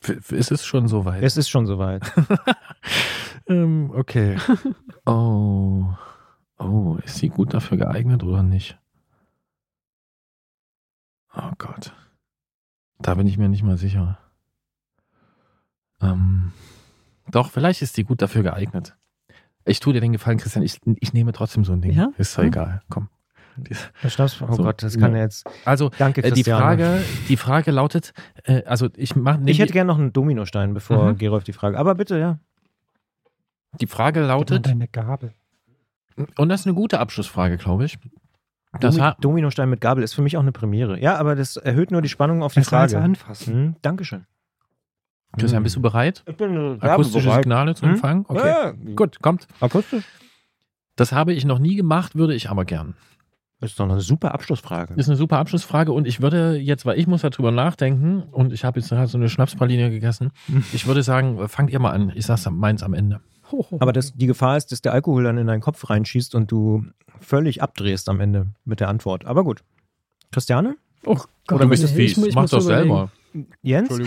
[0.02, 1.22] F- Ist es schon soweit?
[1.22, 2.02] Es ist schon soweit.
[3.48, 4.36] ähm, okay.
[5.08, 5.84] Oh.
[6.58, 8.76] Oh, ist sie gut dafür geeignet oder nicht?
[11.34, 11.92] Oh Gott.
[13.00, 14.18] Da bin ich mir nicht mal sicher.
[16.00, 16.52] Ähm,
[17.30, 18.96] doch, vielleicht ist sie gut dafür geeignet.
[19.64, 20.62] Ich tue dir den Gefallen, Christian.
[20.64, 21.92] Ich, ich nehme trotzdem so ein Ding.
[21.92, 22.10] Ja?
[22.18, 22.48] Ist doch Ja.
[22.48, 22.82] egal.
[22.88, 23.08] Komm.
[23.58, 25.22] Oh So, Gott, das kann ja.
[25.22, 25.46] jetzt.
[25.64, 26.60] Also, Danke, äh, die Christiane.
[26.62, 28.12] Frage, die Frage lautet,
[28.44, 31.18] äh, also ich mache ich hätte gerne noch einen Dominostein, bevor Mhm.
[31.18, 31.78] Gerolf die Frage.
[31.78, 32.38] Aber bitte, ja.
[33.80, 35.32] die Frage lautet, deine Gabel.
[36.36, 37.98] und das ist eine gute Abschlussfrage, glaube ich.
[38.80, 41.00] Das Domi Dominostein mit Gabel ist für mich auch eine Premiere.
[41.00, 42.98] Ja, aber das erhöht nur die Spannung auf die als Frage.
[42.98, 43.54] anfassen.
[43.54, 44.26] Hm, Dankeschön.
[45.38, 46.22] Christian, bist du bereit?
[46.26, 47.42] Ich bin äh, Akustische bereit.
[47.44, 47.90] Signale zu Hm?
[47.90, 48.24] empfangen?
[48.28, 48.48] Okay.
[48.48, 49.46] Ja, Gut, kommt.
[49.60, 50.04] Akustisch.
[50.96, 52.94] Das habe ich noch nie gemacht, würde ich aber gern.
[53.60, 54.94] Das ist doch eine super Abschlussfrage.
[54.94, 58.64] Ist eine super Abschlussfrage und ich würde jetzt, weil ich muss darüber nachdenken und ich
[58.64, 60.30] habe jetzt halt so eine Schnapspraline gegessen,
[60.72, 62.12] ich würde sagen, fangt ihr mal an.
[62.14, 63.20] Ich sag's meins am Ende.
[63.80, 66.84] Aber das, die Gefahr ist, dass der Alkohol dann in deinen Kopf reinschießt und du
[67.20, 69.24] völlig abdrehst am Ende mit der Antwort.
[69.24, 69.62] Aber gut.
[70.32, 70.76] Christiane?
[71.04, 73.10] oh Gott, Oder nee, möchtest du ich, mu- ich Mach doch selber.
[73.62, 73.90] Jens?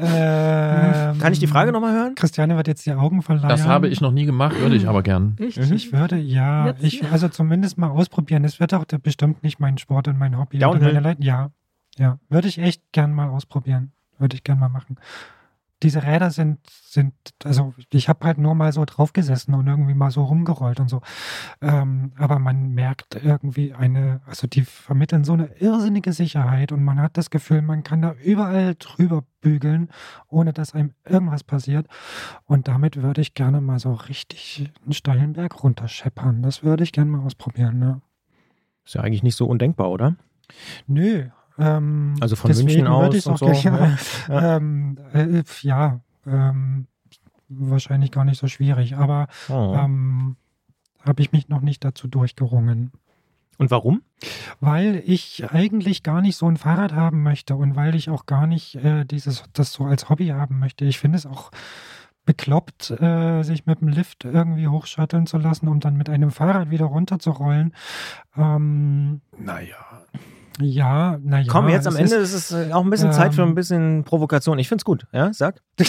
[0.00, 2.14] Ähm, Kann ich die Frage nochmal hören?
[2.14, 3.48] Christiane wird jetzt die Augen verleihen.
[3.48, 5.36] Das habe ich noch nie gemacht, würde ich aber gern.
[5.40, 5.72] Mhm.
[5.72, 6.84] Ich würde, ja, Jetzt?
[6.84, 8.44] ich, also zumindest mal ausprobieren.
[8.44, 10.58] Es wird auch der- bestimmt nicht mein Sport und mein Hobby.
[10.58, 11.16] Downhill?
[11.18, 11.50] Ja,
[11.96, 13.90] ja, würde ich echt gern mal ausprobieren.
[14.18, 14.96] Würde ich gern mal machen.
[15.82, 17.14] Diese Räder sind, sind,
[17.44, 20.88] also ich habe halt nur mal so drauf gesessen und irgendwie mal so rumgerollt und
[20.88, 21.02] so.
[21.60, 27.00] Ähm, aber man merkt irgendwie eine, also die vermitteln so eine irrsinnige Sicherheit und man
[27.00, 29.88] hat das Gefühl, man kann da überall drüber bügeln,
[30.28, 31.86] ohne dass einem irgendwas passiert.
[32.44, 36.42] Und damit würde ich gerne mal so richtig einen steilen Berg runterscheppern.
[36.42, 38.00] Das würde ich gerne mal ausprobieren, ne?
[38.84, 40.16] Ist ja eigentlich nicht so undenkbar, oder?
[40.86, 41.28] Nö.
[41.58, 43.96] Ähm, Also von München aus und auch so, gleich- ja.
[44.28, 44.56] Ja.
[44.56, 46.86] ähm, äh, ja, ähm,
[47.48, 49.74] wahrscheinlich gar nicht so schwierig, aber Oh.
[49.78, 50.36] ähm,
[51.04, 52.92] habe ich mich noch nicht dazu durchgerungen.
[53.56, 54.02] Und warum?
[54.60, 58.46] Weil ich eigentlich gar nicht so ein Fahrrad haben möchte und weil ich auch gar
[58.46, 60.84] nicht äh, dieses, das so als Hobby haben möchte.
[60.84, 61.50] Ich finde es auch
[62.24, 66.70] bekloppt, äh, sich mit dem Lift irgendwie hochschatteln zu lassen, um dann mit einem Fahrrad
[66.70, 67.74] wieder runterzurollen.
[68.36, 69.76] Ähm, Naja.
[70.60, 71.46] Ja, naja.
[71.48, 73.50] Komm, jetzt am es Ende ist- ist es äh, auch ein bisschen Zeit für ähm,
[73.50, 74.58] ein bisschen Provokation.
[74.58, 75.06] Ich find's gut.
[75.12, 75.60] Ja, sag.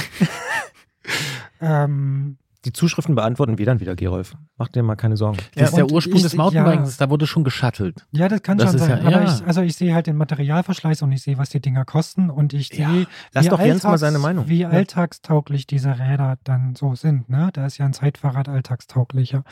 [1.62, 4.36] Ähm, Die Zuschriften beantworten wir dann wieder, Gerolf.
[4.58, 5.38] Mach dir mal keine Sorgen.
[5.56, 8.06] Das ist der Ursprung ich- des Mountainbikes, da wurde schon geschattelt.
[8.12, 8.90] Ja, das kann Das schon sein.
[9.02, 9.34] ja- aber ja.
[9.34, 12.54] ich, also ich sehe halt den Materialverschleiß und ich sehe, was die Dinger kosten und
[12.54, 12.90] ich Ja.
[12.90, 14.48] sehe, Lass wie doch Jens mal seine Meinung.
[14.50, 14.70] Wie Ja.
[14.70, 17.30] alltagstauglich diese Räder dann so sind.
[17.30, 17.50] Ne?
[17.54, 19.44] Da ist ja ein Zeitfahrrad alltagstauglicher.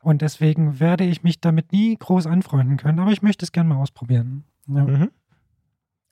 [0.00, 3.70] Und deswegen werde ich mich damit nie groß anfreunden können, aber ich möchte es gerne
[3.70, 4.44] mal ausprobieren.
[4.74, 4.84] Ja.
[4.84, 5.10] Mhm.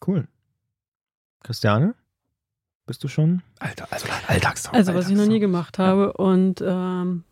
[0.06, 0.28] Cool.
[1.43, 1.94] Christiane?
[2.86, 3.43] Bist du schon?
[3.59, 4.74] Alter, also Alltagstag.
[4.74, 7.24] Also, was ich noch nie gemacht habe und ähm,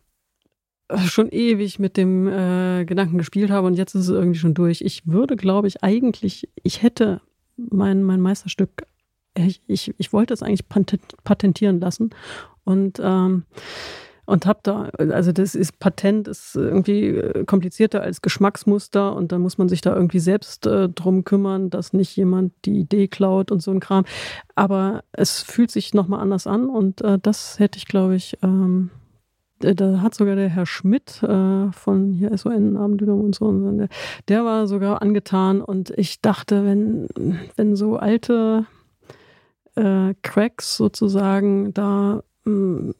[1.05, 4.81] schon ewig mit dem äh, Gedanken gespielt habe und jetzt ist es irgendwie schon durch.
[4.81, 7.21] Ich würde, glaube ich, eigentlich, ich hätte
[7.57, 8.85] mein, mein Meisterstück,
[9.35, 12.11] ich, ich, ich wollte es eigentlich patent, patentieren lassen
[12.63, 13.43] und ähm,
[14.27, 19.41] und habe da, also das ist Patent ist irgendwie äh, komplizierter als Geschmacksmuster und dann
[19.41, 23.51] muss man sich da irgendwie selbst äh, drum kümmern, dass nicht jemand die Idee klaut
[23.51, 24.03] und so ein Kram.
[24.53, 28.89] Aber es fühlt sich nochmal anders an und äh, das hätte ich, glaube ich, ähm,
[29.59, 33.87] da- da hat sogar der Herr Schmidt äh, von hier SON Abendübung und so, der,
[34.27, 37.07] der war sogar angetan und ich dachte, wenn,
[37.55, 38.65] wenn so alte
[39.75, 42.93] äh, Cracks sozusagen da mh,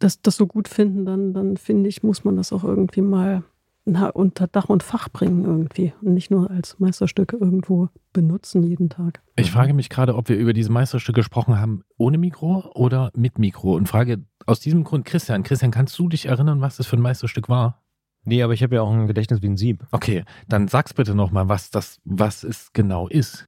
[0.00, 3.44] das, das so gut finden, dann, dann finde ich, muss man das auch irgendwie mal
[3.84, 8.90] na, unter Dach und Fach bringen irgendwie und nicht nur als Meisterstück irgendwo benutzen jeden
[8.90, 9.22] Tag.
[9.36, 13.38] Ich frage mich gerade, ob wir über diese Meisterstücke gesprochen haben, ohne Mikro oder mit
[13.38, 13.74] Mikro.
[13.74, 15.42] Und frage aus diesem Grund Christian.
[15.42, 17.82] Christian, kannst du dich erinnern, was das für ein Meisterstück war?
[18.24, 19.86] Nee, aber ich habe ja auch ein Gedächtnis wie ein Sieb.
[19.92, 23.46] Okay, dann sag's bitte nochmal, was das, was es genau ist.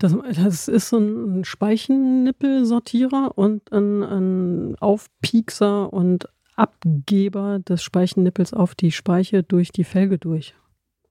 [0.00, 8.74] Das, das ist so ein Speichennippelsortierer und ein, ein Aufpiekser und Abgeber des Speichennippels auf
[8.74, 10.54] die Speiche durch die Felge durch.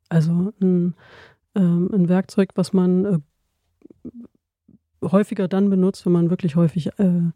[0.10, 0.96] Also ein,
[1.54, 3.20] ähm, ein Werkzeug, was man äh,
[5.04, 7.32] häufiger dann benutzt, wenn man wirklich häufig äh,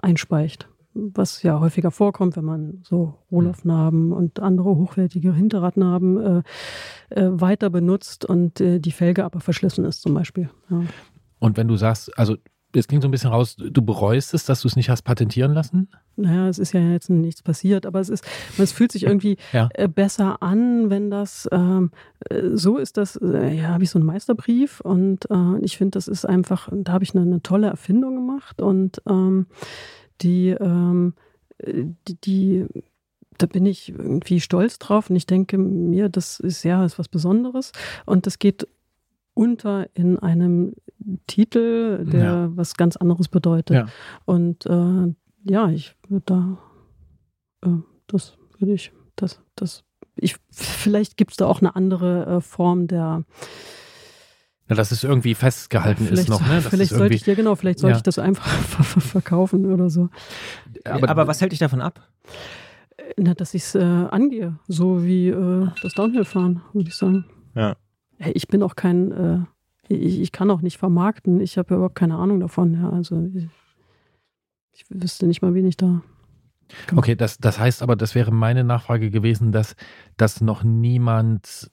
[0.00, 0.68] einspeicht.
[0.94, 6.42] Was ja häufiger vorkommt, wenn man so Rohlaufnarben und andere hochwertige Hinterradnarben äh,
[7.10, 10.50] äh, weiter benutzt und äh, die Felge aber verschlissen ist zum Beispiel.
[10.70, 10.82] Ja.
[11.40, 12.36] Und wenn du sagst, also
[12.78, 15.52] es klingt so ein bisschen raus, du bereust es, dass du es nicht hast patentieren
[15.52, 15.88] lassen?
[16.16, 18.24] Naja, es ist ja jetzt nichts passiert, aber es ist,
[18.58, 19.68] es fühlt sich irgendwie ja.
[19.74, 21.90] äh, besser an, wenn das ähm,
[22.30, 25.92] äh, so ist, dass, äh, ja, habe ich so einen Meisterbrief und äh, ich finde,
[25.92, 29.46] das ist einfach, da habe ich eine, eine, tolle Erfindung gemacht und ähm,
[30.20, 31.14] die, ähm,
[31.62, 32.66] die, die,
[33.38, 37.08] da bin ich irgendwie stolz drauf und ich denke mir, das ist ja ist was
[37.08, 37.72] Besonderes
[38.06, 38.66] und das geht
[39.34, 40.74] unter in einem
[41.26, 42.56] Titel, der ja.
[42.56, 43.76] was ganz anderes bedeutet.
[43.76, 43.86] Ja.
[44.24, 45.12] Und äh,
[45.42, 46.58] ja, ich würde da,
[47.62, 49.84] äh, das würde ich, das, das,
[50.16, 53.24] ich, vielleicht gibt es da auch eine andere äh, Form der,
[54.68, 56.62] ja, dass es irgendwie festgehalten ist noch, ne?
[56.62, 57.96] Vielleicht sollte ich, ja genau, vielleicht sollte ja.
[57.98, 58.46] ich das einfach
[59.00, 60.08] verkaufen oder so.
[60.84, 62.08] Aber, aber was hält dich davon ab?
[63.16, 67.26] Na, dass ich es äh, angehe, so wie äh, das Downhill-Fahren, würde ich sagen.
[67.54, 67.76] Ja.
[68.32, 69.38] Ich bin auch kein, äh,
[69.88, 71.40] ich, ich, kann auch nicht vermarkten.
[71.40, 72.74] Ich habe überhaupt keine Ahnung davon.
[72.74, 73.48] Ja, also ich,
[74.72, 76.02] ich wüsste nicht mal, wen ich da.
[76.94, 79.76] Okay, das, das heißt aber, das wäre meine Nachfrage gewesen, dass,
[80.16, 81.70] dass noch niemand,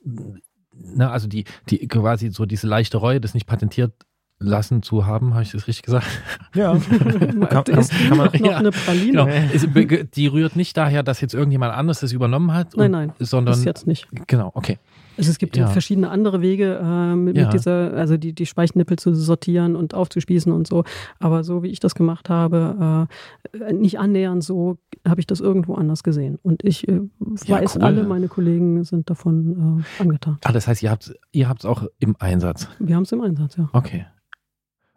[0.74, 3.94] ne, also die, die quasi so diese leichte Reue, das nicht patentiert
[4.42, 6.08] lassen zu haben, habe ich das richtig gesagt?
[6.56, 6.76] Ja.
[7.50, 9.50] kann, kann, kann man noch ja, eine Praline.
[9.64, 10.04] Genau.
[10.16, 12.76] Die rührt nicht daher, dass jetzt irgendjemand anderes das übernommen hat.
[12.76, 13.14] Nein, nein.
[13.20, 14.08] Sondern, das jetzt nicht.
[14.28, 14.80] Genau, okay.
[15.18, 15.68] Also es gibt ja.
[15.68, 17.46] verschiedene andere Wege, äh, mit, ja.
[17.46, 20.84] mit, dieser, also die, die Speichnippel zu sortieren und aufzuspießen und so.
[21.20, 23.08] Aber so wie ich das gemacht habe,
[23.54, 24.78] äh, nicht annähernd so,
[25.08, 26.40] habe ich das irgendwo anders gesehen.
[26.44, 27.82] Und ich äh, weiß, cool.
[27.84, 30.38] alle meine Kollegen sind davon äh, angetan.
[30.44, 32.68] Ah, das heißt, ihr habt es ihr auch im Einsatz?
[32.80, 33.70] Wir haben es im Einsatz, ja.
[33.74, 34.06] Okay.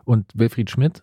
[0.05, 1.03] Und Wilfried Schmidt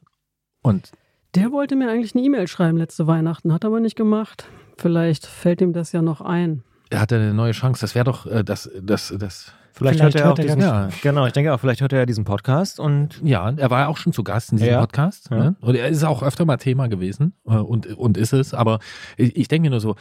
[0.61, 0.91] und
[1.35, 4.49] der wollte mir eigentlich eine E-Mail schreiben letzte Weihnachten, hat aber nicht gemacht.
[4.77, 6.63] Vielleicht fällt ihm das ja noch ein.
[6.91, 7.81] Er hatte eine neue Chance.
[7.81, 10.89] Das wäre doch äh, das, das, das Vielleicht, vielleicht hört er auch diesen, ja.
[11.01, 13.21] genau, ich denke auch, vielleicht hört er ja diesen Podcast und.
[13.23, 14.79] Ja, er war ja auch schon zu Gast in diesem ja.
[14.79, 15.29] Podcast.
[15.31, 15.37] Ja.
[15.37, 15.55] Ne?
[15.61, 18.79] Und er ist auch öfter mal Thema gewesen äh, und, und ist es, aber
[19.17, 19.95] ich, ich denke nur so.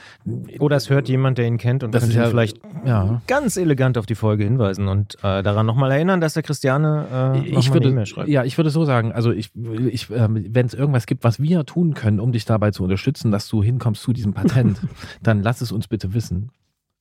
[0.59, 3.23] Oder es hört jemand, der ihn kennt und das kann ihn vielleicht ja.
[3.27, 7.49] ganz elegant auf die Folge hinweisen und äh, daran nochmal erinnern, dass der Christiane äh,
[7.49, 8.29] ich würde, eine schreibt.
[8.29, 9.53] Ja, ich würde so sagen, also ich,
[9.89, 13.31] ich äh, wenn es irgendwas gibt, was wir tun können, um dich dabei zu unterstützen,
[13.31, 14.81] dass du hinkommst zu diesem Patent,
[15.23, 16.51] dann lass es uns bitte wissen.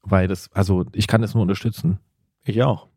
[0.01, 1.99] Weil das, also ich kann das nur unterstützen.
[2.43, 2.87] Ich auch.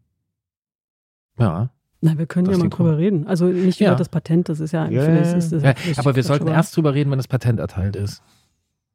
[1.38, 1.70] Ja.
[2.00, 2.96] Na, wir können ja mal drüber cool.
[2.96, 3.26] reden.
[3.26, 3.90] Also nicht ja.
[3.90, 5.04] über das Patent, das ist ja yeah.
[5.04, 8.22] vielleicht ist das ja, Aber wir sollten erst drüber reden, wenn das Patent erteilt ist.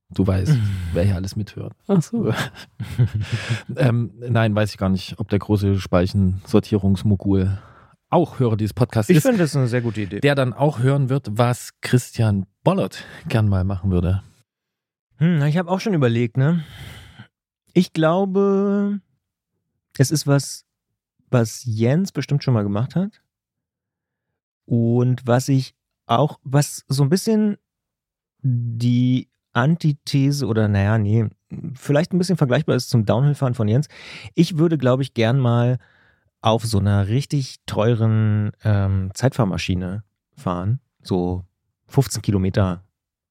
[0.09, 0.57] Du weißt,
[0.93, 1.73] wer hier alles mithört.
[1.87, 2.31] Ach so.
[3.75, 7.57] ähm, nein, weiß ich gar nicht, ob der große Speichensortierungsmogul
[8.09, 9.25] auch Hörer dieses Podcasts ich ist.
[9.25, 10.19] Ich finde das eine sehr gute Idee.
[10.21, 14.21] Der dann auch hören wird, was Christian Bollert gern mal machen würde.
[15.17, 16.63] Hm, ich habe auch schon überlegt, ne?
[17.77, 19.01] Ich glaube,
[19.99, 20.65] es ist was,
[21.29, 23.21] was Jens bestimmt schon mal gemacht hat.
[24.65, 25.75] Und was ich
[26.07, 27.59] auch, was so ein bisschen
[28.41, 31.29] die Antithese oder naja, nee,
[31.75, 33.89] vielleicht ein bisschen vergleichbar ist zum Downhill-Fahren von Jens.
[34.33, 35.77] Ich würde, glaube ich, gern mal
[36.41, 40.03] auf so einer richtig teuren ähm, Zeitfahrmaschine
[40.35, 40.79] fahren.
[41.03, 41.45] So
[41.89, 42.83] 15 Kilometer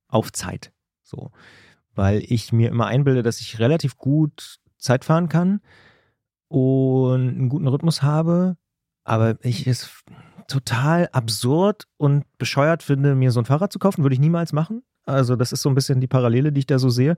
[0.07, 0.71] auf Zeit.
[1.03, 1.33] So.
[1.97, 5.61] Weil ich mir immer einbilde, dass ich relativ gut Zeit fahren kann
[6.49, 8.57] und einen guten Rhythmus habe,
[9.03, 10.05] aber ich es
[10.47, 14.83] total absurd und bescheuert finde, mir so ein Fahrrad zu kaufen, würde ich niemals machen.
[15.05, 17.17] Also das ist so ein bisschen die Parallele, die ich da so sehe.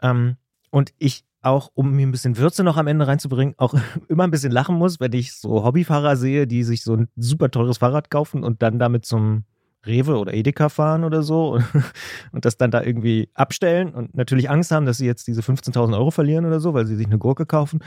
[0.00, 0.36] Ähm,
[0.70, 3.74] und ich auch, um mir ein bisschen Würze noch am Ende reinzubringen, auch
[4.08, 7.50] immer ein bisschen lachen muss, wenn ich so Hobbyfahrer sehe, die sich so ein super
[7.50, 9.44] teures Fahrrad kaufen und dann damit zum
[9.86, 11.64] Rewe oder Edeka fahren oder so und,
[12.32, 15.96] und, das dann da irgendwie abstellen und natürlich Angst haben, dass sie jetzt diese 15.000
[15.96, 17.80] Euro verlieren oder so, weil sie sich eine Gurke kaufen.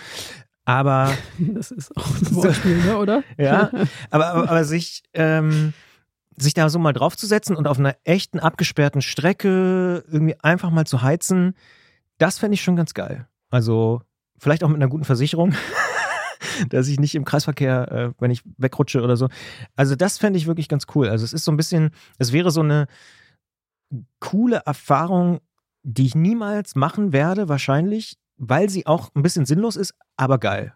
[0.66, 1.14] Aber.
[1.40, 3.24] Das ist auch ein Wortspiel, ne, oder?
[3.38, 3.70] ja.
[4.10, 5.74] Aber, aber, aber sich, ähm,
[6.38, 11.02] sich da so mal draufzusetzen und auf einer echten abgesperrten Strecke irgendwie einfach mal zu
[11.02, 11.56] heizen,
[12.18, 13.28] das fände ich schon ganz geil.
[13.50, 14.02] Also,
[14.38, 15.54] vielleicht auch mit einer guten Versicherung.
[16.70, 19.30] dass ich nicht im Kreisverkehr, äh, wenn ich wegrutsche oder so.
[19.76, 21.10] Also das fände ich wirklich ganz cool.
[21.10, 22.88] Also es ist so ein bisschen, es wäre so eine
[24.20, 25.40] coole Erfahrung,
[25.84, 30.74] die ich niemals machen werde, wahrscheinlich, weil sie auch ein bisschen sinnlos ist, aber geil.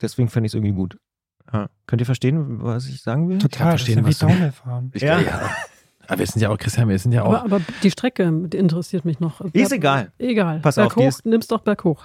[0.00, 0.98] Deswegen fände ich es irgendwie gut.
[1.52, 1.68] Ja.
[1.86, 3.38] Könnt ihr verstehen, was ich sagen will?
[3.38, 4.90] Total, verstehen, das ist ja wie Downhill fahren.
[4.96, 5.20] ja.
[5.20, 5.50] ja.
[6.08, 7.34] Aber wir sind ja auch, Christian, wir sind ja auch.
[7.34, 9.40] Aber, aber die Strecke die interessiert mich noch.
[9.52, 10.12] Ist egal.
[10.18, 10.60] Egal.
[10.60, 12.04] Pass auf, berghoch, die ist- nimm's doch berghoch.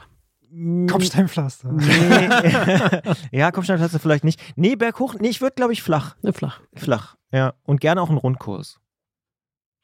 [0.89, 1.71] Kopfsteinpflaster.
[1.71, 3.09] Nee.
[3.37, 4.41] ja, Kopfsteinpflaster vielleicht nicht.
[4.55, 6.15] Nee, berghoch, nee, ich würde, glaube ich, flach.
[6.21, 6.61] Ne, flach.
[6.75, 7.15] Flach.
[7.31, 7.53] Ja.
[7.63, 8.79] Und gerne auch einen Rundkurs.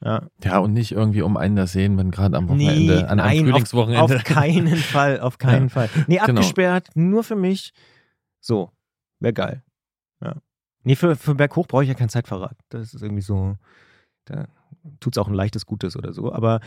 [0.03, 0.27] Ja.
[0.43, 3.39] ja, und nicht irgendwie um einen das sehen, wenn gerade am Wochenende, an einem nein,
[3.39, 4.03] auf, Frühlingswochenende.
[4.17, 5.69] auf keinen Fall, auf keinen Ja.
[5.69, 5.89] Fall.
[6.07, 6.39] Nee, Genau.
[6.41, 7.73] abgesperrt, nur für mich.
[8.39, 8.71] So,
[9.19, 9.63] wäre geil.
[10.21, 10.35] Ja.
[10.83, 12.55] Nee, für, für Berghoch brauche ich ja kein Zeitfahrrad.
[12.69, 13.55] Das ist irgendwie so,
[14.25, 14.47] da
[14.99, 16.31] tut es auch ein leichtes Gutes oder so.
[16.31, 16.59] Aber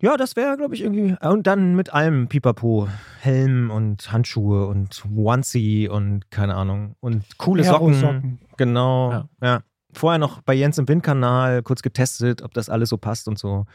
[0.00, 1.16] ja, das wäre, glaube ich, irgendwie.
[1.20, 2.88] Und dann mit allem Pipapo.
[3.20, 6.94] Helm und Handschuhe und Onesie und keine Ahnung.
[7.00, 7.94] Und coole Socken.
[7.94, 8.38] Aerosocken.
[8.56, 9.10] Genau.
[9.10, 9.28] Ja.
[9.42, 9.60] Ja.
[9.92, 13.66] Vorher noch bei Jens im Windkanal kurz getestet, ob das alles so passt und so.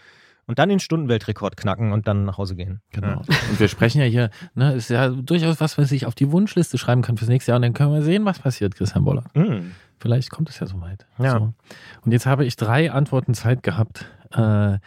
[0.45, 2.82] Und dann den Stundenweltrekord knacken und dann nach Hause gehen.
[2.92, 3.19] Genau.
[3.19, 6.77] Und wir sprechen ja hier, ne, ist ja durchaus was, was ich auf die Wunschliste
[6.77, 9.24] schreiben kann fürs nächste Jahr und dann können wir sehen, was passiert, Christian Boller.
[9.35, 9.43] Ja.
[9.43, 9.72] Mm.
[10.00, 11.06] Vielleicht kommt es ja soweit.
[11.18, 11.40] Ja.
[11.40, 11.53] So.
[12.02, 14.80] Und jetzt habe ich drei Antworten Zeit gehabt, äh,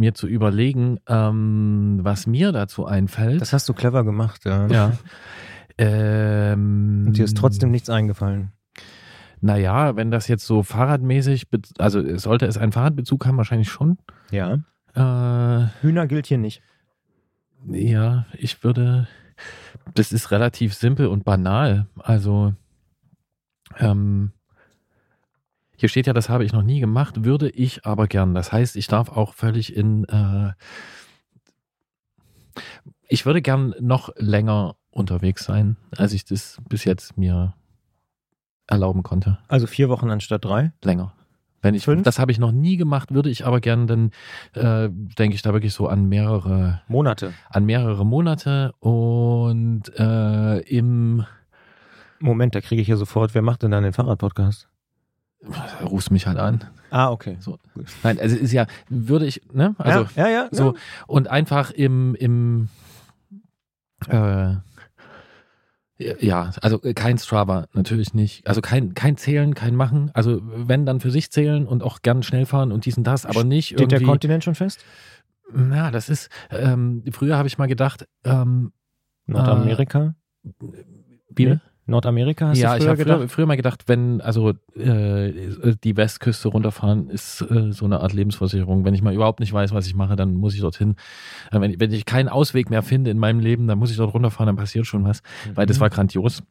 [0.00, 3.40] mir zu überlegen, ähm, was mir dazu einfällt.
[3.40, 4.66] Das hast du clever gemacht, ja.
[4.66, 4.92] ja.
[5.82, 8.52] Ähm, Und dir ist trotzdem nichts eingefallen.
[9.40, 11.46] Naja, wenn das jetzt so fahrradmäßig,
[11.78, 13.96] also sollte es einen Fahrradbezug haben, wahrscheinlich schon.
[14.30, 14.58] Ja.
[14.94, 16.60] Äh, Hühner gilt hier nicht.
[17.66, 19.08] ja, ich würde,
[19.94, 21.86] das ist relativ simpel und banal.
[21.96, 22.52] Also,
[23.78, 24.32] ähm,
[25.80, 28.34] hier steht ja, das habe ich noch nie gemacht, würde ich aber gern.
[28.34, 30.52] Das heißt, ich darf auch völlig in, äh,
[33.08, 37.54] ich würde gern noch länger unterwegs sein, als ich das bis jetzt mir
[38.66, 39.38] erlauben konnte.
[39.48, 40.72] Also vier Wochen anstatt drei.
[40.84, 41.14] länger.
[41.62, 42.02] Wenn ich, Fünf?
[42.02, 44.10] das habe ich noch nie gemacht, würde ich aber gerne, dann
[44.54, 47.34] äh, denke ich da wirklich so an mehrere, Monate.
[47.48, 51.24] an mehrere Monate und äh, im
[52.18, 53.34] Moment, da kriege ich ja sofort.
[53.34, 54.69] Wer macht denn dann den Fahrradpodcast?
[55.82, 56.64] Rufst mich halt an.
[56.90, 57.36] Ah, okay.
[57.40, 57.58] So.
[58.02, 59.74] Nein, also ist ja, würde ich, ne?
[59.78, 60.48] Also ja, ja, ja.
[60.50, 60.74] so
[61.06, 62.68] und einfach im, im
[64.08, 64.56] äh,
[65.98, 68.46] ja, also kein Strava, natürlich nicht.
[68.46, 70.10] Also kein, kein Zählen, kein Machen.
[70.14, 73.26] Also wenn dann für sich zählen und auch gern schnell fahren und dies und das,
[73.26, 74.04] aber nicht Steht der irgendwie.
[74.06, 74.82] Kontinent schon fest?
[75.52, 78.72] Na, das ist, ähm, früher habe ich mal gedacht, ähm,
[79.26, 80.14] Nordamerika?
[81.28, 81.60] wie, Nee,
[81.90, 85.96] Nordamerika hast ja, du ich früher habe früher, früher mal gedacht, wenn also äh, die
[85.96, 88.84] Westküste runterfahren, ist äh, so eine Art Lebensversicherung.
[88.84, 90.96] Wenn ich mal überhaupt nicht weiß, was ich mache, dann muss ich dorthin.
[91.52, 93.96] Äh, wenn, ich- wenn ich keinen Ausweg mehr finde in meinem Leben, dann muss ich
[93.96, 95.22] dort runterfahren, dann passiert schon was.
[95.54, 96.42] Weil das war grandios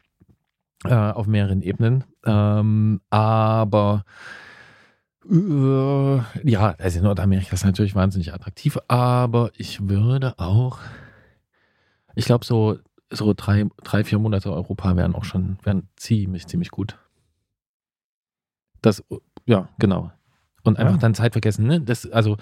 [0.86, 2.04] äh, auf mehreren Ebenen.
[2.26, 4.04] Ähm, aber
[5.30, 6.18] äh,
[6.50, 10.80] ja, also Nordamerika ist natürlich wahnsinnig attraktiv, aber ich würde auch,
[12.16, 12.78] ich glaube so
[13.12, 16.98] so drei, drei, vier Monate Europa wären auch schon, wären ziemlich, ziemlich gut.
[18.82, 19.04] Das,
[19.46, 20.12] ja, genau.
[20.64, 21.00] Und einfach Ja.
[21.00, 21.82] dann Zeit vergessen, ne?
[21.82, 22.38] Das, also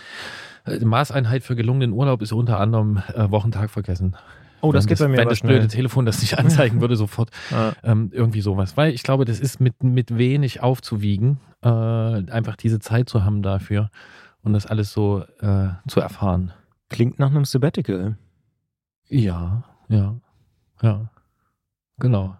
[0.65, 4.15] äh, Maßeinheit für gelungenen Urlaub ist unter anderem äh, Wochentag vergessen.
[4.61, 5.57] Oh, das geht bei mir Wenn das schnell.
[5.59, 8.75] blöde Telefon das nicht anzeigen würde, sofort Ah, ähm, irgendwie sowas.
[8.75, 13.43] Weil ich glaube, das ist mit, mit wenig aufzuwiegen, äh, einfach diese Zeit zu haben
[13.43, 13.89] dafür
[14.41, 16.53] und das alles so äh, zu erfahren.
[16.89, 18.17] klingt nach einem Sabbatical.
[19.09, 20.15] Ja, ja,
[20.81, 21.09] ja,
[21.99, 22.37] genau.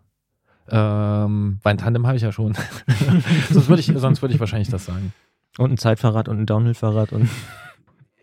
[0.70, 2.54] Ähm, mein Tandem habe ich ja schon.
[3.50, 5.14] sonst würde ich, sonst würde ich wahrscheinlich das sagen.
[5.58, 7.30] Und ein Zeitfahrrad und ein Downhill-Fahrrad und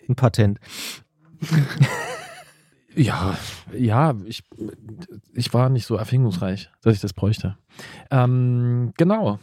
[0.08, 0.60] ein Patent.
[2.96, 3.36] Ja,
[3.76, 4.44] ja, ich,
[5.32, 7.56] ich war nicht so erfindungsreich, dass ich das bräuchte.
[8.10, 9.40] Ähm, genau.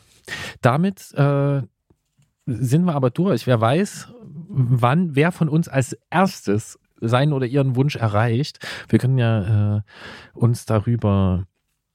[0.61, 1.61] Damit äh,
[2.45, 3.47] sind wir aber durch.
[3.47, 4.07] Wer weiß,
[4.47, 8.59] wann, wer von uns als erstes seinen oder ihren Wunsch erreicht.
[8.87, 9.81] Wir können ja äh,
[10.33, 11.45] uns darüber,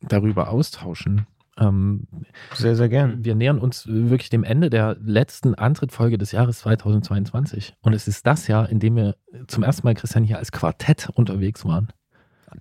[0.01, 1.26] darüber austauschen.
[1.59, 2.07] Ähm,
[2.52, 3.25] Sehr, sehr gern.
[3.25, 7.75] wir nähern uns wirklich dem Ende der letzten Antrittfolge des Jahres 2022.
[7.81, 11.09] Und es ist das Jahr, in dem wir zum ersten Mal, Christian, hier als Quartett
[11.15, 11.89] unterwegs waren.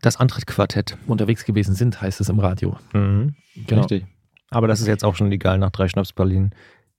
[0.01, 0.97] Das Antrittquartett.
[1.07, 2.77] Unterwegs gewesen sind, heißt es im Radio.
[2.93, 3.35] Mhm.
[3.67, 3.81] Genau.
[3.81, 4.05] Richtig.
[4.49, 6.51] Aber das ist jetzt auch schon legal nach drei Schnapspralinen.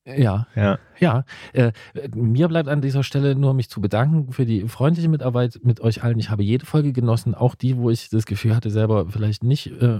[0.06, 0.78] Ja, Ja.
[1.00, 1.24] ja.
[1.52, 1.72] Äh,
[2.14, 6.04] mir bleibt an dieser Stelle nur mich zu bedanken für die freundliche Mitarbeit mit euch
[6.04, 6.18] allen.
[6.20, 9.66] Ich habe jede Folge genossen, auch die, wo ich das Gefühl hatte, selber vielleicht nicht
[9.66, 9.98] äh,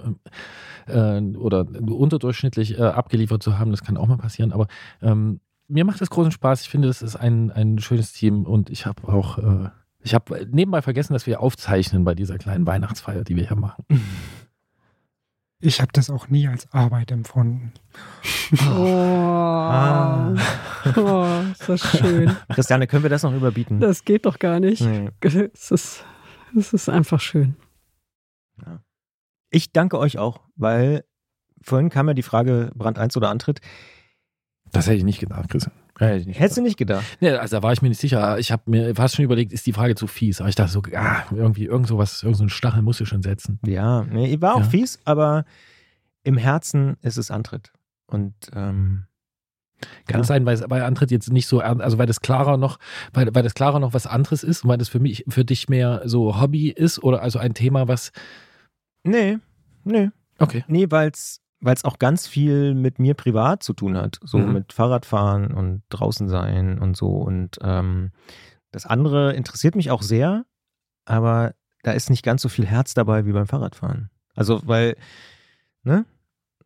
[0.86, 3.72] äh, oder unterdurchschnittlich äh, abgeliefert zu haben.
[3.72, 4.52] Das kann auch mal passieren.
[4.52, 4.68] Aber
[5.02, 6.62] ähm, mir macht es großen Spaß.
[6.62, 9.70] Ich finde, es ist ein, ein schönes Team und ich habe auch, äh,
[10.00, 13.84] ich habe nebenbei vergessen, dass wir aufzeichnen bei dieser kleinen Weihnachtsfeier, die wir hier machen.
[15.60, 17.72] Ich habe das auch nie als Arbeit empfunden.
[18.76, 18.84] Oh,
[19.68, 20.34] Ah.
[20.96, 22.36] oh ist das schön.
[22.50, 23.80] Christiane, können wir das noch überbieten?
[23.80, 24.82] Das geht doch gar nicht.
[24.82, 25.10] Nee.
[25.20, 26.04] Es ist,
[26.56, 27.56] es ist einfach schön.
[29.50, 31.04] Ich danke euch auch, weil
[31.62, 33.60] vorhin kam ja die Frage Brand 1 oder Antritt.
[34.76, 35.72] Das hätte ich nicht gedacht, Christian.
[35.98, 37.05] Hätte ich nicht Hättest du nicht gedacht?
[37.20, 38.38] Nee, also da war ich mir nicht sicher.
[38.38, 40.40] Ich habe mir fast schon überlegt, ist die Frage zu fies?
[40.40, 43.22] Aber ich dachte so, ah, irgendwie, irgend sowas, irgend so ein Stachel muss ich schon
[43.22, 43.58] setzen.
[43.66, 44.68] Ja, nee, war auch Ja.
[44.68, 45.44] fies, aber
[46.22, 47.72] im Herzen ist es Antritt.
[48.06, 49.05] Und ähm,
[50.06, 50.24] Kann Ja.
[50.24, 52.78] sein, weil es bei Antritt jetzt nicht so, also weil das klarer noch,
[53.12, 55.68] weil, weil das klarer noch was anderes ist und weil das für mich, für dich
[55.68, 58.10] mehr so Hobby ist oder also ein Thema, was.
[59.05, 59.38] nee,
[59.84, 60.64] nee, Okay.
[60.68, 61.40] nee, weil es
[61.84, 64.18] auch ganz viel mit mir privat zu tun hat.
[64.22, 64.52] So Mhm.
[64.52, 67.08] mit Fahrradfahren und draußen sein und so.
[67.08, 68.10] Und ähm,
[68.70, 70.44] das andere interessiert mich auch sehr,
[71.04, 74.10] aber da ist nicht ganz so viel Herz dabei wie beim Fahrradfahren.
[74.34, 74.96] Also, weil,
[75.82, 76.04] ne?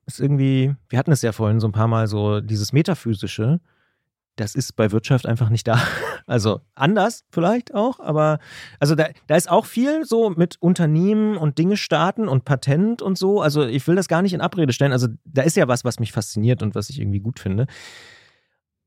[0.06, 3.60] Ist irgendwie, wir hatten es ja vorhin so ein paar Mal so, dieses Metaphysische,
[4.40, 5.78] das ist bei Wirtschaft einfach nicht da.
[6.26, 8.38] Also anders vielleicht auch, aber
[8.78, 13.18] also da, da ist auch viel so mit Unternehmen und Dinge starten und Patent und
[13.18, 13.40] so.
[13.40, 14.92] Also ich will das gar nicht in Abrede stellen.
[14.92, 17.66] Also da ist ja was, was mich fasziniert und was ich irgendwie gut finde.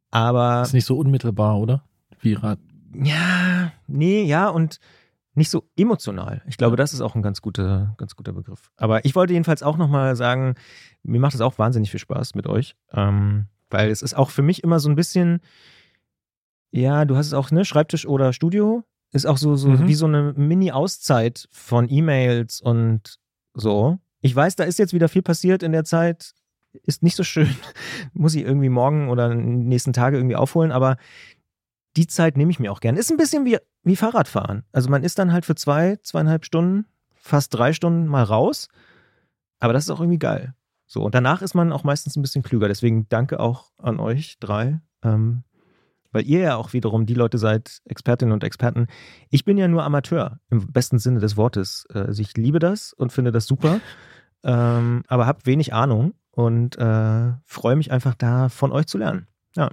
[0.09, 1.83] Aber Ist nicht so unmittelbar, oder?
[2.21, 2.59] Wie Rad.
[2.93, 4.79] ja, nee, ja und
[5.33, 6.43] nicht so emotional.
[6.47, 8.71] Ich glaube, das ist auch ein ganz guter, ganz guter Begriff.
[8.77, 10.55] Aber ich wollte jedenfalls auch nochmal sagen,
[11.01, 14.41] mir macht es auch wahnsinnig viel Spaß mit euch, ähm, weil es ist auch für
[14.43, 15.41] mich immer so ein bisschen,
[16.71, 19.87] ja, du hast es auch, ne, Schreibtisch oder Studio, ist auch so, so Mhm.
[19.87, 23.17] wie so eine Mini-Auszeit von E-Mails und
[23.53, 23.99] so.
[24.21, 26.33] Ich weiß, da ist jetzt wieder viel passiert in der Zeit,
[26.85, 27.49] ist nicht so schön,
[28.13, 30.97] muss ich irgendwie morgen oder nächsten Tage irgendwie aufholen, aber
[31.95, 32.97] die Zeit nehme ich mir auch gern.
[32.97, 34.63] Ist ein bisschen wie, wie Fahrradfahren.
[34.71, 38.67] Also man ist dann halt für zwei, zweieinhalb Stunden, fast drei Stunden mal raus.
[39.59, 40.55] Aber das ist auch irgendwie geil.
[40.93, 42.67] So, und danach ist man auch meistens ein bisschen klüger.
[42.67, 44.79] Deswegen danke auch an euch drei.
[45.01, 45.43] Ähm,
[46.11, 48.85] weil ihr ja auch wiederum die Leute seid, Expertinnen und Experten.
[49.31, 51.87] Ich bin ja nur Amateur, im besten Sinne des Wortes.
[51.91, 53.81] Äh, Also ich liebe das und finde das super,
[54.43, 59.25] ähm, aber habe wenig Ahnung und äh, freue mich einfach da von euch zu lernen.
[59.55, 59.71] Ja,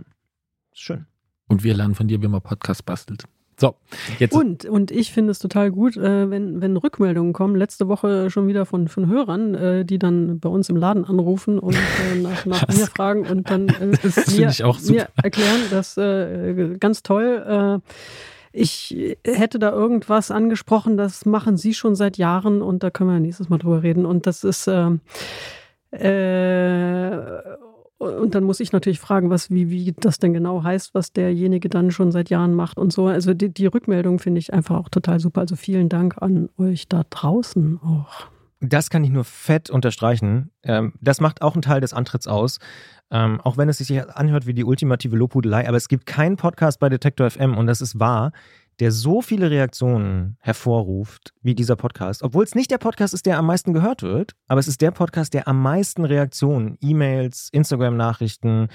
[0.73, 1.05] ist schön.
[1.49, 3.25] Und wir lernen von dir, wie man Podcast bastelt.
[3.61, 3.75] So,
[4.19, 4.35] jetzt.
[4.35, 7.57] Und, und ich finde es total gut, äh, wenn, wenn Rückmeldungen kommen.
[7.57, 11.59] Letzte Woche schon wieder von, von Hörern, äh, die dann bei uns im Laden anrufen
[11.59, 13.87] und äh, nach, nach mir fragen und dann äh,
[14.31, 14.51] mir,
[14.89, 17.83] mir erklären, das äh, ganz toll.
[17.85, 17.91] Äh,
[18.53, 23.21] ich hätte da irgendwas angesprochen, das machen Sie schon seit Jahren und da können wir
[23.21, 24.07] nächstes Mal drüber reden.
[24.07, 25.01] Und das ist ähm,
[25.91, 27.11] äh,
[28.01, 31.69] und dann muss ich natürlich fragen, was, wie, wie das denn genau heißt, was derjenige
[31.69, 33.09] dann schon seit Jahren macht und so.
[33.09, 35.43] Also die, die Rückmeldung finde ich einfach auch total super.
[35.43, 38.29] Also vielen Dank an euch da draußen auch.
[38.61, 40.51] Das kann ich nur fett unterstreichen.
[40.63, 42.59] Ähm, das macht auch einen Teil des Antritts aus.
[43.11, 46.79] Ähm, auch wenn es sich anhört wie die ultimative Lobhudelei, aber es gibt keinen Podcast
[46.79, 48.33] bei Detektor FM und das ist wahr,
[48.81, 52.23] der so viele Reaktionen hervorruft wie dieser Podcast.
[52.23, 54.91] Obwohl es nicht der Podcast ist, der am meisten gehört wird, aber es ist der
[54.91, 58.69] Podcast, der am meisten Reaktionen, E-Mails, Instagram-Nachrichten,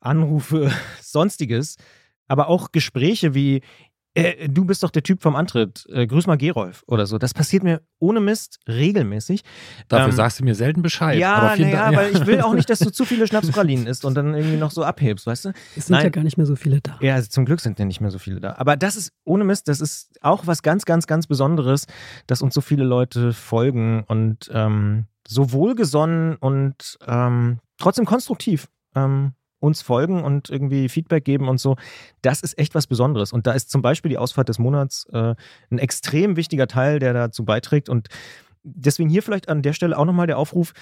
[0.00, 1.76] Anrufe, sonstiges,
[2.26, 3.62] aber auch Gespräche wie,
[4.14, 7.18] äh, du bist doch der Typ vom Antritt, äh, grüß mal Gerolf oder so.
[7.18, 9.42] Das passiert mir ohne Mist regelmäßig.
[9.88, 11.18] Dafür ähm, sagst du mir selten Bescheid.
[11.18, 11.96] Ja, aber vielen naja, Dank.
[11.96, 14.70] weil ich will auch nicht, dass du zu viele Schnapspralinen isst und dann irgendwie noch
[14.70, 15.52] so abhebst, weißt du?
[15.76, 16.04] Es sind Nein.
[16.04, 16.98] ja gar nicht mehr so viele da.
[17.00, 18.56] Ja, also zum Glück sind ja nicht mehr so viele da.
[18.56, 21.86] Aber das ist, ohne Mist, das ist auch was ganz, ganz, ganz Besonderes,
[22.26, 29.32] dass uns so viele Leute folgen und ähm, so wohlgesonnen und ähm, trotzdem konstruktiv ähm,
[29.62, 31.76] uns folgen und irgendwie Feedback geben und so.
[32.20, 33.32] Das ist echt was Besonderes.
[33.32, 35.34] Und da ist zum Beispiel die Ausfahrt des Monats äh,
[35.70, 37.88] ein extrem wichtiger Teil, der dazu beiträgt.
[37.88, 38.08] Und
[38.64, 40.72] deswegen hier vielleicht an der Stelle auch nochmal der Aufruf.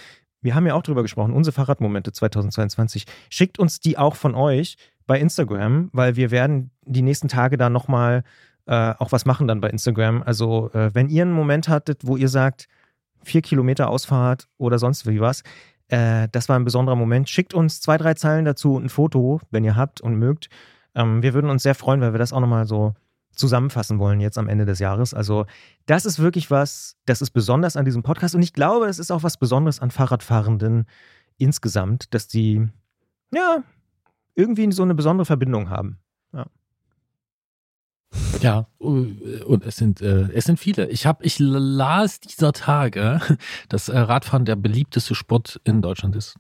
[0.41, 3.05] Wir haben ja auch drüber gesprochen, unsere Fahrradmomente 2022.
[3.29, 4.77] Schickt uns die auch von euch
[5.07, 8.25] bei Instagram, weil wir werden die nächsten Tage da nochmal
[8.67, 10.23] äh, auch was machen dann bei Instagram.
[10.23, 12.69] Also äh, wenn ihr einen Moment hattet, wo ihr sagt,
[13.23, 15.43] vier Kilometer Ausfahrt oder sonst wie was,
[15.91, 17.29] äh, das war ein besonderer Moment.
[17.29, 20.49] Schickt uns zwei, drei Zeilen dazu und ein Foto, wenn ihr habt und mögt.
[20.95, 22.95] Ähm, wir würden uns sehr freuen, weil wir das auch nochmal so
[23.33, 25.15] zusammenfassen wollen jetzt am Ende des Jahres.
[25.15, 25.47] Also
[25.87, 29.11] das ist wirklich was, das ist besonders an diesem Podcast und ich glaube, es ist
[29.11, 30.87] auch was Besonderes an Fahrradfahrenden
[31.39, 32.69] insgesamt, dass die
[33.33, 33.63] ja
[34.35, 35.99] irgendwie so eine besondere Verbindung haben.
[36.33, 36.47] Ja,
[38.79, 40.89] und es sind, äh, es sind viele.
[40.89, 43.21] Ich habe, ich las dieser Tage,
[43.69, 46.37] dass äh, Radfahren der beliebteste Sport in Deutschland ist.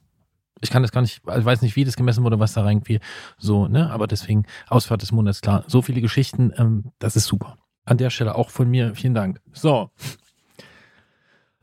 [0.63, 3.01] Ich kann das gar nicht, ich weiß nicht, wie das gemessen wurde, was da irgendwie
[3.39, 3.91] so, ne?
[3.91, 5.65] Aber deswegen, Ausfahrt des Monats, klar.
[5.67, 7.57] So viele Geschichten, ähm, das ist super.
[7.85, 9.41] An der Stelle auch von mir, vielen Dank.
[9.53, 9.91] So.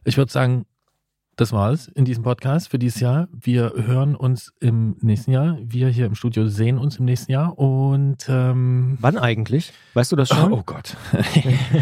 [0.03, 0.65] Ich würde sagen,
[1.37, 3.27] das war's in diesem Podcast für dieses Jahr.
[3.31, 5.57] Wir hören uns im nächsten Jahr.
[5.61, 9.71] Wir hier im Studio sehen uns im nächsten Jahr und ähm, Wann eigentlich?
[9.93, 10.51] Weißt du das schon?
[10.51, 10.97] Oh, oh Gott.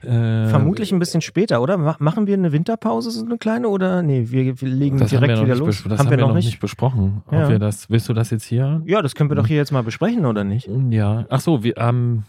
[0.00, 1.76] Äh, Vermutlich ein bisschen später, oder?
[1.76, 4.00] Ma- Machen wir eine Winterpause, so eine kleine, oder?
[4.00, 5.66] Nee, wir, wir legen das direkt haben wir wieder los.
[5.84, 7.22] nicht Das haben, wir noch nicht besprochen.
[7.26, 7.48] Ob Ja.
[7.48, 8.80] wir das, willst du das jetzt hier?
[8.86, 10.70] Ja, das können wir doch hier jetzt mal besprechen, oder nicht?
[10.90, 11.26] Ja.
[11.30, 12.22] Ach so, wir, am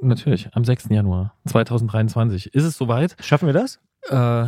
[0.00, 0.88] natürlich, am 6.
[0.90, 2.52] Januar 2023.
[2.56, 3.14] Ist es soweit?
[3.20, 3.78] Schaffen wir das?
[4.08, 4.46] Äh,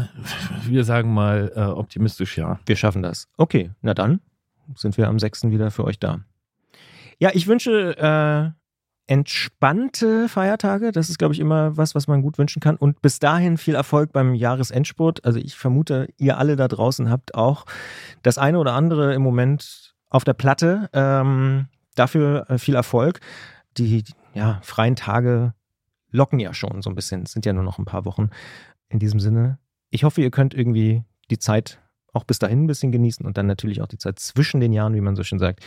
[0.64, 2.58] wir sagen mal äh, optimistisch ja.
[2.66, 3.28] Wir schaffen das.
[3.36, 4.20] Okay, na dann
[4.74, 5.44] sind wir am 6.
[5.50, 6.20] wieder für euch da.
[7.18, 8.50] Ja, ich wünsche äh,
[9.06, 10.92] entspannte Feiertage.
[10.92, 12.76] Das ist, glaube ich, immer was, was man gut wünschen kann.
[12.76, 15.24] Und bis dahin viel Erfolg beim Jahresendspurt.
[15.24, 17.66] Also ich vermute, ihr alle da draußen habt auch
[18.22, 20.88] das eine oder andere im Moment auf der Platte.
[20.92, 23.20] Ähm, dafür äh, viel Erfolg.
[23.76, 25.52] Die ja, freien Tage
[26.10, 27.24] locken ja schon so ein bisschen.
[27.24, 28.30] Es sind ja nur noch ein paar Wochen.
[28.94, 29.58] In diesem Sinne,
[29.90, 31.80] ich hoffe, ihr könnt irgendwie die Zeit
[32.12, 34.94] auch bis dahin ein bisschen genießen und dann natürlich auch die Zeit zwischen den Jahren,
[34.94, 35.64] wie man so schön sagt.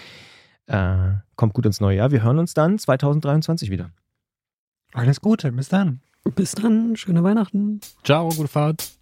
[0.68, 2.12] Äh, kommt gut ins neue Jahr.
[2.12, 3.92] Wir hören uns dann 2023 wieder.
[4.94, 6.00] Alles Gute, bis dann.
[6.36, 7.82] Bis dann, schöne Weihnachten.
[8.06, 8.97] Ciao, gute Fahrt.